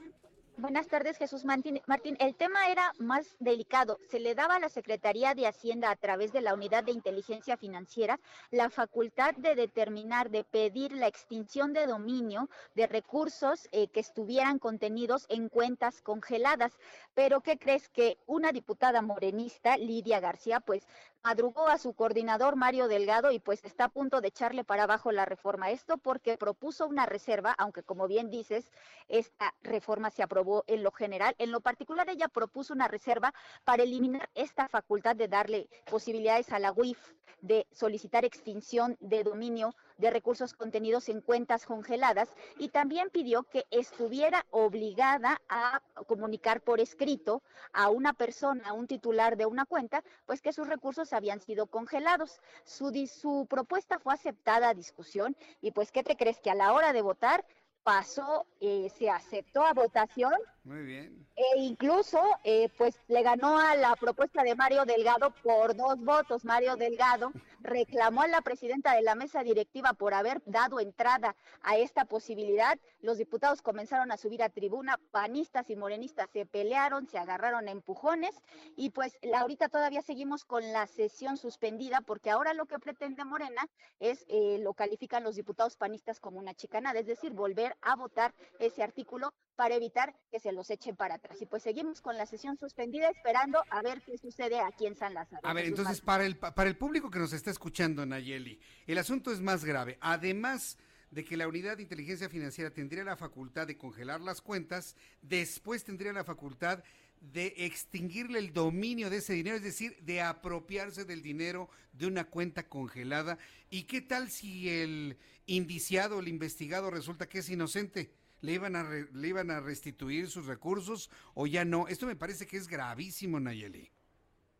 Buenas 0.57 0.87
tardes, 0.87 1.17
Jesús 1.17 1.45
Martín. 1.45 1.81
Martín, 1.87 2.17
el 2.19 2.35
tema 2.35 2.67
era 2.67 2.91
más 2.99 3.35
delicado. 3.39 3.97
Se 4.09 4.19
le 4.19 4.35
daba 4.35 4.55
a 4.55 4.59
la 4.59 4.67
Secretaría 4.67 5.33
de 5.33 5.47
Hacienda 5.47 5.89
a 5.89 5.95
través 5.95 6.33
de 6.33 6.41
la 6.41 6.53
Unidad 6.53 6.83
de 6.83 6.91
Inteligencia 6.91 7.55
Financiera 7.55 8.19
la 8.51 8.69
facultad 8.69 9.33
de 9.35 9.55
determinar, 9.55 10.29
de 10.29 10.43
pedir 10.43 10.91
la 10.91 11.07
extinción 11.07 11.71
de 11.71 11.87
dominio 11.87 12.49
de 12.75 12.85
recursos 12.85 13.69
eh, 13.71 13.87
que 13.87 14.01
estuvieran 14.01 14.59
contenidos 14.59 15.25
en 15.29 15.47
cuentas 15.47 16.01
congeladas. 16.01 16.77
Pero 17.13 17.41
¿qué 17.41 17.57
crees 17.57 17.87
que 17.89 18.17
una 18.27 18.51
diputada 18.51 19.01
morenista, 19.01 19.77
Lidia 19.77 20.19
García, 20.19 20.59
pues 20.59 20.85
madrugó 21.23 21.67
a 21.67 21.77
su 21.77 21.93
coordinador 21.93 22.55
Mario 22.55 22.87
Delgado 22.87 23.31
y 23.31 23.39
pues 23.39 23.63
está 23.63 23.85
a 23.85 23.89
punto 23.89 24.21
de 24.21 24.29
echarle 24.29 24.63
para 24.63 24.83
abajo 24.83 25.11
la 25.11 25.25
reforma. 25.25 25.69
Esto 25.71 25.97
porque 25.97 26.37
propuso 26.37 26.87
una 26.87 27.05
reserva, 27.05 27.53
aunque 27.57 27.83
como 27.83 28.07
bien 28.07 28.29
dices, 28.29 28.71
esta 29.07 29.53
reforma 29.61 30.09
se 30.09 30.23
aprobó 30.23 30.63
en 30.67 30.83
lo 30.83 30.91
general. 30.91 31.35
En 31.37 31.51
lo 31.51 31.61
particular, 31.61 32.09
ella 32.09 32.27
propuso 32.27 32.73
una 32.73 32.87
reserva 32.87 33.33
para 33.63 33.83
eliminar 33.83 34.29
esta 34.35 34.67
facultad 34.67 35.15
de 35.15 35.27
darle 35.27 35.69
posibilidades 35.89 36.51
a 36.51 36.59
la 36.59 36.71
UIF 36.71 37.13
de 37.41 37.67
solicitar 37.71 38.23
extinción 38.23 38.97
de 38.99 39.23
dominio 39.23 39.75
de 40.01 40.09
recursos 40.09 40.53
contenidos 40.53 41.07
en 41.07 41.21
cuentas 41.21 41.65
congeladas 41.65 42.27
y 42.57 42.69
también 42.69 43.09
pidió 43.11 43.43
que 43.43 43.65
estuviera 43.71 44.45
obligada 44.49 45.39
a 45.47 45.81
comunicar 46.07 46.61
por 46.61 46.79
escrito 46.79 47.43
a 47.71 47.89
una 47.89 48.13
persona, 48.13 48.67
a 48.67 48.73
un 48.73 48.87
titular 48.87 49.37
de 49.37 49.45
una 49.45 49.65
cuenta, 49.65 50.03
pues 50.25 50.41
que 50.41 50.51
sus 50.51 50.67
recursos 50.67 51.13
habían 51.13 51.39
sido 51.39 51.67
congelados. 51.67 52.41
Su, 52.65 53.45
propuesta 53.47 53.99
fue 53.99 54.13
aceptada 54.13 54.69
a 54.69 54.73
discusión 54.73 55.37
y 55.61 55.71
pues 55.71 55.91
¿qué 55.91 56.03
te 56.03 56.17
crees 56.17 56.39
que 56.39 56.49
a 56.49 56.55
la 56.55 56.73
hora 56.73 56.91
de 56.93 57.01
votar 57.01 57.45
pasó, 57.83 58.45
eh, 58.59 58.91
se 58.97 59.09
aceptó 59.09 59.65
a 59.65 59.73
votación. 59.73 60.33
Muy 60.63 60.83
bien. 60.83 61.27
E 61.35 61.59
incluso, 61.59 62.21
eh, 62.43 62.69
pues 62.77 62.95
le 63.07 63.23
ganó 63.23 63.57
a 63.57 63.75
la 63.75 63.95
propuesta 63.95 64.43
de 64.43 64.53
Mario 64.53 64.85
Delgado 64.85 65.33
por 65.43 65.75
dos 65.75 65.99
votos. 66.03 66.45
Mario 66.45 66.75
Delgado 66.75 67.31
reclamó 67.61 68.21
a 68.21 68.27
la 68.27 68.41
presidenta 68.41 68.93
de 68.93 69.01
la 69.01 69.15
mesa 69.15 69.41
directiva 69.41 69.93
por 69.93 70.13
haber 70.13 70.41
dado 70.45 70.79
entrada 70.79 71.35
a 71.63 71.77
esta 71.77 72.05
posibilidad. 72.05 72.77
Los 72.99 73.17
diputados 73.17 73.63
comenzaron 73.63 74.11
a 74.11 74.17
subir 74.17 74.43
a 74.43 74.49
tribuna, 74.49 74.99
panistas 75.09 75.67
y 75.71 75.75
morenistas 75.75 76.29
se 76.29 76.45
pelearon, 76.45 77.07
se 77.07 77.17
agarraron 77.17 77.67
empujones 77.67 78.35
y 78.75 78.91
pues 78.91 79.17
ahorita 79.33 79.67
todavía 79.69 80.03
seguimos 80.03 80.45
con 80.45 80.71
la 80.71 80.85
sesión 80.85 81.37
suspendida 81.37 82.01
porque 82.01 82.29
ahora 82.29 82.53
lo 82.53 82.67
que 82.67 82.77
pretende 82.77 83.25
Morena 83.25 83.67
es, 83.99 84.25
eh, 84.27 84.59
lo 84.59 84.75
califican 84.75 85.23
los 85.23 85.35
diputados 85.35 85.75
panistas 85.75 86.19
como 86.19 86.37
una 86.37 86.53
chicanada, 86.53 86.99
es 86.99 87.07
decir, 87.07 87.33
volver 87.33 87.75
a 87.81 87.95
votar 87.95 88.35
ese 88.59 88.83
artículo 88.83 89.33
para 89.55 89.75
evitar 89.75 90.15
que 90.31 90.39
se 90.39 90.51
los 90.51 90.69
echen 90.69 90.95
para 90.95 91.15
atrás. 91.15 91.41
Y 91.41 91.45
pues 91.45 91.63
seguimos 91.63 92.01
con 92.01 92.17
la 92.17 92.25
sesión 92.25 92.57
suspendida 92.57 93.09
esperando 93.09 93.63
a 93.69 93.81
ver 93.81 94.01
qué 94.01 94.17
sucede 94.17 94.59
aquí 94.59 94.85
en 94.85 94.95
San 94.95 95.13
Lázaro. 95.13 95.41
A 95.43 95.53
ver, 95.53 95.65
entonces 95.65 96.01
para 96.01 96.25
el, 96.25 96.37
para 96.37 96.69
el 96.69 96.77
público 96.77 97.09
que 97.09 97.19
nos 97.19 97.33
está 97.33 97.51
escuchando, 97.51 98.05
Nayeli, 98.05 98.59
el 98.87 98.97
asunto 98.97 99.31
es 99.31 99.41
más 99.41 99.65
grave. 99.65 99.97
Además 100.01 100.77
de 101.11 101.25
que 101.25 101.37
la 101.37 101.47
unidad 101.47 101.77
de 101.77 101.83
inteligencia 101.83 102.29
financiera 102.29 102.71
tendría 102.71 103.03
la 103.03 103.17
facultad 103.17 103.67
de 103.67 103.77
congelar 103.77 104.21
las 104.21 104.41
cuentas, 104.41 104.95
después 105.21 105.83
tendría 105.83 106.13
la 106.13 106.23
facultad 106.23 106.83
de 107.19 107.53
extinguirle 107.57 108.39
el 108.39 108.51
dominio 108.51 109.09
de 109.09 109.17
ese 109.17 109.33
dinero, 109.33 109.57
es 109.57 109.63
decir, 109.63 109.95
de 110.01 110.21
apropiarse 110.21 111.05
del 111.05 111.21
dinero 111.21 111.69
de 111.93 112.07
una 112.07 112.23
cuenta 112.23 112.67
congelada. 112.67 113.37
¿Y 113.69 113.83
qué 113.83 114.01
tal 114.01 114.31
si 114.31 114.69
el 114.69 115.17
indiciado, 115.45 116.19
el 116.19 116.27
investigado 116.27 116.89
resulta 116.89 117.29
que 117.29 117.39
es 117.39 117.49
inocente? 117.49 118.11
¿Le 118.41 118.53
iban, 118.53 118.75
a 118.75 118.83
¿Le 118.83 119.27
iban 119.27 119.51
a 119.51 119.59
restituir 119.59 120.29
sus 120.29 120.47
recursos 120.47 121.09
o 121.33 121.47
ya 121.47 121.63
no? 121.63 121.87
Esto 121.87 122.05
me 122.05 122.15
parece 122.15 122.47
que 122.47 122.57
es 122.57 122.67
gravísimo, 122.67 123.39
Nayeli 123.39 123.91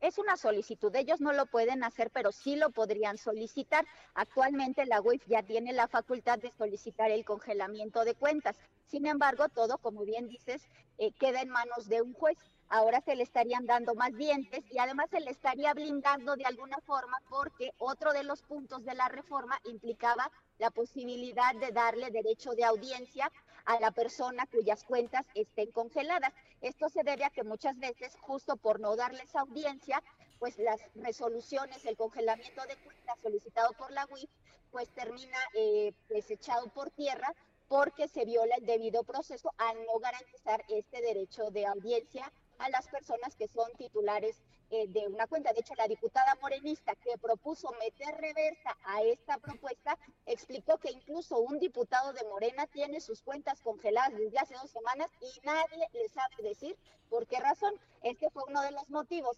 es 0.01 0.17
una 0.17 0.36
solicitud. 0.36 0.93
Ellos 0.95 1.21
no 1.21 1.32
lo 1.32 1.45
pueden 1.45 1.84
hacer, 1.84 2.09
pero 2.09 2.32
sí 2.32 2.55
lo 2.55 2.71
podrían 2.71 3.17
solicitar. 3.17 3.86
Actualmente 4.15 4.86
la 4.86 4.99
UIF 4.99 5.23
ya 5.27 5.43
tiene 5.43 5.73
la 5.73 5.88
facultad 5.88 6.39
de 6.39 6.51
solicitar 6.51 7.11
el 7.11 7.23
congelamiento 7.23 8.03
de 8.03 8.15
cuentas. 8.15 8.57
Sin 8.88 9.05
embargo, 9.05 9.47
todo, 9.49 9.77
como 9.77 10.03
bien 10.03 10.27
dices, 10.27 10.63
eh, 10.97 11.11
queda 11.19 11.41
en 11.41 11.49
manos 11.49 11.88
de 11.88 12.01
un 12.01 12.13
juez. 12.13 12.38
Ahora 12.67 13.01
se 13.01 13.15
le 13.15 13.23
estarían 13.23 13.65
dando 13.65 13.93
más 13.95 14.15
dientes 14.15 14.63
y 14.71 14.79
además 14.79 15.09
se 15.11 15.19
le 15.19 15.29
estaría 15.29 15.73
blindando 15.73 16.36
de 16.36 16.45
alguna 16.45 16.77
forma 16.86 17.17
porque 17.29 17.71
otro 17.77 18.13
de 18.13 18.23
los 18.23 18.41
puntos 18.41 18.86
de 18.86 18.95
la 18.95 19.09
reforma 19.09 19.59
implicaba 19.65 20.32
la 20.57 20.71
posibilidad 20.71 21.53
de 21.55 21.71
darle 21.71 22.11
derecho 22.11 22.51
de 22.51 22.63
audiencia 22.63 23.29
a 23.66 23.80
la 23.80 23.91
persona 23.91 24.45
cuyas 24.47 24.84
cuentas 24.84 25.26
estén 25.36 25.72
congeladas. 25.72 26.34
Esto 26.62 26.89
se 26.89 27.03
debe 27.03 27.26
a 27.26 27.30
que 27.30 27.43
muchas 27.43 27.78
veces, 27.80 28.16
justo 28.22 28.57
por 28.57 28.80
no 28.80 28.95
darles 28.95 29.36
audiencia, 29.36 30.01
pues 30.39 30.57
las 30.57 30.80
resoluciones, 30.95 31.86
el 31.86 31.97
congelamiento 31.97 32.62
de 32.64 32.76
cuentas 32.78 33.20
solicitado 33.22 33.74
por 33.74 33.91
la 33.91 34.07
UIF, 34.12 34.30
pues 34.72 34.89
termina 34.89 35.38
eh, 35.53 35.93
desechado 36.09 36.68
por 36.70 36.89
tierra 36.91 37.34
porque 37.68 38.07
se 38.07 38.26
viola 38.26 38.55
el 38.55 38.66
debido 38.66 39.03
proceso 39.03 39.53
al 39.57 39.78
no 39.86 39.99
garantizar 39.99 40.64
este 40.68 41.01
derecho 41.01 41.51
de 41.51 41.66
audiencia 41.66 42.32
a 42.57 42.70
las 42.70 42.88
personas 42.88 43.36
que 43.36 43.47
son 43.47 43.72
titulares 43.78 44.41
eh, 44.72 44.88
de 44.88 45.05
una 45.07 45.28
cuenta. 45.28 45.51
De 45.51 45.59
hecho, 45.59 45.76
la 45.76 45.88
diputada 45.88 46.38
morenista 46.41 46.95
que 46.95 47.17
propuso 47.17 47.72
meter 47.74 48.15
reversa 48.22 48.78
a 48.86 49.01
esta 49.03 49.38
propuesta 49.38 49.97
explicó 50.26 50.78
que 50.78 50.91
incluso 50.91 51.39
un 51.39 51.59
diputado 51.59 52.13
de 52.13 52.24
Morena 52.30 52.65
tiene 52.67 53.01
sus 53.01 53.22
cuentas 53.22 53.61
congeladas 53.61 54.17
desde 54.17 54.39
hace 54.39 54.55
dos 54.55 54.72
semanas 54.72 55.11
y 55.22 55.45
nadie 55.45 55.88
le 55.91 56.07
sabe 56.07 56.36
decir 56.41 56.78
por 57.09 57.28
qué 57.28 57.39
razón. 57.39 57.74
Este 58.01 58.30
fue 58.30 58.43
uno 58.47 58.61
de 58.61 58.72
los 58.72 58.89
motivos 58.89 59.38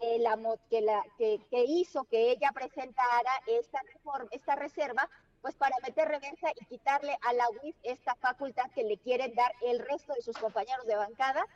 que, 0.00 0.18
la, 0.18 0.36
que, 0.68 0.80
la, 0.80 1.04
que, 1.18 1.40
que 1.50 1.64
hizo 1.64 2.02
que 2.04 2.32
ella 2.32 2.50
presentara 2.52 3.30
esta, 3.46 3.80
reforma, 3.82 4.28
esta 4.32 4.56
reserva 4.56 5.08
pues 5.40 5.54
para 5.56 5.76
meter 5.86 6.08
reversa 6.08 6.48
y 6.58 6.64
quitarle 6.64 7.16
a 7.20 7.32
la 7.34 7.44
UIF 7.62 7.76
esta 7.82 8.14
facultad 8.14 8.70
que 8.74 8.82
le 8.82 8.96
quieren 8.96 9.34
dar 9.34 9.52
el 9.60 9.78
resto 9.78 10.14
de 10.14 10.22
sus 10.22 10.36
compañeros 10.38 10.86
de 10.86 10.96
bancada 10.96 11.46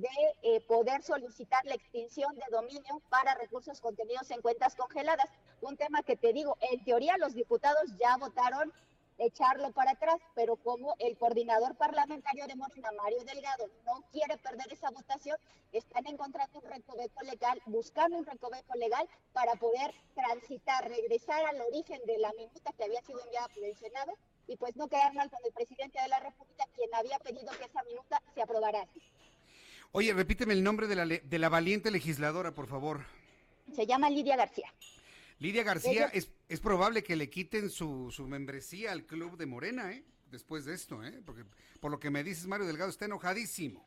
de 0.00 0.08
eh, 0.42 0.60
poder 0.60 1.02
solicitar 1.02 1.64
la 1.64 1.74
extinción 1.74 2.34
de 2.36 2.44
dominio 2.50 3.02
para 3.08 3.34
recursos 3.34 3.80
contenidos 3.80 4.30
en 4.30 4.40
cuentas 4.40 4.76
congeladas. 4.76 5.30
Un 5.60 5.76
tema 5.76 6.02
que 6.02 6.16
te 6.16 6.32
digo, 6.32 6.56
en 6.60 6.84
teoría 6.84 7.16
los 7.18 7.34
diputados 7.34 7.90
ya 7.98 8.16
votaron 8.16 8.72
echarlo 9.18 9.72
para 9.72 9.92
atrás, 9.92 10.20
pero 10.34 10.56
como 10.56 10.94
el 10.98 11.18
coordinador 11.18 11.74
parlamentario 11.76 12.46
de 12.46 12.54
Morena, 12.54 12.90
Mario 12.92 13.24
Delgado, 13.24 13.68
no 13.84 14.04
quiere 14.12 14.38
perder 14.38 14.72
esa 14.72 14.90
votación, 14.90 15.36
están 15.72 16.06
encontrando 16.06 16.60
un 16.60 16.70
recoveco 16.70 17.22
legal, 17.22 17.60
buscando 17.66 18.16
un 18.16 18.24
recoveco 18.24 18.74
legal 18.76 19.08
para 19.32 19.54
poder 19.56 19.92
transitar, 20.14 20.88
regresar 20.88 21.44
al 21.46 21.60
origen 21.62 22.00
de 22.06 22.18
la 22.18 22.32
minuta 22.34 22.72
que 22.72 22.84
había 22.84 23.02
sido 23.02 23.20
enviada 23.24 23.48
por 23.48 23.64
el 23.64 23.76
Senado 23.76 24.12
y 24.46 24.56
pues 24.56 24.76
no 24.76 24.88
quedar 24.88 25.12
mal 25.14 25.28
con 25.30 25.40
el 25.44 25.52
presidente 25.52 26.00
de 26.00 26.08
la 26.08 26.20
República, 26.20 26.64
quien 26.74 26.94
había 26.94 27.18
pedido 27.18 27.50
que 27.58 27.64
esa 27.64 27.82
minuta 27.82 28.22
se 28.34 28.42
aprobara. 28.42 28.86
Oye, 29.92 30.12
repíteme 30.12 30.52
el 30.52 30.62
nombre 30.62 30.86
de 30.86 30.96
la, 30.96 31.06
de 31.06 31.38
la 31.38 31.48
valiente 31.48 31.90
legisladora, 31.90 32.52
por 32.52 32.66
favor. 32.66 33.04
Se 33.74 33.86
llama 33.86 34.10
Lidia 34.10 34.36
García. 34.36 34.72
Lidia 35.38 35.62
García, 35.62 36.10
es, 36.12 36.30
es, 36.48 36.60
probable 36.60 37.02
que 37.02 37.16
le 37.16 37.30
quiten 37.30 37.70
su, 37.70 38.10
su, 38.10 38.26
membresía 38.26 38.92
al 38.92 39.04
club 39.04 39.36
de 39.36 39.46
Morena, 39.46 39.92
¿eh? 39.92 40.04
Después 40.30 40.64
de 40.64 40.74
esto, 40.74 41.02
¿eh? 41.04 41.22
Porque 41.24 41.44
por 41.80 41.90
lo 41.90 42.00
que 42.00 42.10
me 42.10 42.22
dices, 42.22 42.46
Mario 42.46 42.66
Delgado 42.66 42.90
está 42.90 43.04
enojadísimo. 43.04 43.86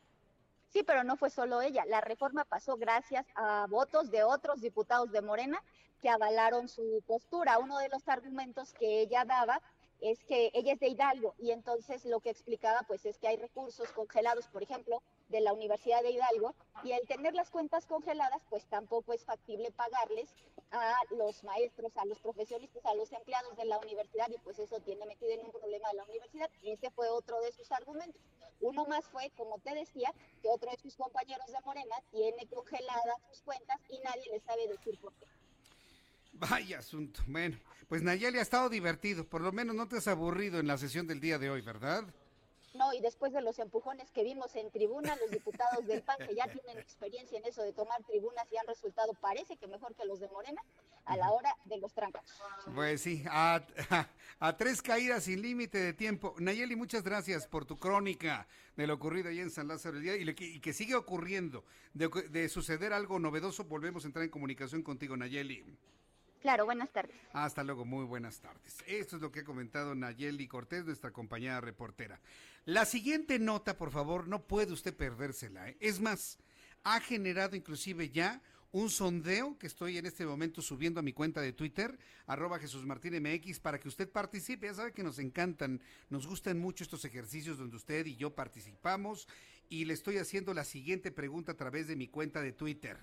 Sí, 0.70 0.84
pero 0.84 1.04
no 1.04 1.18
fue 1.18 1.30
solo 1.30 1.62
ella. 1.62 1.84
La 1.86 2.00
reforma 2.00 2.46
pasó 2.46 2.78
gracias 2.78 3.26
a 3.36 3.68
votos 3.70 4.10
de 4.10 4.24
otros 4.24 4.62
diputados 4.62 5.12
de 5.12 5.22
Morena 5.22 5.62
que 6.02 6.10
avalaron 6.10 6.70
su 6.70 7.04
postura. 7.06 7.60
Uno 7.60 7.78
de 7.78 7.90
los 7.90 8.08
argumentos 8.08 8.74
que 8.74 9.02
ella 9.02 9.26
daba 9.26 9.62
es 10.02 10.24
que 10.26 10.52
ella 10.54 10.74
es 10.74 10.80
de 10.80 10.90
Hidalgo 10.90 11.36
y 11.38 11.52
entonces 11.52 12.06
lo 12.06 12.20
que 12.20 12.32
explicaba 12.32 12.82
pues 12.88 13.06
es 13.06 13.20
que 13.20 13.28
hay 13.28 13.38
recursos 13.38 13.92
congelados, 13.92 14.48
por 14.48 14.64
ejemplo, 14.64 15.02
de 15.30 15.42
la 15.42 15.54
Universidad 15.54 16.02
de 16.02 16.12
Hidalgo 16.12 16.56
y 16.84 16.92
al 16.92 17.08
tener 17.08 17.36
las 17.36 17.52
cuentas 17.52 17.86
congeladas 17.86 18.42
pues 18.50 18.66
tampoco 18.66 19.14
es 19.14 19.24
factible 19.24 19.72
pagarles 19.72 20.34
a 20.72 20.96
los 21.12 21.44
maestros, 21.44 21.96
a 21.98 22.06
los 22.06 22.20
profesionistas, 22.20 22.86
a 22.86 22.96
los 22.96 23.12
empleados 23.12 23.56
de 23.56 23.66
la 23.66 23.78
universidad 23.78 24.28
y 24.30 24.40
pues 24.40 24.58
eso 24.58 24.80
tiene 24.80 25.06
metido 25.06 25.32
en 25.32 25.46
un 25.46 25.52
problema 25.52 25.90
de 25.90 25.98
la 25.98 26.04
universidad. 26.06 26.50
Ese 26.64 26.90
fue 26.90 27.10
otro 27.10 27.40
de 27.42 27.52
sus 27.52 27.72
argumentos. 27.72 28.22
Uno 28.60 28.86
más 28.86 29.06
fue, 29.06 29.30
como 29.38 29.60
te 29.60 29.74
decía, 29.74 30.14
que 30.42 30.50
otro 30.50 30.72
de 30.72 30.78
sus 30.78 30.96
compañeros 30.96 31.48
de 31.48 31.62
Morena 31.62 31.96
tiene 32.12 32.48
congeladas 32.48 33.22
sus 33.30 33.42
cuentas 33.42 33.80
y 33.90 34.00
nadie 34.00 34.32
le 34.32 34.40
sabe 34.40 34.68
decir 34.68 35.00
por 35.00 35.14
qué. 35.14 35.26
Vaya 36.34 36.80
asunto. 36.80 37.22
Bueno, 37.28 37.58
pues 37.88 38.02
Nayeli 38.02 38.40
ha 38.40 38.42
estado 38.42 38.70
divertido. 38.70 39.26
Por 39.26 39.42
lo 39.42 39.52
menos 39.52 39.76
no 39.76 39.88
te 39.88 39.98
has 39.98 40.08
aburrido 40.08 40.60
en 40.60 40.68
la 40.68 40.78
sesión 40.78 41.08
del 41.08 41.20
día 41.20 41.38
de 41.38 41.50
hoy, 41.50 41.62
¿verdad? 41.62 42.06
No, 42.74 42.94
y 42.94 43.02
después 43.02 43.34
de 43.34 43.42
los 43.42 43.60
empujones 43.60 44.10
que 44.12 44.24
vimos 44.24 44.56
en 44.56 44.72
tribuna, 44.72 45.16
los 45.18 45.30
diputados 45.30 45.86
del 45.88 46.02
PAN, 46.04 46.18
que 46.26 46.36
ya 46.36 46.48
tienen 46.48 46.78
experiencia 46.78 47.38
en 47.38 47.46
eso 47.46 47.62
de 47.64 47.74
tomar 47.74 48.02
tribunas 48.04 48.48
y 48.52 48.58
han 48.58 48.66
resultado, 48.66 49.14
parece 49.16 49.58
que 49.58 49.68
mejor 49.68 49.94
que 49.96 50.06
los 50.06 50.22
de 50.22 50.30
Morena, 50.30 50.62
a 51.06 51.18
la 51.18 51.32
hora 51.32 51.54
de 51.66 51.78
los 51.78 51.94
trancazos. 51.94 52.42
Pues 52.74 53.02
sí, 53.02 53.24
a, 53.30 53.62
a, 54.40 54.58
tres 54.58 54.82
caídas 54.82 55.26
sin 55.26 55.42
límite 55.42 55.80
de 55.80 55.94
tiempo. 55.94 56.34
Nayeli, 56.40 56.78
muchas 56.78 57.04
gracias 57.04 57.46
por 57.46 57.66
tu 57.66 57.78
crónica 57.78 58.48
de 58.78 58.88
lo 58.88 58.94
ocurrido 58.94 59.30
ahí 59.30 59.40
en 59.40 59.50
San 59.50 59.68
Lázaro 59.68 59.98
el 59.98 60.04
día 60.04 60.16
y, 60.16 60.30
y 60.30 60.60
que 60.62 60.74
sigue 60.74 60.96
ocurriendo. 60.96 61.66
De, 61.94 62.08
de 62.08 62.48
suceder 62.48 62.94
algo 62.94 63.20
novedoso, 63.20 63.66
volvemos 63.66 64.06
a 64.06 64.08
entrar 64.08 64.24
en 64.24 64.32
comunicación 64.32 64.82
contigo, 64.82 65.18
Nayeli. 65.18 65.78
Claro, 66.42 66.66
buenas 66.66 66.92
tardes. 66.92 67.16
Hasta 67.34 67.64
luego, 67.64 67.86
muy 67.86 68.04
buenas 68.04 68.40
tardes. 68.40 68.78
Esto 68.88 69.16
es 69.16 69.22
lo 69.22 69.32
que 69.32 69.42
ha 69.42 69.44
comentado 69.44 69.94
Nayeli 69.94 70.48
Cortés, 70.48 70.86
nuestra 70.86 71.12
compañera 71.12 71.62
reportera. 71.62 72.20
La 72.66 72.86
siguiente 72.86 73.38
nota, 73.38 73.78
por 73.78 73.92
favor, 73.92 74.28
no 74.28 74.42
puede 74.42 74.74
usted 74.74 74.96
perdérsela. 74.96 75.70
¿eh? 75.70 75.78
Es 75.80 76.00
más, 76.00 76.40
ha 76.84 77.00
generado 77.00 77.56
inclusive 77.56 78.10
ya 78.10 78.42
un 78.72 78.90
sondeo 78.90 79.58
que 79.60 79.68
estoy 79.68 79.98
en 79.98 80.06
este 80.06 80.26
momento 80.26 80.62
subiendo 80.62 81.00
a 81.00 81.04
mi 81.04 81.14
cuenta 81.14 81.42
de 81.42 81.54
Twitter, 81.54 82.00
arroba 82.26 82.58
Jesús 82.58 82.86
Martín 82.86 83.22
MX, 83.22 83.60
para 83.60 83.80
que 83.80 83.88
usted 83.88 84.10
participe. 84.10 84.66
Ya 84.66 84.74
sabe 84.74 84.94
que 84.94 85.04
nos 85.04 85.20
encantan, 85.20 85.80
nos 86.10 86.26
gustan 86.26 86.58
mucho 86.58 86.84
estos 86.84 87.06
ejercicios 87.06 87.60
donde 87.60 87.76
usted 87.76 88.06
y 88.08 88.16
yo 88.16 88.34
participamos 88.34 89.28
y 89.70 89.86
le 89.86 89.94
estoy 89.94 90.18
haciendo 90.18 90.54
la 90.54 90.64
siguiente 90.64 91.12
pregunta 91.12 91.52
a 91.52 91.58
través 91.58 91.88
de 91.88 91.96
mi 91.96 92.08
cuenta 92.08 92.42
de 92.42 92.52
Twitter. 92.52 92.98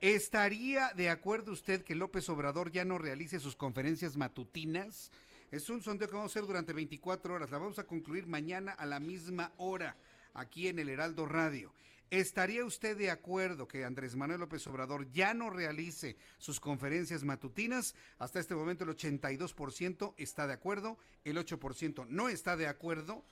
¿Estaría 0.00 0.92
de 0.94 1.08
acuerdo 1.08 1.52
usted 1.52 1.82
que 1.82 1.94
López 1.94 2.28
Obrador 2.28 2.70
ya 2.70 2.84
no 2.84 2.98
realice 2.98 3.40
sus 3.40 3.56
conferencias 3.56 4.18
matutinas? 4.18 5.10
Es 5.50 5.70
un 5.70 5.82
sondeo 5.82 6.06
que 6.08 6.14
vamos 6.14 6.30
a 6.30 6.32
hacer 6.32 6.46
durante 6.46 6.74
24 6.74 7.32
horas. 7.32 7.50
La 7.50 7.56
vamos 7.56 7.78
a 7.78 7.86
concluir 7.86 8.26
mañana 8.26 8.72
a 8.72 8.84
la 8.84 9.00
misma 9.00 9.52
hora, 9.56 9.96
aquí 10.34 10.68
en 10.68 10.78
el 10.78 10.90
Heraldo 10.90 11.24
Radio. 11.24 11.72
¿Estaría 12.10 12.66
usted 12.66 12.96
de 12.98 13.10
acuerdo 13.10 13.66
que 13.66 13.86
Andrés 13.86 14.16
Manuel 14.16 14.40
López 14.40 14.66
Obrador 14.66 15.10
ya 15.12 15.32
no 15.32 15.48
realice 15.48 16.18
sus 16.36 16.60
conferencias 16.60 17.24
matutinas? 17.24 17.94
Hasta 18.18 18.38
este 18.38 18.54
momento 18.54 18.84
el 18.84 18.90
82% 18.90 20.12
está 20.18 20.46
de 20.46 20.52
acuerdo, 20.52 20.98
el 21.24 21.38
8% 21.38 22.06
no 22.08 22.28
está 22.28 22.54
de 22.56 22.66
acuerdo 22.66 23.24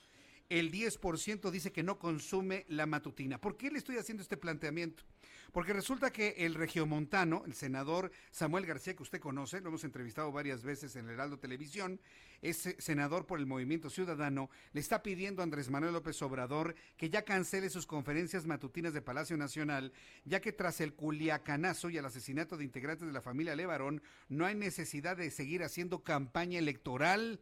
el 0.49 0.71
10% 0.71 1.49
dice 1.49 1.71
que 1.71 1.83
no 1.83 1.97
consume 1.97 2.65
la 2.69 2.85
matutina. 2.85 3.39
¿Por 3.39 3.57
qué 3.57 3.71
le 3.71 3.79
estoy 3.79 3.97
haciendo 3.97 4.21
este 4.21 4.37
planteamiento? 4.37 5.03
Porque 5.51 5.73
resulta 5.73 6.11
que 6.11 6.35
el 6.39 6.53
regiomontano, 6.53 7.43
el 7.45 7.53
senador 7.53 8.11
Samuel 8.29 8.65
García, 8.65 8.95
que 8.95 9.03
usted 9.03 9.19
conoce, 9.19 9.61
lo 9.61 9.69
hemos 9.69 9.83
entrevistado 9.83 10.31
varias 10.31 10.63
veces 10.63 10.95
en 10.95 11.05
el 11.05 11.13
Heraldo 11.13 11.39
Televisión, 11.39 11.99
es 12.41 12.75
senador 12.77 13.25
por 13.25 13.39
el 13.39 13.45
Movimiento 13.45 13.89
Ciudadano, 13.89 14.49
le 14.73 14.81
está 14.81 15.01
pidiendo 15.01 15.41
a 15.41 15.43
Andrés 15.43 15.69
Manuel 15.69 15.93
López 15.93 16.21
Obrador 16.21 16.75
que 16.97 17.09
ya 17.09 17.23
cancele 17.23 17.69
sus 17.69 17.87
conferencias 17.87 18.45
matutinas 18.45 18.93
de 18.93 19.01
Palacio 19.01 19.37
Nacional, 19.37 19.93
ya 20.25 20.41
que 20.41 20.51
tras 20.51 20.81
el 20.81 20.93
culiacanazo 20.93 21.89
y 21.89 21.97
el 21.97 22.05
asesinato 22.05 22.57
de 22.57 22.65
integrantes 22.65 23.07
de 23.07 23.13
la 23.13 23.21
familia 23.21 23.55
Levarón, 23.55 24.03
no 24.27 24.45
hay 24.45 24.55
necesidad 24.55 25.17
de 25.17 25.31
seguir 25.31 25.63
haciendo 25.63 26.03
campaña 26.03 26.59
electoral. 26.59 27.39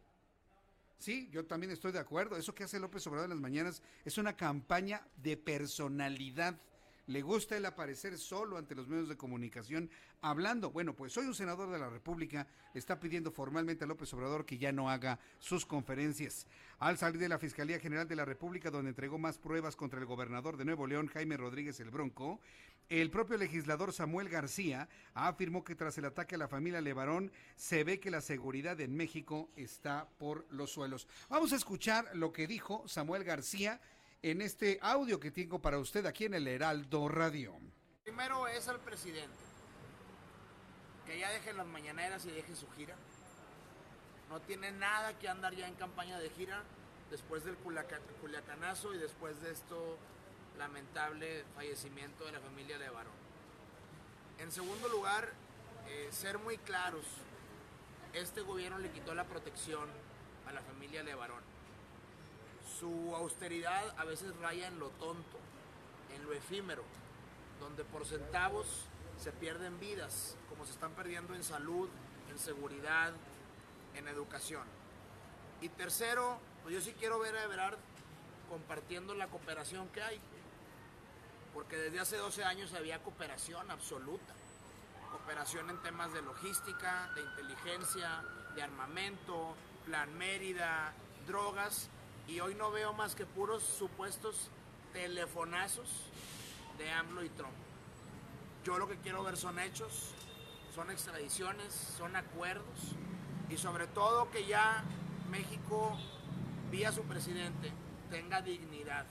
Sí, 0.98 1.28
yo 1.30 1.44
también 1.44 1.72
estoy 1.72 1.92
de 1.92 1.98
acuerdo. 1.98 2.36
Eso 2.36 2.54
que 2.54 2.64
hace 2.64 2.80
López 2.80 3.06
Obrador 3.06 3.26
en 3.26 3.36
las 3.36 3.40
mañanas 3.40 3.82
es 4.04 4.18
una 4.18 4.36
campaña 4.36 5.06
de 5.16 5.36
personalidad. 5.36 6.56
Le 7.06 7.20
gusta 7.20 7.56
el 7.56 7.66
aparecer 7.66 8.16
solo 8.16 8.56
ante 8.56 8.74
los 8.74 8.88
medios 8.88 9.10
de 9.10 9.16
comunicación 9.16 9.90
hablando. 10.22 10.70
Bueno, 10.70 10.94
pues 10.94 11.12
soy 11.12 11.26
un 11.26 11.34
senador 11.34 11.70
de 11.70 11.78
la 11.78 11.90
República, 11.90 12.46
está 12.72 12.98
pidiendo 12.98 13.30
formalmente 13.30 13.84
a 13.84 13.86
López 13.86 14.12
Obrador 14.14 14.46
que 14.46 14.56
ya 14.56 14.72
no 14.72 14.88
haga 14.88 15.18
sus 15.38 15.66
conferencias. 15.66 16.46
Al 16.78 16.96
salir 16.96 17.20
de 17.20 17.28
la 17.28 17.38
Fiscalía 17.38 17.78
General 17.78 18.08
de 18.08 18.16
la 18.16 18.24
República, 18.24 18.70
donde 18.70 18.88
entregó 18.88 19.18
más 19.18 19.36
pruebas 19.36 19.76
contra 19.76 20.00
el 20.00 20.06
gobernador 20.06 20.56
de 20.56 20.64
Nuevo 20.64 20.86
León, 20.86 21.08
Jaime 21.08 21.36
Rodríguez 21.36 21.78
el 21.80 21.90
Bronco, 21.90 22.40
el 22.88 23.10
propio 23.10 23.36
legislador 23.36 23.92
Samuel 23.92 24.28
García 24.28 24.88
afirmó 25.12 25.62
que 25.62 25.74
tras 25.74 25.96
el 25.98 26.06
ataque 26.06 26.36
a 26.36 26.38
la 26.38 26.48
familia 26.48 26.80
Levarón 26.80 27.32
se 27.56 27.84
ve 27.84 28.00
que 28.00 28.10
la 28.10 28.20
seguridad 28.20 28.80
en 28.80 28.96
México 28.96 29.50
está 29.56 30.08
por 30.18 30.46
los 30.50 30.72
suelos. 30.72 31.06
Vamos 31.28 31.52
a 31.52 31.56
escuchar 31.56 32.14
lo 32.14 32.32
que 32.32 32.46
dijo 32.46 32.86
Samuel 32.86 33.24
García 33.24 33.80
en 34.30 34.40
este 34.40 34.78
audio 34.80 35.20
que 35.20 35.30
tengo 35.30 35.58
para 35.58 35.78
usted 35.78 36.06
aquí 36.06 36.24
en 36.24 36.32
el 36.32 36.48
Heraldo 36.48 37.08
Radio. 37.10 37.58
Primero 38.04 38.48
es 38.48 38.66
al 38.68 38.80
presidente, 38.80 39.36
que 41.04 41.18
ya 41.18 41.30
deje 41.30 41.52
las 41.52 41.66
mañaneras 41.66 42.24
y 42.24 42.30
deje 42.30 42.56
su 42.56 42.66
gira. 42.70 42.96
No 44.30 44.40
tiene 44.40 44.72
nada 44.72 45.18
que 45.18 45.28
andar 45.28 45.54
ya 45.54 45.68
en 45.68 45.74
campaña 45.74 46.18
de 46.18 46.30
gira 46.30 46.62
después 47.10 47.44
del 47.44 47.56
culiacanazo 47.56 48.94
y 48.94 48.98
después 48.98 49.42
de 49.42 49.52
esto 49.52 49.98
lamentable 50.56 51.44
fallecimiento 51.54 52.24
de 52.24 52.32
la 52.32 52.40
familia 52.40 52.78
de 52.78 52.88
Barón. 52.88 53.12
En 54.38 54.50
segundo 54.50 54.88
lugar, 54.88 55.34
eh, 55.86 56.08
ser 56.10 56.38
muy 56.38 56.56
claros, 56.56 57.04
este 58.14 58.40
gobierno 58.40 58.78
le 58.78 58.90
quitó 58.90 59.14
la 59.14 59.24
protección 59.24 59.86
a 60.46 60.52
la 60.52 60.62
familia 60.62 61.04
de 61.04 61.14
Barón. 61.14 61.43
Su 62.84 63.16
austeridad 63.16 63.94
a 63.96 64.04
veces 64.04 64.36
raya 64.42 64.66
en 64.68 64.78
lo 64.78 64.90
tonto, 64.90 65.38
en 66.14 66.22
lo 66.22 66.34
efímero, 66.34 66.82
donde 67.58 67.82
por 67.82 68.04
centavos 68.04 68.66
se 69.18 69.32
pierden 69.32 69.80
vidas, 69.80 70.36
como 70.50 70.66
se 70.66 70.72
están 70.72 70.92
perdiendo 70.92 71.34
en 71.34 71.42
salud, 71.42 71.88
en 72.30 72.38
seguridad, 72.38 73.14
en 73.94 74.06
educación. 74.06 74.64
Y 75.62 75.70
tercero, 75.70 76.38
pues 76.62 76.74
yo 76.74 76.82
sí 76.82 76.92
quiero 76.92 77.18
ver 77.20 77.34
a 77.36 77.44
Ebrard 77.44 77.78
compartiendo 78.50 79.14
la 79.14 79.28
cooperación 79.28 79.88
que 79.88 80.02
hay 80.02 80.20
porque 81.54 81.78
desde 81.78 82.00
hace 82.00 82.18
12 82.18 82.44
años 82.44 82.74
había 82.74 83.02
cooperación 83.02 83.70
absoluta. 83.70 84.34
Cooperación 85.10 85.70
en 85.70 85.80
temas 85.80 86.12
de 86.12 86.20
logística, 86.20 87.10
de 87.14 87.22
inteligencia, 87.22 88.22
de 88.54 88.62
armamento, 88.62 89.56
Plan 89.86 90.12
Mérida, 90.18 90.92
drogas, 91.26 91.88
y 92.26 92.40
hoy 92.40 92.54
no 92.54 92.70
veo 92.70 92.92
más 92.92 93.14
que 93.14 93.26
puros 93.26 93.62
supuestos 93.62 94.48
telefonazos 94.92 95.88
de 96.78 96.90
AMLO 96.90 97.24
y 97.24 97.28
Trump. 97.30 97.54
Yo 98.64 98.78
lo 98.78 98.88
que 98.88 98.96
quiero 98.98 99.22
ver 99.22 99.36
son 99.36 99.58
hechos, 99.58 100.12
son 100.74 100.90
extradiciones, 100.90 101.72
son 101.72 102.16
acuerdos 102.16 102.94
y 103.50 103.56
sobre 103.56 103.86
todo 103.86 104.30
que 104.30 104.46
ya 104.46 104.82
México, 105.30 105.98
vía 106.70 106.92
su 106.92 107.02
presidente, 107.02 107.72
tenga 108.10 108.40
dignidad 108.40 109.04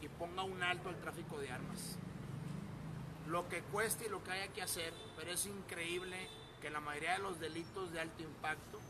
y 0.00 0.08
ponga 0.08 0.42
un 0.42 0.62
alto 0.62 0.88
al 0.88 0.98
tráfico 0.98 1.38
de 1.38 1.52
armas. 1.52 1.96
Lo 3.28 3.48
que 3.48 3.62
cueste 3.62 4.06
y 4.06 4.08
lo 4.08 4.24
que 4.24 4.32
haya 4.32 4.52
que 4.52 4.62
hacer, 4.62 4.92
pero 5.16 5.30
es 5.30 5.46
increíble 5.46 6.28
que 6.60 6.70
la 6.70 6.80
mayoría 6.80 7.12
de 7.12 7.18
los 7.20 7.38
delitos 7.38 7.92
de 7.92 8.00
alto 8.00 8.22
impacto, 8.22 8.80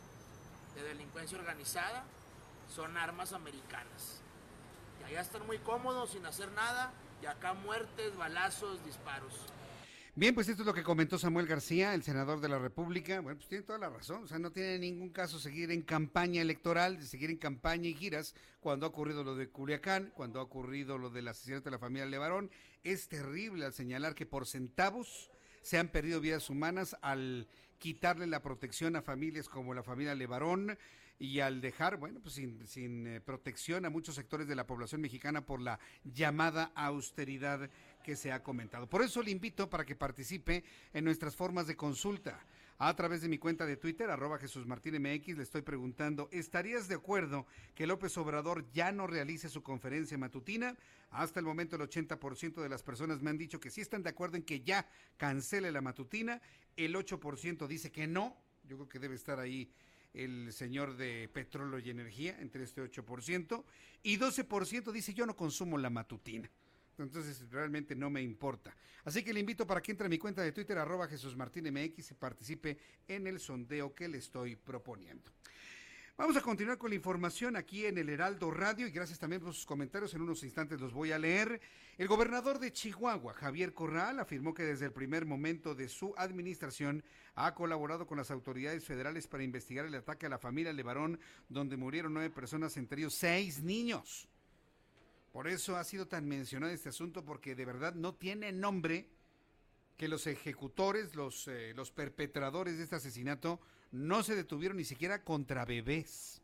de 0.75 0.83
delincuencia 0.83 1.39
organizada, 1.39 2.05
son 2.75 2.97
armas 2.97 3.33
americanas. 3.33 4.23
Y 5.01 5.05
allá 5.05 5.21
están 5.21 5.47
muy 5.47 5.59
cómodos 5.59 6.11
sin 6.11 6.25
hacer 6.25 6.51
nada 6.53 6.93
y 7.23 7.27
acá 7.27 7.53
muertes, 7.53 8.17
balazos, 8.17 8.85
disparos. 8.85 9.47
Bien, 10.15 10.35
pues 10.35 10.49
esto 10.49 10.63
es 10.63 10.67
lo 10.67 10.75
que 10.75 10.83
comentó 10.83 11.19
Samuel 11.19 11.47
García, 11.47 11.95
el 11.95 12.03
senador 12.03 12.41
de 12.41 12.49
la 12.49 12.59
República. 12.59 13.21
Bueno, 13.21 13.39
pues 13.39 13.49
tiene 13.49 13.65
toda 13.65 13.79
la 13.79 13.89
razón. 13.89 14.25
O 14.25 14.27
sea, 14.27 14.39
no 14.39 14.53
tiene 14.53 14.79
ningún 14.79 15.11
caso 15.11 15.39
seguir 15.39 15.71
en 15.71 15.83
campaña 15.83 16.43
electoral, 16.43 17.03
seguir 17.03 17.31
en 17.31 17.39
campaña 17.39 17.89
y 17.89 17.95
giras 17.95 18.35
cuando 18.61 18.85
ha 18.85 18.91
ocurrido 18.91 19.25
lo 19.25 19.37
de 19.37 19.49
Culiacán, 19.49 20.13
cuando 20.15 20.39
ha 20.41 20.43
ocurrido 20.43 20.99
lo 20.99 21.09
del 21.09 21.29
asesinato 21.29 21.65
de 21.65 21.71
la 21.73 21.79
familia 21.79 22.07
Levarón. 22.07 22.51
Es 22.85 23.09
terrible 23.09 23.65
al 23.65 23.73
señalar 23.73 24.15
que 24.15 24.27
por 24.27 24.47
centavos 24.47 25.31
se 25.63 25.79
han 25.79 25.89
perdido 25.89 26.21
vidas 26.21 26.51
humanas 26.51 26.97
al 27.01 27.49
quitarle 27.79 28.27
la 28.27 28.43
protección 28.43 28.97
a 28.97 29.03
familias 29.03 29.49
como 29.49 29.75
la 29.75 29.83
familia 29.83 30.15
Levarón 30.15 30.79
y 31.19 31.41
al 31.41 31.61
dejar, 31.61 31.97
bueno, 31.97 32.21
pues 32.21 32.35
sin, 32.35 32.67
sin 32.67 33.07
eh, 33.07 33.21
protección 33.21 33.85
a 33.85 33.91
muchos 33.91 34.15
sectores 34.15 34.49
de 34.49 34.57
la 34.57 34.67
población 34.67 35.01
mexicana 35.01 35.47
por 35.47 35.61
la 35.61 35.79
llamada 36.05 36.73
austeridad 36.75 37.71
que 38.03 38.17
se 38.17 38.33
ha 38.33 38.43
comentado. 38.43 38.89
Por 38.89 39.03
eso 39.03 39.23
le 39.23 39.31
invito 39.31 39.71
para 39.71 39.85
que 39.85 39.95
participe 39.95 40.65
en 40.93 41.05
nuestras 41.05 41.37
formas 41.37 41.67
de 41.67 41.77
consulta. 41.77 42.45
A 42.85 42.97
través 42.97 43.23
de 43.23 43.29
mi 43.29 43.39
cuenta 43.39 43.65
de 43.65 43.77
Twitter, 43.77 44.11
arroba 44.11 44.39
Jesús 44.39 44.67
Martín 44.67 45.01
MX, 45.01 45.37
le 45.37 45.45
estoy 45.45 45.63
preguntando, 45.63 46.29
¿estarías 46.33 46.89
de 46.89 46.97
acuerdo 46.97 47.47
que 47.77 47.87
López 47.87 48.19
Obrador 48.19 48.69
ya 48.73 48.91
no 48.91 49.07
realice 49.07 49.49
su 49.49 49.63
conferencia 49.63 50.19
matutina? 50.19 50.77
Hasta 51.11 51.39
el 51.39 51.47
momento 51.47 51.77
el 51.77 51.83
80% 51.83 52.61
de 52.61 52.69
las 52.69 52.83
personas 52.83 53.23
me 53.23 53.31
han 53.31 53.39
dicho 53.39 53.61
que 53.61 53.71
sí 53.71 53.81
están 53.81 54.03
de 54.03 54.11
acuerdo 54.11 54.37
en 54.37 54.43
que 54.43 54.63
ya 54.63 54.89
cancele 55.17 55.71
la 55.71 55.81
matutina, 55.81 56.43
el 56.77 56.97
8% 56.97 57.69
dice 57.69 57.93
que 57.93 58.09
no, 58.09 58.37
yo 58.65 58.77
creo 58.77 58.89
que 58.89 58.99
debe 58.99 59.15
estar 59.15 59.39
ahí 59.39 59.71
el 60.15 60.53
señor 60.53 60.97
de 60.97 61.29
petróleo 61.29 61.79
y 61.79 61.91
energía, 61.91 62.39
entre 62.41 62.65
este 62.65 62.83
8%, 62.83 63.65
y 64.03 64.19
12% 64.19 64.93
dice 64.93 65.15
yo 65.15 65.27
no 65.27 65.37
consumo 65.37 65.79
la 65.79 65.91
matutina. 65.91 66.51
Entonces 66.99 67.49
realmente 67.51 67.95
no 67.95 68.11
me 68.11 68.23
importa. 68.23 68.77
Así 69.05 69.25
que 69.25 69.33
le 69.33 69.41
invito 69.41 69.67
para 69.67 69.81
que 69.81 69.91
entre 69.91 70.07
a 70.07 70.11
mi 70.11 70.19
cuenta 70.19 70.43
de 70.43 70.53
Twitter, 70.53 70.79
arroba 70.79 71.09
Jesús 71.09 71.37
Martín 71.37 71.73
MX, 71.73 72.11
y 72.11 72.15
participe 72.15 72.79
en 73.09 73.27
el 73.27 73.41
sondeo 73.41 73.95
que 73.95 74.09
le 74.09 74.19
estoy 74.19 74.57
proponiendo. 74.57 75.31
Vamos 76.19 76.37
a 76.37 76.43
continuar 76.43 76.77
con 76.77 76.91
la 76.91 76.97
información 76.97 77.57
aquí 77.57 77.87
en 77.87 77.97
el 77.97 78.11
Heraldo 78.11 78.51
Radio 78.51 78.87
y 78.87 78.91
gracias 78.91 79.19
también 79.19 79.41
por 79.41 79.55
sus 79.55 79.65
comentarios. 79.65 80.13
En 80.13 80.21
unos 80.21 80.45
instantes 80.45 80.79
los 80.79 80.93
voy 80.93 81.11
a 81.11 81.19
leer. 81.19 81.59
El 81.97 82.07
gobernador 82.07 82.59
de 82.59 82.71
Chihuahua, 82.71 83.33
Javier 83.33 83.73
Corral, 83.73 84.21
afirmó 84.21 84.53
que 84.53 84.63
desde 84.63 84.85
el 84.85 84.93
primer 84.93 85.25
momento 85.25 85.75
de 85.75 85.89
su 85.89 86.15
administración 86.19 87.03
ha 87.35 87.55
colaborado 87.55 88.07
con 88.07 88.19
las 88.19 88.31
autoridades 88.31 88.85
federales 88.85 89.27
para 89.27 89.43
investigar 89.43 89.87
el 89.87 89.95
ataque 89.95 90.27
a 90.27 90.29
la 90.29 90.39
familia 90.39 90.73
Levarón, 90.75 91.19
donde 91.49 91.79
murieron 91.79 92.13
nueve 92.13 92.29
personas, 92.29 92.77
entre 92.77 93.01
ellos 93.01 93.15
seis 93.15 93.63
niños. 93.63 94.29
Por 95.33 95.49
eso 95.49 95.77
ha 95.77 95.85
sido 95.85 96.09
tan 96.09 96.29
mencionado 96.29 96.73
este 96.73 96.91
asunto, 96.91 97.25
porque 97.25 97.55
de 97.55 97.65
verdad 97.65 97.95
no 97.95 98.15
tiene 98.15 98.53
nombre 98.53 99.09
que 99.97 100.09
los 100.09 100.27
ejecutores, 100.27 101.15
los, 101.15 101.49
eh, 101.49 101.73
los 101.75 101.91
perpetradores 101.91 102.77
de 102.77 102.85
este 102.85 102.97
asesinato, 102.97 103.61
no 103.93 104.23
se 104.23 104.35
detuvieron 104.35 104.79
ni 104.79 104.85
siquiera 104.85 105.23
contra 105.23 105.65
bebés. 105.65 106.41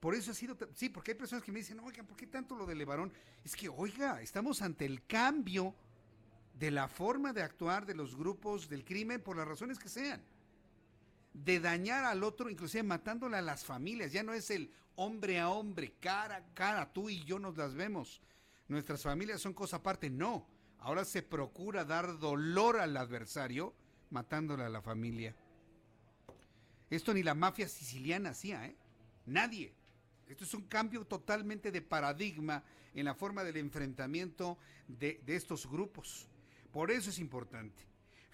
Por 0.00 0.14
eso 0.14 0.30
ha 0.30 0.34
sido, 0.34 0.56
sí, 0.74 0.88
porque 0.88 1.12
hay 1.12 1.18
personas 1.18 1.42
que 1.42 1.50
me 1.50 1.58
dicen, 1.58 1.80
oigan, 1.80 2.06
¿por 2.06 2.16
qué 2.16 2.26
tanto 2.26 2.54
lo 2.54 2.66
de 2.66 2.76
Levarón? 2.76 3.12
Es 3.44 3.56
que, 3.56 3.68
oiga, 3.68 4.22
estamos 4.22 4.62
ante 4.62 4.84
el 4.84 5.04
cambio 5.06 5.74
de 6.54 6.70
la 6.70 6.88
forma 6.88 7.32
de 7.32 7.42
actuar 7.42 7.86
de 7.86 7.94
los 7.94 8.16
grupos 8.16 8.68
del 8.68 8.84
crimen 8.84 9.20
por 9.20 9.36
las 9.36 9.48
razones 9.48 9.78
que 9.78 9.88
sean. 9.88 10.22
De 11.32 11.58
dañar 11.58 12.04
al 12.04 12.22
otro, 12.22 12.48
inclusive 12.48 12.82
matándole 12.82 13.36
a 13.36 13.42
las 13.42 13.64
familias. 13.64 14.12
Ya 14.12 14.22
no 14.22 14.32
es 14.34 14.50
el 14.50 14.72
hombre 14.96 15.40
a 15.40 15.50
hombre, 15.50 15.94
cara 16.00 16.36
a 16.36 16.54
cara, 16.54 16.92
tú 16.92 17.08
y 17.08 17.24
yo 17.24 17.38
nos 17.38 17.56
las 17.56 17.74
vemos. 17.74 18.20
Nuestras 18.68 19.02
familias 19.02 19.40
son 19.40 19.54
cosa 19.54 19.76
aparte. 19.76 20.10
No. 20.10 20.46
Ahora 20.78 21.04
se 21.04 21.22
procura 21.22 21.84
dar 21.84 22.18
dolor 22.18 22.78
al 22.78 22.96
adversario 22.96 23.74
matándole 24.10 24.64
a 24.64 24.68
la 24.68 24.82
familia. 24.82 25.34
Esto 26.90 27.12
ni 27.12 27.22
la 27.22 27.34
mafia 27.34 27.68
siciliana 27.68 28.30
hacía, 28.30 28.66
¿eh? 28.66 28.76
Nadie. 29.26 29.74
Esto 30.26 30.44
es 30.44 30.54
un 30.54 30.62
cambio 30.62 31.04
totalmente 31.04 31.70
de 31.70 31.82
paradigma 31.82 32.62
en 32.94 33.04
la 33.04 33.14
forma 33.14 33.44
del 33.44 33.56
enfrentamiento 33.56 34.58
de, 34.86 35.20
de 35.24 35.36
estos 35.36 35.68
grupos. 35.68 36.28
Por 36.72 36.90
eso 36.90 37.10
es 37.10 37.18
importante. 37.18 37.82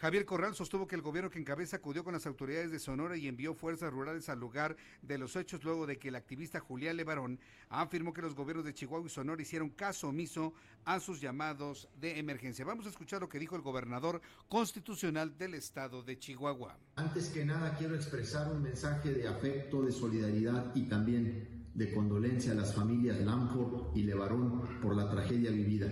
Javier 0.04 0.26
Corral 0.26 0.54
sostuvo 0.54 0.86
que 0.86 0.96
el 0.96 1.00
gobierno 1.00 1.30
que 1.30 1.38
encabeza 1.38 1.78
acudió 1.78 2.04
con 2.04 2.12
las 2.12 2.26
autoridades 2.26 2.70
de 2.70 2.78
Sonora 2.78 3.16
y 3.16 3.26
envió 3.26 3.54
fuerzas 3.54 3.90
rurales 3.90 4.28
al 4.28 4.38
lugar 4.38 4.76
de 5.00 5.16
los 5.16 5.34
hechos 5.34 5.64
luego 5.64 5.86
de 5.86 5.98
que 5.98 6.08
el 6.08 6.16
activista 6.16 6.60
Julián 6.60 6.98
Levarón 6.98 7.40
afirmó 7.70 8.12
que 8.12 8.20
los 8.20 8.34
gobiernos 8.34 8.66
de 8.66 8.74
Chihuahua 8.74 9.06
y 9.06 9.08
Sonora 9.08 9.40
hicieron 9.40 9.70
caso 9.70 10.08
omiso 10.08 10.52
a 10.84 11.00
sus 11.00 11.22
llamados 11.22 11.88
de 11.98 12.18
emergencia. 12.18 12.66
Vamos 12.66 12.84
a 12.84 12.90
escuchar 12.90 13.22
lo 13.22 13.30
que 13.30 13.38
dijo 13.38 13.56
el 13.56 13.62
gobernador 13.62 14.20
constitucional 14.46 15.38
del 15.38 15.54
estado 15.54 16.02
de 16.02 16.18
Chihuahua. 16.18 16.76
Antes 16.96 17.30
que 17.30 17.46
nada 17.46 17.74
quiero 17.78 17.94
expresar 17.94 18.52
un 18.52 18.62
mensaje 18.62 19.10
de 19.10 19.26
afecto, 19.26 19.80
de 19.80 19.90
solidaridad 19.92 20.70
y 20.74 20.82
también 20.82 21.64
de 21.72 21.94
condolencia 21.94 22.52
a 22.52 22.56
las 22.56 22.74
familias 22.74 23.20
Lamford 23.20 23.96
y 23.96 24.02
Levarón 24.02 24.80
por 24.82 24.94
la 24.94 25.08
tragedia 25.08 25.50
vivida. 25.50 25.88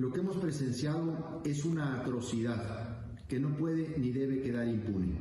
Lo 0.00 0.12
que 0.12 0.18
hemos 0.18 0.38
presenciado 0.38 1.40
es 1.44 1.64
una 1.64 2.00
atrocidad 2.00 2.91
que 3.32 3.40
no 3.40 3.56
puede 3.56 3.96
ni 3.96 4.12
debe 4.12 4.42
quedar 4.42 4.68
impune. 4.68 5.14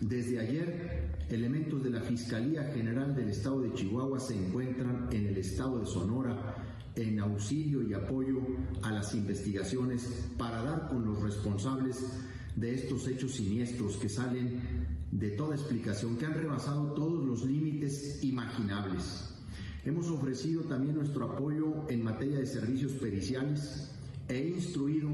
Desde 0.00 0.38
ayer, 0.38 1.26
elementos 1.30 1.82
de 1.82 1.90
la 1.90 2.00
Fiscalía 2.00 2.62
General 2.72 3.12
del 3.12 3.30
Estado 3.30 3.62
de 3.62 3.74
Chihuahua 3.74 4.20
se 4.20 4.36
encuentran 4.36 5.08
en 5.10 5.26
el 5.26 5.36
Estado 5.36 5.80
de 5.80 5.86
Sonora 5.86 6.54
en 6.94 7.18
auxilio 7.18 7.82
y 7.82 7.92
apoyo 7.92 8.38
a 8.82 8.92
las 8.92 9.16
investigaciones 9.16 10.30
para 10.38 10.62
dar 10.62 10.88
con 10.88 11.04
los 11.04 11.20
responsables 11.20 11.96
de 12.54 12.72
estos 12.72 13.08
hechos 13.08 13.32
siniestros 13.32 13.96
que 13.96 14.08
salen 14.08 14.60
de 15.10 15.30
toda 15.30 15.56
explicación, 15.56 16.18
que 16.18 16.26
han 16.26 16.34
rebasado 16.34 16.92
todos 16.92 17.26
los 17.26 17.44
límites 17.44 18.22
imaginables. 18.22 19.34
Hemos 19.84 20.08
ofrecido 20.08 20.62
también 20.62 20.94
nuestro 20.94 21.32
apoyo 21.32 21.90
en 21.90 22.04
materia 22.04 22.38
de 22.38 22.46
servicios 22.46 22.92
periciales, 22.92 23.90
He 24.30 24.46
instruido 24.46 25.10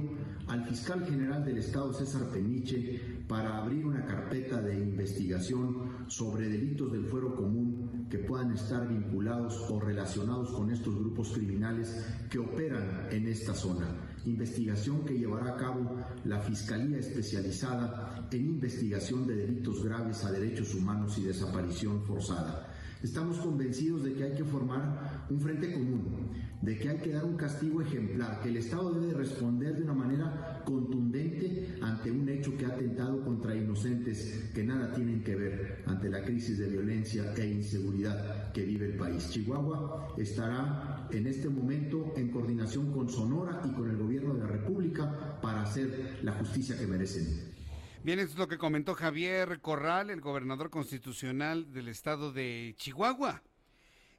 al 0.46 0.66
fiscal 0.66 1.02
general 1.06 1.42
del 1.42 1.56
Estado, 1.56 1.90
César 1.94 2.28
Peniche, 2.28 3.00
para 3.26 3.56
abrir 3.56 3.86
una 3.86 4.04
carpeta 4.04 4.60
de 4.60 4.74
investigación 4.74 6.04
sobre 6.06 6.50
delitos 6.50 6.92
del 6.92 7.06
fuero 7.06 7.34
común 7.34 8.06
que 8.10 8.18
puedan 8.18 8.52
estar 8.52 8.86
vinculados 8.86 9.70
o 9.70 9.80
relacionados 9.80 10.50
con 10.50 10.70
estos 10.70 10.94
grupos 10.94 11.32
criminales 11.32 12.06
que 12.28 12.38
operan 12.38 13.08
en 13.10 13.26
esta 13.26 13.54
zona. 13.54 13.88
Investigación 14.26 15.02
que 15.06 15.18
llevará 15.18 15.54
a 15.54 15.56
cabo 15.56 15.96
la 16.24 16.38
Fiscalía 16.40 16.98
Especializada 16.98 18.28
en 18.30 18.44
Investigación 18.44 19.26
de 19.26 19.36
Delitos 19.36 19.82
Graves 19.82 20.24
a 20.24 20.30
Derechos 20.30 20.74
Humanos 20.74 21.16
y 21.16 21.22
Desaparición 21.22 22.02
Forzada. 22.04 22.75
Estamos 23.06 23.38
convencidos 23.38 24.02
de 24.02 24.14
que 24.14 24.24
hay 24.24 24.34
que 24.34 24.42
formar 24.42 25.26
un 25.30 25.40
frente 25.40 25.72
común, 25.72 26.28
de 26.60 26.76
que 26.76 26.88
hay 26.88 26.98
que 26.98 27.10
dar 27.10 27.24
un 27.24 27.36
castigo 27.36 27.80
ejemplar, 27.80 28.40
que 28.40 28.48
el 28.48 28.56
Estado 28.56 28.92
debe 28.94 29.14
responder 29.14 29.76
de 29.76 29.84
una 29.84 29.94
manera 29.94 30.60
contundente 30.64 31.78
ante 31.80 32.10
un 32.10 32.28
hecho 32.28 32.56
que 32.56 32.66
ha 32.66 32.70
atentado 32.70 33.22
contra 33.22 33.54
inocentes 33.54 34.50
que 34.52 34.64
nada 34.64 34.92
tienen 34.92 35.22
que 35.22 35.36
ver 35.36 35.84
ante 35.86 36.10
la 36.10 36.24
crisis 36.24 36.58
de 36.58 36.66
violencia 36.66 37.32
e 37.36 37.46
inseguridad 37.46 38.52
que 38.52 38.64
vive 38.64 38.86
el 38.86 38.96
país. 38.96 39.30
Chihuahua 39.30 40.16
estará 40.18 41.06
en 41.12 41.28
este 41.28 41.48
momento 41.48 42.12
en 42.16 42.32
coordinación 42.32 42.90
con 42.90 43.08
Sonora 43.08 43.62
y 43.64 43.70
con 43.70 43.88
el 43.88 43.98
gobierno 43.98 44.34
de 44.34 44.40
la 44.40 44.48
República 44.48 45.38
para 45.40 45.62
hacer 45.62 46.18
la 46.24 46.32
justicia 46.32 46.76
que 46.76 46.88
merecen. 46.88 47.54
Bien, 48.06 48.20
esto 48.20 48.34
es 48.34 48.38
lo 48.38 48.46
que 48.46 48.56
comentó 48.56 48.94
Javier 48.94 49.60
Corral, 49.60 50.10
el 50.10 50.20
gobernador 50.20 50.70
constitucional 50.70 51.72
del 51.72 51.88
estado 51.88 52.30
de 52.30 52.72
Chihuahua. 52.76 53.42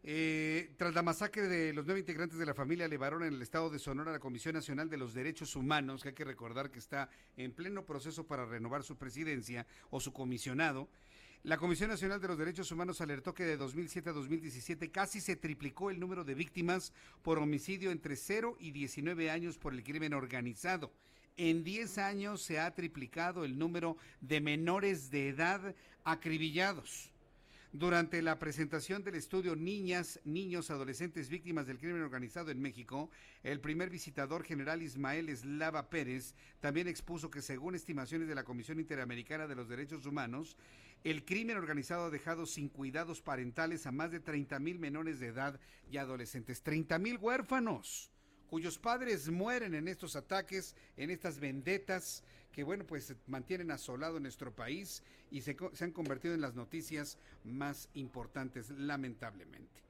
Eh, 0.04 0.74
tras 0.76 0.94
la 0.94 1.02
masacre 1.02 1.44
de 1.44 1.72
los 1.72 1.86
nueve 1.86 2.02
integrantes 2.02 2.38
de 2.38 2.46
la 2.46 2.54
familia 2.54 2.90
Levarón 2.90 3.24
en 3.24 3.34
el 3.34 3.42
estado 3.42 3.70
de 3.70 3.80
Sonora, 3.80 4.12
la 4.12 4.20
Comisión 4.20 4.56
Nacional 4.56 4.90
de 4.90 4.98
los 4.98 5.14
Derechos 5.14 5.56
Humanos, 5.56 6.04
que 6.04 6.10
hay 6.10 6.16
que 6.16 6.26
recordar 6.26 6.70
que 6.70 6.80
está 6.80 7.10
en 7.38 7.54
pleno 7.54 7.86
proceso 7.86 8.28
para 8.28 8.46
renovar 8.46 8.84
su 8.84 8.98
presidencia 8.98 9.66
o 9.90 10.02
su 10.02 10.12
comisionado, 10.12 10.90
la 11.44 11.56
Comisión 11.56 11.90
Nacional 11.90 12.20
de 12.20 12.28
los 12.28 12.38
Derechos 12.38 12.70
Humanos 12.74 13.00
alertó 13.00 13.34
que 13.34 13.46
de 13.46 13.56
2007 13.56 14.10
a 14.10 14.12
2017 14.12 14.92
casi 14.92 15.22
se 15.22 15.38
triplicó 15.38 15.92
el 15.92 16.00
número 16.02 16.26
de 16.26 16.36
víctimas 16.36 16.92
por 17.22 17.40
homicidio 17.40 17.92
entre 17.92 18.18
0 18.18 18.58
y 18.60 18.72
19 18.72 19.32
años 19.32 19.58
por 19.58 19.74
el 19.74 19.82
crimen 19.82 20.14
organizado. 20.14 20.92
En 21.40 21.64
10 21.64 22.00
años 22.00 22.42
se 22.42 22.60
ha 22.60 22.74
triplicado 22.74 23.46
el 23.46 23.60
número 23.60 23.96
de 24.22 24.42
menores 24.42 25.12
de 25.12 25.30
edad 25.30 25.76
acribillados. 26.04 27.12
Durante 27.72 28.24
la 28.24 28.40
presentación 28.40 29.04
del 29.04 29.14
estudio 29.14 29.56
Niñas, 29.56 30.20
Niños, 30.24 30.72
Adolescentes 30.72 31.30
Víctimas 31.30 31.68
del 31.68 31.78
Crimen 31.78 32.02
Organizado 32.02 32.50
en 32.50 32.60
México, 32.60 33.12
el 33.44 33.60
primer 33.60 33.92
visitador 33.92 34.44
general 34.44 34.82
Ismael 34.82 35.30
Eslava 35.30 35.92
Pérez 35.92 36.34
también 36.60 36.88
expuso 36.88 37.30
que 37.30 37.44
según 37.44 37.76
estimaciones 37.76 38.28
de 38.28 38.34
la 38.34 38.44
Comisión 38.44 38.80
Interamericana 38.80 39.46
de 39.46 39.56
los 39.56 39.70
Derechos 39.70 40.08
Humanos, 40.08 40.58
el 41.04 41.24
crimen 41.24 41.58
organizado 41.58 42.06
ha 42.06 42.10
dejado 42.10 42.48
sin 42.48 42.68
cuidados 42.68 43.22
parentales 43.22 43.86
a 43.86 43.92
más 43.92 44.10
de 44.10 44.22
30 44.22 44.58
mil 44.58 44.80
menores 44.80 45.20
de 45.20 45.28
edad 45.28 45.60
y 45.92 45.98
adolescentes, 45.98 46.64
30 46.64 46.98
mil 46.98 47.18
huérfanos 47.20 48.12
cuyos 48.48 48.78
padres 48.78 49.30
mueren 49.30 49.74
en 49.74 49.88
estos 49.88 50.16
ataques, 50.16 50.76
en 50.96 51.10
estas 51.10 51.40
vendetas 51.40 52.24
que, 52.52 52.64
bueno, 52.64 52.86
pues 52.86 53.16
mantienen 53.28 53.72
asolado 53.72 54.20
nuestro 54.20 54.52
país 54.52 55.04
y 55.30 55.42
se, 55.42 55.56
se 55.74 55.84
han 55.84 55.92
convertido 55.92 56.34
en 56.34 56.42
las 56.42 56.56
noticias 56.56 57.20
más 57.44 57.90
importantes, 57.94 58.72
lamentablemente. 58.72 59.88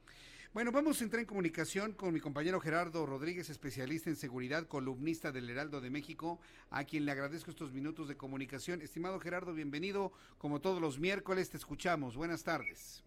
Bueno, 0.53 0.71
vamos 0.71 0.99
a 0.99 1.03
entrar 1.03 1.19
en 1.19 1.27
comunicación 1.27 1.93
con 1.93 2.13
mi 2.13 2.19
compañero 2.19 2.59
Gerardo 2.59 3.05
Rodríguez, 3.05 3.49
especialista 3.49 4.09
en 4.09 4.15
seguridad, 4.15 4.67
columnista 4.67 5.31
del 5.31 5.49
Heraldo 5.49 5.81
de 5.81 5.89
México, 5.89 6.39
a 6.71 6.83
quien 6.83 7.05
le 7.05 7.11
agradezco 7.11 7.51
estos 7.51 7.73
minutos 7.73 8.07
de 8.07 8.17
comunicación. 8.17 8.81
Estimado 8.81 9.19
Gerardo, 9.19 9.53
bienvenido. 9.53 10.11
Como 10.39 10.59
todos 10.59 10.81
los 10.81 10.99
miércoles, 10.99 11.51
te 11.51 11.57
escuchamos. 11.57 12.15
Buenas 12.15 12.43
tardes. 12.43 13.03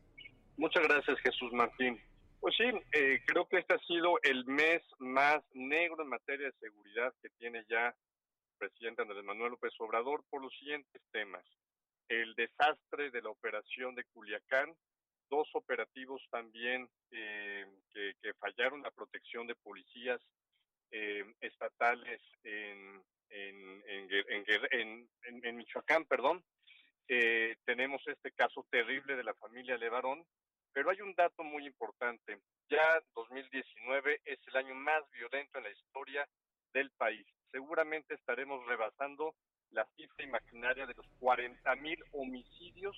Muchas 0.57 0.85
gracias, 0.85 1.19
Jesús 1.21 1.53
Martín. 1.53 1.99
Pues 2.41 2.57
sí, 2.57 2.65
eh, 2.93 3.21
creo 3.27 3.47
que 3.47 3.59
este 3.59 3.75
ha 3.75 3.79
sido 3.81 4.19
el 4.23 4.47
mes 4.47 4.81
más 4.99 5.43
negro 5.53 6.03
en 6.03 6.09
materia 6.09 6.47
de 6.47 6.59
seguridad 6.59 7.13
que 7.21 7.29
tiene 7.39 7.67
ya 7.69 7.89
el 7.89 7.95
presidente 8.59 9.03
Andrés 9.03 9.23
Manuel 9.25 9.51
López 9.51 9.75
Obrador 9.79 10.25
por 10.31 10.41
los 10.41 10.57
siguientes 10.59 11.03
temas. 11.13 11.45
El 12.09 12.35
desastre 12.35 13.11
de 13.11 13.21
la 13.21 13.29
operación 13.29 13.95
de 13.95 14.05
Culiacán, 14.05 14.75
dos 15.29 15.51
operativos 15.53 16.23
también 16.31 16.89
eh, 17.11 17.67
que, 17.93 18.15
fallaron 18.39 18.81
la 18.83 18.91
protección 18.91 19.47
de 19.47 19.55
policías 19.57 20.19
eh, 20.93 21.23
estatales 21.43 22.23
en, 22.43 23.03
en, 23.29 25.57
Michoacán, 25.57 26.07
perdón. 26.07 26.43
tenemos 27.67 28.01
este 28.07 28.33
caso 28.33 28.67
terrible 28.71 29.15
de 29.15 29.25
la 29.25 29.35
familia 29.35 29.77
Levarón, 29.77 30.25
pero 30.73 30.91
hay 30.91 31.01
un 31.01 31.15
dato 31.15 31.43
muy 31.43 31.67
importante. 31.67 32.39
Ya 32.69 33.03
2019 33.15 34.21
es 34.25 34.39
el 34.47 34.57
año 34.57 34.75
más 34.75 35.03
violento 35.11 35.59
en 35.59 35.65
la 35.65 35.71
historia 35.71 36.29
del 36.73 36.91
país. 36.93 37.27
Seguramente 37.51 38.15
estaremos 38.15 38.65
rebasando 38.67 39.35
la 39.73 39.87
cifra 39.97 40.25
imaginaria 40.25 40.87
de 40.87 40.95
los 40.95 41.07
40 41.19 41.61
40 41.63 41.77
mil 41.77 42.05
homicidios 42.13 42.97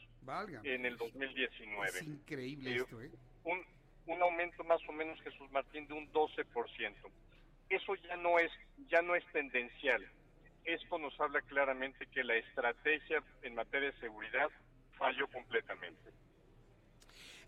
en 0.65 0.87
el 0.87 0.97
2019. 0.97 1.89
Es 1.89 2.03
increíble 2.03 2.77
esto, 2.77 3.01
¿eh? 3.01 3.11
Un, 3.45 3.65
un 4.07 4.23
aumento 4.23 4.65
más 4.65 4.81
o 4.89 4.93
menos, 4.93 5.21
Jesús 5.23 5.51
Martín, 5.51 5.87
de 5.87 5.95
un 5.95 6.11
12%. 6.13 6.95
Eso 7.69 7.95
ya 7.97 8.17
no 8.17 8.39
es, 8.39 8.51
ya 8.89 9.03
no 9.03 9.15
es 9.15 9.25
tendencial. 9.33 10.07
Esto 10.65 10.99
nos 10.99 11.19
habla 11.21 11.41
claramente 11.43 12.07
que 12.07 12.23
la 12.23 12.37
estrategia 12.37 13.23
en 13.43 13.55
materia 13.55 13.91
de 13.91 13.99
seguridad 13.99 14.49
falló 14.97 15.27
completamente. 15.29 16.13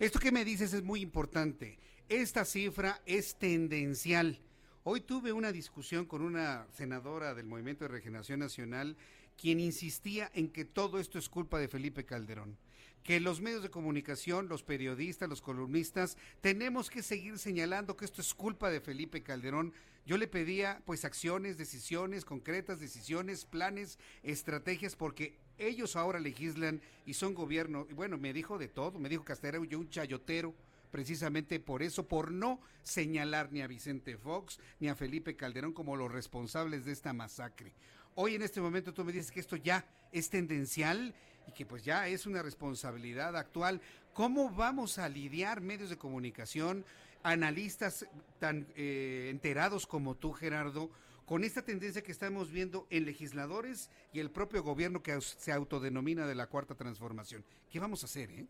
Esto 0.00 0.18
que 0.18 0.32
me 0.32 0.44
dices 0.44 0.72
es 0.72 0.82
muy 0.82 1.00
importante. 1.00 1.78
Esta 2.08 2.44
cifra 2.44 3.00
es 3.06 3.38
tendencial. 3.38 4.40
Hoy 4.82 5.00
tuve 5.00 5.32
una 5.32 5.52
discusión 5.52 6.04
con 6.04 6.20
una 6.20 6.66
senadora 6.72 7.32
del 7.32 7.46
Movimiento 7.46 7.84
de 7.84 7.88
Regeneración 7.88 8.40
Nacional 8.40 8.96
quien 9.36 9.60
insistía 9.60 10.30
en 10.34 10.48
que 10.48 10.64
todo 10.64 10.98
esto 10.98 11.18
es 11.18 11.28
culpa 11.28 11.58
de 11.58 11.68
Felipe 11.68 12.04
Calderón 12.04 12.58
que 13.04 13.20
los 13.20 13.42
medios 13.42 13.62
de 13.62 13.70
comunicación, 13.70 14.48
los 14.48 14.62
periodistas, 14.62 15.28
los 15.28 15.42
columnistas, 15.42 16.16
tenemos 16.40 16.88
que 16.88 17.02
seguir 17.02 17.38
señalando 17.38 17.96
que 17.96 18.06
esto 18.06 18.22
es 18.22 18.32
culpa 18.32 18.70
de 18.70 18.80
Felipe 18.80 19.22
Calderón. 19.22 19.74
Yo 20.06 20.16
le 20.16 20.26
pedía 20.26 20.82
pues 20.86 21.04
acciones, 21.04 21.58
decisiones 21.58 22.24
concretas, 22.24 22.80
decisiones, 22.80 23.44
planes, 23.44 23.98
estrategias, 24.22 24.96
porque 24.96 25.38
ellos 25.58 25.96
ahora 25.96 26.18
legislan 26.20 26.80
y 27.06 27.14
son 27.14 27.34
gobierno. 27.34 27.86
Y 27.90 27.94
bueno, 27.94 28.18
me 28.18 28.32
dijo 28.32 28.58
de 28.58 28.68
todo, 28.68 28.98
me 28.98 29.08
dijo 29.08 29.24
era 29.42 29.64
yo 29.64 29.78
un 29.78 29.88
chayotero 29.88 30.54
precisamente 30.90 31.58
por 31.58 31.82
eso, 31.82 32.06
por 32.06 32.30
no 32.30 32.60
señalar 32.84 33.50
ni 33.50 33.62
a 33.62 33.66
Vicente 33.66 34.16
Fox 34.16 34.60
ni 34.78 34.88
a 34.88 34.94
Felipe 34.94 35.34
Calderón 35.34 35.72
como 35.72 35.96
los 35.96 36.12
responsables 36.12 36.84
de 36.84 36.92
esta 36.92 37.12
masacre. 37.12 37.72
Hoy 38.14 38.36
en 38.36 38.42
este 38.42 38.60
momento 38.60 38.94
tú 38.94 39.04
me 39.04 39.12
dices 39.12 39.32
que 39.32 39.40
esto 39.40 39.56
ya 39.56 39.84
es 40.12 40.30
tendencial 40.30 41.12
y 41.48 41.52
que 41.52 41.66
pues 41.66 41.82
ya 41.82 42.06
es 42.06 42.26
una 42.26 42.42
responsabilidad 42.42 43.36
actual. 43.36 43.80
¿Cómo 44.12 44.50
vamos 44.50 44.98
a 44.98 45.08
lidiar 45.08 45.60
medios 45.60 45.90
de 45.90 45.98
comunicación, 45.98 46.84
analistas 47.24 48.06
tan 48.38 48.68
eh, 48.76 49.28
enterados 49.30 49.88
como 49.88 50.14
tú, 50.14 50.32
Gerardo, 50.32 50.90
con 51.24 51.44
esta 51.44 51.64
tendencia 51.64 52.02
que 52.02 52.12
estamos 52.12 52.50
viendo 52.50 52.86
en 52.90 53.04
legisladores 53.04 53.90
y 54.12 54.20
el 54.20 54.30
propio 54.30 54.62
gobierno 54.62 55.02
que 55.02 55.18
se 55.20 55.52
autodenomina 55.52 56.26
de 56.26 56.34
la 56.34 56.46
cuarta 56.46 56.74
transformación? 56.74 57.44
¿Qué 57.70 57.80
vamos 57.80 58.02
a 58.02 58.06
hacer, 58.06 58.30
eh? 58.30 58.46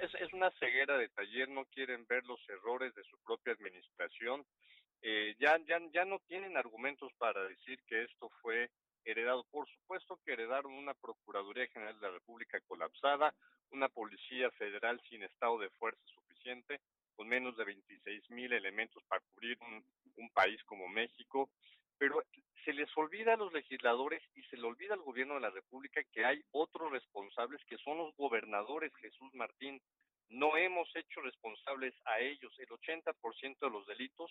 Es, 0.00 0.14
es, 0.20 0.32
una 0.32 0.50
ceguera 0.52 0.96
de 0.98 1.08
taller, 1.08 1.48
no 1.48 1.64
quieren 1.66 2.06
ver 2.06 2.24
los 2.24 2.40
errores 2.48 2.94
de 2.94 3.04
su 3.04 3.16
propia 3.18 3.52
administración. 3.52 4.44
Eh, 5.02 5.34
ya, 5.38 5.58
ya, 5.66 5.78
ya 5.92 6.04
no 6.04 6.18
tienen 6.20 6.56
argumentos 6.56 7.12
para 7.18 7.44
decir 7.44 7.78
que 7.86 8.04
esto 8.04 8.30
fue 8.40 8.70
heredado. 9.04 9.44
Por 9.50 9.68
supuesto 9.68 10.18
que 10.24 10.32
heredaron 10.32 10.72
una 10.72 10.94
Procuraduría 10.94 11.66
General 11.68 11.94
de 12.00 12.06
la 12.06 12.14
República 12.14 12.60
colapsada, 12.66 13.34
una 13.70 13.88
Policía 13.88 14.50
Federal 14.52 15.00
sin 15.08 15.22
estado 15.22 15.58
de 15.58 15.70
fuerza 15.70 16.02
suficiente, 16.06 16.80
con 17.14 17.28
menos 17.28 17.56
de 17.56 17.64
26 17.64 18.30
mil 18.30 18.52
elementos 18.52 19.02
para 19.04 19.22
cubrir 19.32 19.58
un, 19.60 19.84
un, 20.16 20.30
país 20.30 20.62
como 20.64 20.88
México, 20.88 21.50
pero 21.98 22.22
se 22.64 22.72
les 22.72 22.88
olvida 22.96 23.34
a 23.34 23.36
los 23.36 23.52
legisladores 23.52 24.22
y 24.34 24.42
se 24.44 24.56
le 24.56 24.66
olvida 24.66 24.94
al 24.94 25.02
gobierno 25.02 25.34
de 25.34 25.40
la 25.40 25.50
República 25.50 26.02
que 26.12 26.24
hay 26.24 26.42
otros 26.50 26.90
responsables 26.90 27.60
que 27.66 27.78
son 27.78 27.98
los 27.98 28.14
gobernadores, 28.16 28.92
Jesús 28.96 29.32
Martín. 29.34 29.80
No 30.28 30.56
hemos 30.56 30.88
hecho 30.96 31.20
responsables 31.20 31.94
a 32.06 32.18
ellos. 32.20 32.52
El 32.58 32.68
80% 32.68 33.58
de 33.60 33.70
los 33.70 33.86
delitos 33.86 34.30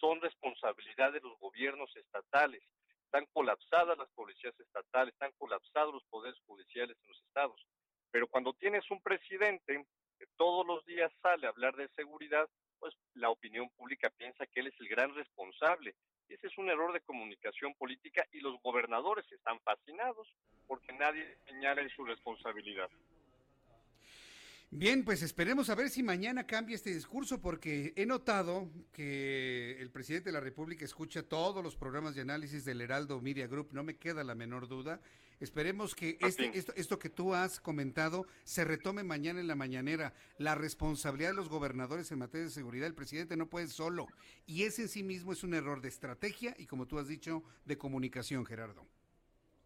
son 0.00 0.20
responsabilidad 0.20 1.12
de 1.12 1.20
los 1.20 1.38
gobiernos 1.38 1.94
estatales 1.96 2.62
están 3.06 3.26
colapsadas 3.32 3.96
las 3.96 4.10
policías 4.10 4.58
estatales, 4.60 5.14
están 5.14 5.32
colapsados 5.38 5.94
los 5.94 6.04
poderes 6.04 6.38
judiciales 6.46 6.96
en 7.02 7.08
los 7.08 7.22
estados. 7.22 7.66
Pero 8.10 8.26
cuando 8.26 8.52
tienes 8.54 8.88
un 8.90 9.00
presidente 9.00 9.86
que 10.18 10.26
todos 10.36 10.66
los 10.66 10.84
días 10.84 11.10
sale 11.22 11.46
a 11.46 11.50
hablar 11.50 11.76
de 11.76 11.88
seguridad, 11.90 12.48
pues 12.86 12.96
la 13.14 13.30
opinión 13.30 13.68
pública 13.70 14.10
piensa 14.10 14.46
que 14.46 14.60
él 14.60 14.68
es 14.68 14.74
el 14.80 14.88
gran 14.88 15.12
responsable. 15.14 15.94
Ese 16.28 16.46
es 16.46 16.58
un 16.58 16.68
error 16.68 16.92
de 16.92 17.00
comunicación 17.00 17.74
política 17.74 18.24
y 18.32 18.40
los 18.40 18.60
gobernadores 18.62 19.24
están 19.32 19.58
fascinados 19.60 20.28
porque 20.66 20.92
nadie 20.92 21.36
señala 21.46 21.82
su 21.94 22.04
responsabilidad. 22.04 22.88
Bien, 24.70 25.04
pues 25.04 25.22
esperemos 25.22 25.70
a 25.70 25.74
ver 25.74 25.88
si 25.88 26.02
mañana 26.02 26.46
cambia 26.46 26.74
este 26.74 26.92
discurso 26.92 27.40
porque 27.40 27.92
he 27.96 28.04
notado 28.04 28.70
que 28.92 29.80
el 29.80 29.90
presidente 29.90 30.30
de 30.30 30.34
la 30.34 30.40
República 30.40 30.84
escucha 30.84 31.22
todos 31.22 31.62
los 31.62 31.76
programas 31.76 32.14
de 32.14 32.22
análisis 32.22 32.64
del 32.64 32.80
Heraldo 32.80 33.20
Media 33.20 33.46
Group, 33.46 33.70
no 33.72 33.82
me 33.82 33.96
queda 33.96 34.22
la 34.22 34.34
menor 34.34 34.68
duda. 34.68 35.00
Esperemos 35.40 35.94
que 35.94 36.16
este, 36.20 36.50
esto, 36.56 36.72
esto 36.76 36.98
que 36.98 37.10
tú 37.10 37.34
has 37.34 37.60
comentado 37.60 38.26
se 38.44 38.64
retome 38.64 39.02
mañana 39.02 39.40
en 39.40 39.48
la 39.48 39.54
mañanera. 39.54 40.14
La 40.38 40.54
responsabilidad 40.54 41.30
de 41.30 41.36
los 41.36 41.48
gobernadores 41.48 42.10
en 42.10 42.18
materia 42.18 42.46
de 42.46 42.50
seguridad, 42.50 42.86
el 42.86 42.94
presidente 42.94 43.36
no 43.36 43.48
puede 43.48 43.68
solo. 43.68 44.06
Y 44.46 44.64
ese 44.64 44.82
en 44.82 44.88
sí 44.88 45.02
mismo 45.02 45.32
es 45.32 45.44
un 45.44 45.54
error 45.54 45.80
de 45.80 45.88
estrategia 45.88 46.54
y, 46.58 46.66
como 46.66 46.86
tú 46.86 46.98
has 46.98 47.08
dicho, 47.08 47.42
de 47.64 47.76
comunicación, 47.76 48.46
Gerardo. 48.46 48.86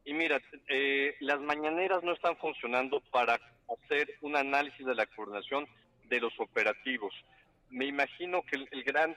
Y 0.04 0.14
mira, 0.14 0.40
eh, 0.68 1.14
las 1.20 1.40
mañaneras 1.40 2.02
no 2.02 2.12
están 2.14 2.36
funcionando 2.38 3.00
para 3.12 3.38
hacer 3.68 4.16
un 4.22 4.34
análisis 4.34 4.84
de 4.84 4.94
la 4.94 5.06
coordinación 5.06 5.66
de 6.08 6.20
los 6.20 6.32
operativos. 6.40 7.14
Me 7.70 7.86
imagino 7.86 8.42
que 8.42 8.56
el, 8.56 8.82
gran, 8.82 9.14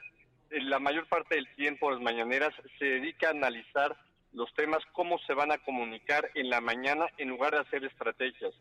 la 0.51 0.77
mayor 0.79 1.07
parte 1.07 1.35
del 1.35 1.47
tiempo 1.55 1.89
las 1.89 2.01
mañaneras 2.01 2.53
se 2.77 2.85
dedica 2.85 3.27
a 3.27 3.31
analizar 3.31 3.97
los 4.33 4.53
temas, 4.55 4.83
cómo 4.93 5.19
se 5.19 5.33
van 5.33 5.51
a 5.51 5.57
comunicar 5.59 6.29
en 6.35 6.49
la 6.49 6.61
mañana 6.61 7.07
en 7.17 7.29
lugar 7.29 7.53
de 7.53 7.59
hacer 7.59 7.85
estrategias. 7.85 8.53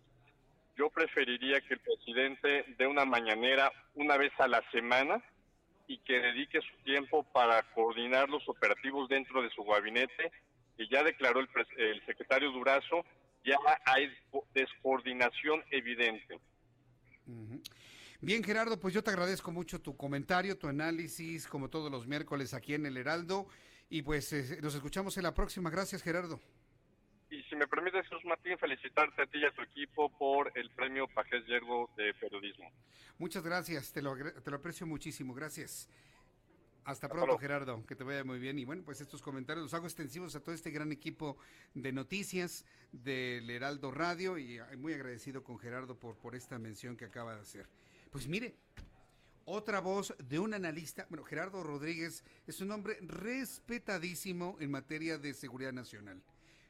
Yo 0.76 0.90
preferiría 0.90 1.60
que 1.60 1.74
el 1.74 1.80
presidente 1.80 2.64
dé 2.78 2.86
una 2.86 3.04
mañanera 3.04 3.72
una 3.94 4.16
vez 4.16 4.32
a 4.38 4.48
la 4.48 4.62
semana 4.70 5.22
y 5.86 5.98
que 5.98 6.20
dedique 6.20 6.60
su 6.60 6.84
tiempo 6.84 7.24
para 7.24 7.62
coordinar 7.74 8.28
los 8.28 8.48
operativos 8.48 9.08
dentro 9.08 9.42
de 9.42 9.50
su 9.50 9.64
gabinete 9.64 10.32
que 10.76 10.88
ya 10.88 11.02
declaró 11.02 11.40
el, 11.40 11.48
el 11.76 12.04
secretario 12.06 12.50
Durazo, 12.50 13.04
ya 13.44 13.56
hay 13.84 14.10
descoordinación 14.54 15.62
evidente. 15.70 16.38
Bien, 18.20 18.42
Gerardo, 18.42 18.78
pues 18.78 18.94
yo 18.94 19.02
te 19.02 19.10
agradezco 19.10 19.50
mucho 19.50 19.80
tu 19.80 19.96
comentario, 19.96 20.56
tu 20.56 20.68
análisis, 20.68 21.46
como 21.46 21.68
todos 21.68 21.90
los 21.90 22.06
miércoles 22.06 22.54
aquí 22.54 22.74
en 22.74 22.86
el 22.86 22.96
Heraldo. 22.96 23.48
Y 23.88 24.02
pues 24.02 24.32
eh, 24.32 24.58
nos 24.62 24.74
escuchamos 24.74 25.16
en 25.16 25.24
la 25.24 25.34
próxima. 25.34 25.70
Gracias, 25.70 26.02
Gerardo. 26.02 26.40
Y 27.30 27.42
si 27.44 27.56
me 27.56 27.66
permite, 27.66 28.02
Jesús 28.02 28.24
Martín, 28.24 28.58
felicitarte 28.58 29.22
a 29.22 29.26
ti 29.26 29.38
y 29.38 29.44
a 29.44 29.52
tu 29.52 29.62
equipo 29.62 30.10
por 30.18 30.52
el 30.54 30.70
premio 30.70 31.08
Pajés 31.08 31.46
Yergo 31.46 31.90
de 31.96 32.12
Periodismo. 32.14 32.70
Muchas 33.18 33.42
gracias, 33.42 33.92
te 33.92 34.02
lo, 34.02 34.14
te 34.16 34.50
lo 34.50 34.56
aprecio 34.56 34.86
muchísimo. 34.86 35.32
Gracias. 35.32 35.88
Hasta 36.84 37.08
pronto, 37.08 37.38
Gerardo, 37.38 37.86
que 37.86 37.94
te 37.94 38.02
vaya 38.02 38.24
muy 38.24 38.40
bien. 38.40 38.58
Y 38.58 38.64
bueno, 38.64 38.82
pues 38.84 39.00
estos 39.00 39.22
comentarios 39.22 39.62
los 39.62 39.74
hago 39.74 39.86
extensivos 39.86 40.34
a 40.34 40.42
todo 40.42 40.54
este 40.54 40.70
gran 40.70 40.90
equipo 40.90 41.36
de 41.74 41.92
noticias 41.92 42.66
del 42.90 43.48
Heraldo 43.48 43.92
Radio 43.92 44.36
y 44.36 44.58
muy 44.78 44.92
agradecido 44.92 45.44
con 45.44 45.58
Gerardo 45.58 45.98
por, 45.98 46.16
por 46.16 46.34
esta 46.34 46.58
mención 46.58 46.96
que 46.96 47.04
acaba 47.04 47.36
de 47.36 47.40
hacer. 47.40 47.68
Pues 48.10 48.26
mire, 48.26 48.56
otra 49.44 49.80
voz 49.80 50.14
de 50.18 50.38
un 50.38 50.54
analista, 50.54 51.06
bueno, 51.08 51.24
Gerardo 51.24 51.62
Rodríguez 51.62 52.24
es 52.46 52.60
un 52.60 52.70
hombre 52.70 52.98
respetadísimo 53.00 54.56
en 54.60 54.70
materia 54.70 55.18
de 55.18 55.34
seguridad 55.34 55.72
nacional. 55.72 56.22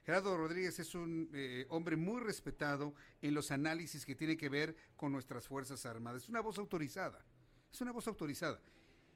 Gerardo 0.05 0.37
Rodríguez 0.37 0.79
es 0.81 0.95
un 0.95 1.31
eh, 1.33 1.67
hombre 1.69 1.97
muy 1.97 2.21
respetado 2.21 2.95
en 3.21 3.35
los 3.35 3.51
análisis 3.51 4.05
que 4.05 4.17
tiene 4.17 4.37
que 4.37 4.49
ver 4.49 4.75
con 4.97 5.13
nuestras 5.13 5.47
Fuerzas 5.47 5.87
Armadas. 5.87 6.25
Es 6.25 6.29
una 6.29 6.41
voz 6.41 6.59
autorizada, 6.59 7.25
es 7.73 7.81
una 7.81 7.93
voz 7.93 8.09
autorizada. 8.09 8.61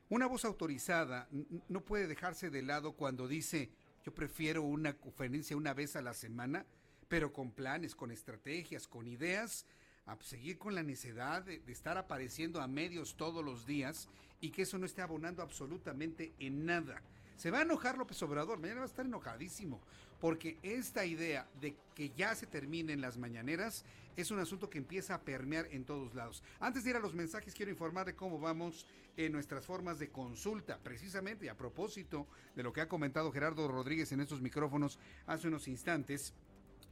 Una 0.09 0.27
voz 0.27 0.45
autorizada 0.45 1.29
no 1.69 1.85
puede 1.85 2.07
dejarse 2.07 2.49
de 2.49 2.63
lado 2.63 2.93
cuando 2.93 3.27
dice 3.27 3.73
yo 4.05 4.15
prefiero 4.15 4.63
una 4.63 4.97
conferencia 4.97 5.57
una 5.57 5.75
vez 5.75 5.97
a 5.97 6.01
la 6.01 6.15
semana, 6.15 6.65
pero 7.09 7.33
con 7.33 7.51
planes, 7.51 7.97
con 7.97 8.13
estrategias, 8.13 8.87
con 8.87 9.09
ideas, 9.09 9.67
a 10.07 10.17
seguir 10.23 10.59
con 10.59 10.75
la 10.75 10.83
necesidad 10.83 11.43
de, 11.43 11.61
estar 11.67 11.99
apareciendo 11.99 12.61
a 12.61 12.69
medios 12.69 13.17
todos 13.17 13.45
los 13.45 13.67
días 13.67 14.09
y 14.41 14.51
que 14.51 14.63
eso 14.63 14.79
no 14.79 14.87
esté 14.87 15.03
abonando 15.03 15.43
absolutamente 15.43 16.33
en 16.39 16.65
nada. 16.65 17.03
Se 17.37 17.51
va 17.51 17.59
a 17.59 17.63
enojar 17.63 17.99
López 17.99 18.23
Obrador, 18.23 18.59
mañana 18.59 18.81
va 18.81 18.87
a 18.87 18.89
estar 18.89 19.05
enojadísimo, 19.05 19.81
porque 20.21 20.59
esta 20.63 21.05
idea 21.05 21.47
de 21.61 21.77
que 21.95 22.11
ya 22.17 22.35
se 22.35 22.47
terminen 22.47 23.01
las 23.01 23.19
mañaneras 23.19 23.85
es 24.17 24.31
un 24.31 24.39
asunto 24.39 24.71
que 24.71 24.79
empieza 24.79 25.15
a 25.15 25.21
permear 25.21 25.69
en 25.71 25.85
todos 25.85 26.15
lados. 26.15 26.43
Antes 26.59 26.85
de 26.85 26.91
ir 26.91 26.97
a 26.97 27.01
los 27.01 27.15
mensajes, 27.15 27.55
quiero 27.55 27.71
informar 27.71 28.07
de 28.07 28.15
cómo 28.15 28.39
vamos 28.39 28.87
en 29.17 29.33
nuestras 29.33 29.67
formas 29.67 29.99
de 29.99 30.09
consulta, 30.09 30.79
precisamente 30.79 31.51
a 31.51 31.57
propósito 31.57 32.27
de 32.55 32.63
lo 32.63 32.73
que 32.73 32.81
ha 32.81 32.89
comentado 32.89 33.33
Gerardo 33.33 33.69
Rodríguez 33.69 34.13
en 34.13 34.21
estos 34.21 34.41
micrófonos 34.41 34.99
hace 35.27 35.49
unos 35.49 35.69
instantes. 35.69 36.33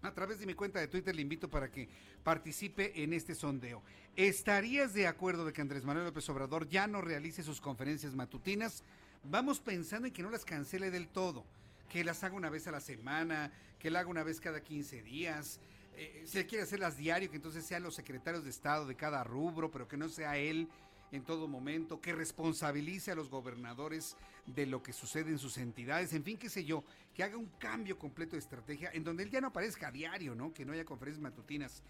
A 0.05 0.12
través 0.12 0.39
de 0.39 0.44
mi 0.44 0.52
cuenta 0.52 0.81
de 0.81 0.89
Twitter 0.89 1.14
le 1.14 1.22
invito 1.22 1.48
para 1.48 1.70
que 1.70 1.89
participe 2.22 3.02
en 3.02 3.14
este 3.14 3.35
sondeo. 3.35 3.82
¿Estarías 4.16 4.93
de 4.93 5.06
acuerdo 5.06 5.47
de 5.47 5.55
que 5.55 5.62
Andrés 5.62 5.82
Manuel 5.82 6.05
López 6.05 6.28
Obrador 6.28 6.68
ya 6.68 6.86
no 6.86 7.01
realice 7.01 7.43
sus 7.43 7.59
conferencias 7.59 8.14
matutinas? 8.14 8.82
Vamos 9.22 9.60
pensando 9.60 10.06
en 10.06 10.12
que 10.12 10.22
no 10.22 10.28
las 10.28 10.44
cancele 10.44 10.90
del 10.90 11.09
todo, 11.09 11.43
que 11.89 12.05
las 12.05 12.22
haga 12.22 12.35
una 12.35 12.51
vez 12.51 12.66
a 12.66 12.70
la 12.70 12.81
semana, 12.81 13.51
que 13.78 13.90
la 13.90 14.01
haga 14.01 14.10
una 14.10 14.22
vez 14.22 14.40
cada 14.40 14.60
15 14.60 15.02
días, 15.02 15.59
eh, 15.97 16.24
se 16.26 16.44
quiere 16.44 16.64
hacerlas 16.64 16.98
diario, 16.98 17.31
que 17.31 17.36
entonces 17.36 17.64
sean 17.64 17.82
los 17.82 17.94
secretarios 17.94 18.44
de 18.44 18.51
Estado 18.51 18.86
de 18.86 18.97
cada 18.97 19.24
rubro, 19.24 19.70
pero 19.70 19.89
que 19.89 19.97
no 19.97 20.10
sea 20.10 20.36
él 20.36 20.68
en 21.12 21.22
todo 21.22 21.48
momento, 21.48 22.01
que 22.01 22.12
responsabilice 22.12 23.10
a 23.10 23.14
los 23.14 23.28
gobernadores 23.28 24.16
de 24.47 24.66
lo 24.66 24.82
que 24.82 24.93
sucede 24.93 25.31
en 25.31 25.39
sus 25.39 25.59
entidades, 25.59 26.12
en 26.12 26.24
fin, 26.24 26.36
qué 26.36 26.48
sé 26.48 26.64
yo, 26.64 26.85
que 27.14 27.22
haga 27.22 27.36
un 27.36 27.51
cambio 27.59 27.98
completo 27.98 28.32
de 28.32 28.40
estrategia 28.40 28.90
en 28.93 29.05
donde 29.05 29.22
él 29.22 29.31
ya 29.31 29.40
no 29.40 29.48
aparezca 29.48 29.89
a 29.89 29.93
diario, 29.93 30.35
¿no? 30.35 30.52
Que 30.52 30.64
no 30.64 30.72
haya 30.72 30.85
conferencias 30.85 31.22
matutinas. 31.22 31.82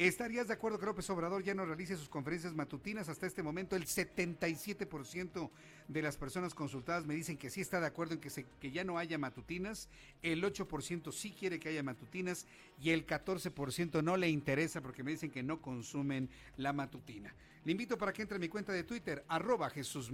¿Estarías 0.00 0.48
de 0.48 0.54
acuerdo 0.54 0.78
que 0.78 0.86
López 0.86 1.10
Obrador 1.10 1.42
ya 1.42 1.52
no 1.52 1.66
realice 1.66 1.94
sus 1.94 2.08
conferencias 2.08 2.54
matutinas? 2.54 3.10
Hasta 3.10 3.26
este 3.26 3.42
momento 3.42 3.76
el 3.76 3.84
77% 3.84 5.50
de 5.88 6.00
las 6.00 6.16
personas 6.16 6.54
consultadas 6.54 7.04
me 7.04 7.14
dicen 7.14 7.36
que 7.36 7.50
sí 7.50 7.60
está 7.60 7.80
de 7.80 7.86
acuerdo 7.88 8.14
en 8.14 8.20
que, 8.20 8.72
ya 8.72 8.82
no 8.82 8.96
haya 8.96 9.18
matutinas, 9.18 9.90
el 10.22 10.42
8% 10.42 11.12
sí 11.12 11.32
quiere 11.38 11.60
que 11.60 11.68
haya 11.68 11.82
matutinas 11.82 12.46
y 12.80 12.92
el 12.92 13.06
14% 13.06 14.02
no 14.02 14.16
le 14.16 14.30
interesa 14.30 14.80
porque 14.80 15.02
me 15.02 15.10
dicen 15.10 15.30
que 15.30 15.42
no 15.42 15.60
consumen 15.60 16.30
la 16.56 16.72
matutina. 16.72 17.34
Le 17.66 17.72
invito 17.72 17.98
para 17.98 18.14
que 18.14 18.22
entre 18.22 18.36
a 18.36 18.40
mi 18.40 18.48
cuenta 18.48 18.72
de 18.72 18.84
Twitter, 18.84 19.22
arroba 19.28 19.68
Jesús 19.68 20.10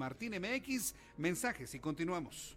mensajes 1.17 1.77
y 1.77 1.79
continuamos. 1.79 2.57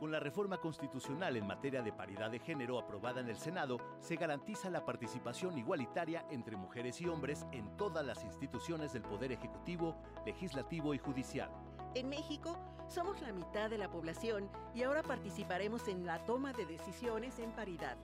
Con 0.00 0.10
la 0.10 0.20
reforma 0.20 0.58
constitucional 0.58 1.36
en 1.36 1.46
materia 1.46 1.82
de 1.82 1.92
paridad 1.92 2.30
de 2.30 2.38
género 2.38 2.78
aprobada 2.78 3.20
en 3.20 3.28
el 3.28 3.36
Senado, 3.36 3.78
se 3.98 4.16
garantiza 4.16 4.70
la 4.70 4.84
participación 4.84 5.58
igualitaria 5.58 6.24
entre 6.30 6.56
mujeres 6.56 7.00
y 7.00 7.06
hombres 7.06 7.46
en 7.52 7.76
todas 7.76 8.04
las 8.04 8.24
instituciones 8.24 8.92
del 8.92 9.02
Poder 9.02 9.32
Ejecutivo, 9.32 9.96
Legislativo 10.24 10.94
y 10.94 10.98
Judicial. 10.98 11.50
En 11.94 12.08
México 12.08 12.56
somos 12.88 13.20
la 13.20 13.32
mitad 13.32 13.70
de 13.70 13.78
la 13.78 13.90
población 13.90 14.48
y 14.74 14.82
ahora 14.82 15.02
participaremos 15.02 15.88
en 15.88 16.06
la 16.06 16.24
toma 16.24 16.52
de 16.52 16.66
decisiones 16.66 17.38
en 17.38 17.50
paridad. 17.52 17.96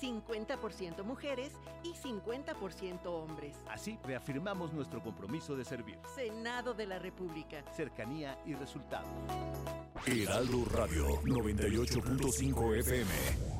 50% 0.00 1.02
mujeres 1.04 1.52
y 1.82 1.92
50% 1.92 3.06
hombres. 3.06 3.56
Así 3.68 3.98
reafirmamos 4.04 4.72
nuestro 4.72 5.02
compromiso 5.02 5.56
de 5.56 5.64
servir. 5.64 5.98
Senado 6.14 6.74
de 6.74 6.86
la 6.86 6.98
República. 6.98 7.64
Cercanía 7.72 8.38
y 8.46 8.54
resultados. 8.54 9.08
Heraldo 10.06 10.64
Radio 10.70 11.06
98.5 11.22 12.78
FM. 12.78 13.59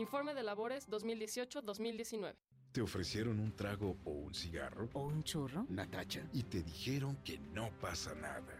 Informe 0.00 0.32
de 0.32 0.42
labores 0.42 0.88
2018-2019. 0.88 2.34
¿Te 2.72 2.80
ofrecieron 2.80 3.38
un 3.38 3.54
trago 3.54 3.98
o 4.04 4.12
un 4.12 4.32
cigarro? 4.32 4.88
¿O 4.94 5.02
un 5.02 5.22
churro? 5.22 5.66
Natacha. 5.68 6.26
Y 6.32 6.44
te 6.44 6.62
dijeron 6.62 7.16
que 7.22 7.38
no 7.38 7.68
pasa 7.82 8.14
nada. 8.14 8.59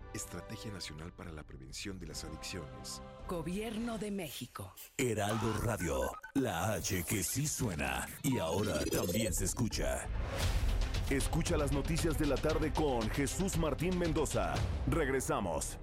Estrategia 0.13 0.71
Nacional 0.71 1.11
para 1.13 1.31
la 1.31 1.43
Prevención 1.43 1.97
de 1.99 2.07
las 2.07 2.23
Adicciones. 2.23 3.01
Gobierno 3.27 3.97
de 3.97 4.11
México. 4.11 4.73
Heraldo 4.97 5.53
Radio, 5.63 6.11
la 6.35 6.73
H 6.73 7.03
que 7.07 7.23
sí 7.23 7.47
suena 7.47 8.07
y 8.23 8.37
ahora 8.37 8.83
también 8.85 9.33
se 9.33 9.45
escucha. 9.45 10.07
Escucha 11.09 11.57
las 11.57 11.71
noticias 11.71 12.17
de 12.17 12.25
la 12.25 12.35
tarde 12.35 12.71
con 12.73 13.09
Jesús 13.09 13.57
Martín 13.57 13.97
Mendoza. 13.97 14.53
Regresamos. 14.87 15.77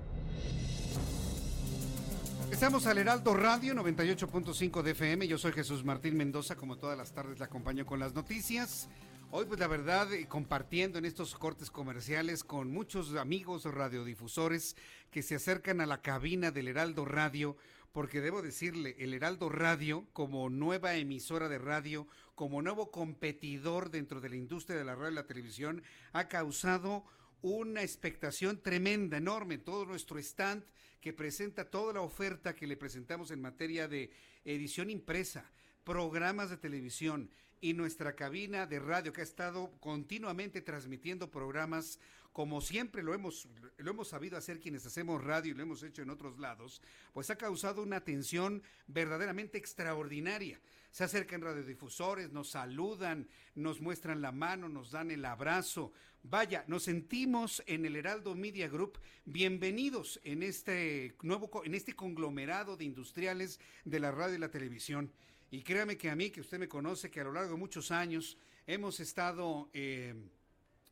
Estamos 2.50 2.86
al 2.86 2.98
Heraldo 2.98 3.34
Radio 3.34 3.74
98.5 3.74 4.82
de 4.82 4.92
FM. 4.92 5.28
Yo 5.28 5.38
soy 5.38 5.52
Jesús 5.52 5.84
Martín 5.84 6.16
Mendoza. 6.16 6.56
Como 6.56 6.76
todas 6.78 6.96
las 6.96 7.12
tardes, 7.12 7.38
la 7.38 7.44
acompaño 7.44 7.84
con 7.84 8.00
las 8.00 8.14
noticias. 8.14 8.88
Hoy, 9.30 9.44
pues 9.44 9.60
la 9.60 9.66
verdad, 9.66 10.10
eh, 10.14 10.26
compartiendo 10.26 10.98
en 10.98 11.04
estos 11.04 11.34
cortes 11.34 11.70
comerciales 11.70 12.42
con 12.42 12.72
muchos 12.72 13.14
amigos 13.14 13.64
radiodifusores 13.64 14.74
que 15.10 15.22
se 15.22 15.34
acercan 15.34 15.82
a 15.82 15.86
la 15.86 16.00
cabina 16.00 16.50
del 16.50 16.66
Heraldo 16.66 17.04
Radio, 17.04 17.54
porque 17.92 18.22
debo 18.22 18.40
decirle, 18.40 18.96
el 18.98 19.12
Heraldo 19.12 19.50
Radio, 19.50 20.06
como 20.14 20.48
nueva 20.48 20.94
emisora 20.94 21.50
de 21.50 21.58
radio, 21.58 22.06
como 22.34 22.62
nuevo 22.62 22.90
competidor 22.90 23.90
dentro 23.90 24.22
de 24.22 24.30
la 24.30 24.36
industria 24.36 24.78
de 24.78 24.86
la 24.86 24.94
radio 24.94 25.10
y 25.10 25.16
la 25.16 25.26
televisión, 25.26 25.82
ha 26.14 26.26
causado 26.28 27.04
una 27.42 27.82
expectación 27.82 28.62
tremenda, 28.62 29.18
enorme, 29.18 29.58
todo 29.58 29.84
nuestro 29.84 30.18
stand 30.18 30.64
que 31.02 31.12
presenta 31.12 31.68
toda 31.68 31.92
la 31.92 32.00
oferta 32.00 32.54
que 32.54 32.66
le 32.66 32.78
presentamos 32.78 33.30
en 33.30 33.42
materia 33.42 33.88
de 33.88 34.10
edición 34.46 34.88
impresa, 34.88 35.52
programas 35.84 36.48
de 36.48 36.56
televisión 36.56 37.30
y 37.60 37.74
nuestra 37.74 38.14
cabina 38.14 38.66
de 38.66 38.78
radio 38.78 39.12
que 39.12 39.20
ha 39.20 39.24
estado 39.24 39.72
continuamente 39.80 40.60
transmitiendo 40.60 41.30
programas 41.30 41.98
como 42.38 42.60
siempre 42.60 43.02
lo 43.02 43.14
hemos, 43.14 43.48
lo 43.78 43.90
hemos 43.90 44.06
sabido 44.06 44.36
hacer 44.36 44.60
quienes 44.60 44.86
hacemos 44.86 45.24
radio 45.24 45.50
y 45.50 45.54
lo 45.56 45.62
hemos 45.64 45.82
hecho 45.82 46.02
en 46.02 46.10
otros 46.10 46.38
lados, 46.38 46.80
pues 47.12 47.30
ha 47.30 47.36
causado 47.36 47.82
una 47.82 47.96
atención 47.96 48.62
verdaderamente 48.86 49.58
extraordinaria. 49.58 50.60
Se 50.92 51.02
acercan 51.02 51.40
radiodifusores, 51.40 52.30
nos 52.30 52.50
saludan, 52.50 53.28
nos 53.56 53.80
muestran 53.80 54.22
la 54.22 54.30
mano, 54.30 54.68
nos 54.68 54.92
dan 54.92 55.10
el 55.10 55.24
abrazo. 55.24 55.92
Vaya, 56.22 56.64
nos 56.68 56.84
sentimos 56.84 57.60
en 57.66 57.84
el 57.84 57.96
Heraldo 57.96 58.36
Media 58.36 58.68
Group 58.68 59.00
bienvenidos 59.24 60.20
en 60.22 60.44
este 60.44 61.16
nuevo, 61.22 61.50
en 61.64 61.74
este 61.74 61.94
conglomerado 61.94 62.76
de 62.76 62.84
industriales 62.84 63.58
de 63.84 63.98
la 63.98 64.12
radio 64.12 64.36
y 64.36 64.38
la 64.38 64.50
televisión. 64.52 65.12
Y 65.50 65.62
créame 65.62 65.96
que 65.96 66.10
a 66.10 66.16
mí, 66.16 66.30
que 66.30 66.40
usted 66.40 66.58
me 66.58 66.68
conoce, 66.68 67.10
que 67.10 67.20
a 67.20 67.24
lo 67.24 67.32
largo 67.32 67.52
de 67.52 67.58
muchos 67.58 67.90
años 67.90 68.36
hemos 68.66 69.00
estado... 69.00 69.70
Eh, 69.72 70.14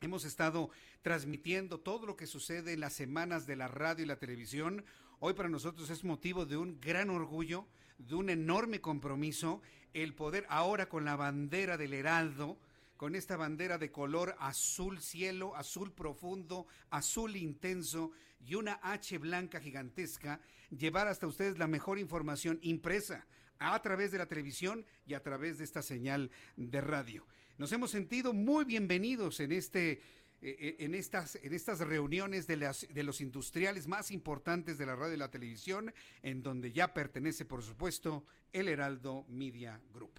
Hemos 0.03 0.27
estado 0.27 0.71
transmitiendo 1.01 1.81
todo 1.81 2.07
lo 2.07 2.17
que 2.17 2.27
sucede 2.27 2.75
en 2.75 2.81
las 2.81 2.93
semanas 2.93 3.47
de 3.47 3.57
la 3.57 3.67
radio 3.67 4.05
y 4.05 4.07
la 4.07 4.19
televisión. 4.19 4.85
Hoy 5.21 5.33
para 5.33 5.49
nosotros 5.49 5.89
es 5.89 6.05
motivo 6.05 6.45
de 6.45 6.59
un 6.59 6.79
gran 6.81 7.09
orgullo, 7.09 7.67
de 7.97 8.15
un 8.15 8.29
enorme 8.29 8.83
compromiso, 8.83 9.63
el 9.95 10.15
poder 10.15 10.45
ahora 10.51 10.91
con 10.91 11.07
la 11.07 11.17
bandera 11.17 11.79
del 11.79 11.95
Heraldo, 11.95 12.59
con 12.99 13.15
esta 13.15 13.39
bandera 13.39 13.79
de 13.79 13.91
color 13.91 14.37
azul 14.39 15.01
cielo, 15.01 15.57
azul 15.57 15.93
profundo, 15.93 16.67
azul 16.91 17.35
intenso 17.37 18.11
y 18.47 18.55
una 18.55 18.79
H 18.83 19.17
blanca 19.17 19.61
gigantesca, 19.61 20.41
llevar 20.71 21.09
hasta 21.09 21.27
ustedes 21.27 21.59
la 21.59 21.67
mejor 21.67 21.99
información 21.99 22.59
impresa 22.61 23.27
a 23.59 23.81
través 23.83 24.13
de 24.13 24.19
la 24.19 24.27
televisión 24.27 24.85
y 25.07 25.15
a 25.15 25.23
través 25.23 25.59
de 25.59 25.65
esta 25.65 25.83
señal 25.83 26.31
de 26.57 26.81
radio. 26.81 27.27
Nos 27.59 27.73
hemos 27.73 27.91
sentido 27.91 28.33
muy 28.33 28.65
bienvenidos 28.65 29.41
en 29.41 29.53
este 29.53 30.03
eh, 30.43 30.55
eh, 30.61 30.77
en 30.81 30.95
estas, 30.95 31.37
en 31.37 31.55
estas 31.55 31.81
reuniones 31.81 32.47
de, 32.47 32.57
las, 32.57 32.87
de 32.93 33.03
los 33.03 33.23
industriales 33.23 33.89
más 33.89 34.11
importantes 34.11 34.77
de 34.77 34.85
la 34.85 34.95
radio 34.95 35.15
y 35.15 35.17
la 35.17 35.31
televisión, 35.31 35.93
en 36.23 36.43
donde 36.43 36.73
ya 36.73 36.93
pertenece, 36.93 37.47
por 37.47 37.63
supuesto, 37.63 38.25
el 38.53 38.69
Heraldo 38.69 39.25
Media 39.29 39.81
Group. 39.95 40.13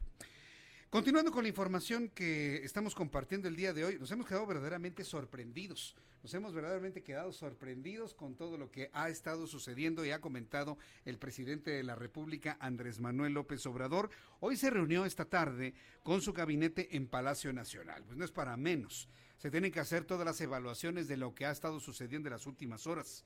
Continuando 0.89 1.33
con 1.33 1.43
la 1.43 1.49
información 1.49 2.07
que 2.07 2.63
estamos 2.63 2.95
compartiendo 2.95 3.49
el 3.49 3.57
día 3.57 3.73
de 3.73 3.83
hoy, 3.83 3.99
nos 3.99 4.09
hemos 4.11 4.25
quedado 4.25 4.45
verdaderamente 4.45 5.03
sorprendidos. 5.03 5.97
Nos 6.23 6.33
hemos 6.33 6.53
verdaderamente 6.53 7.03
quedado 7.03 7.33
sorprendidos 7.33 8.13
con 8.13 8.37
todo 8.37 8.57
lo 8.57 8.71
que 8.71 8.89
ha 8.93 9.09
estado 9.09 9.47
sucediendo 9.47 10.05
y 10.05 10.11
ha 10.11 10.21
comentado 10.21 10.77
el 11.03 11.17
presidente 11.17 11.71
de 11.71 11.83
la 11.83 11.95
República, 11.95 12.55
Andrés 12.61 13.01
Manuel 13.01 13.33
López 13.33 13.65
Obrador. 13.65 14.09
Hoy 14.39 14.55
se 14.55 14.69
reunió 14.69 15.03
esta 15.03 15.25
tarde 15.25 15.73
con 16.03 16.21
su 16.21 16.31
gabinete 16.31 16.95
en 16.95 17.07
Palacio 17.07 17.51
Nacional. 17.51 18.05
Pues 18.05 18.17
no 18.17 18.23
es 18.23 18.31
para 18.31 18.55
menos. 18.55 19.09
Se 19.39 19.51
tienen 19.51 19.73
que 19.73 19.81
hacer 19.81 20.05
todas 20.05 20.25
las 20.25 20.39
evaluaciones 20.39 21.09
de 21.09 21.17
lo 21.17 21.35
que 21.35 21.45
ha 21.45 21.51
estado 21.51 21.81
sucediendo 21.81 22.29
en 22.29 22.33
las 22.33 22.47
últimas 22.47 22.87
horas. 22.87 23.25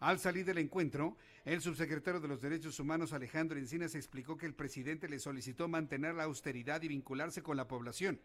Al 0.00 0.20
salir 0.20 0.44
del 0.44 0.58
encuentro, 0.58 1.16
el 1.44 1.60
subsecretario 1.60 2.20
de 2.20 2.28
los 2.28 2.40
Derechos 2.40 2.78
Humanos 2.78 3.12
Alejandro 3.12 3.58
Encinas 3.58 3.96
explicó 3.96 4.36
que 4.36 4.46
el 4.46 4.54
presidente 4.54 5.08
le 5.08 5.18
solicitó 5.18 5.66
mantener 5.66 6.14
la 6.14 6.24
austeridad 6.24 6.80
y 6.82 6.88
vincularse 6.88 7.42
con 7.42 7.56
la 7.56 7.66
población. 7.66 8.20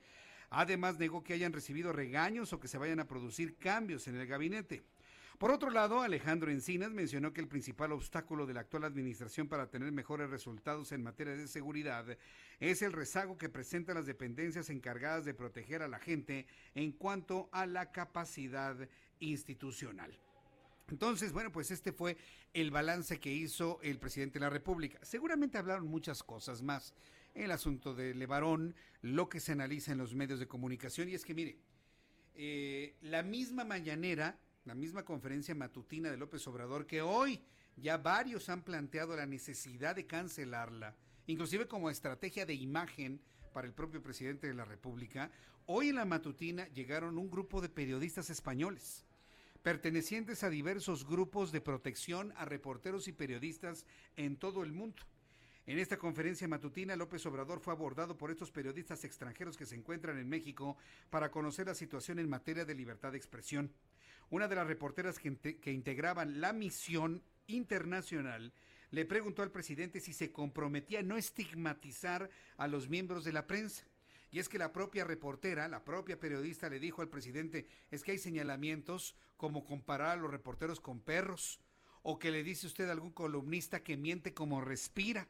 Además, 0.52 1.00
negó 1.00 1.24
que 1.24 1.34
hayan 1.34 1.52
recibido 1.52 1.92
regaños 1.92 2.54
o 2.54 2.60
que 2.60 2.68
se 2.68 2.78
vayan 2.78 3.00
a 3.00 3.08
producir 3.08 3.58
cambios 3.58 4.08
en 4.08 4.18
el 4.18 4.28
gabinete. 4.28 4.84
Por 5.40 5.50
otro 5.50 5.72
lado, 5.72 6.02
Alejandro 6.02 6.52
Encinas 6.52 6.92
mencionó 6.92 7.34
que 7.34 7.42
el 7.42 7.48
principal 7.48 7.92
obstáculo 7.92 8.46
de 8.46 8.54
la 8.54 8.60
actual 8.60 8.84
administración 8.84 9.48
para 9.48 9.72
tener 9.72 9.92
mejores 9.92 10.30
resultados 10.30 10.92
en 10.92 11.02
materia 11.02 11.36
de 11.36 11.48
seguridad 11.48 12.06
es 12.60 12.84
el 12.84 12.94
rezago 12.94 13.36
que 13.36 13.50
presentan 13.50 13.96
las 13.96 14.06
dependencias 14.06 14.70
encargadas 14.70 15.26
de 15.26 15.34
proteger 15.34 15.82
a 15.82 15.88
la 15.88 15.98
gente 15.98 16.46
en 16.76 16.92
cuanto 16.92 17.50
a 17.52 17.66
la 17.66 17.92
capacidad 17.92 18.78
institucional. 19.20 20.20
Entonces, 20.90 21.32
bueno, 21.32 21.52
pues 21.52 21.72
este 21.72 21.92
fue 21.92 22.18
el 22.54 22.72
balance 22.72 23.20
que 23.20 23.32
hizo 23.32 23.80
el 23.82 24.00
presidente 24.00 24.40
de 24.40 24.46
la 24.46 24.50
República. 24.50 25.00
Seguramente 25.02 25.58
hablaron 25.58 25.88
muchas 25.88 26.24
cosas 26.24 26.62
más. 26.62 26.94
El 27.34 27.52
asunto 27.52 27.96
de 27.96 28.14
Levarón, 28.14 28.76
lo 29.02 29.30
que 29.30 29.40
se 29.40 29.54
analiza 29.54 29.92
en 29.92 29.98
los 29.98 30.14
medios 30.14 30.40
de 30.40 30.48
comunicación. 30.48 31.10
Y 31.10 31.16
es 31.16 31.26
que, 31.26 31.34
mire, 31.34 31.58
eh, 32.36 32.96
la 33.02 33.24
misma 33.24 33.64
mañanera, 33.64 34.38
la 34.66 34.76
misma 34.76 35.04
conferencia 35.04 35.56
matutina 35.56 36.12
de 36.12 36.18
López 36.18 36.46
Obrador, 36.48 36.86
que 36.86 37.02
hoy 37.02 37.42
ya 37.78 37.98
varios 37.98 38.50
han 38.50 38.64
planteado 38.64 39.16
la 39.16 39.26
necesidad 39.26 39.96
de 39.96 40.06
cancelarla, 40.06 40.96
inclusive 41.28 41.68
como 41.68 41.90
estrategia 41.90 42.46
de 42.46 42.54
imagen 42.54 43.20
para 43.54 43.68
el 43.68 43.74
propio 43.74 44.02
presidente 44.02 44.48
de 44.48 44.54
la 44.54 44.66
República, 44.66 45.32
hoy 45.66 45.90
en 45.90 45.96
la 45.96 46.06
matutina 46.06 46.68
llegaron 46.70 47.18
un 47.18 47.32
grupo 47.32 47.62
de 47.62 47.70
periodistas 47.70 48.30
españoles 48.30 49.06
pertenecientes 49.64 50.44
a 50.44 50.50
diversos 50.50 51.08
grupos 51.08 51.52
de 51.52 51.62
protección 51.62 52.34
a 52.36 52.46
reporteros 52.46 53.08
y 53.08 53.14
periodistas 53.14 53.86
en 54.18 54.36
todo 54.36 54.62
el 54.62 54.74
mundo. 54.74 55.02
En 55.66 55.80
esta 55.80 55.98
conferencia 55.98 56.46
matutina, 56.50 56.98
López 56.98 57.26
Obrador 57.26 57.62
fue 57.62 57.72
abordado 57.72 58.18
por 58.18 58.30
estos 58.30 58.52
periodistas 58.52 59.06
extranjeros 59.06 59.56
que 59.56 59.66
se 59.66 59.76
encuentran 59.76 60.18
en 60.18 60.28
México 60.28 60.76
para 61.10 61.32
conocer 61.32 61.68
la 61.68 61.76
situación 61.76 62.20
en 62.20 62.30
materia 62.30 62.66
de 62.66 62.76
libertad 62.76 63.14
de 63.14 63.18
expresión. 63.18 63.72
Una 64.30 64.50
de 64.50 64.56
las 64.56 64.68
reporteras 64.68 65.18
que, 65.20 65.72
integraban 65.72 66.42
la 66.42 66.52
misión 66.52 67.24
internacional 67.48 68.52
le 68.92 69.06
preguntó 69.06 69.42
al 69.42 69.52
presidente 69.52 70.02
si 70.02 70.12
se 70.12 70.34
comprometía 70.34 71.00
a 71.00 71.04
no 71.04 71.16
estigmatizar 71.16 72.30
a 72.58 72.68
los 72.68 72.90
miembros 72.90 73.24
de 73.24 73.32
la 73.32 73.48
prensa. 73.48 73.86
Y 74.34 74.40
es 74.40 74.50
que 74.50 74.58
la 74.58 74.74
propia 74.74 75.04
reportera, 75.06 75.68
la 75.68 75.86
propia 75.86 76.20
periodista 76.20 76.68
le 76.68 76.80
dijo 76.80 77.04
al 77.04 77.08
presidente, 77.08 77.68
es 77.92 78.04
que 78.04 78.14
hay 78.14 78.18
señalamientos 78.18 79.16
como 79.38 79.64
comparar 79.64 80.18
a 80.18 80.22
los 80.22 80.32
reporteros 80.32 80.82
con 80.82 81.02
perros, 81.02 81.60
o 82.02 82.18
que 82.18 82.32
le 82.32 82.44
dice 82.44 82.66
usted 82.66 82.90
a 82.90 82.94
algún 82.94 83.12
columnista 83.12 83.84
que 83.84 83.96
miente 83.96 84.34
como 84.34 84.60
respira. 84.60 85.30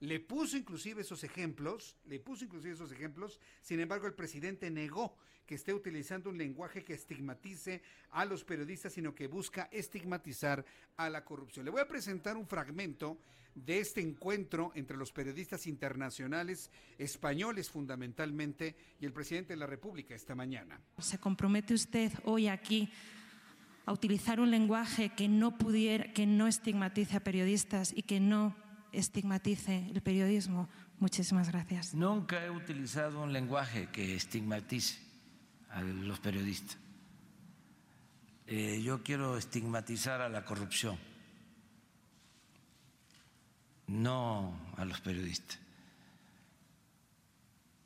Le 0.00 0.20
puso 0.20 0.58
inclusive 0.58 1.00
esos 1.00 1.24
ejemplos, 1.24 1.96
le 2.04 2.20
puso 2.20 2.44
inclusive 2.44 2.74
esos 2.74 2.92
ejemplos, 2.92 3.40
sin 3.62 3.80
embargo 3.80 4.06
el 4.06 4.12
presidente 4.12 4.70
negó 4.70 5.16
que 5.46 5.54
esté 5.54 5.72
utilizando 5.72 6.28
un 6.28 6.36
lenguaje 6.36 6.84
que 6.84 6.92
estigmatice 6.92 7.80
a 8.10 8.26
los 8.26 8.44
periodistas, 8.44 8.92
sino 8.92 9.14
que 9.14 9.26
busca 9.26 9.70
estigmatizar 9.72 10.66
a 10.98 11.08
la 11.08 11.24
corrupción. 11.24 11.64
Le 11.64 11.70
voy 11.70 11.80
a 11.80 11.88
presentar 11.88 12.36
un 12.36 12.46
fragmento 12.46 13.18
de 13.54 13.78
este 13.78 14.00
encuentro 14.00 14.72
entre 14.74 14.96
los 14.96 15.12
periodistas 15.12 15.66
internacionales, 15.66 16.70
españoles 16.98 17.70
fundamentalmente, 17.70 18.76
y 19.00 19.06
el 19.06 19.12
presidente 19.12 19.52
de 19.52 19.58
la 19.58 19.66
República 19.66 20.14
esta 20.14 20.34
mañana. 20.34 20.80
¿Se 20.98 21.18
compromete 21.18 21.74
usted 21.74 22.12
hoy 22.24 22.48
aquí 22.48 22.90
a 23.86 23.92
utilizar 23.92 24.40
un 24.40 24.50
lenguaje 24.50 25.10
que 25.10 25.28
no 25.28 25.56
pudiera, 25.56 26.12
que 26.12 26.26
no 26.26 26.46
estigmatice 26.46 27.16
a 27.16 27.20
periodistas 27.20 27.92
y 27.94 28.02
que 28.02 28.20
no 28.20 28.56
estigmatice 28.92 29.88
el 29.92 30.00
periodismo? 30.02 30.68
Muchísimas 30.98 31.50
gracias. 31.50 31.94
Nunca 31.94 32.44
he 32.44 32.50
utilizado 32.50 33.22
un 33.22 33.32
lenguaje 33.32 33.88
que 33.92 34.14
estigmatice 34.14 34.98
a 35.70 35.82
los 35.82 36.20
periodistas. 36.20 36.78
Eh, 38.46 38.82
yo 38.82 39.02
quiero 39.02 39.38
estigmatizar 39.38 40.20
a 40.20 40.28
la 40.28 40.44
corrupción 40.44 40.98
no 43.86 44.56
a 44.76 44.84
los 44.84 45.00
periodistas. 45.00 45.58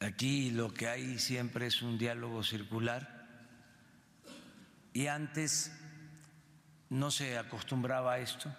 Aquí 0.00 0.50
lo 0.50 0.72
que 0.72 0.88
hay 0.88 1.18
siempre 1.18 1.66
es 1.66 1.82
un 1.82 1.98
diálogo 1.98 2.44
circular 2.44 3.26
y 4.92 5.08
antes 5.08 5.72
no 6.90 7.10
se 7.10 7.36
acostumbraba 7.36 8.14
a 8.14 8.18
esto 8.20 8.54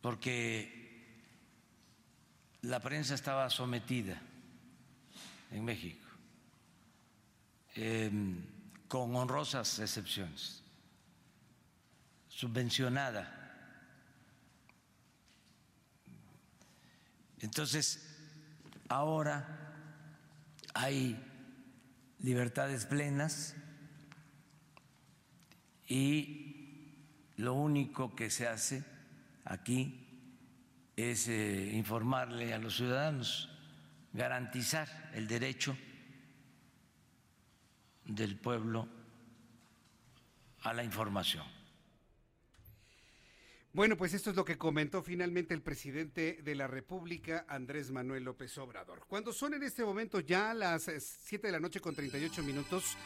porque 0.00 0.82
la 2.62 2.80
prensa 2.80 3.14
estaba 3.14 3.48
sometida 3.50 4.20
en 5.52 5.64
México, 5.64 6.08
em, 7.74 8.44
con 8.88 9.14
honrosas 9.14 9.78
excepciones, 9.78 10.62
subvencionada 12.28 13.41
Entonces, 17.42 18.08
ahora 18.88 19.74
hay 20.74 21.20
libertades 22.20 22.86
plenas 22.86 23.56
y 25.88 26.94
lo 27.36 27.54
único 27.54 28.14
que 28.14 28.30
se 28.30 28.46
hace 28.46 28.84
aquí 29.44 30.08
es 30.96 31.26
eh, 31.26 31.70
informarle 31.74 32.54
a 32.54 32.58
los 32.58 32.76
ciudadanos, 32.76 33.48
garantizar 34.12 35.10
el 35.14 35.26
derecho 35.26 35.76
del 38.04 38.36
pueblo 38.36 38.88
a 40.60 40.72
la 40.72 40.84
información. 40.84 41.61
Bueno, 43.74 43.96
pues 43.96 44.12
esto 44.12 44.28
es 44.28 44.36
lo 44.36 44.44
que 44.44 44.58
comentó 44.58 45.02
finalmente 45.02 45.54
el 45.54 45.62
presidente 45.62 46.40
de 46.44 46.54
la 46.54 46.66
República, 46.66 47.46
Andrés 47.48 47.90
Manuel 47.90 48.24
López 48.24 48.58
Obrador. 48.58 49.06
Cuando 49.08 49.32
son 49.32 49.54
en 49.54 49.62
este 49.62 49.82
momento 49.82 50.20
ya 50.20 50.52
las 50.52 50.90
7 51.24 51.46
de 51.46 51.52
la 51.52 51.58
noche 51.58 51.80
con 51.80 51.94
38 51.94 52.42
minutos, 52.42 52.98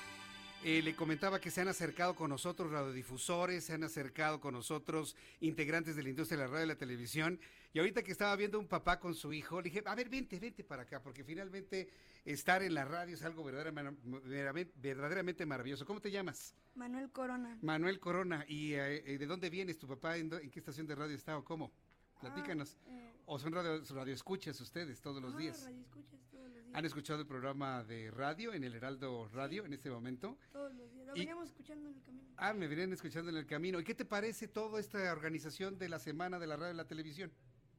eh, 0.64 0.82
le 0.82 0.96
comentaba 0.96 1.40
que 1.40 1.52
se 1.52 1.60
han 1.60 1.68
acercado 1.68 2.16
con 2.16 2.30
nosotros 2.30 2.72
radiodifusores, 2.72 3.62
se 3.62 3.74
han 3.74 3.84
acercado 3.84 4.40
con 4.40 4.54
nosotros 4.54 5.14
integrantes 5.38 5.94
de 5.94 6.02
la 6.02 6.08
industria 6.08 6.36
de 6.36 6.44
la 6.46 6.50
radio 6.50 6.64
y 6.64 6.68
la 6.70 6.74
televisión. 6.74 7.38
Y 7.72 7.78
ahorita 7.78 8.02
que 8.02 8.10
estaba 8.10 8.34
viendo 8.34 8.58
un 8.58 8.66
papá 8.66 8.98
con 8.98 9.14
su 9.14 9.32
hijo, 9.32 9.60
le 9.60 9.70
dije, 9.70 9.84
a 9.86 9.94
ver, 9.94 10.08
vente, 10.08 10.40
vente 10.40 10.64
para 10.64 10.82
acá, 10.82 11.00
porque 11.00 11.22
finalmente 11.22 11.90
estar 12.26 12.62
en 12.62 12.74
la 12.74 12.84
radio 12.84 13.14
es 13.14 13.22
algo 13.22 13.44
verdaderamente, 13.44 14.72
verdaderamente 14.76 15.46
maravilloso. 15.46 15.86
¿Cómo 15.86 16.00
te 16.00 16.10
llamas? 16.10 16.54
Manuel 16.74 17.10
Corona. 17.10 17.58
Manuel 17.62 18.00
Corona. 18.00 18.44
¿Y 18.48 18.74
eh, 18.74 19.18
de 19.18 19.26
dónde 19.26 19.48
vienes 19.48 19.78
tu 19.78 19.86
papá? 19.86 20.16
¿En, 20.16 20.28
qué 20.30 20.58
estación 20.58 20.86
de 20.86 20.94
radio 20.94 21.16
está 21.16 21.38
o 21.38 21.44
cómo? 21.44 21.72
Platícanos. 22.20 22.76
Ah, 22.86 22.90
eh, 22.90 23.12
¿O 23.26 23.38
son 23.38 23.52
radio, 23.52 23.82
radio, 23.94 24.14
escuchas 24.14 24.60
ustedes 24.60 25.00
todos 25.00 25.22
los 25.22 25.36
días? 25.36 25.64
Radio 25.64 25.80
escuchas 25.80 26.20
todos 26.30 26.44
los 26.44 26.64
días. 26.64 26.74
¿Han 26.74 26.84
escuchado 26.84 27.20
el 27.20 27.26
programa 27.26 27.84
de 27.84 28.10
radio 28.10 28.52
en 28.52 28.64
el 28.64 28.74
Heraldo 28.74 29.28
Radio 29.28 29.64
en 29.64 29.72
este 29.72 29.90
momento? 29.90 30.38
Todos 30.52 30.74
los 30.74 30.92
días. 30.92 31.06
Lo 31.06 31.12
veníamos 31.14 31.48
escuchando 31.48 31.88
en 31.88 31.96
el 31.96 32.02
camino. 32.02 32.26
Ah, 32.36 32.52
me 32.52 32.66
venían 32.66 32.92
escuchando 32.92 33.30
en 33.30 33.36
el 33.36 33.46
camino. 33.46 33.80
¿Y 33.80 33.84
qué 33.84 33.94
te 33.94 34.04
parece 34.04 34.48
toda 34.48 34.80
esta 34.80 35.12
organización 35.12 35.78
de 35.78 35.88
la 35.88 35.98
Semana 35.98 36.38
de 36.38 36.46
la 36.46 36.56
Radio 36.56 36.74
y 36.74 36.76
la 36.76 36.86
Televisión? 36.86 37.32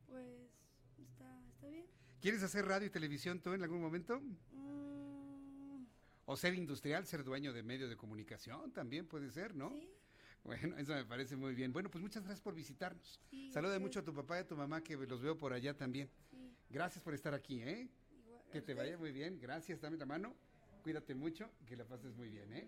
Pues 0.07 0.26
está, 0.98 1.41
está 1.49 1.68
bien. 1.68 1.86
¿Quieres 2.28 2.44
hacer 2.44 2.66
radio 2.66 2.88
y 2.88 2.90
televisión 2.90 3.40
tú 3.40 3.54
en 3.54 3.64
algún 3.64 3.80
momento? 3.80 4.20
Mm. 4.20 5.86
O 6.26 6.36
ser 6.36 6.56
industrial, 6.56 7.06
ser 7.06 7.24
dueño 7.24 7.54
de 7.54 7.64
medio 7.64 7.88
de 7.88 7.95
comunicación 7.95 8.74
también 8.74 9.08
puede 9.08 9.32
ser, 9.32 9.56
¿no? 9.56 9.70
Sí. 9.70 9.88
Bueno, 10.44 10.78
eso 10.78 10.94
me 10.94 11.06
parece 11.06 11.38
muy 11.38 11.56
bien. 11.56 11.72
Bueno, 11.72 11.90
pues 11.90 12.02
muchas 12.02 12.24
gracias 12.24 12.41
por 12.41 12.54
visitarnos. 12.54 13.22
Saluda 13.49 13.80
mucho 13.80 14.02
a 14.02 14.04
tu 14.04 14.14
papá 14.14 14.36
y 14.36 14.41
a 14.41 14.45
tu 14.45 14.58
mamá 14.58 14.84
que 14.84 14.98
los 14.98 15.22
veo 15.22 15.38
por 15.38 15.54
allá 15.54 15.74
también. 15.74 16.10
Gracias 16.70 17.02
por 17.02 17.14
estar 17.14 17.34
aquí, 17.34 17.62
¿eh? 17.62 17.88
que 18.52 18.62
te 18.62 18.74
vaya 18.74 18.98
muy 18.98 19.14
bien. 19.14 19.40
Gracias, 19.40 19.80
dame 19.80 19.95
la 19.95 20.06
mano. 20.06 20.36
Cuídate 20.84 21.16
mucho 21.16 21.49
que 21.66 21.78
la 21.78 21.86
pases 21.86 22.14
muy 22.14 22.28
bien, 22.28 22.52
¿eh? 22.52 22.68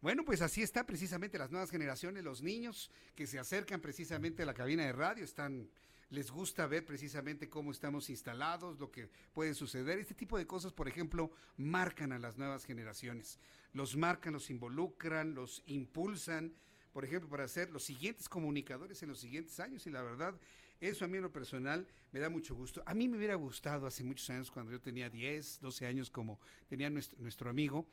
Bueno, 0.00 0.24
pues 0.24 0.42
así 0.42 0.62
está 0.64 0.84
precisamente 0.84 1.38
las 1.38 1.52
nuevas 1.52 1.70
generaciones, 1.70 2.24
los 2.24 2.42
niños 2.42 2.90
que 3.14 3.28
se 3.28 3.38
acercan 3.38 3.80
precisamente 3.80 4.42
a 4.42 4.46
la 4.46 4.54
cabina 4.54 4.84
de 4.84 4.92
radio, 4.92 5.22
están 5.22 5.70
les 6.10 6.30
gusta 6.30 6.66
ver 6.66 6.84
precisamente 6.84 7.48
cómo 7.48 7.72
estamos 7.72 8.10
instalados, 8.10 8.78
lo 8.78 8.90
que 8.90 9.08
puede 9.32 9.54
suceder. 9.54 9.98
Este 9.98 10.14
tipo 10.14 10.38
de 10.38 10.46
cosas, 10.46 10.72
por 10.72 10.88
ejemplo, 10.88 11.32
marcan 11.56 12.12
a 12.12 12.18
las 12.18 12.38
nuevas 12.38 12.64
generaciones. 12.64 13.40
Los 13.72 13.96
marcan, 13.96 14.32
los 14.32 14.50
involucran, 14.50 15.34
los 15.34 15.62
impulsan, 15.66 16.54
por 16.92 17.04
ejemplo, 17.04 17.28
para 17.28 17.48
ser 17.48 17.70
los 17.70 17.82
siguientes 17.82 18.28
comunicadores 18.28 19.02
en 19.02 19.08
los 19.08 19.18
siguientes 19.18 19.58
años. 19.58 19.86
Y 19.86 19.90
la 19.90 20.02
verdad, 20.02 20.38
eso 20.80 21.04
a 21.04 21.08
mí 21.08 21.16
en 21.16 21.24
lo 21.24 21.32
personal 21.32 21.86
me 22.12 22.20
da 22.20 22.30
mucho 22.30 22.54
gusto. 22.54 22.82
A 22.86 22.94
mí 22.94 23.08
me 23.08 23.16
hubiera 23.16 23.34
gustado 23.34 23.86
hace 23.86 24.04
muchos 24.04 24.30
años, 24.30 24.50
cuando 24.50 24.70
yo 24.70 24.80
tenía 24.80 25.10
10, 25.10 25.60
12 25.60 25.86
años, 25.86 26.10
como 26.10 26.38
tenía 26.68 26.88
nuestro, 26.88 27.50
amigo, 27.50 27.88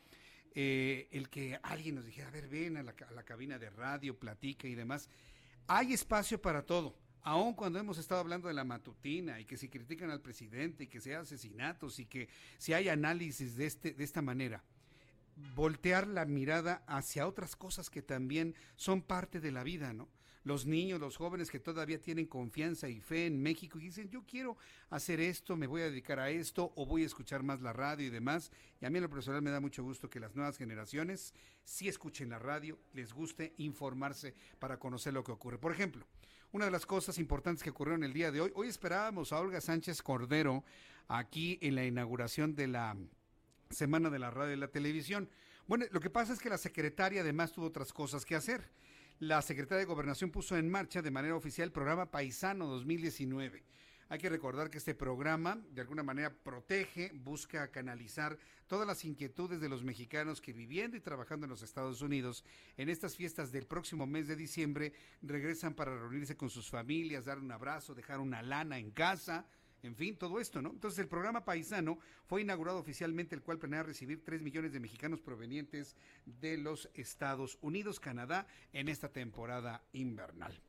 eh, 0.54 1.08
el 1.12 1.30
que 1.30 1.60
alguien 1.64 1.96
nos 1.96 2.06
dijera, 2.06 2.28
a 2.28 2.32
ver, 2.32 2.48
ven 2.48 2.78
a 2.78 2.84
la, 2.84 2.94
a 3.08 3.12
la 3.12 3.24
cabina 3.24 3.58
de 3.58 3.72
radio, 3.72 4.18
platica 4.18 4.68
y 4.68 4.76
demás. 4.76 5.10
Hay 5.66 5.94
espacio 5.94 6.40
para 6.40 6.62
todo 6.64 6.96
aun 7.24 7.54
cuando 7.54 7.80
hemos 7.80 7.98
estado 7.98 8.22
hablando 8.22 8.48
de 8.48 8.54
la 8.54 8.64
matutina 8.64 9.40
y 9.40 9.46
que 9.46 9.58
si 9.58 9.70
critican 9.70 10.12
al 10.12 10.22
presidente 10.22 10.84
y 10.84 10.88
que 10.88 11.02
sea 11.02 11.22
asesinatos 11.22 12.00
y 12.00 12.06
que 12.06 12.30
si 12.58 12.74
hay 12.74 12.90
análisis 12.90 13.56
de, 13.56 13.66
este, 13.66 13.94
de 13.94 14.04
esta 14.04 14.22
manera, 14.22 14.64
voltear 15.56 16.08
la 16.08 16.26
mirada 16.26 16.84
hacia 16.88 17.28
otras 17.28 17.56
cosas 17.56 17.90
que 17.90 18.02
también 18.02 18.56
son 18.76 19.02
parte 19.02 19.40
de 19.40 19.52
la 19.52 19.64
vida, 19.64 19.94
¿no? 19.94 20.10
Los 20.44 20.66
niños, 20.66 21.00
los 21.00 21.16
jóvenes 21.16 21.50
que 21.50 21.62
todavía 21.62 22.02
tienen 22.02 22.26
confianza 22.26 22.90
y 22.90 23.00
fe 23.00 23.28
en 23.28 23.42
México 23.42 23.80
y 23.80 23.84
dicen, 23.84 24.10
yo 24.10 24.26
quiero 24.26 24.58
hacer 24.90 25.22
esto, 25.22 25.56
me 25.56 25.68
voy 25.68 25.82
a 25.82 25.86
dedicar 25.86 26.20
a 26.20 26.30
esto 26.30 26.74
o 26.76 26.86
voy 26.86 27.04
a 27.04 27.06
escuchar 27.06 27.44
más 27.44 27.62
la 27.62 27.72
radio 27.72 28.08
y 28.08 28.10
demás. 28.10 28.52
Y 28.82 28.86
a 28.86 28.90
mí 28.90 28.98
en 28.98 29.04
lo 29.04 29.10
personal 29.10 29.42
me 29.42 29.52
da 29.52 29.62
mucho 29.62 29.84
gusto 29.84 30.10
que 30.10 30.20
las 30.20 30.36
nuevas 30.36 30.58
generaciones 30.58 31.34
sí 31.64 31.88
escuchen 31.88 32.28
la 32.28 32.40
radio, 32.40 32.78
les 32.92 33.14
guste 33.14 33.54
informarse 33.58 34.36
para 34.60 34.78
conocer 34.80 35.14
lo 35.14 35.24
que 35.24 35.32
ocurre. 35.32 35.58
Por 35.58 35.72
ejemplo, 35.72 36.06
una 36.54 36.66
de 36.66 36.72
las 36.72 36.86
cosas 36.86 37.18
importantes 37.18 37.64
que 37.64 37.72
ocurrieron 37.72 38.04
el 38.04 38.14
día 38.14 38.32
de 38.32 38.40
hoy. 38.40 38.52
Hoy 38.54 38.68
esperábamos 38.68 39.34
a 39.34 39.40
Olga 39.40 39.60
Sánchez 39.60 40.04
Cordero 40.04 40.64
aquí 41.08 41.58
en 41.64 41.74
la 41.74 41.84
inauguración 41.84 42.56
de 42.56 42.68
la 42.68 42.96
Semana 43.72 44.12
de 44.12 44.20
la 44.20 44.30
Radio 44.30 44.54
y 44.54 44.58
la 44.58 44.68
Televisión. 44.68 45.28
Bueno, 45.66 45.86
lo 45.90 46.00
que 46.00 46.12
pasa 46.12 46.32
es 46.32 46.40
que 46.40 46.50
la 46.50 46.60
secretaria 46.60 47.22
además 47.22 47.54
tuvo 47.54 47.66
otras 47.66 47.92
cosas 47.92 48.24
que 48.24 48.36
hacer. 48.36 48.70
La 49.18 49.42
secretaria 49.42 49.80
de 49.80 49.86
Gobernación 49.86 50.30
puso 50.30 50.56
en 50.56 50.70
marcha 50.70 51.02
de 51.02 51.10
manera 51.10 51.36
oficial 51.36 51.66
el 51.66 51.72
programa 51.72 52.12
Paisano 52.12 52.68
2019 52.68 53.64
hay 54.14 54.20
que 54.20 54.30
recordar 54.30 54.70
que 54.70 54.78
este 54.78 54.94
programa 54.94 55.60
de 55.72 55.82
alguna 55.82 56.04
manera 56.04 56.32
protege, 56.32 57.10
busca 57.16 57.72
canalizar 57.72 58.38
todas 58.68 58.86
las 58.86 59.04
inquietudes 59.06 59.60
de 59.60 59.70
los 59.70 59.84
mexicanos 59.84 60.40
que 60.40 60.54
viviendo 60.54 60.96
y 60.96 61.00
trabajando 61.00 61.48
en 61.48 61.50
los 61.50 61.64
Estados 61.64 62.00
Unidos 62.04 62.46
en 62.78 62.90
estas 62.90 63.16
fiestas 63.16 63.52
del 63.52 63.66
próximo 63.66 64.06
mes 64.06 64.28
de 64.28 64.36
diciembre 64.36 64.94
regresan 65.24 65.74
para 65.74 65.98
reunirse 65.98 66.38
con 66.38 66.52
sus 66.52 66.70
familias, 66.70 67.26
dar 67.26 67.40
un 67.40 67.52
abrazo, 67.52 67.96
dejar 67.96 68.20
una 68.20 68.44
lana 68.44 68.78
en 68.78 68.92
casa, 68.92 69.48
en 69.82 69.96
fin, 69.96 70.16
todo 70.16 70.40
esto, 70.40 70.62
¿no? 70.62 70.70
Entonces 70.70 71.00
el 71.00 71.08
programa 71.08 71.44
Paisano 71.44 71.98
fue 72.28 72.44
inaugurado 72.44 72.78
oficialmente, 72.78 73.34
el 73.34 73.42
cual 73.42 73.58
planea 73.58 73.82
recibir 73.82 74.24
3 74.24 74.44
millones 74.44 74.74
de 74.74 74.80
mexicanos 74.80 75.22
provenientes 75.22 75.96
de 76.28 76.60
los 76.60 76.88
Estados 76.94 77.58
Unidos, 77.62 78.00
Canadá, 78.00 78.46
en 78.74 78.90
esta 78.90 79.10
temporada 79.10 79.84
invernal. 79.92 80.62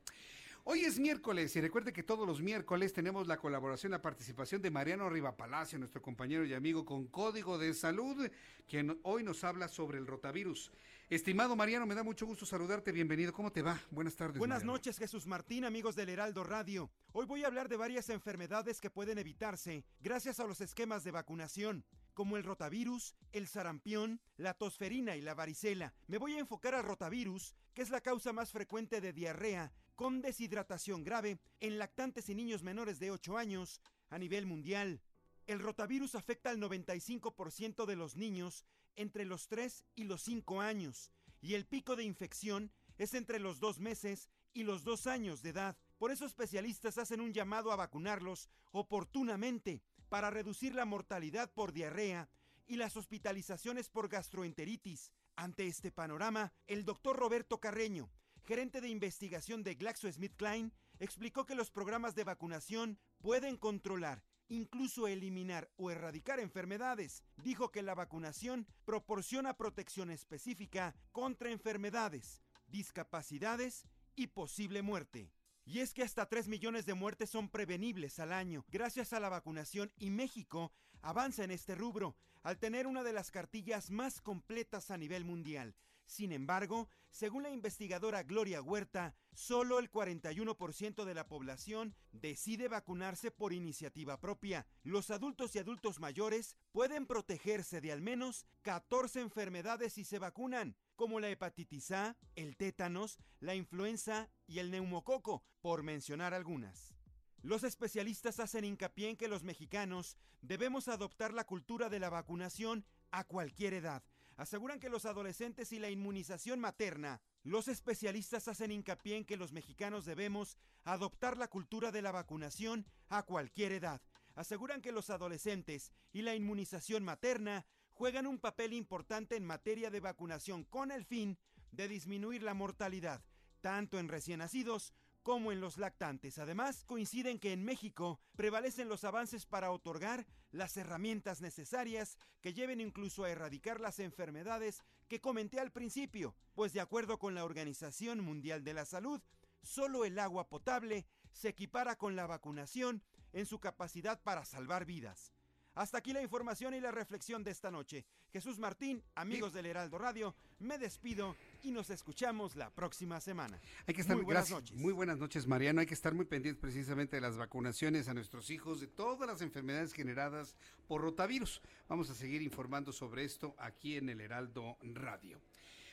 Hoy 0.67 0.83
es 0.83 0.97
miércoles 0.97 1.55
y 1.55 1.61
recuerde 1.61 1.93
que 1.93 2.01
todos 2.01 2.25
los 2.25 2.41
miércoles 2.41 2.91
tenemos 2.91 3.27
la 3.27 3.37
colaboración, 3.37 3.91
la 3.91 4.01
participación 4.01 4.63
de 4.63 4.71
Mariano 4.71 5.07
Palacio, 5.37 5.77
nuestro 5.77 6.01
compañero 6.01 6.43
y 6.43 6.55
amigo 6.55 6.83
con 6.83 7.05
Código 7.05 7.59
de 7.59 7.71
Salud, 7.75 8.27
quien 8.67 8.99
hoy 9.03 9.21
nos 9.21 9.43
habla 9.43 9.67
sobre 9.67 9.99
el 9.99 10.07
rotavirus. 10.07 10.71
Estimado 11.07 11.55
Mariano, 11.55 11.85
me 11.85 11.93
da 11.93 12.01
mucho 12.01 12.25
gusto 12.25 12.47
saludarte, 12.47 12.91
bienvenido. 12.91 13.31
¿Cómo 13.31 13.51
te 13.51 13.61
va? 13.61 13.79
Buenas 13.91 14.15
tardes. 14.15 14.39
Buenas 14.39 14.63
noches, 14.63 14.97
Jesús 14.97 15.27
Martín, 15.27 15.65
amigos 15.65 15.95
del 15.95 16.09
Heraldo 16.09 16.43
Radio. 16.43 16.89
Hoy 17.11 17.27
voy 17.27 17.43
a 17.43 17.47
hablar 17.47 17.69
de 17.69 17.77
varias 17.77 18.09
enfermedades 18.09 18.81
que 18.81 18.89
pueden 18.89 19.19
evitarse 19.19 19.85
gracias 19.99 20.39
a 20.39 20.47
los 20.47 20.61
esquemas 20.61 21.03
de 21.03 21.11
vacunación 21.11 21.85
como 22.15 22.37
el 22.37 22.43
rotavirus, 22.43 23.13
el 23.33 23.45
sarampión, 23.45 24.19
la 24.37 24.55
tosferina 24.55 25.15
y 25.15 25.21
la 25.21 25.35
varicela. 25.35 25.93
Me 26.07 26.17
voy 26.17 26.33
a 26.33 26.39
enfocar 26.39 26.73
al 26.73 26.85
rotavirus, 26.85 27.53
que 27.75 27.83
es 27.83 27.91
la 27.91 28.01
causa 28.01 28.33
más 28.33 28.51
frecuente 28.51 28.99
de 28.99 29.13
diarrea 29.13 29.71
con 29.95 30.21
deshidratación 30.21 31.03
grave 31.03 31.39
en 31.59 31.77
lactantes 31.77 32.29
y 32.29 32.35
niños 32.35 32.63
menores 32.63 32.99
de 32.99 33.11
8 33.11 33.37
años 33.37 33.81
a 34.09 34.17
nivel 34.17 34.45
mundial. 34.45 35.01
El 35.47 35.59
rotavirus 35.59 36.15
afecta 36.15 36.49
al 36.49 36.59
95% 36.59 37.85
de 37.85 37.95
los 37.95 38.15
niños 38.15 38.65
entre 38.95 39.25
los 39.25 39.47
3 39.47 39.85
y 39.95 40.03
los 40.05 40.21
5 40.23 40.61
años 40.61 41.11
y 41.41 41.53
el 41.53 41.65
pico 41.65 41.95
de 41.95 42.03
infección 42.03 42.71
es 42.97 43.13
entre 43.13 43.39
los 43.39 43.59
2 43.59 43.79
meses 43.79 44.29
y 44.53 44.63
los 44.63 44.83
2 44.83 45.07
años 45.07 45.41
de 45.41 45.49
edad. 45.49 45.77
Por 45.97 46.11
eso 46.11 46.25
especialistas 46.25 46.97
hacen 46.97 47.21
un 47.21 47.33
llamado 47.33 47.71
a 47.71 47.75
vacunarlos 47.75 48.49
oportunamente 48.71 49.81
para 50.09 50.29
reducir 50.29 50.73
la 50.73 50.85
mortalidad 50.85 51.51
por 51.53 51.71
diarrea 51.71 52.29
y 52.67 52.77
las 52.77 52.97
hospitalizaciones 52.97 53.89
por 53.89 54.09
gastroenteritis. 54.09 55.11
Ante 55.35 55.67
este 55.67 55.91
panorama, 55.91 56.53
el 56.67 56.85
doctor 56.85 57.17
Roberto 57.17 57.59
Carreño, 57.59 58.09
gerente 58.45 58.79
de 58.79 58.89
investigación 58.89 59.63
de 59.63 59.75
GlaxoSmithKline, 59.75 60.71
explicó 60.99 61.45
que 61.45 61.55
los 61.55 61.71
programas 61.71 62.15
de 62.15 62.23
vacunación 62.23 62.99
pueden 63.19 63.57
controlar, 63.57 64.23
incluso 64.47 65.07
eliminar 65.07 65.69
o 65.75 65.91
erradicar 65.91 66.39
enfermedades. 66.39 67.23
Dijo 67.43 67.71
que 67.71 67.81
la 67.81 67.95
vacunación 67.95 68.67
proporciona 68.85 69.57
protección 69.57 70.11
específica 70.11 70.95
contra 71.11 71.51
enfermedades, 71.51 72.41
discapacidades 72.67 73.85
y 74.15 74.27
posible 74.27 74.81
muerte. 74.81 75.31
Y 75.65 75.79
es 75.79 75.93
que 75.93 76.03
hasta 76.03 76.27
3 76.27 76.47
millones 76.47 76.85
de 76.85 76.93
muertes 76.93 77.31
son 77.31 77.49
prevenibles 77.49 78.19
al 78.19 78.31
año 78.31 78.63
gracias 78.69 79.13
a 79.13 79.19
la 79.19 79.29
vacunación 79.29 79.91
y 79.97 80.11
México 80.11 80.71
avanza 81.01 81.43
en 81.43 81.49
este 81.49 81.73
rubro 81.73 82.15
al 82.43 82.59
tener 82.59 82.85
una 82.85 83.03
de 83.03 83.13
las 83.13 83.31
cartillas 83.31 83.89
más 83.89 84.21
completas 84.21 84.91
a 84.91 84.97
nivel 84.97 85.25
mundial. 85.25 85.75
Sin 86.05 86.31
embargo, 86.31 86.87
según 87.09 87.43
la 87.43 87.49
investigadora 87.49 88.23
Gloria 88.23 88.61
Huerta, 88.61 89.15
solo 89.33 89.79
el 89.79 89.89
41% 89.89 91.05
de 91.05 91.13
la 91.13 91.27
población 91.27 91.95
decide 92.11 92.67
vacunarse 92.67 93.31
por 93.31 93.53
iniciativa 93.53 94.19
propia. 94.19 94.67
Los 94.83 95.11
adultos 95.11 95.55
y 95.55 95.59
adultos 95.59 95.99
mayores 95.99 96.57
pueden 96.71 97.05
protegerse 97.05 97.81
de 97.81 97.91
al 97.91 98.01
menos 98.01 98.45
14 98.63 99.21
enfermedades 99.21 99.93
si 99.93 100.03
se 100.03 100.19
vacunan, 100.19 100.75
como 100.95 101.19
la 101.19 101.29
hepatitis 101.29 101.91
A, 101.91 102.17
el 102.35 102.57
tétanos, 102.57 103.17
la 103.39 103.55
influenza 103.55 104.29
y 104.45 104.59
el 104.59 104.71
neumococo, 104.71 105.43
por 105.61 105.83
mencionar 105.83 106.33
algunas. 106.33 106.95
Los 107.41 107.63
especialistas 107.63 108.39
hacen 108.39 108.65
hincapié 108.65 109.09
en 109.09 109.17
que 109.17 109.27
los 109.27 109.43
mexicanos 109.43 110.17
debemos 110.41 110.87
adoptar 110.87 111.33
la 111.33 111.45
cultura 111.45 111.89
de 111.89 111.99
la 111.99 112.09
vacunación 112.09 112.85
a 113.11 113.23
cualquier 113.23 113.73
edad, 113.73 114.03
aseguran 114.37 114.79
que 114.79 114.89
los 114.89 115.05
adolescentes 115.05 115.71
y 115.71 115.79
la 115.79 115.89
inmunización 115.89 116.59
materna 116.59 117.21
Los 117.43 117.67
especialistas 117.67 118.47
hacen 118.47 118.71
hincapié 118.71 119.17
en 119.17 119.25
que 119.25 119.37
los 119.37 119.51
mexicanos 119.51 120.05
debemos 120.05 120.57
adoptar 120.83 121.37
la 121.37 121.47
cultura 121.47 121.91
de 121.91 122.01
la 122.01 122.11
vacunación 122.11 122.85
a 123.09 123.23
cualquier 123.23 123.71
edad. 123.71 124.01
Aseguran 124.35 124.81
que 124.81 124.91
los 124.91 125.09
adolescentes 125.09 125.91
y 126.11 126.21
la 126.23 126.35
inmunización 126.35 127.03
materna 127.03 127.65
juegan 127.91 128.27
un 128.27 128.39
papel 128.39 128.73
importante 128.73 129.35
en 129.35 129.45
materia 129.45 129.89
de 129.89 129.99
vacunación 129.99 130.63
con 130.65 130.91
el 130.91 131.05
fin 131.05 131.37
de 131.71 131.87
disminuir 131.87 132.43
la 132.43 132.53
mortalidad, 132.53 133.23
tanto 133.61 133.99
en 133.99 134.09
recién 134.09 134.39
nacidos 134.39 134.93
como 135.25 135.51
en 135.51 135.59
los 135.59 135.79
lactantes. 135.79 136.37
Además, 136.37 136.83
coinciden 136.83 137.39
que 137.39 137.51
en 137.51 137.65
México 137.65 138.19
prevalecen 138.35 138.87
los 138.87 139.03
avances 139.05 139.47
para 139.47 139.71
otorgar 139.71 140.27
las 140.51 140.77
herramientas 140.77 141.41
necesarias 141.41 142.19
que 142.41 142.53
lleven 142.53 142.79
incluso 142.79 143.23
a 143.23 143.31
erradicar 143.31 143.79
las 143.79 143.97
enfermedades 143.97 144.83
que 145.07 145.21
comenté 145.21 145.59
al 145.59 145.71
principio, 145.71 146.35
pues 146.53 146.73
de 146.73 146.79
acuerdo 146.79 147.17
con 147.17 147.33
la 147.33 147.43
Organización 147.43 148.19
Mundial 148.19 148.63
de 148.63 148.75
la 148.75 148.85
Salud, 148.85 149.19
solo 149.63 150.05
el 150.05 150.19
agua 150.19 150.47
potable 150.47 151.07
se 151.31 151.49
equipara 151.49 151.95
con 151.95 152.15
la 152.15 152.27
vacunación 152.27 153.01
en 153.33 153.47
su 153.47 153.59
capacidad 153.59 154.21
para 154.21 154.45
salvar 154.45 154.85
vidas. 154.85 155.33
Hasta 155.73 155.97
aquí 155.97 156.13
la 156.13 156.21
información 156.21 156.75
y 156.75 156.81
la 156.81 156.91
reflexión 156.91 157.43
de 157.43 157.49
esta 157.49 157.71
noche. 157.71 158.05
Jesús 158.31 158.59
Martín, 158.59 159.03
amigos 159.15 159.53
del 159.53 159.65
Heraldo 159.65 159.97
Radio, 159.97 160.35
me 160.59 160.77
despido 160.77 161.35
y 161.65 161.71
nos 161.71 161.89
escuchamos 161.89 162.55
la 162.55 162.69
próxima 162.69 163.19
semana. 163.19 163.59
Hay 163.87 163.95
que 163.95 164.01
estar 164.01 164.15
muy 164.15 164.23
buenas 164.23 164.49
gracias. 164.49 164.61
noches. 164.61 164.77
Muy 164.77 164.93
buenas 164.93 165.17
noches, 165.17 165.47
Mariano. 165.47 165.81
Hay 165.81 165.87
que 165.87 165.95
estar 165.95 166.13
muy 166.13 166.25
pendientes 166.25 166.61
precisamente 166.61 167.17
de 167.17 167.21
las 167.21 167.37
vacunaciones 167.37 168.07
a 168.07 168.13
nuestros 168.13 168.51
hijos, 168.51 168.79
de 168.81 168.87
todas 168.87 169.27
las 169.27 169.41
enfermedades 169.41 169.91
generadas 169.91 170.55
por 170.87 171.01
rotavirus. 171.01 171.61
Vamos 171.89 172.11
a 172.11 172.15
seguir 172.15 172.43
informando 172.43 172.93
sobre 172.93 173.23
esto 173.23 173.55
aquí 173.57 173.97
en 173.97 174.09
el 174.09 174.21
Heraldo 174.21 174.77
Radio. 174.93 175.41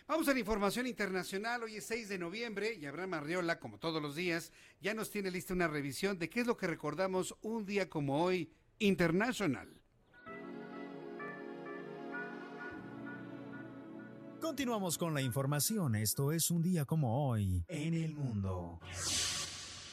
Vamos 0.07 0.29
a 0.29 0.35
la 0.35 0.41
información 0.41 0.87
internacional. 0.87 1.63
Hoy 1.63 1.77
es 1.77 1.87
6 1.87 2.11
de 2.11 2.19
noviembre 2.19 2.75
y 2.75 2.85
Abraham 2.85 3.15
Arriola, 3.15 3.59
como 3.59 3.79
todos 3.79 4.03
los 4.03 4.15
días, 4.15 4.53
ya 4.83 4.93
nos 4.93 5.11
tiene 5.11 5.31
lista 5.31 5.55
una 5.55 5.69
revisión 5.69 6.19
de 6.19 6.29
qué 6.29 6.41
es 6.41 6.47
lo 6.47 6.59
que 6.59 6.67
recordamos 6.67 7.35
un 7.41 7.65
día 7.65 7.89
como 7.89 8.23
hoy 8.23 8.53
internacional. 8.79 9.82
Continuamos 14.43 14.99
con 14.99 15.15
la 15.15 15.23
información. 15.23 15.95
Esto 15.95 16.33
es 16.33 16.51
un 16.51 16.63
día 16.63 16.85
como 16.85 17.29
hoy 17.29 17.65
en 17.69 17.95
el 17.95 18.17
mundo. 18.17 18.81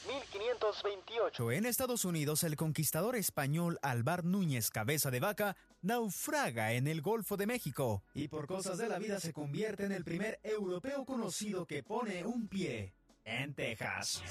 1528. 0.08 1.52
En 1.52 1.68
Estados 1.68 2.04
Unidos, 2.04 2.44
el 2.44 2.56
conquistador 2.56 3.16
español 3.16 3.78
Alvar 3.84 4.26
Núñez 4.26 4.72
Cabeza 4.72 5.12
de 5.12 5.20
Vaca 5.20 5.56
naufraga 5.84 6.74
en 6.74 6.88
el 6.88 7.02
Golfo 7.04 7.38
de 7.38 7.46
México 7.46 8.02
y 8.16 8.28
por 8.28 8.48
cosas 8.48 8.80
de 8.80 8.90
la 8.90 8.98
vida 8.98 9.20
se 9.20 9.34
convierte 9.34 9.86
en 9.86 9.92
el 9.92 10.04
primer 10.04 10.40
europeo 10.42 11.06
conocido 11.06 11.68
que 11.68 11.84
pone 11.84 12.26
un 12.26 12.48
pie 12.48 12.96
en 13.26 13.54
Texas. 13.54 14.24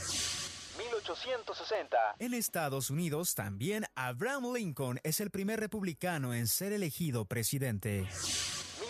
1860. 0.79 1.97
En 2.19 2.35
Estados 2.35 2.91
Unidos, 2.91 3.37
también 3.37 3.85
Abraham 3.95 4.53
Lincoln 4.53 4.99
es 5.05 5.21
el 5.21 5.31
primer 5.31 5.61
republicano 5.61 6.35
en 6.35 6.49
ser 6.49 6.73
elegido 6.73 7.25
presidente. 7.25 8.09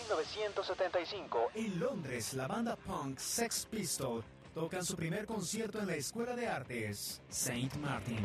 1975. 0.09 1.51
En 1.53 1.79
Londres, 1.79 2.33
la 2.33 2.47
banda 2.47 2.75
punk 2.75 3.19
Sex 3.19 3.67
Pistol 3.69 4.23
tocan 4.53 4.83
su 4.83 4.95
primer 4.95 5.25
concierto 5.25 5.79
en 5.79 5.87
la 5.87 5.95
Escuela 5.95 6.35
de 6.35 6.47
Artes 6.47 7.21
Saint 7.29 7.73
Martin. 7.75 8.19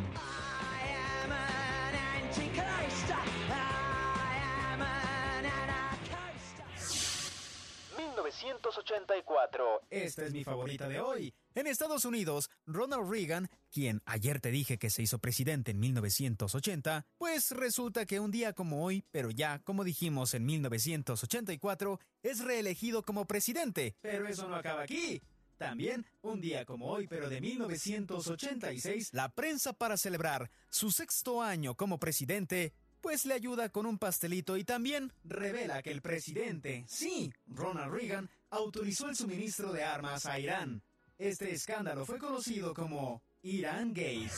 1984. 8.43 9.83
Esta 9.91 10.25
es 10.25 10.33
mi 10.33 10.45
favorita 10.45 10.89
de 10.89 11.01
hoy. 11.01 11.35
En 11.55 11.67
Estados 11.67 12.05
Unidos, 12.05 12.51
Ronald 12.67 13.09
Reagan, 13.09 13.49
quien 13.71 14.03
ayer 14.07 14.41
te 14.41 14.51
dije 14.51 14.79
que 14.79 14.91
se 14.91 15.03
hizo 15.03 15.19
presidente 15.19 15.71
en 15.71 15.81
1980, 15.81 17.07
pues 17.17 17.53
resulta 17.53 18.07
que 18.07 18.21
un 18.21 18.31
día 18.31 18.53
como 18.53 18.85
hoy, 18.85 19.05
pero 19.11 19.31
ya 19.31 19.61
como 19.61 19.85
dijimos 19.85 20.35
en 20.35 20.45
1984, 20.47 22.01
es 22.23 22.45
reelegido 22.45 23.03
como 23.03 23.27
presidente. 23.27 23.97
Pero 24.01 24.27
eso 24.27 24.49
no 24.49 24.57
acaba 24.57 24.83
aquí. 24.83 25.23
También, 25.57 26.05
un 26.23 26.41
día 26.41 26.65
como 26.65 26.89
hoy, 26.89 27.07
pero 27.07 27.29
de 27.29 27.41
1986, 27.41 29.11
la 29.13 29.29
prensa 29.29 29.73
para 29.73 29.97
celebrar 29.97 30.51
su 30.69 30.91
sexto 30.91 31.43
año 31.43 31.77
como 31.77 32.01
presidente, 32.01 32.75
pues 33.05 33.27
le 33.27 33.35
ayuda 33.35 33.69
con 33.69 33.85
un 33.85 33.99
pastelito 33.99 34.57
y 34.57 34.65
también 34.65 35.13
revela 35.25 35.83
que 35.83 35.91
el 35.91 36.01
presidente, 36.01 36.87
sí, 36.89 37.31
Ronald 37.47 37.93
Reagan, 37.93 38.31
autorizó 38.49 39.11
el 39.11 39.15
suministro 39.15 39.75
de 39.75 39.85
armas 39.85 40.25
a 40.25 40.39
Irán. 40.39 40.83
Este 41.19 41.53
escándalo 41.53 42.07
fue 42.07 42.19
conocido 42.19 42.73
como 42.73 43.23
Irán 43.43 43.93
Gate. 43.93 44.31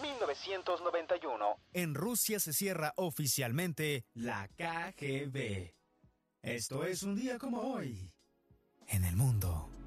1991. 0.00 1.60
En 1.74 1.94
Rusia 1.94 2.40
se 2.40 2.54
cierra 2.54 2.94
oficialmente 2.96 4.06
la 4.14 4.48
KGB. 4.48 5.74
Esto 6.40 6.84
es 6.84 7.02
un 7.02 7.16
día 7.16 7.36
como 7.36 7.60
hoy 7.60 8.10
en 8.86 9.04
el 9.04 9.14
mundo. 9.14 9.77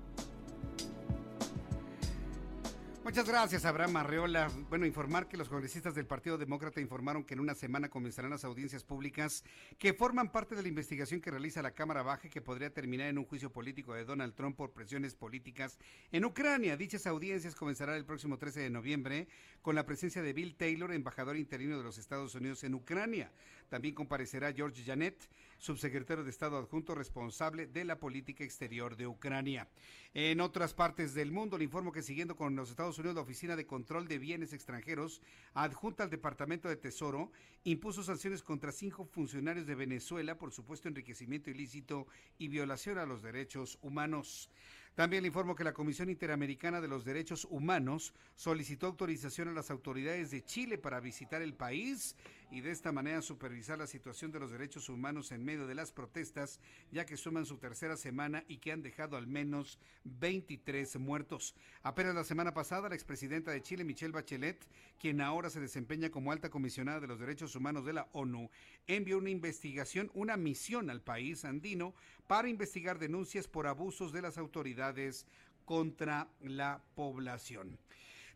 Muchas 3.03 3.27
gracias, 3.27 3.65
Abraham 3.65 3.97
Arreola. 3.97 4.51
Bueno, 4.69 4.85
informar 4.85 5.27
que 5.27 5.35
los 5.35 5.49
congresistas 5.49 5.95
del 5.95 6.05
Partido 6.05 6.37
Demócrata 6.37 6.79
informaron 6.79 7.23
que 7.23 7.33
en 7.33 7.39
una 7.39 7.55
semana 7.55 7.89
comenzarán 7.89 8.29
las 8.29 8.45
audiencias 8.45 8.83
públicas 8.83 9.43
que 9.79 9.93
forman 9.93 10.31
parte 10.31 10.55
de 10.55 10.61
la 10.61 10.67
investigación 10.67 11.19
que 11.19 11.31
realiza 11.31 11.63
la 11.63 11.71
Cámara 11.71 12.03
Baja 12.03 12.29
que 12.29 12.41
podría 12.41 12.71
terminar 12.71 13.07
en 13.07 13.17
un 13.17 13.25
juicio 13.25 13.51
político 13.51 13.95
de 13.95 14.05
Donald 14.05 14.35
Trump 14.35 14.55
por 14.55 14.71
presiones 14.71 15.15
políticas 15.15 15.79
en 16.11 16.25
Ucrania. 16.25 16.77
Dichas 16.77 17.07
audiencias 17.07 17.55
comenzarán 17.55 17.95
el 17.95 18.05
próximo 18.05 18.37
13 18.37 18.59
de 18.59 18.69
noviembre 18.69 19.27
con 19.63 19.73
la 19.73 19.85
presencia 19.87 20.21
de 20.21 20.33
Bill 20.33 20.55
Taylor, 20.55 20.93
embajador 20.93 21.37
interino 21.37 21.79
de 21.79 21.83
los 21.83 21.97
Estados 21.97 22.35
Unidos 22.35 22.63
en 22.63 22.75
Ucrania. 22.75 23.31
También 23.71 23.95
comparecerá 23.95 24.51
George 24.51 24.83
Janet, 24.83 25.29
subsecretario 25.57 26.25
de 26.25 26.29
Estado 26.29 26.57
adjunto 26.57 26.93
responsable 26.93 27.67
de 27.67 27.85
la 27.85 27.97
política 27.97 28.43
exterior 28.43 28.97
de 28.97 29.07
Ucrania. 29.07 29.69
En 30.13 30.41
otras 30.41 30.73
partes 30.73 31.13
del 31.13 31.31
mundo, 31.31 31.57
le 31.57 31.63
informo 31.63 31.93
que 31.93 32.03
siguiendo 32.03 32.35
con 32.35 32.53
los 32.57 32.69
Estados 32.69 32.99
Unidos, 32.99 33.15
la 33.15 33.21
Oficina 33.21 33.55
de 33.55 33.65
Control 33.65 34.09
de 34.09 34.19
Bienes 34.19 34.51
Extranjeros, 34.51 35.21
adjunta 35.53 36.03
al 36.03 36.09
Departamento 36.09 36.67
de 36.67 36.75
Tesoro, 36.75 37.31
impuso 37.63 38.03
sanciones 38.03 38.43
contra 38.43 38.73
cinco 38.73 39.05
funcionarios 39.05 39.65
de 39.65 39.75
Venezuela 39.75 40.37
por 40.37 40.51
supuesto 40.51 40.89
enriquecimiento 40.89 41.49
ilícito 41.49 42.07
y 42.37 42.49
violación 42.49 42.97
a 42.97 43.05
los 43.05 43.21
derechos 43.21 43.79
humanos. 43.81 44.49
También 44.95 45.23
le 45.23 45.27
informo 45.27 45.55
que 45.55 45.63
la 45.63 45.73
Comisión 45.73 46.09
Interamericana 46.09 46.81
de 46.81 46.89
los 46.89 47.05
Derechos 47.05 47.47
Humanos 47.49 48.13
solicitó 48.35 48.87
autorización 48.87 49.47
a 49.47 49.53
las 49.53 49.71
autoridades 49.71 50.31
de 50.31 50.43
Chile 50.43 50.77
para 50.77 50.99
visitar 50.99 51.41
el 51.41 51.53
país 51.53 52.17
y 52.51 52.59
de 52.61 52.71
esta 52.71 52.91
manera 52.91 53.21
supervisar 53.21 53.79
la 53.79 53.87
situación 53.87 54.31
de 54.31 54.39
los 54.39 54.51
derechos 54.51 54.89
humanos 54.89 55.31
en 55.31 55.43
medio 55.43 55.65
de 55.67 55.73
las 55.73 55.91
protestas, 55.91 56.59
ya 56.91 57.05
que 57.05 57.15
suman 57.15 57.45
su 57.45 57.57
tercera 57.57 57.95
semana 57.95 58.43
y 58.47 58.57
que 58.57 58.73
han 58.73 58.83
dejado 58.83 59.15
al 59.15 59.25
menos 59.25 59.79
23 60.03 60.99
muertos. 60.99 61.55
Apenas 61.81 62.13
la 62.13 62.25
semana 62.25 62.53
pasada, 62.53 62.89
la 62.89 62.95
expresidenta 62.95 63.51
de 63.51 63.61
Chile, 63.61 63.85
Michelle 63.85 64.11
Bachelet, 64.11 64.67
quien 64.99 65.21
ahora 65.21 65.49
se 65.49 65.61
desempeña 65.61 66.11
como 66.11 66.31
alta 66.31 66.49
comisionada 66.49 66.99
de 66.99 67.07
los 67.07 67.19
derechos 67.19 67.55
humanos 67.55 67.85
de 67.85 67.93
la 67.93 68.09
ONU, 68.11 68.49
envió 68.85 69.17
una 69.17 69.29
investigación, 69.29 70.11
una 70.13 70.35
misión 70.35 70.89
al 70.89 71.01
país 71.01 71.45
andino 71.45 71.95
para 72.27 72.49
investigar 72.49 72.99
denuncias 72.99 73.47
por 73.47 73.65
abusos 73.65 74.11
de 74.11 74.21
las 74.21 74.37
autoridades 74.37 75.25
contra 75.63 76.27
la 76.41 76.83
población. 76.95 77.79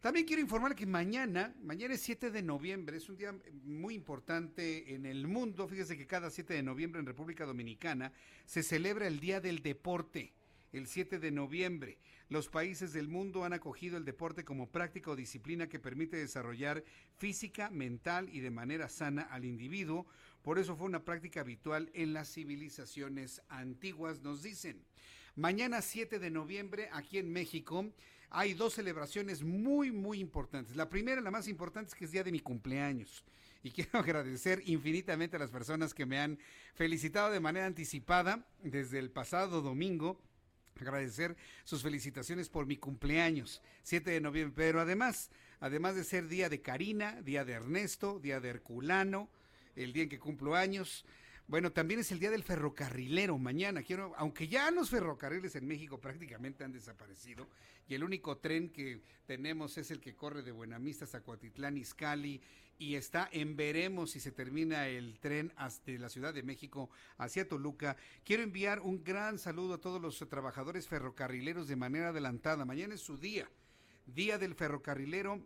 También 0.05 0.27
quiero 0.27 0.43
informar 0.43 0.75
que 0.75 0.85
mañana, 0.85 1.55
mañana 1.63 1.95
es 1.95 2.01
7 2.01 2.29
de 2.29 2.43
noviembre, 2.43 2.97
es 2.97 3.09
un 3.09 3.17
día 3.17 3.35
muy 3.63 3.95
importante 3.95 4.93
en 4.93 5.07
el 5.07 5.25
mundo. 5.25 5.67
Fíjese 5.67 5.97
que 5.97 6.05
cada 6.05 6.29
7 6.29 6.53
de 6.53 6.61
noviembre 6.61 6.99
en 6.99 7.07
República 7.07 7.43
Dominicana 7.43 8.13
se 8.45 8.61
celebra 8.61 9.07
el 9.07 9.19
Día 9.19 9.41
del 9.41 9.63
Deporte. 9.63 10.35
El 10.73 10.85
7 10.85 11.17
de 11.17 11.31
noviembre, 11.31 11.97
los 12.29 12.49
países 12.49 12.93
del 12.93 13.07
mundo 13.07 13.45
han 13.45 13.53
acogido 13.53 13.97
el 13.97 14.05
deporte 14.05 14.45
como 14.45 14.69
práctica 14.69 15.09
o 15.09 15.15
disciplina 15.15 15.67
que 15.67 15.79
permite 15.79 16.17
desarrollar 16.17 16.83
física, 17.17 17.71
mental 17.71 18.29
y 18.31 18.41
de 18.41 18.51
manera 18.51 18.89
sana 18.89 19.23
al 19.23 19.43
individuo. 19.43 20.05
Por 20.43 20.59
eso 20.59 20.75
fue 20.75 20.85
una 20.85 21.03
práctica 21.03 21.41
habitual 21.41 21.89
en 21.95 22.13
las 22.13 22.31
civilizaciones 22.31 23.41
antiguas, 23.49 24.21
nos 24.21 24.43
dicen. 24.43 24.85
Mañana 25.35 25.81
7 25.81 26.19
de 26.19 26.29
noviembre, 26.29 26.89
aquí 26.93 27.17
en 27.17 27.33
México, 27.33 27.91
hay 28.35 28.53
dos 28.53 28.73
celebraciones 28.73 29.43
muy, 29.43 29.91
muy 29.91 30.19
importantes. 30.19 30.75
La 30.75 30.89
primera, 30.89 31.21
la 31.21 31.31
más 31.31 31.47
importante, 31.47 31.89
es 31.89 31.95
que 31.95 32.03
es 32.03 32.11
día 32.11 32.23
de 32.23 32.33
mi 32.33 32.41
cumpleaños. 32.41 33.23
Y 33.63 33.71
quiero 33.71 33.97
agradecer 33.97 34.61
infinitamente 34.65 35.37
a 35.37 35.39
las 35.39 35.51
personas 35.51 35.93
que 35.93 36.05
me 36.05 36.19
han 36.19 36.37
felicitado 36.73 37.31
de 37.31 37.39
manera 37.39 37.65
anticipada 37.65 38.45
desde 38.61 38.99
el 38.99 39.09
pasado 39.09 39.61
domingo. 39.61 40.19
Agradecer 40.81 41.37
sus 41.63 41.81
felicitaciones 41.81 42.49
por 42.49 42.65
mi 42.65 42.75
cumpleaños, 42.75 43.61
7 43.83 44.11
de 44.11 44.19
noviembre. 44.19 44.53
Pero 44.53 44.81
además, 44.81 45.29
además 45.61 45.95
de 45.95 46.03
ser 46.03 46.27
día 46.27 46.49
de 46.49 46.61
Karina, 46.61 47.21
día 47.21 47.45
de 47.45 47.53
Ernesto, 47.53 48.19
día 48.19 48.41
de 48.41 48.49
Herculano, 48.49 49.29
el 49.77 49.93
día 49.93 50.03
en 50.03 50.09
que 50.09 50.19
cumplo 50.19 50.55
años, 50.55 51.05
Bueno, 51.47 51.71
también 51.71 51.99
es 51.99 52.11
el 52.11 52.19
día 52.19 52.31
del 52.31 52.41
ferrocarrilero 52.41 53.37
mañana. 53.37 53.83
Quiero, 53.83 54.15
aunque 54.17 54.47
ya 54.47 54.71
los 54.71 54.89
ferrocarriles 54.89 55.55
en 55.55 55.67
México 55.67 55.99
prácticamente 55.99 56.63
han 56.63 56.71
desaparecido 56.71 57.47
y 57.87 57.93
el 57.93 58.03
único 58.03 58.37
tren 58.37 58.69
que 58.69 59.03
tenemos 59.27 59.77
es 59.77 59.91
el 59.91 60.01
que 60.01 60.15
corre 60.15 60.41
de 60.41 60.51
Buenamista 60.51 61.05
hasta 61.05 61.21
Cuatitlán, 61.21 61.77
Izcalli 61.77 62.41
y 62.79 62.95
está 62.95 63.29
en 63.31 63.55
veremos 63.55 64.11
si 64.11 64.19
se 64.19 64.31
termina 64.31 64.87
el 64.87 65.19
tren 65.19 65.53
hasta 65.55 65.91
la 65.91 66.09
Ciudad 66.09 66.33
de 66.33 66.41
México 66.41 66.89
hacia 67.17 67.47
Toluca. 67.47 67.95
Quiero 68.23 68.41
enviar 68.41 68.79
un 68.79 69.03
gran 69.03 69.37
saludo 69.37 69.75
a 69.75 69.81
todos 69.81 70.01
los 70.01 70.17
trabajadores 70.27 70.87
ferrocarrileros 70.87 71.67
de 71.67 71.75
manera 71.75 72.09
adelantada. 72.09 72.65
Mañana 72.65 72.95
es 72.95 73.01
su 73.01 73.19
día, 73.19 73.47
día 74.07 74.39
del 74.39 74.55
ferrocarrilero 74.55 75.43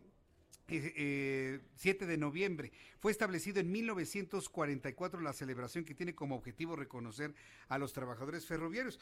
7 0.70 1.60
eh, 1.84 2.08
de 2.08 2.18
noviembre. 2.18 2.72
Fue 3.00 3.12
establecido 3.12 3.60
en 3.60 3.72
1944 3.72 5.22
la 5.22 5.34
celebración 5.34 5.86
que 5.86 5.96
tiene 5.96 6.16
como 6.16 6.36
objetivo 6.36 6.76
reconocer 6.76 7.34
a 7.68 7.78
los 7.78 7.94
trabajadores 7.94 8.46
ferroviarios. 8.46 9.00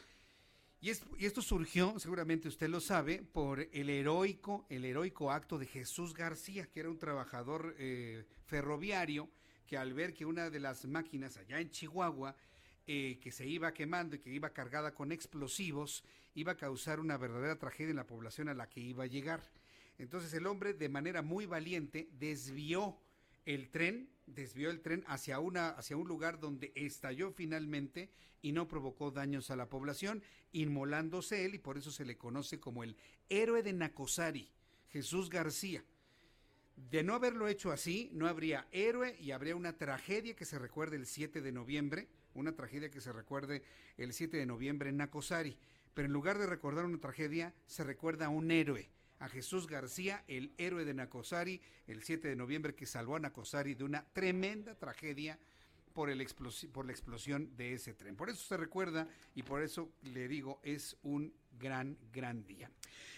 Y, 0.80 0.90
esto 0.90 1.42
surgió, 1.42 1.98
seguramente 1.98 2.46
usted 2.46 2.68
lo 2.68 2.80
sabe, 2.80 3.22
por 3.22 3.60
el 3.72 3.90
heroico, 3.90 4.64
el 4.68 4.84
heroico 4.84 5.32
acto 5.32 5.58
de 5.58 5.66
Jesús 5.66 6.14
García, 6.14 6.66
que 6.66 6.80
era 6.80 6.88
un 6.88 6.98
trabajador 6.98 7.74
eh, 7.78 8.24
ferroviario, 8.46 9.28
que 9.66 9.76
al 9.76 9.92
ver 9.92 10.14
que 10.14 10.24
una 10.24 10.50
de 10.50 10.60
las 10.60 10.86
máquinas 10.86 11.36
allá 11.36 11.60
en 11.60 11.70
Chihuahua, 11.70 12.36
eh, 12.86 13.18
que 13.20 13.32
se 13.32 13.46
iba 13.46 13.74
quemando 13.74 14.16
y 14.16 14.20
que 14.20 14.30
iba 14.30 14.50
cargada 14.50 14.94
con 14.94 15.10
explosivos, 15.10 16.04
iba 16.34 16.52
a 16.52 16.56
causar 16.56 17.00
una 17.00 17.18
verdadera 17.18 17.58
tragedia 17.58 17.90
en 17.90 17.96
la 17.96 18.06
población 18.06 18.48
a 18.48 18.54
la 18.54 18.68
que 18.68 18.80
iba 18.80 19.04
a 19.04 19.08
llegar. 19.08 19.42
Entonces 19.98 20.32
el 20.32 20.46
hombre 20.46 20.74
de 20.74 20.88
manera 20.88 21.22
muy 21.22 21.46
valiente 21.46 22.08
desvió 22.12 22.96
el 23.44 23.68
tren, 23.68 24.08
desvió 24.26 24.70
el 24.70 24.80
tren 24.80 25.04
hacia, 25.06 25.40
una, 25.40 25.70
hacia 25.70 25.96
un 25.96 26.06
lugar 26.06 26.38
donde 26.38 26.72
estalló 26.74 27.32
finalmente 27.32 28.10
y 28.40 28.52
no 28.52 28.68
provocó 28.68 29.10
daños 29.10 29.50
a 29.50 29.56
la 29.56 29.68
población, 29.68 30.22
inmolándose 30.52 31.44
él 31.44 31.54
y 31.54 31.58
por 31.58 31.76
eso 31.76 31.90
se 31.90 32.04
le 32.04 32.16
conoce 32.16 32.60
como 32.60 32.84
el 32.84 32.96
héroe 33.28 33.62
de 33.62 33.72
Nacosari, 33.72 34.50
Jesús 34.90 35.28
García. 35.30 35.84
De 36.76 37.02
no 37.02 37.14
haberlo 37.14 37.48
hecho 37.48 37.72
así, 37.72 38.08
no 38.12 38.28
habría 38.28 38.68
héroe 38.70 39.16
y 39.18 39.32
habría 39.32 39.56
una 39.56 39.76
tragedia 39.76 40.36
que 40.36 40.44
se 40.44 40.60
recuerde 40.60 40.94
el 40.94 41.06
7 41.06 41.40
de 41.40 41.50
noviembre, 41.50 42.06
una 42.34 42.54
tragedia 42.54 42.88
que 42.88 43.00
se 43.00 43.12
recuerde 43.12 43.64
el 43.96 44.12
7 44.12 44.36
de 44.36 44.46
noviembre 44.46 44.90
en 44.90 44.98
Nacosari. 44.98 45.56
Pero 45.94 46.06
en 46.06 46.12
lugar 46.12 46.38
de 46.38 46.46
recordar 46.46 46.84
una 46.84 47.00
tragedia, 47.00 47.52
se 47.66 47.82
recuerda 47.82 48.26
a 48.26 48.28
un 48.28 48.52
héroe 48.52 48.88
a 49.20 49.28
Jesús 49.28 49.66
García, 49.66 50.24
el 50.28 50.52
héroe 50.58 50.84
de 50.84 50.94
Nacosari, 50.94 51.60
el 51.86 52.02
7 52.02 52.28
de 52.28 52.36
noviembre 52.36 52.74
que 52.74 52.86
salvó 52.86 53.16
a 53.16 53.20
Nacosari 53.20 53.74
de 53.74 53.84
una 53.84 54.04
tremenda 54.12 54.74
tragedia 54.74 55.38
por, 55.92 56.10
el 56.10 56.26
por 56.72 56.86
la 56.86 56.92
explosión 56.92 57.56
de 57.56 57.74
ese 57.74 57.94
tren. 57.94 58.16
Por 58.16 58.30
eso 58.30 58.46
se 58.46 58.56
recuerda 58.56 59.08
y 59.34 59.42
por 59.42 59.62
eso 59.62 59.90
le 60.02 60.28
digo, 60.28 60.60
es 60.62 60.96
un 61.02 61.32
gran, 61.58 61.98
gran 62.12 62.46
día. 62.46 62.70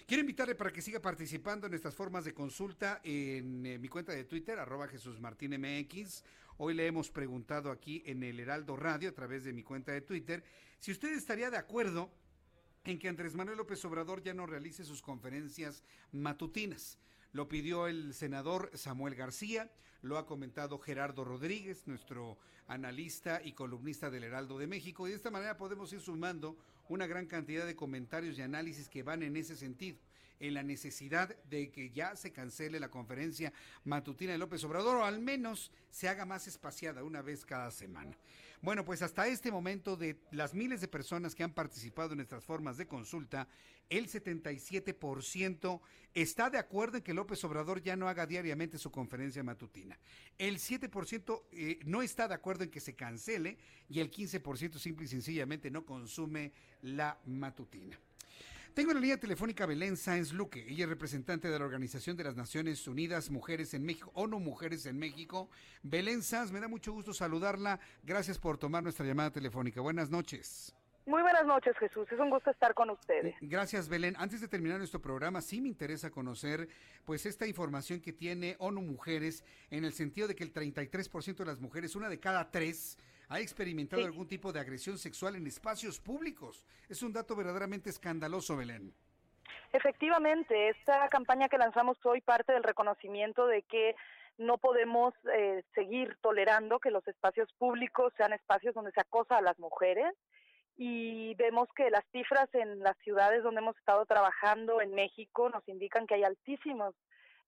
Quiero 0.06 0.22
invitarle 0.22 0.54
para 0.54 0.72
que 0.72 0.82
siga 0.82 1.00
participando 1.00 1.66
en 1.66 1.74
estas 1.74 1.94
formas 1.94 2.24
de 2.24 2.32
consulta 2.32 3.00
en 3.04 3.64
eh, 3.66 3.78
mi 3.78 3.88
cuenta 3.88 4.12
de 4.12 4.24
Twitter, 4.24 4.58
arroba 4.58 4.88
Jesús 4.88 5.20
Martín 5.20 5.52
MX. 5.60 6.24
Hoy 6.56 6.74
le 6.74 6.86
hemos 6.86 7.10
preguntado 7.10 7.70
aquí 7.70 8.02
en 8.06 8.22
el 8.22 8.40
Heraldo 8.40 8.76
Radio 8.76 9.10
a 9.10 9.12
través 9.12 9.44
de 9.44 9.52
mi 9.52 9.62
cuenta 9.62 9.92
de 9.92 10.00
Twitter 10.00 10.42
si 10.80 10.92
usted 10.92 11.12
estaría 11.12 11.50
de 11.50 11.58
acuerdo 11.58 12.10
en 12.84 12.98
que 12.98 13.08
Andrés 13.08 13.34
Manuel 13.34 13.58
López 13.58 13.84
Obrador 13.84 14.22
ya 14.22 14.34
no 14.34 14.46
realice 14.46 14.84
sus 14.84 15.02
conferencias 15.02 15.82
matutinas. 16.12 16.98
Lo 17.32 17.48
pidió 17.48 17.86
el 17.86 18.14
senador 18.14 18.70
Samuel 18.74 19.14
García, 19.14 19.70
lo 20.02 20.18
ha 20.18 20.26
comentado 20.26 20.78
Gerardo 20.78 21.24
Rodríguez, 21.24 21.86
nuestro 21.86 22.38
analista 22.66 23.40
y 23.44 23.52
columnista 23.52 24.10
del 24.10 24.24
Heraldo 24.24 24.58
de 24.58 24.66
México, 24.66 25.06
y 25.06 25.10
de 25.10 25.16
esta 25.16 25.30
manera 25.30 25.56
podemos 25.56 25.92
ir 25.92 26.00
sumando 26.00 26.56
una 26.88 27.06
gran 27.06 27.26
cantidad 27.26 27.66
de 27.66 27.76
comentarios 27.76 28.38
y 28.38 28.42
análisis 28.42 28.88
que 28.88 29.02
van 29.02 29.22
en 29.22 29.36
ese 29.36 29.56
sentido, 29.56 29.98
en 30.40 30.54
la 30.54 30.62
necesidad 30.62 31.36
de 31.44 31.70
que 31.70 31.90
ya 31.90 32.16
se 32.16 32.32
cancele 32.32 32.80
la 32.80 32.90
conferencia 32.90 33.52
matutina 33.84 34.32
de 34.32 34.38
López 34.38 34.64
Obrador, 34.64 34.96
o 34.96 35.04
al 35.04 35.20
menos 35.20 35.70
se 35.90 36.08
haga 36.08 36.24
más 36.24 36.48
espaciada 36.48 37.04
una 37.04 37.22
vez 37.22 37.44
cada 37.44 37.70
semana. 37.70 38.16
Bueno, 38.62 38.84
pues 38.84 39.00
hasta 39.00 39.26
este 39.26 39.50
momento 39.50 39.96
de 39.96 40.20
las 40.32 40.52
miles 40.52 40.82
de 40.82 40.88
personas 40.88 41.34
que 41.34 41.42
han 41.42 41.54
participado 41.54 42.10
en 42.12 42.18
nuestras 42.18 42.44
formas 42.44 42.76
de 42.76 42.86
consulta, 42.86 43.48
el 43.88 44.06
77% 44.06 45.80
está 46.12 46.50
de 46.50 46.58
acuerdo 46.58 46.98
en 46.98 47.02
que 47.02 47.14
López 47.14 47.42
Obrador 47.44 47.82
ya 47.82 47.96
no 47.96 48.06
haga 48.06 48.26
diariamente 48.26 48.76
su 48.76 48.90
conferencia 48.90 49.42
matutina. 49.42 49.98
El 50.36 50.58
7% 50.58 51.42
eh, 51.52 51.78
no 51.86 52.02
está 52.02 52.28
de 52.28 52.34
acuerdo 52.34 52.64
en 52.64 52.70
que 52.70 52.80
se 52.80 52.94
cancele 52.94 53.56
y 53.88 54.00
el 54.00 54.10
15% 54.10 54.78
simple 54.78 55.06
y 55.06 55.08
sencillamente 55.08 55.70
no 55.70 55.86
consume 55.86 56.52
la 56.82 57.18
matutina. 57.24 57.98
Tengo 58.74 58.92
en 58.92 58.98
la 58.98 59.00
línea 59.00 59.18
telefónica 59.18 59.66
Belén 59.66 59.96
Sáenz 59.96 60.32
Luque. 60.32 60.64
Ella 60.68 60.84
es 60.84 60.90
representante 60.90 61.48
de 61.48 61.58
la 61.58 61.64
Organización 61.64 62.16
de 62.16 62.22
las 62.22 62.36
Naciones 62.36 62.86
Unidas 62.86 63.28
Mujeres 63.28 63.74
en 63.74 63.84
México, 63.84 64.12
ONU 64.14 64.38
Mujeres 64.38 64.86
en 64.86 64.96
México. 64.96 65.50
Belén 65.82 66.22
Sáenz, 66.22 66.52
me 66.52 66.60
da 66.60 66.68
mucho 66.68 66.92
gusto 66.92 67.12
saludarla. 67.12 67.80
Gracias 68.04 68.38
por 68.38 68.58
tomar 68.58 68.84
nuestra 68.84 69.04
llamada 69.04 69.32
telefónica. 69.32 69.80
Buenas 69.80 70.08
noches. 70.08 70.72
Muy 71.04 71.20
buenas 71.22 71.44
noches, 71.46 71.76
Jesús. 71.78 72.06
Es 72.12 72.20
un 72.20 72.30
gusto 72.30 72.50
estar 72.50 72.72
con 72.74 72.90
ustedes. 72.90 73.34
Gracias, 73.40 73.88
Belén. 73.88 74.14
Antes 74.16 74.40
de 74.40 74.46
terminar 74.46 74.78
nuestro 74.78 75.02
programa, 75.02 75.40
sí 75.40 75.60
me 75.60 75.68
interesa 75.68 76.10
conocer 76.10 76.68
pues 77.04 77.26
esta 77.26 77.48
información 77.48 78.00
que 78.00 78.12
tiene 78.12 78.54
ONU 78.60 78.82
Mujeres 78.82 79.42
en 79.70 79.84
el 79.84 79.92
sentido 79.94 80.28
de 80.28 80.36
que 80.36 80.44
el 80.44 80.52
33% 80.52 81.36
de 81.36 81.44
las 81.44 81.58
mujeres, 81.58 81.96
una 81.96 82.08
de 82.08 82.20
cada 82.20 82.52
tres, 82.52 82.98
ha 83.30 83.38
experimentado 83.38 84.04
algún 84.04 84.26
tipo 84.26 84.52
de 84.52 84.58
agresión 84.58 84.98
sexual 84.98 85.36
en 85.36 85.46
espacios 85.46 86.00
públicos. 86.00 86.66
Es 86.88 87.02
un 87.02 87.12
dato 87.12 87.36
verdaderamente 87.36 87.88
escandaloso, 87.88 88.56
Belén. 88.56 88.92
Efectivamente, 89.72 90.70
esta 90.70 91.08
campaña 91.08 91.48
que 91.48 91.56
lanzamos 91.56 91.96
hoy 92.04 92.20
parte 92.20 92.52
del 92.52 92.64
reconocimiento 92.64 93.46
de 93.46 93.62
que 93.62 93.94
no 94.36 94.58
podemos 94.58 95.14
eh, 95.32 95.62
seguir 95.76 96.16
tolerando 96.20 96.80
que 96.80 96.90
los 96.90 97.06
espacios 97.06 97.52
públicos 97.52 98.12
sean 98.16 98.32
espacios 98.32 98.74
donde 98.74 98.90
se 98.90 99.00
acosa 99.00 99.38
a 99.38 99.42
las 99.42 99.58
mujeres 99.60 100.12
y 100.76 101.34
vemos 101.34 101.68
que 101.76 101.88
las 101.90 102.04
cifras 102.10 102.48
en 102.54 102.80
las 102.80 102.96
ciudades 102.98 103.44
donde 103.44 103.60
hemos 103.60 103.76
estado 103.76 104.06
trabajando 104.06 104.80
en 104.80 104.92
México 104.92 105.50
nos 105.50 105.66
indican 105.68 106.06
que 106.06 106.14
hay 106.14 106.24
altísimos 106.24 106.96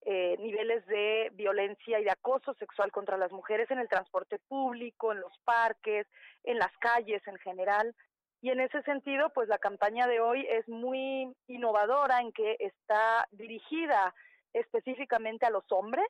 eh, 0.04 0.36
niveles 0.38 0.84
de 0.86 1.30
violencia 1.34 2.00
y 2.00 2.04
de 2.04 2.10
acoso 2.10 2.54
sexual 2.54 2.90
contra 2.90 3.16
las 3.16 3.30
mujeres 3.32 3.70
en 3.70 3.78
el 3.78 3.88
transporte 3.88 4.38
público, 4.48 5.12
en 5.12 5.20
los 5.20 5.32
parques, 5.44 6.06
en 6.44 6.58
las 6.58 6.76
calles 6.78 7.22
en 7.26 7.38
general. 7.38 7.94
Y 8.40 8.50
en 8.50 8.60
ese 8.60 8.82
sentido, 8.82 9.30
pues 9.32 9.48
la 9.48 9.58
campaña 9.58 10.08
de 10.08 10.20
hoy 10.20 10.46
es 10.50 10.68
muy 10.68 11.32
innovadora 11.46 12.20
en 12.20 12.32
que 12.32 12.56
está 12.58 13.28
dirigida 13.30 14.12
específicamente 14.52 15.46
a 15.46 15.50
los 15.50 15.64
hombres 15.70 16.06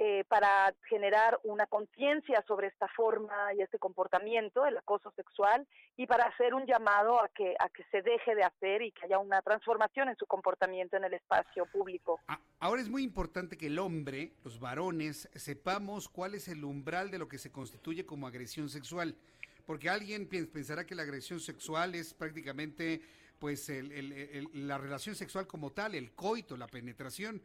eh, 0.00 0.22
para 0.28 0.72
generar 0.88 1.40
una 1.42 1.66
conciencia 1.66 2.44
sobre 2.46 2.68
esta 2.68 2.86
forma 2.86 3.52
y 3.54 3.62
este 3.62 3.80
comportamiento, 3.80 4.64
el 4.64 4.76
acoso 4.76 5.10
sexual, 5.16 5.66
y 5.96 6.06
para 6.06 6.26
hacer 6.26 6.54
un 6.54 6.66
llamado 6.66 7.20
a 7.20 7.28
que, 7.30 7.56
a 7.58 7.68
que 7.68 7.82
se 7.90 8.02
deje 8.02 8.36
de 8.36 8.44
hacer 8.44 8.82
y 8.82 8.92
que 8.92 9.06
haya 9.06 9.18
una 9.18 9.42
transformación 9.42 10.08
en 10.08 10.16
su 10.16 10.24
comportamiento 10.26 10.96
en 10.96 11.02
el 11.02 11.14
espacio 11.14 11.66
público. 11.66 12.20
Ahora 12.60 12.80
es 12.80 12.88
muy 12.88 13.02
importante 13.02 13.58
que 13.58 13.66
el 13.66 13.80
hombre, 13.80 14.34
los 14.44 14.60
varones, 14.60 15.28
sepamos 15.34 16.08
cuál 16.08 16.36
es 16.36 16.46
el 16.46 16.62
umbral 16.62 17.10
de 17.10 17.18
lo 17.18 17.26
que 17.26 17.38
se 17.38 17.50
constituye 17.50 18.06
como 18.06 18.28
agresión 18.28 18.68
sexual. 18.68 19.16
Porque 19.66 19.88
alguien 19.88 20.28
pensará 20.28 20.86
que 20.86 20.94
la 20.94 21.02
agresión 21.02 21.40
sexual 21.40 21.96
es 21.96 22.14
prácticamente 22.14 23.02
pues 23.40 23.68
la 24.52 24.78
relación 24.78 25.16
sexual 25.16 25.48
como 25.48 25.72
tal, 25.72 25.96
el 25.96 26.12
coito, 26.12 26.56
la 26.56 26.68
penetración 26.68 27.42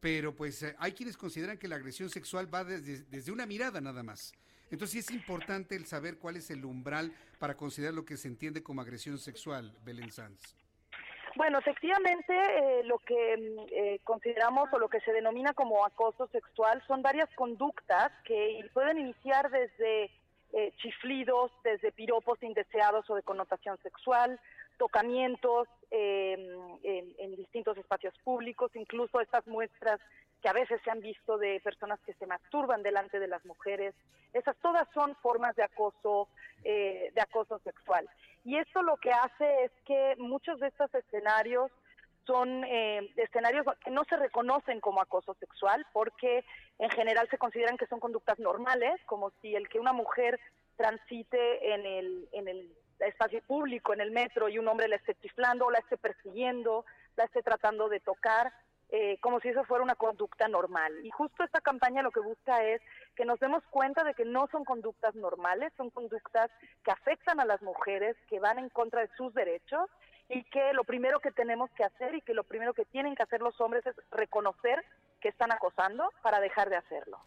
pero 0.00 0.34
pues 0.34 0.62
eh, 0.62 0.74
hay 0.78 0.92
quienes 0.92 1.16
consideran 1.16 1.58
que 1.58 1.68
la 1.68 1.76
agresión 1.76 2.08
sexual 2.08 2.52
va 2.52 2.64
desde, 2.64 3.04
desde 3.04 3.32
una 3.32 3.46
mirada 3.46 3.80
nada 3.80 4.02
más. 4.02 4.32
Entonces 4.70 4.90
sí 4.90 4.98
es 4.98 5.10
importante 5.10 5.76
el 5.76 5.86
saber 5.86 6.18
cuál 6.18 6.36
es 6.36 6.50
el 6.50 6.64
umbral 6.64 7.12
para 7.38 7.56
considerar 7.56 7.94
lo 7.94 8.04
que 8.04 8.16
se 8.16 8.28
entiende 8.28 8.62
como 8.62 8.80
agresión 8.80 9.18
sexual, 9.18 9.72
Belén 9.84 10.10
Sanz. 10.10 10.56
Bueno, 11.36 11.58
efectivamente, 11.58 12.34
eh, 12.34 12.82
lo 12.84 12.98
que 12.98 13.36
mm, 13.36 13.66
eh, 13.70 14.00
consideramos 14.02 14.68
o 14.72 14.78
lo 14.78 14.88
que 14.88 15.00
se 15.00 15.12
denomina 15.12 15.52
como 15.52 15.84
acoso 15.84 16.26
sexual 16.28 16.82
son 16.86 17.02
varias 17.02 17.28
conductas 17.34 18.10
que 18.24 18.68
pueden 18.72 18.98
iniciar 18.98 19.50
desde 19.50 20.10
chiflidos, 20.78 21.50
desde 21.64 21.92
piropos 21.92 22.42
indeseados 22.42 23.10
o 23.10 23.14
de 23.14 23.22
connotación 23.22 23.76
sexual, 23.82 24.40
tocamientos 24.78 25.68
em, 25.90 26.40
en, 26.82 27.36
distintos 27.36 27.76
espacios 27.76 28.14
públicos, 28.24 28.70
incluso 28.74 29.20
estas 29.20 29.46
muestras 29.46 30.00
que 30.42 30.48
a 30.48 30.52
veces 30.52 30.80
se 30.84 30.90
han 30.90 31.00
visto 31.00 31.38
de 31.38 31.60
personas 31.60 32.00
que 32.00 32.14
se 32.14 32.26
masturban 32.26 32.82
delante 32.82 33.18
de 33.18 33.28
las 33.28 33.44
mujeres. 33.44 33.94
Esas 34.32 34.56
todas 34.58 34.86
son 34.94 35.14
formas 35.16 35.54
de 35.56 35.62
acoso, 35.62 36.28
eh, 36.64 37.10
de 37.14 37.20
acoso 37.20 37.58
sexual. 37.60 38.08
Y 38.44 38.56
esto 38.56 38.82
lo 38.82 38.96
que 38.96 39.10
hace 39.10 39.64
es 39.64 39.72
que 39.84 40.14
muchos 40.18 40.60
de 40.60 40.68
estos 40.68 40.94
escenarios 40.94 41.70
son 42.26 42.64
eh, 42.64 43.08
escenarios 43.16 43.64
que 43.84 43.90
no 43.90 44.04
se 44.04 44.16
reconocen 44.16 44.80
como 44.80 45.00
acoso 45.00 45.34
sexual 45.34 45.86
porque 45.92 46.44
en 46.78 46.90
general 46.90 47.28
se 47.30 47.38
consideran 47.38 47.76
que 47.76 47.86
son 47.86 48.00
conductas 48.00 48.38
normales, 48.38 49.00
como 49.06 49.30
si 49.40 49.54
el 49.54 49.68
que 49.68 49.78
una 49.78 49.92
mujer 49.92 50.38
transite 50.76 51.74
en 51.74 51.86
el, 51.86 52.28
en 52.32 52.48
el 52.48 52.72
espacio 53.00 53.42
público, 53.42 53.92
en 53.92 54.00
el 54.00 54.10
metro, 54.10 54.48
y 54.48 54.58
un 54.58 54.68
hombre 54.68 54.88
la 54.88 54.96
esté 54.96 55.14
chiflando, 55.16 55.70
la 55.70 55.78
esté 55.78 55.96
persiguiendo, 55.96 56.84
la 57.16 57.24
esté 57.24 57.42
tratando 57.42 57.88
de 57.88 58.00
tocar, 58.00 58.52
eh, 58.90 59.18
como 59.20 59.40
si 59.40 59.48
eso 59.48 59.64
fuera 59.64 59.82
una 59.82 59.96
conducta 59.96 60.46
normal. 60.46 60.92
Y 61.04 61.10
justo 61.10 61.42
esta 61.42 61.60
campaña 61.60 62.02
lo 62.02 62.12
que 62.12 62.20
busca 62.20 62.62
es 62.62 62.80
que 63.16 63.24
nos 63.24 63.40
demos 63.40 63.64
cuenta 63.70 64.04
de 64.04 64.14
que 64.14 64.24
no 64.24 64.46
son 64.52 64.64
conductas 64.64 65.14
normales, 65.14 65.72
son 65.76 65.90
conductas 65.90 66.50
que 66.84 66.92
afectan 66.92 67.40
a 67.40 67.44
las 67.44 67.60
mujeres, 67.62 68.16
que 68.28 68.38
van 68.38 68.58
en 68.58 68.68
contra 68.68 69.00
de 69.00 69.10
sus 69.16 69.34
derechos 69.34 69.90
y 70.28 70.44
que 70.44 70.72
lo 70.72 70.84
primero 70.84 71.20
que 71.20 71.32
tenemos 71.32 71.70
que 71.72 71.84
hacer 71.84 72.14
y 72.14 72.22
que 72.22 72.34
lo 72.34 72.44
primero 72.44 72.74
que 72.74 72.84
tienen 72.84 73.14
que 73.16 73.22
hacer 73.22 73.40
los 73.40 73.60
hombres 73.60 73.84
es 73.86 73.96
reconocer 74.10 74.84
que 75.20 75.28
están 75.28 75.50
acosando 75.50 76.12
para 76.22 76.40
dejar 76.40 76.70
de 76.70 76.76
hacerlo. 76.76 77.18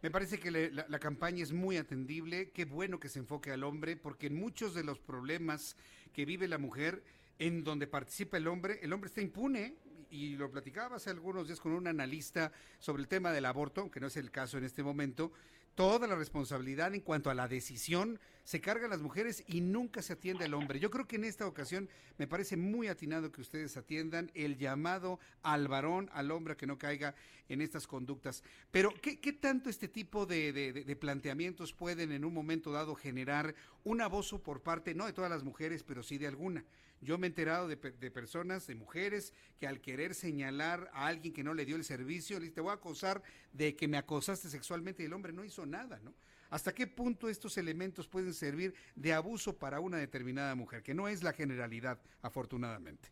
Me 0.00 0.10
parece 0.12 0.38
que 0.38 0.50
le- 0.52 0.70
la, 0.70 0.98
campaña 1.00 1.42
es 1.42 1.52
muy 1.52 1.76
atendible, 1.76 2.50
qué 2.52 2.64
bueno 2.64 3.00
que 3.00 3.08
se 3.08 3.18
enfoque 3.18 3.50
al 3.50 3.64
hombre, 3.64 3.96
porque 3.96 4.28
en 4.28 4.36
muchos 4.36 4.72
de 4.74 4.84
los 4.84 5.00
problemas 5.00 5.76
que 6.12 6.24
vive 6.24 6.46
la 6.46 6.58
mujer, 6.58 7.02
en 7.40 7.64
donde 7.64 7.88
participa 7.88 8.36
el 8.36 8.46
hombre, 8.46 8.78
el 8.82 8.92
hombre 8.92 9.08
está 9.08 9.22
impune, 9.22 9.74
y 10.10 10.36
lo 10.36 10.50
platicaba 10.50 10.96
hace 10.96 11.10
algunos 11.10 11.48
días 11.48 11.60
con 11.60 11.72
un 11.72 11.88
analista 11.88 12.52
sobre 12.78 13.02
el 13.02 13.08
tema 13.08 13.32
del 13.32 13.44
aborto, 13.44 13.80
aunque 13.80 13.98
no 14.00 14.06
es 14.06 14.16
el 14.16 14.30
caso 14.30 14.56
en 14.56 14.64
este 14.64 14.84
momento, 14.84 15.32
toda 15.78 16.08
la 16.08 16.16
responsabilidad 16.16 16.92
en 16.92 17.00
cuanto 17.02 17.30
a 17.30 17.34
la 17.34 17.46
decisión 17.46 18.18
se 18.42 18.60
carga 18.60 18.86
a 18.86 18.88
las 18.88 19.00
mujeres 19.00 19.44
y 19.46 19.60
nunca 19.60 20.02
se 20.02 20.14
atiende 20.14 20.44
al 20.44 20.54
hombre. 20.54 20.80
Yo 20.80 20.90
creo 20.90 21.06
que 21.06 21.14
en 21.14 21.22
esta 21.22 21.46
ocasión 21.46 21.88
me 22.18 22.26
parece 22.26 22.56
muy 22.56 22.88
atinado 22.88 23.30
que 23.30 23.40
ustedes 23.40 23.76
atiendan 23.76 24.32
el 24.34 24.58
llamado 24.58 25.20
al 25.44 25.68
varón, 25.68 26.10
al 26.12 26.32
hombre 26.32 26.56
que 26.56 26.66
no 26.66 26.78
caiga 26.78 27.14
en 27.48 27.60
estas 27.60 27.86
conductas. 27.86 28.42
Pero, 28.72 28.92
¿qué, 29.00 29.14
tanto 29.34 29.70
este 29.70 29.86
tipo 29.86 30.26
de- 30.26 30.52
de- 30.52 30.72
de 30.72 30.96
planteamientos 30.96 31.72
pueden 31.72 32.10
en 32.10 32.24
un 32.24 32.34
momento 32.34 32.72
dado 32.72 32.96
generar 32.96 33.54
un 33.84 34.00
abuso 34.00 34.42
por 34.42 34.60
parte, 34.62 34.96
no 34.96 35.06
de 35.06 35.12
todas 35.12 35.30
las 35.30 35.44
mujeres, 35.44 35.84
pero 35.84 36.02
sí 36.02 36.18
de 36.18 36.26
alguna? 36.26 36.64
Yo 37.00 37.18
me 37.18 37.26
he 37.26 37.30
enterado 37.30 37.68
de, 37.68 37.76
de 37.76 38.10
personas, 38.10 38.66
de 38.66 38.74
mujeres, 38.74 39.32
que 39.58 39.66
al 39.66 39.80
querer 39.80 40.14
señalar 40.14 40.90
a 40.92 41.06
alguien 41.06 41.32
que 41.32 41.44
no 41.44 41.54
le 41.54 41.64
dio 41.64 41.76
el 41.76 41.84
servicio, 41.84 42.38
le 42.38 42.46
dice, 42.46 42.54
te 42.56 42.60
voy 42.60 42.70
a 42.70 42.74
acosar 42.74 43.22
de 43.52 43.76
que 43.76 43.88
me 43.88 43.96
acosaste 43.96 44.48
sexualmente 44.48 45.02
y 45.02 45.06
el 45.06 45.12
hombre 45.12 45.32
no 45.32 45.44
hizo 45.44 45.66
nada, 45.66 46.00
¿no? 46.00 46.14
¿Hasta 46.50 46.72
qué 46.72 46.86
punto 46.86 47.28
estos 47.28 47.58
elementos 47.58 48.08
pueden 48.08 48.32
servir 48.32 48.74
de 48.96 49.12
abuso 49.12 49.58
para 49.58 49.80
una 49.80 49.98
determinada 49.98 50.54
mujer? 50.54 50.82
Que 50.82 50.94
no 50.94 51.06
es 51.06 51.22
la 51.22 51.34
generalidad, 51.34 52.00
afortunadamente. 52.22 53.10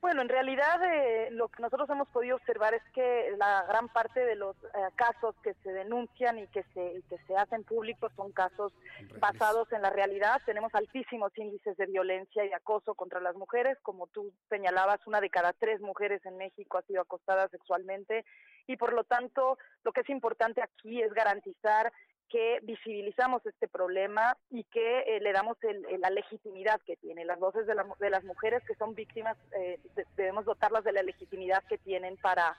Bueno, 0.00 0.22
en 0.22 0.28
realidad 0.28 0.80
eh, 0.84 1.28
lo 1.32 1.48
que 1.48 1.60
nosotros 1.60 1.90
hemos 1.90 2.08
podido 2.08 2.36
observar 2.36 2.72
es 2.72 2.82
que 2.94 3.34
la 3.36 3.64
gran 3.68 3.88
parte 3.88 4.24
de 4.24 4.36
los 4.36 4.54
eh, 4.56 4.68
casos 4.94 5.34
que 5.42 5.54
se 5.64 5.72
denuncian 5.72 6.38
y 6.38 6.46
que 6.46 6.62
se, 6.72 6.98
y 6.98 7.02
que 7.02 7.18
se 7.26 7.36
hacen 7.36 7.64
públicos 7.64 8.12
son 8.14 8.30
casos 8.30 8.72
basados 9.18 9.70
en 9.72 9.82
la 9.82 9.90
realidad. 9.90 10.40
Tenemos 10.46 10.72
altísimos 10.72 11.36
índices 11.36 11.76
de 11.76 11.86
violencia 11.86 12.44
y 12.44 12.52
acoso 12.52 12.94
contra 12.94 13.20
las 13.20 13.34
mujeres. 13.34 13.76
Como 13.82 14.06
tú 14.06 14.32
señalabas, 14.48 15.04
una 15.06 15.20
de 15.20 15.30
cada 15.30 15.52
tres 15.52 15.80
mujeres 15.80 16.24
en 16.24 16.36
México 16.36 16.78
ha 16.78 16.82
sido 16.82 17.02
acostada 17.02 17.48
sexualmente 17.48 18.24
y 18.68 18.76
por 18.76 18.92
lo 18.92 19.02
tanto 19.02 19.58
lo 19.82 19.92
que 19.92 20.02
es 20.02 20.10
importante 20.10 20.62
aquí 20.62 21.02
es 21.02 21.12
garantizar 21.12 21.92
que 22.28 22.58
visibilizamos 22.62 23.44
este 23.46 23.68
problema 23.68 24.36
y 24.50 24.64
que 24.64 25.00
eh, 25.00 25.20
le 25.20 25.32
damos 25.32 25.56
el- 25.64 25.84
el- 25.86 26.00
la 26.00 26.10
legitimidad 26.10 26.80
que 26.86 26.96
tiene. 26.96 27.24
Las 27.24 27.38
voces 27.38 27.66
de, 27.66 27.74
la 27.74 27.86
de 27.98 28.10
las 28.10 28.24
mujeres 28.24 28.62
que 28.66 28.74
son 28.74 28.94
víctimas 28.94 29.36
eh, 29.58 29.78
de- 29.94 30.06
debemos 30.16 30.44
dotarlas 30.44 30.84
de 30.84 30.92
la 30.92 31.02
legitimidad 31.02 31.64
que 31.68 31.78
tienen 31.78 32.16
para, 32.18 32.56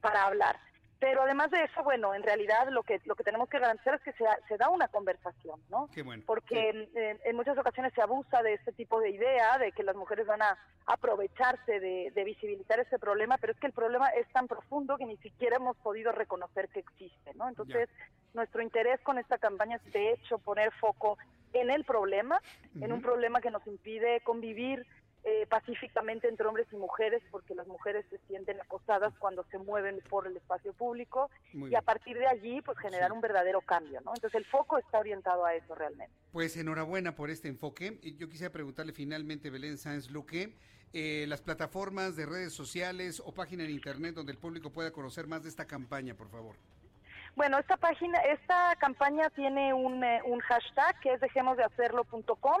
para 0.00 0.24
hablar. 0.24 0.56
Pero 1.00 1.22
además 1.22 1.50
de 1.50 1.64
eso, 1.64 1.82
bueno, 1.82 2.14
en 2.14 2.22
realidad 2.22 2.68
lo 2.68 2.82
que 2.82 3.00
lo 3.06 3.14
que 3.14 3.24
tenemos 3.24 3.48
que 3.48 3.58
garantizar 3.58 3.94
es 3.94 4.02
que 4.02 4.12
se, 4.12 4.24
se 4.46 4.58
da 4.58 4.68
una 4.68 4.86
conversación, 4.88 5.58
¿no? 5.70 5.88
Qué 5.94 6.02
bueno. 6.02 6.22
Porque 6.26 6.68
en, 6.68 7.18
en 7.24 7.36
muchas 7.36 7.56
ocasiones 7.56 7.94
se 7.94 8.02
abusa 8.02 8.42
de 8.42 8.52
este 8.52 8.72
tipo 8.72 9.00
de 9.00 9.10
idea, 9.10 9.56
de 9.56 9.72
que 9.72 9.82
las 9.82 9.96
mujeres 9.96 10.26
van 10.26 10.42
a 10.42 10.58
aprovecharse 10.84 11.80
de, 11.80 12.12
de 12.14 12.24
visibilizar 12.24 12.80
este 12.80 12.98
problema, 12.98 13.38
pero 13.38 13.52
es 13.52 13.58
que 13.58 13.66
el 13.66 13.72
problema 13.72 14.08
es 14.10 14.28
tan 14.32 14.46
profundo 14.46 14.98
que 14.98 15.06
ni 15.06 15.16
siquiera 15.18 15.56
hemos 15.56 15.76
podido 15.78 16.12
reconocer 16.12 16.68
que 16.68 16.80
existe, 16.80 17.32
¿no? 17.34 17.48
Entonces, 17.48 17.88
nuestro 18.34 18.60
interés 18.60 19.00
con 19.00 19.18
esta 19.18 19.38
campaña 19.38 19.76
es 19.76 19.92
de 19.92 20.12
hecho 20.12 20.38
poner 20.38 20.70
foco 20.72 21.16
en 21.52 21.70
el 21.70 21.84
problema, 21.84 22.40
en 22.80 22.92
un 22.92 23.02
problema 23.02 23.40
que 23.40 23.50
nos 23.50 23.66
impide 23.66 24.20
convivir 24.20 24.86
eh, 25.22 25.46
pacíficamente 25.48 26.28
entre 26.28 26.46
hombres 26.46 26.66
y 26.72 26.76
mujeres, 26.76 27.22
porque 27.30 27.54
las 27.54 27.66
mujeres 27.66 28.06
se 28.08 28.18
sienten 28.26 28.60
acosadas 28.60 29.12
cuando 29.18 29.44
se 29.50 29.58
mueven 29.58 30.00
por 30.08 30.26
el 30.26 30.36
espacio 30.36 30.72
público 30.72 31.30
Muy 31.52 31.70
y 31.70 31.74
a 31.74 31.82
partir 31.82 32.16
de 32.18 32.26
allí 32.26 32.62
pues 32.62 32.78
generar 32.78 33.12
un 33.12 33.20
verdadero 33.20 33.60
cambio, 33.60 34.00
¿no? 34.00 34.12
Entonces 34.14 34.38
el 34.38 34.46
foco 34.46 34.78
está 34.78 34.98
orientado 34.98 35.44
a 35.44 35.54
eso 35.54 35.74
realmente. 35.74 36.14
Pues 36.32 36.56
enhorabuena 36.56 37.14
por 37.14 37.28
este 37.28 37.48
enfoque. 37.48 37.98
Yo 38.18 38.28
quisiera 38.28 38.50
preguntarle 38.50 38.92
finalmente, 38.92 39.50
Belén 39.50 39.76
Sáenz 39.76 40.10
Luque, 40.10 40.54
eh, 40.92 41.26
las 41.28 41.42
plataformas 41.42 42.16
de 42.16 42.26
redes 42.26 42.52
sociales 42.52 43.22
o 43.24 43.32
página 43.32 43.64
en 43.64 43.70
internet 43.70 44.14
donde 44.14 44.32
el 44.32 44.38
público 44.38 44.70
pueda 44.70 44.90
conocer 44.90 45.26
más 45.26 45.42
de 45.42 45.50
esta 45.50 45.66
campaña, 45.66 46.14
por 46.14 46.30
favor. 46.30 46.56
Bueno, 47.36 47.58
esta 47.58 47.76
página, 47.76 48.18
esta 48.20 48.74
campaña 48.76 49.30
tiene 49.30 49.72
un, 49.72 50.02
eh, 50.02 50.20
un 50.24 50.40
hashtag 50.40 50.98
que 51.00 51.12
es 51.12 51.20
dejemosdehacerlo.com. 51.20 52.60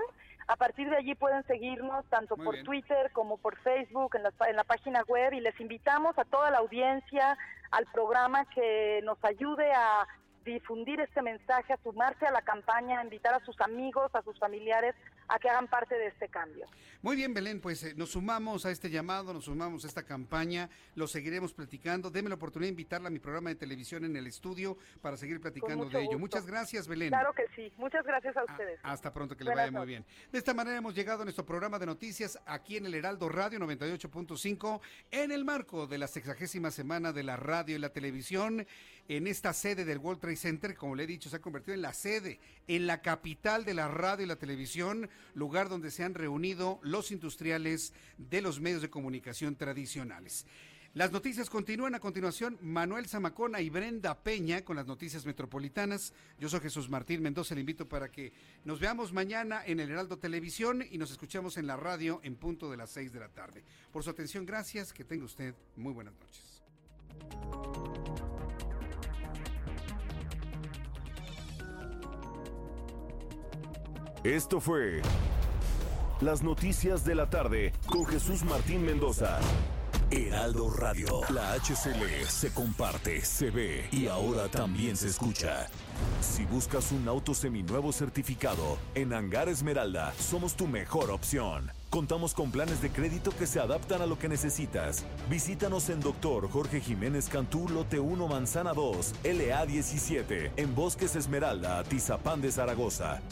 A 0.50 0.56
partir 0.56 0.90
de 0.90 0.96
allí 0.96 1.14
pueden 1.14 1.46
seguirnos 1.46 2.04
tanto 2.06 2.36
Muy 2.36 2.44
por 2.44 2.54
bien. 2.54 2.66
Twitter 2.66 3.12
como 3.12 3.38
por 3.38 3.56
Facebook, 3.58 4.16
en 4.16 4.24
la, 4.24 4.32
en 4.48 4.56
la 4.56 4.64
página 4.64 5.04
web 5.06 5.32
y 5.32 5.38
les 5.38 5.58
invitamos 5.60 6.18
a 6.18 6.24
toda 6.24 6.50
la 6.50 6.58
audiencia, 6.58 7.38
al 7.70 7.86
programa 7.86 8.44
que 8.46 9.00
nos 9.04 9.24
ayude 9.24 9.70
a 9.70 10.08
difundir 10.44 10.98
este 11.00 11.22
mensaje, 11.22 11.72
a 11.72 11.82
sumarse 11.84 12.26
a 12.26 12.32
la 12.32 12.42
campaña, 12.42 12.98
a 12.98 13.04
invitar 13.04 13.32
a 13.32 13.44
sus 13.44 13.60
amigos, 13.60 14.12
a 14.12 14.22
sus 14.22 14.36
familiares 14.40 14.96
a 15.30 15.38
que 15.38 15.48
hagan 15.48 15.68
parte 15.68 15.94
de 15.94 16.08
este 16.08 16.28
cambio. 16.28 16.66
Muy 17.02 17.16
bien, 17.16 17.32
Belén, 17.32 17.60
pues 17.60 17.82
eh, 17.84 17.94
nos 17.96 18.10
sumamos 18.10 18.66
a 18.66 18.70
este 18.70 18.90
llamado, 18.90 19.32
nos 19.32 19.44
sumamos 19.44 19.84
a 19.84 19.88
esta 19.88 20.02
campaña, 20.02 20.68
lo 20.96 21.06
seguiremos 21.06 21.54
platicando. 21.54 22.10
Deme 22.10 22.28
la 22.28 22.34
oportunidad 22.34 22.66
de 22.66 22.72
invitarla 22.72 23.08
a 23.08 23.10
mi 23.10 23.20
programa 23.20 23.48
de 23.48 23.56
televisión 23.56 24.04
en 24.04 24.16
el 24.16 24.26
estudio 24.26 24.76
para 25.00 25.16
seguir 25.16 25.40
platicando 25.40 25.88
de 25.88 26.02
ello. 26.02 26.18
Muchas 26.18 26.46
gracias, 26.46 26.88
Belén. 26.88 27.08
Claro 27.08 27.32
que 27.32 27.46
sí. 27.54 27.72
Muchas 27.78 28.04
gracias 28.04 28.36
a 28.36 28.44
ustedes. 28.44 28.80
Hasta 28.82 29.12
pronto, 29.12 29.36
que 29.36 29.44
le 29.44 29.54
vaya 29.54 29.70
muy 29.70 29.86
bien. 29.86 30.04
De 30.30 30.38
esta 30.38 30.52
manera 30.52 30.76
hemos 30.76 30.94
llegado 30.94 31.22
a 31.22 31.24
nuestro 31.24 31.46
programa 31.46 31.78
de 31.78 31.86
noticias 31.86 32.38
aquí 32.44 32.76
en 32.76 32.86
el 32.86 32.94
Heraldo 32.94 33.28
Radio 33.28 33.60
98.5 33.60 34.80
en 35.10 35.32
el 35.32 35.44
marco 35.44 35.86
de 35.86 35.96
la 35.96 36.08
sexagésima 36.08 36.70
semana 36.70 37.12
de 37.12 37.22
la 37.22 37.36
radio 37.36 37.76
y 37.76 37.78
la 37.78 37.92
televisión 37.92 38.66
en 39.08 39.26
esta 39.26 39.52
sede 39.52 39.84
del 39.84 39.98
World 39.98 40.20
Trade 40.20 40.36
Center, 40.36 40.76
como 40.76 40.94
le 40.94 41.02
he 41.02 41.06
dicho, 41.06 41.28
se 41.28 41.36
ha 41.36 41.40
convertido 41.40 41.74
en 41.74 41.82
la 41.82 41.92
sede, 41.92 42.38
en 42.68 42.86
la 42.86 43.02
capital 43.02 43.64
de 43.64 43.74
la 43.74 43.88
radio 43.88 44.24
y 44.24 44.28
la 44.28 44.36
televisión, 44.36 45.10
lugar 45.34 45.68
donde 45.68 45.90
se 45.90 46.04
han 46.04 46.14
reunido 46.14 46.80
los 46.82 47.10
industriales 47.10 47.92
de 48.18 48.42
los 48.42 48.60
medios 48.60 48.82
de 48.82 48.90
comunicación 48.90 49.56
tradicionales. 49.56 50.46
Las 50.92 51.12
noticias 51.12 51.48
continúan 51.48 51.94
a 51.94 52.00
continuación. 52.00 52.58
Manuel 52.60 53.06
Zamacona 53.06 53.60
y 53.60 53.70
Brenda 53.70 54.24
Peña 54.24 54.64
con 54.64 54.74
las 54.74 54.88
noticias 54.88 55.24
metropolitanas. 55.24 56.12
Yo 56.36 56.48
soy 56.48 56.58
Jesús 56.58 56.90
Martín 56.90 57.22
Mendoza. 57.22 57.54
Le 57.54 57.60
invito 57.60 57.88
para 57.88 58.10
que 58.10 58.32
nos 58.64 58.80
veamos 58.80 59.12
mañana 59.12 59.62
en 59.64 59.78
el 59.78 59.88
Heraldo 59.88 60.18
Televisión 60.18 60.84
y 60.90 60.98
nos 60.98 61.12
escuchamos 61.12 61.56
en 61.58 61.68
la 61.68 61.76
radio 61.76 62.18
en 62.24 62.34
punto 62.34 62.68
de 62.72 62.76
las 62.76 62.90
6 62.90 63.12
de 63.12 63.20
la 63.20 63.28
tarde. 63.28 63.62
Por 63.92 64.02
su 64.02 64.10
atención, 64.10 64.44
gracias. 64.44 64.92
Que 64.92 65.04
tenga 65.04 65.26
usted 65.26 65.54
muy 65.76 65.92
buenas 65.92 66.14
noches. 66.14 66.60
Esto 74.24 74.60
fue 74.60 75.00
Las 76.20 76.42
Noticias 76.42 77.06
de 77.06 77.14
la 77.14 77.30
Tarde 77.30 77.72
con 77.86 78.04
Jesús 78.04 78.44
Martín 78.44 78.84
Mendoza. 78.84 79.38
Heraldo 80.10 80.68
Radio. 80.68 81.20
La 81.30 81.54
HCL 81.54 82.26
se 82.28 82.52
comparte, 82.52 83.24
se 83.24 83.48
ve 83.50 83.88
y 83.90 84.08
ahora 84.08 84.48
también 84.48 84.98
se 84.98 85.08
escucha. 85.08 85.68
Si 86.20 86.44
buscas 86.44 86.92
un 86.92 87.08
auto 87.08 87.32
seminuevo 87.32 87.92
certificado, 87.92 88.76
en 88.94 89.14
Hangar 89.14 89.48
Esmeralda 89.48 90.12
somos 90.18 90.54
tu 90.54 90.66
mejor 90.66 91.10
opción. 91.10 91.72
Contamos 91.88 92.34
con 92.34 92.50
planes 92.50 92.82
de 92.82 92.90
crédito 92.90 93.30
que 93.30 93.46
se 93.46 93.58
adaptan 93.58 94.02
a 94.02 94.06
lo 94.06 94.18
que 94.18 94.28
necesitas. 94.28 95.06
Visítanos 95.30 95.88
en 95.88 96.00
Doctor 96.00 96.50
Jorge 96.50 96.82
Jiménez 96.82 97.30
Cantú, 97.30 97.70
Lote 97.70 97.98
1, 98.00 98.28
Manzana 98.28 98.74
2, 98.74 99.14
LA 99.24 99.64
17, 99.64 100.52
en 100.58 100.74
Bosques 100.74 101.16
Esmeralda, 101.16 101.78
Atizapán 101.78 102.42
de 102.42 102.52
Zaragoza. 102.52 103.22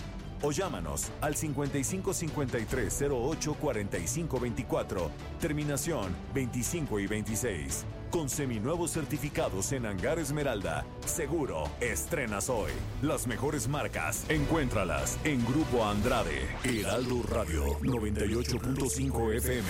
O 0.42 0.52
llámanos 0.52 1.10
al 1.20 1.34
55 1.34 2.14
53 2.14 3.04
08 3.10 3.54
45 3.54 4.40
24, 4.40 5.10
terminación 5.40 6.14
25 6.34 7.00
y 7.00 7.06
26. 7.06 7.84
Con 8.10 8.28
seminuevos 8.28 8.92
certificados 8.92 9.72
en 9.72 9.84
Hangar 9.84 10.18
Esmeralda, 10.18 10.86
seguro 11.04 11.64
estrenas 11.80 12.48
hoy. 12.48 12.70
Las 13.02 13.26
mejores 13.26 13.68
marcas, 13.68 14.24
encuéntralas 14.30 15.18
en 15.24 15.44
Grupo 15.44 15.84
Andrade, 15.84 16.48
Heraldo 16.64 17.22
Radio 17.28 17.64
98.5 17.80 19.34
FM. 19.34 19.68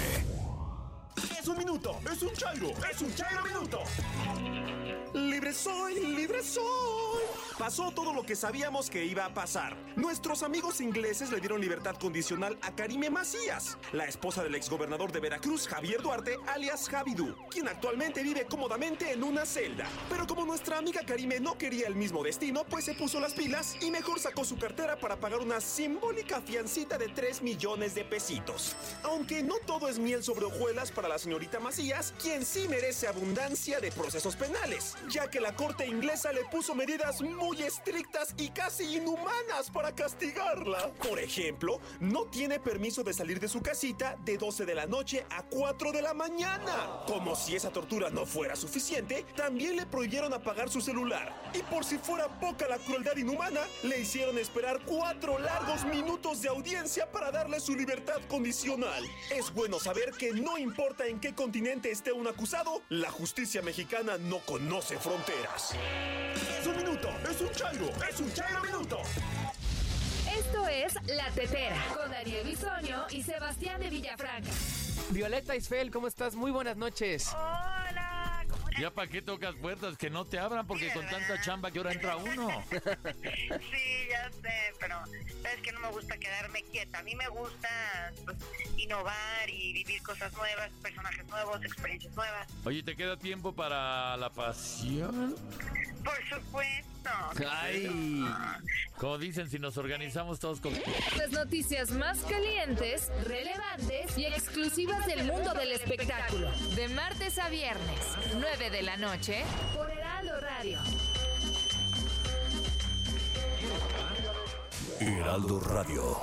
Es 1.41 1.49
un 1.49 1.59
minuto, 1.59 1.99
es 2.13 2.23
un 2.23 2.33
chairo, 2.33 2.69
es 2.91 3.01
un 3.01 3.15
chairo 3.15 3.43
minuto. 3.43 3.79
Libre 5.15 5.53
soy, 5.53 5.95
libre 6.05 6.43
soy. 6.43 7.23
Pasó 7.59 7.91
todo 7.91 8.13
lo 8.13 8.23
que 8.23 8.37
sabíamos 8.37 8.89
que 8.89 9.05
iba 9.05 9.25
a 9.25 9.35
pasar. 9.35 9.77
Nuestros 9.97 10.45
amigos 10.45 10.81
ingleses 10.81 11.33
le 11.33 11.41
dieron 11.41 11.61
libertad 11.61 11.97
condicional 11.97 12.57
a 12.63 12.77
Karime 12.77 13.11
Macías, 13.11 13.79
la 13.93 14.05
esposa 14.05 14.45
del 14.45 14.55
exgobernador 14.55 15.11
de 15.11 15.19
Veracruz, 15.19 15.67
Javier 15.67 16.01
Duarte, 16.01 16.37
alias 16.47 16.89
Javidú, 16.89 17.35
quien 17.51 17.67
actualmente 17.67 18.23
vive 18.23 18.47
cómodamente 18.47 19.11
en 19.11 19.25
una 19.25 19.45
celda. 19.45 19.87
Pero 20.09 20.25
como 20.29 20.45
nuestra 20.45 20.79
amiga 20.79 21.01
Karime 21.05 21.41
no 21.41 21.59
quería 21.59 21.89
el 21.89 21.97
mismo 21.97 22.23
destino, 22.23 22.63
pues 22.63 22.85
se 22.85 22.95
puso 22.95 23.19
las 23.19 23.35
pilas 23.35 23.77
y 23.81 23.91
mejor 23.91 24.21
sacó 24.21 24.45
su 24.45 24.57
cartera 24.57 24.97
para 25.01 25.17
pagar 25.17 25.41
una 25.41 25.61
simbólica 25.61 26.41
fiancita 26.41 26.97
de 26.97 27.09
3 27.09 27.43
millones 27.43 27.93
de 27.97 28.05
pesitos. 28.05 28.77
Aunque 29.03 29.43
no 29.43 29.57
todo 29.67 29.89
es 29.89 29.99
miel 29.99 30.23
sobre 30.23 30.45
hojuelas 30.45 30.93
para 30.93 31.09
la 31.09 31.19
señorita 31.19 31.59
Macías, 31.59 32.15
quien 32.23 32.47
sí 32.47 32.69
merece 32.69 33.09
abundancia 33.09 33.81
de 33.81 33.91
procesos 33.91 34.37
penales, 34.37 34.95
ya 35.09 35.29
que 35.29 35.41
la 35.41 35.55
corte 35.55 35.87
inglesa 35.87 36.33
le 36.33 36.45
puso 36.45 36.75
medidas 36.75 37.23
muy 37.23 37.63
estrictas 37.63 38.35
y 38.37 38.49
casi 38.49 38.97
inhumanas 38.97 39.71
para 39.73 39.95
castigarla. 39.95 40.93
Por 40.95 41.19
ejemplo, 41.19 41.81
no 42.01 42.25
tiene 42.25 42.59
permiso 42.59 43.03
de 43.03 43.13
salir 43.13 43.41
de 43.41 43.49
su 43.49 43.63
casita 43.63 44.17
de 44.25 44.37
12 44.37 44.67
de 44.67 44.75
la 44.75 44.87
noche 44.87 45.25
a 45.31 45.43
4 45.43 45.93
de 45.93 46.03
la 46.03 46.15
mañana. 46.15 47.03
Como 47.07 47.37
si 47.37 47.57
esa 47.57 47.71
tortura 47.71 48.11
no 48.11 48.27
fuera 48.27 48.57
suficiente, 48.57 49.25
también 49.37 49.77
le 49.77 49.87
prohibieron 49.87 50.33
apagar 50.33 50.71
su 50.71 50.81
celular. 50.81 51.51
Y 51.55 51.63
por 51.63 51.85
si 51.85 51.99
fuera 51.99 52.29
poca 52.41 52.67
la 52.69 52.79
crueldad 52.79 53.17
inhumana, 53.17 53.61
le 53.83 54.01
hicieron 54.01 54.39
esperar 54.39 54.81
cuatro 54.85 55.39
largos 55.39 55.85
minutos 55.85 56.43
de 56.43 56.49
audiencia 56.49 57.11
para 57.11 57.31
darle 57.31 57.61
su 57.61 57.75
libertad 57.75 58.21
condicional. 58.29 59.05
Es 59.31 59.53
bueno 59.53 59.79
saber 59.79 60.13
que 60.13 60.33
no 60.33 60.59
importa 60.59 61.07
en 61.07 61.21
qué 61.21 61.35
continente 61.35 61.91
esté 61.91 62.13
un 62.13 62.27
acusado, 62.27 62.83
la 62.89 63.11
justicia 63.11 63.63
mexicana 63.63 64.19
no 64.19 64.39
conoce 64.41 64.88
fronteras. 64.97 65.75
Es 66.59 66.67
un 66.67 66.77
minuto, 66.77 67.09
es 67.31 67.41
un 67.41 67.51
chairo, 67.51 67.91
es 68.09 68.21
un 68.21 68.33
chairo 68.33 68.61
minuto. 68.63 68.99
Esto 70.39 70.69
es 70.69 70.95
La 71.07 71.29
Tetera 71.31 71.77
con 71.95 72.11
Daniel 72.11 72.47
Bisoño 72.47 73.07
y 73.11 73.23
Sebastián 73.23 73.81
de 73.81 73.91
Villafranca. 73.91 74.51
Violeta 75.11 75.57
Isfel, 75.57 75.91
¿cómo 75.91 76.07
estás? 76.07 76.35
Muy 76.35 76.51
buenas 76.51 76.77
noches. 76.77 77.29
Hola. 77.35 78.08
Ya 78.81 78.91
para 78.91 79.09
qué 79.09 79.23
tocas 79.23 79.55
puertas 79.57 79.97
que 79.97 80.11
no 80.11 80.25
te 80.25 80.39
abran 80.39 80.67
porque 80.67 80.93
con 80.93 81.07
tanta 81.09 81.41
chamba 81.41 81.71
que 81.71 81.79
ahora 81.79 81.93
entra 81.93 82.17
uno. 82.17 82.49
Sí, 82.71 84.09
ya 84.11 84.31
sé, 84.31 84.75
pero 84.79 84.97
sabes 85.43 85.61
que 85.63 85.73
no 85.73 85.81
me 85.81 85.91
gusta 85.91 86.17
quedarme 86.19 86.63
quieta. 86.65 86.99
A 86.99 87.03
mí 87.03 87.15
me 87.15 87.29
gusta 87.29 87.69
pues, 88.25 88.37
innovar 88.77 89.49
y 89.49 89.73
vivir 89.73 90.03
cosas 90.03 90.33
nuevas, 90.35 90.71
personajes 90.83 91.27
nuevos, 91.27 91.65
experiencias 91.65 92.15
nuevas. 92.15 92.47
Oye, 92.65 92.83
¿te 92.83 92.97
queda 92.97 93.17
tiempo 93.17 93.53
para 93.55 94.17
la 94.17 94.31
pasión? 94.31 95.37
Por 96.05 96.29
supuesto. 96.29 96.89
Ay, 97.51 98.25
como 98.97 99.19
dicen, 99.19 99.49
si 99.49 99.59
nos 99.59 99.77
organizamos 99.79 100.39
todos 100.39 100.61
con... 100.61 100.73
Las 101.17 101.31
noticias 101.31 101.91
más 101.93 102.19
calientes, 102.21 103.11
relevantes 103.25 104.17
y 104.19 104.27
exclusivas 104.27 105.07
del 105.07 105.25
mundo 105.25 105.55
del 105.55 105.73
espectáculo. 105.73 106.51
De 106.75 106.89
martes 106.89 107.39
a 107.39 107.49
viernes, 107.49 108.17
9 108.35 108.68
de 108.71 108.83
la 108.83 108.97
noche, 108.97 109.45
por 109.75 109.91
Heraldo 109.91 110.41
Radio. 110.41 110.79
Heraldo 115.01 115.61
Radio. 115.61 116.17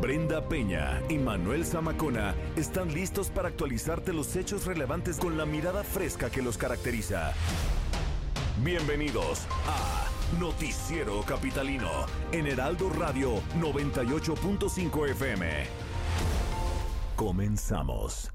Brenda 0.00 0.46
Peña 0.46 1.00
y 1.08 1.16
Manuel 1.16 1.64
Zamacona 1.64 2.34
están 2.56 2.92
listos 2.92 3.30
para 3.30 3.48
actualizarte 3.48 4.12
los 4.12 4.36
hechos 4.36 4.66
relevantes 4.66 5.18
con 5.18 5.38
la 5.38 5.46
mirada 5.46 5.82
fresca 5.82 6.28
que 6.28 6.42
los 6.42 6.58
caracteriza. 6.58 7.32
Bienvenidos 8.58 9.46
a 9.66 10.08
Noticiero 10.38 11.22
Capitalino 11.22 11.90
en 12.32 12.46
Heraldo 12.48 12.90
Radio 12.90 13.40
98.5 13.58 15.10
FM. 15.10 15.64
Comenzamos. 17.16 18.30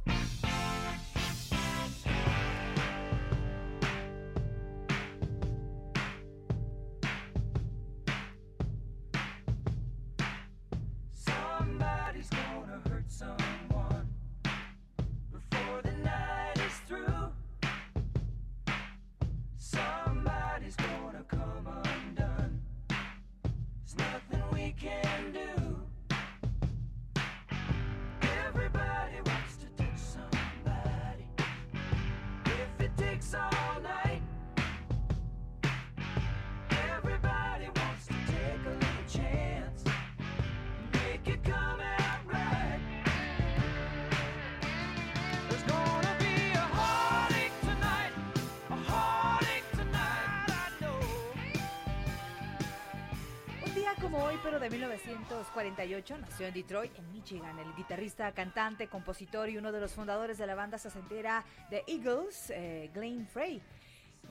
Nació 56.38 56.50
en 56.50 56.54
Detroit, 56.54 57.00
en 57.00 57.12
Michigan, 57.12 57.58
el 57.58 57.74
guitarrista, 57.74 58.32
cantante, 58.32 58.88
compositor 58.88 59.50
y 59.50 59.58
uno 59.58 59.72
de 59.72 59.80
los 59.80 59.94
fundadores 59.94 60.38
de 60.38 60.46
la 60.46 60.54
banda 60.54 60.78
sesentera 60.78 61.44
de 61.72 61.84
Eagles, 61.88 62.52
eh, 62.52 62.92
Glenn 62.94 63.26
Frey. 63.26 63.60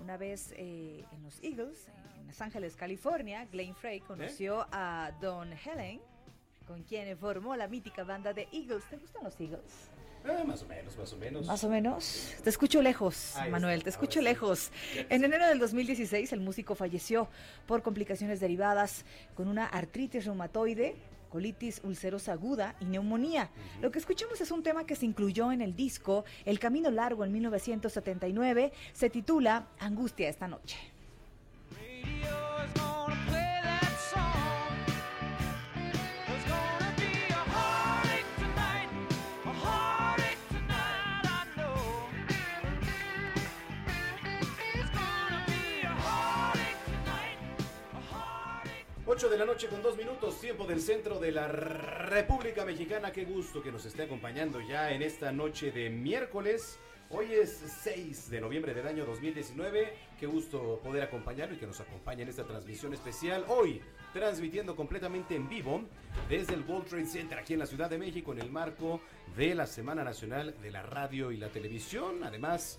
Una 0.01 0.17
vez 0.17 0.53
eh, 0.57 1.05
en 1.11 1.23
los 1.25 1.43
Eagles, 1.43 1.89
en 2.21 2.29
Los 2.29 2.41
Ángeles, 2.41 2.77
California, 2.77 3.45
Glenn 3.51 3.75
Frey 3.75 3.99
conoció 3.99 4.69
a 4.71 5.11
Don 5.21 5.53
Helen, 5.53 6.01
con 6.69 6.85
quien 6.85 7.19
formó 7.19 7.57
la 7.57 7.67
mítica 7.67 8.05
banda 8.05 8.33
de 8.33 8.47
Eagles. 8.53 8.85
¿Te 8.89 8.99
gustan 8.99 9.25
los 9.25 9.41
Eagles? 9.41 9.91
Ah, 10.25 10.45
más 10.47 10.63
o 10.63 10.67
menos, 10.67 10.97
más 10.97 11.13
o 11.13 11.17
menos. 11.17 11.47
Más 11.47 11.65
o 11.65 11.69
menos. 11.69 12.35
Te 12.45 12.51
escucho 12.51 12.83
lejos, 12.83 13.35
Ahí 13.35 13.51
Manuel, 13.51 13.79
está, 13.79 13.85
te 13.85 13.91
escucho 13.91 14.21
sí. 14.21 14.25
lejos. 14.25 14.71
En 15.09 15.25
enero 15.25 15.49
del 15.49 15.59
2016, 15.59 16.33
el 16.33 16.41
músico 16.41 16.77
falleció 16.77 17.29
por 17.67 17.83
complicaciones 17.83 18.39
derivadas 18.39 19.05
con 19.35 19.49
una 19.49 19.67
artritis 19.67 20.25
reumatoide, 20.25 20.95
colitis 21.29 21.81
ulcerosa 21.85 22.33
aguda 22.33 22.77
y 22.81 22.85
neumonía. 22.85 23.51
Lo 23.81 23.91
que 23.91 23.99
escuchamos 23.99 24.41
es 24.41 24.51
un 24.51 24.63
tema 24.63 24.85
que 24.85 24.97
se 24.97 25.07
incluyó 25.07 25.53
en 25.53 25.61
el 25.61 25.77
disco 25.77 26.25
El 26.45 26.59
Camino 26.59 26.91
Largo 26.91 27.25
en 27.25 27.33
1979. 27.33 28.73
Se 28.93 29.11
titula 29.11 29.67
Angustia 29.79 30.29
esta 30.29 30.49
noche. 30.49 30.77
8 49.17 49.31
de 49.31 49.39
la 49.39 49.47
noche 49.47 49.69
con 49.69 49.83
dos 49.83 49.97
minutos, 49.97 50.39
tiempo 50.43 50.67
del 50.67 50.79
centro 50.79 51.19
de 51.19 51.33
la 51.33 51.49
República 51.49 52.67
Mexicana. 52.67 53.11
Qué 53.13 53.25
gusto 53.25 53.63
que 53.63 53.73
nos 53.73 53.87
esté 53.87 54.03
acompañando 54.03 54.61
ya 54.61 54.93
en 54.93 55.01
esta 55.01 55.33
noche 55.33 55.73
de 55.73 55.89
miércoles. 55.89 56.79
Hoy 57.09 57.33
es 57.33 57.65
6 57.83 58.29
de 58.29 58.43
noviembre 58.43 58.75
del 58.75 58.87
año 58.87 59.07
2019. 59.07 59.95
Qué 60.21 60.27
gusto 60.27 60.83
poder 60.85 61.03
acompañarlo 61.03 61.55
y 61.55 61.59
que 61.59 61.67
nos 61.67 61.81
acompañe 61.81 62.25
en 62.25 62.29
esta 62.29 62.45
transmisión 62.45 62.93
especial. 62.93 63.47
Hoy, 63.49 63.81
transmitiendo 64.13 64.77
completamente 64.77 65.35
en 65.35 65.49
vivo 65.49 65.81
desde 66.29 66.53
el 66.53 66.61
World 66.69 66.87
Trade 66.87 67.07
Center 67.07 67.39
aquí 67.39 67.55
en 67.55 67.61
la 67.61 67.67
Ciudad 67.67 67.89
de 67.89 67.97
México 67.97 68.35
en 68.35 68.41
el 68.41 68.53
marco 68.53 69.01
de 69.35 69.55
la 69.55 69.67
Semana 69.67 70.05
Nacional 70.05 70.55
de 70.61 70.71
la 70.71 70.83
Radio 70.83 71.33
y 71.33 71.39
la 71.39 71.49
Televisión. 71.49 72.23
Además, 72.23 72.79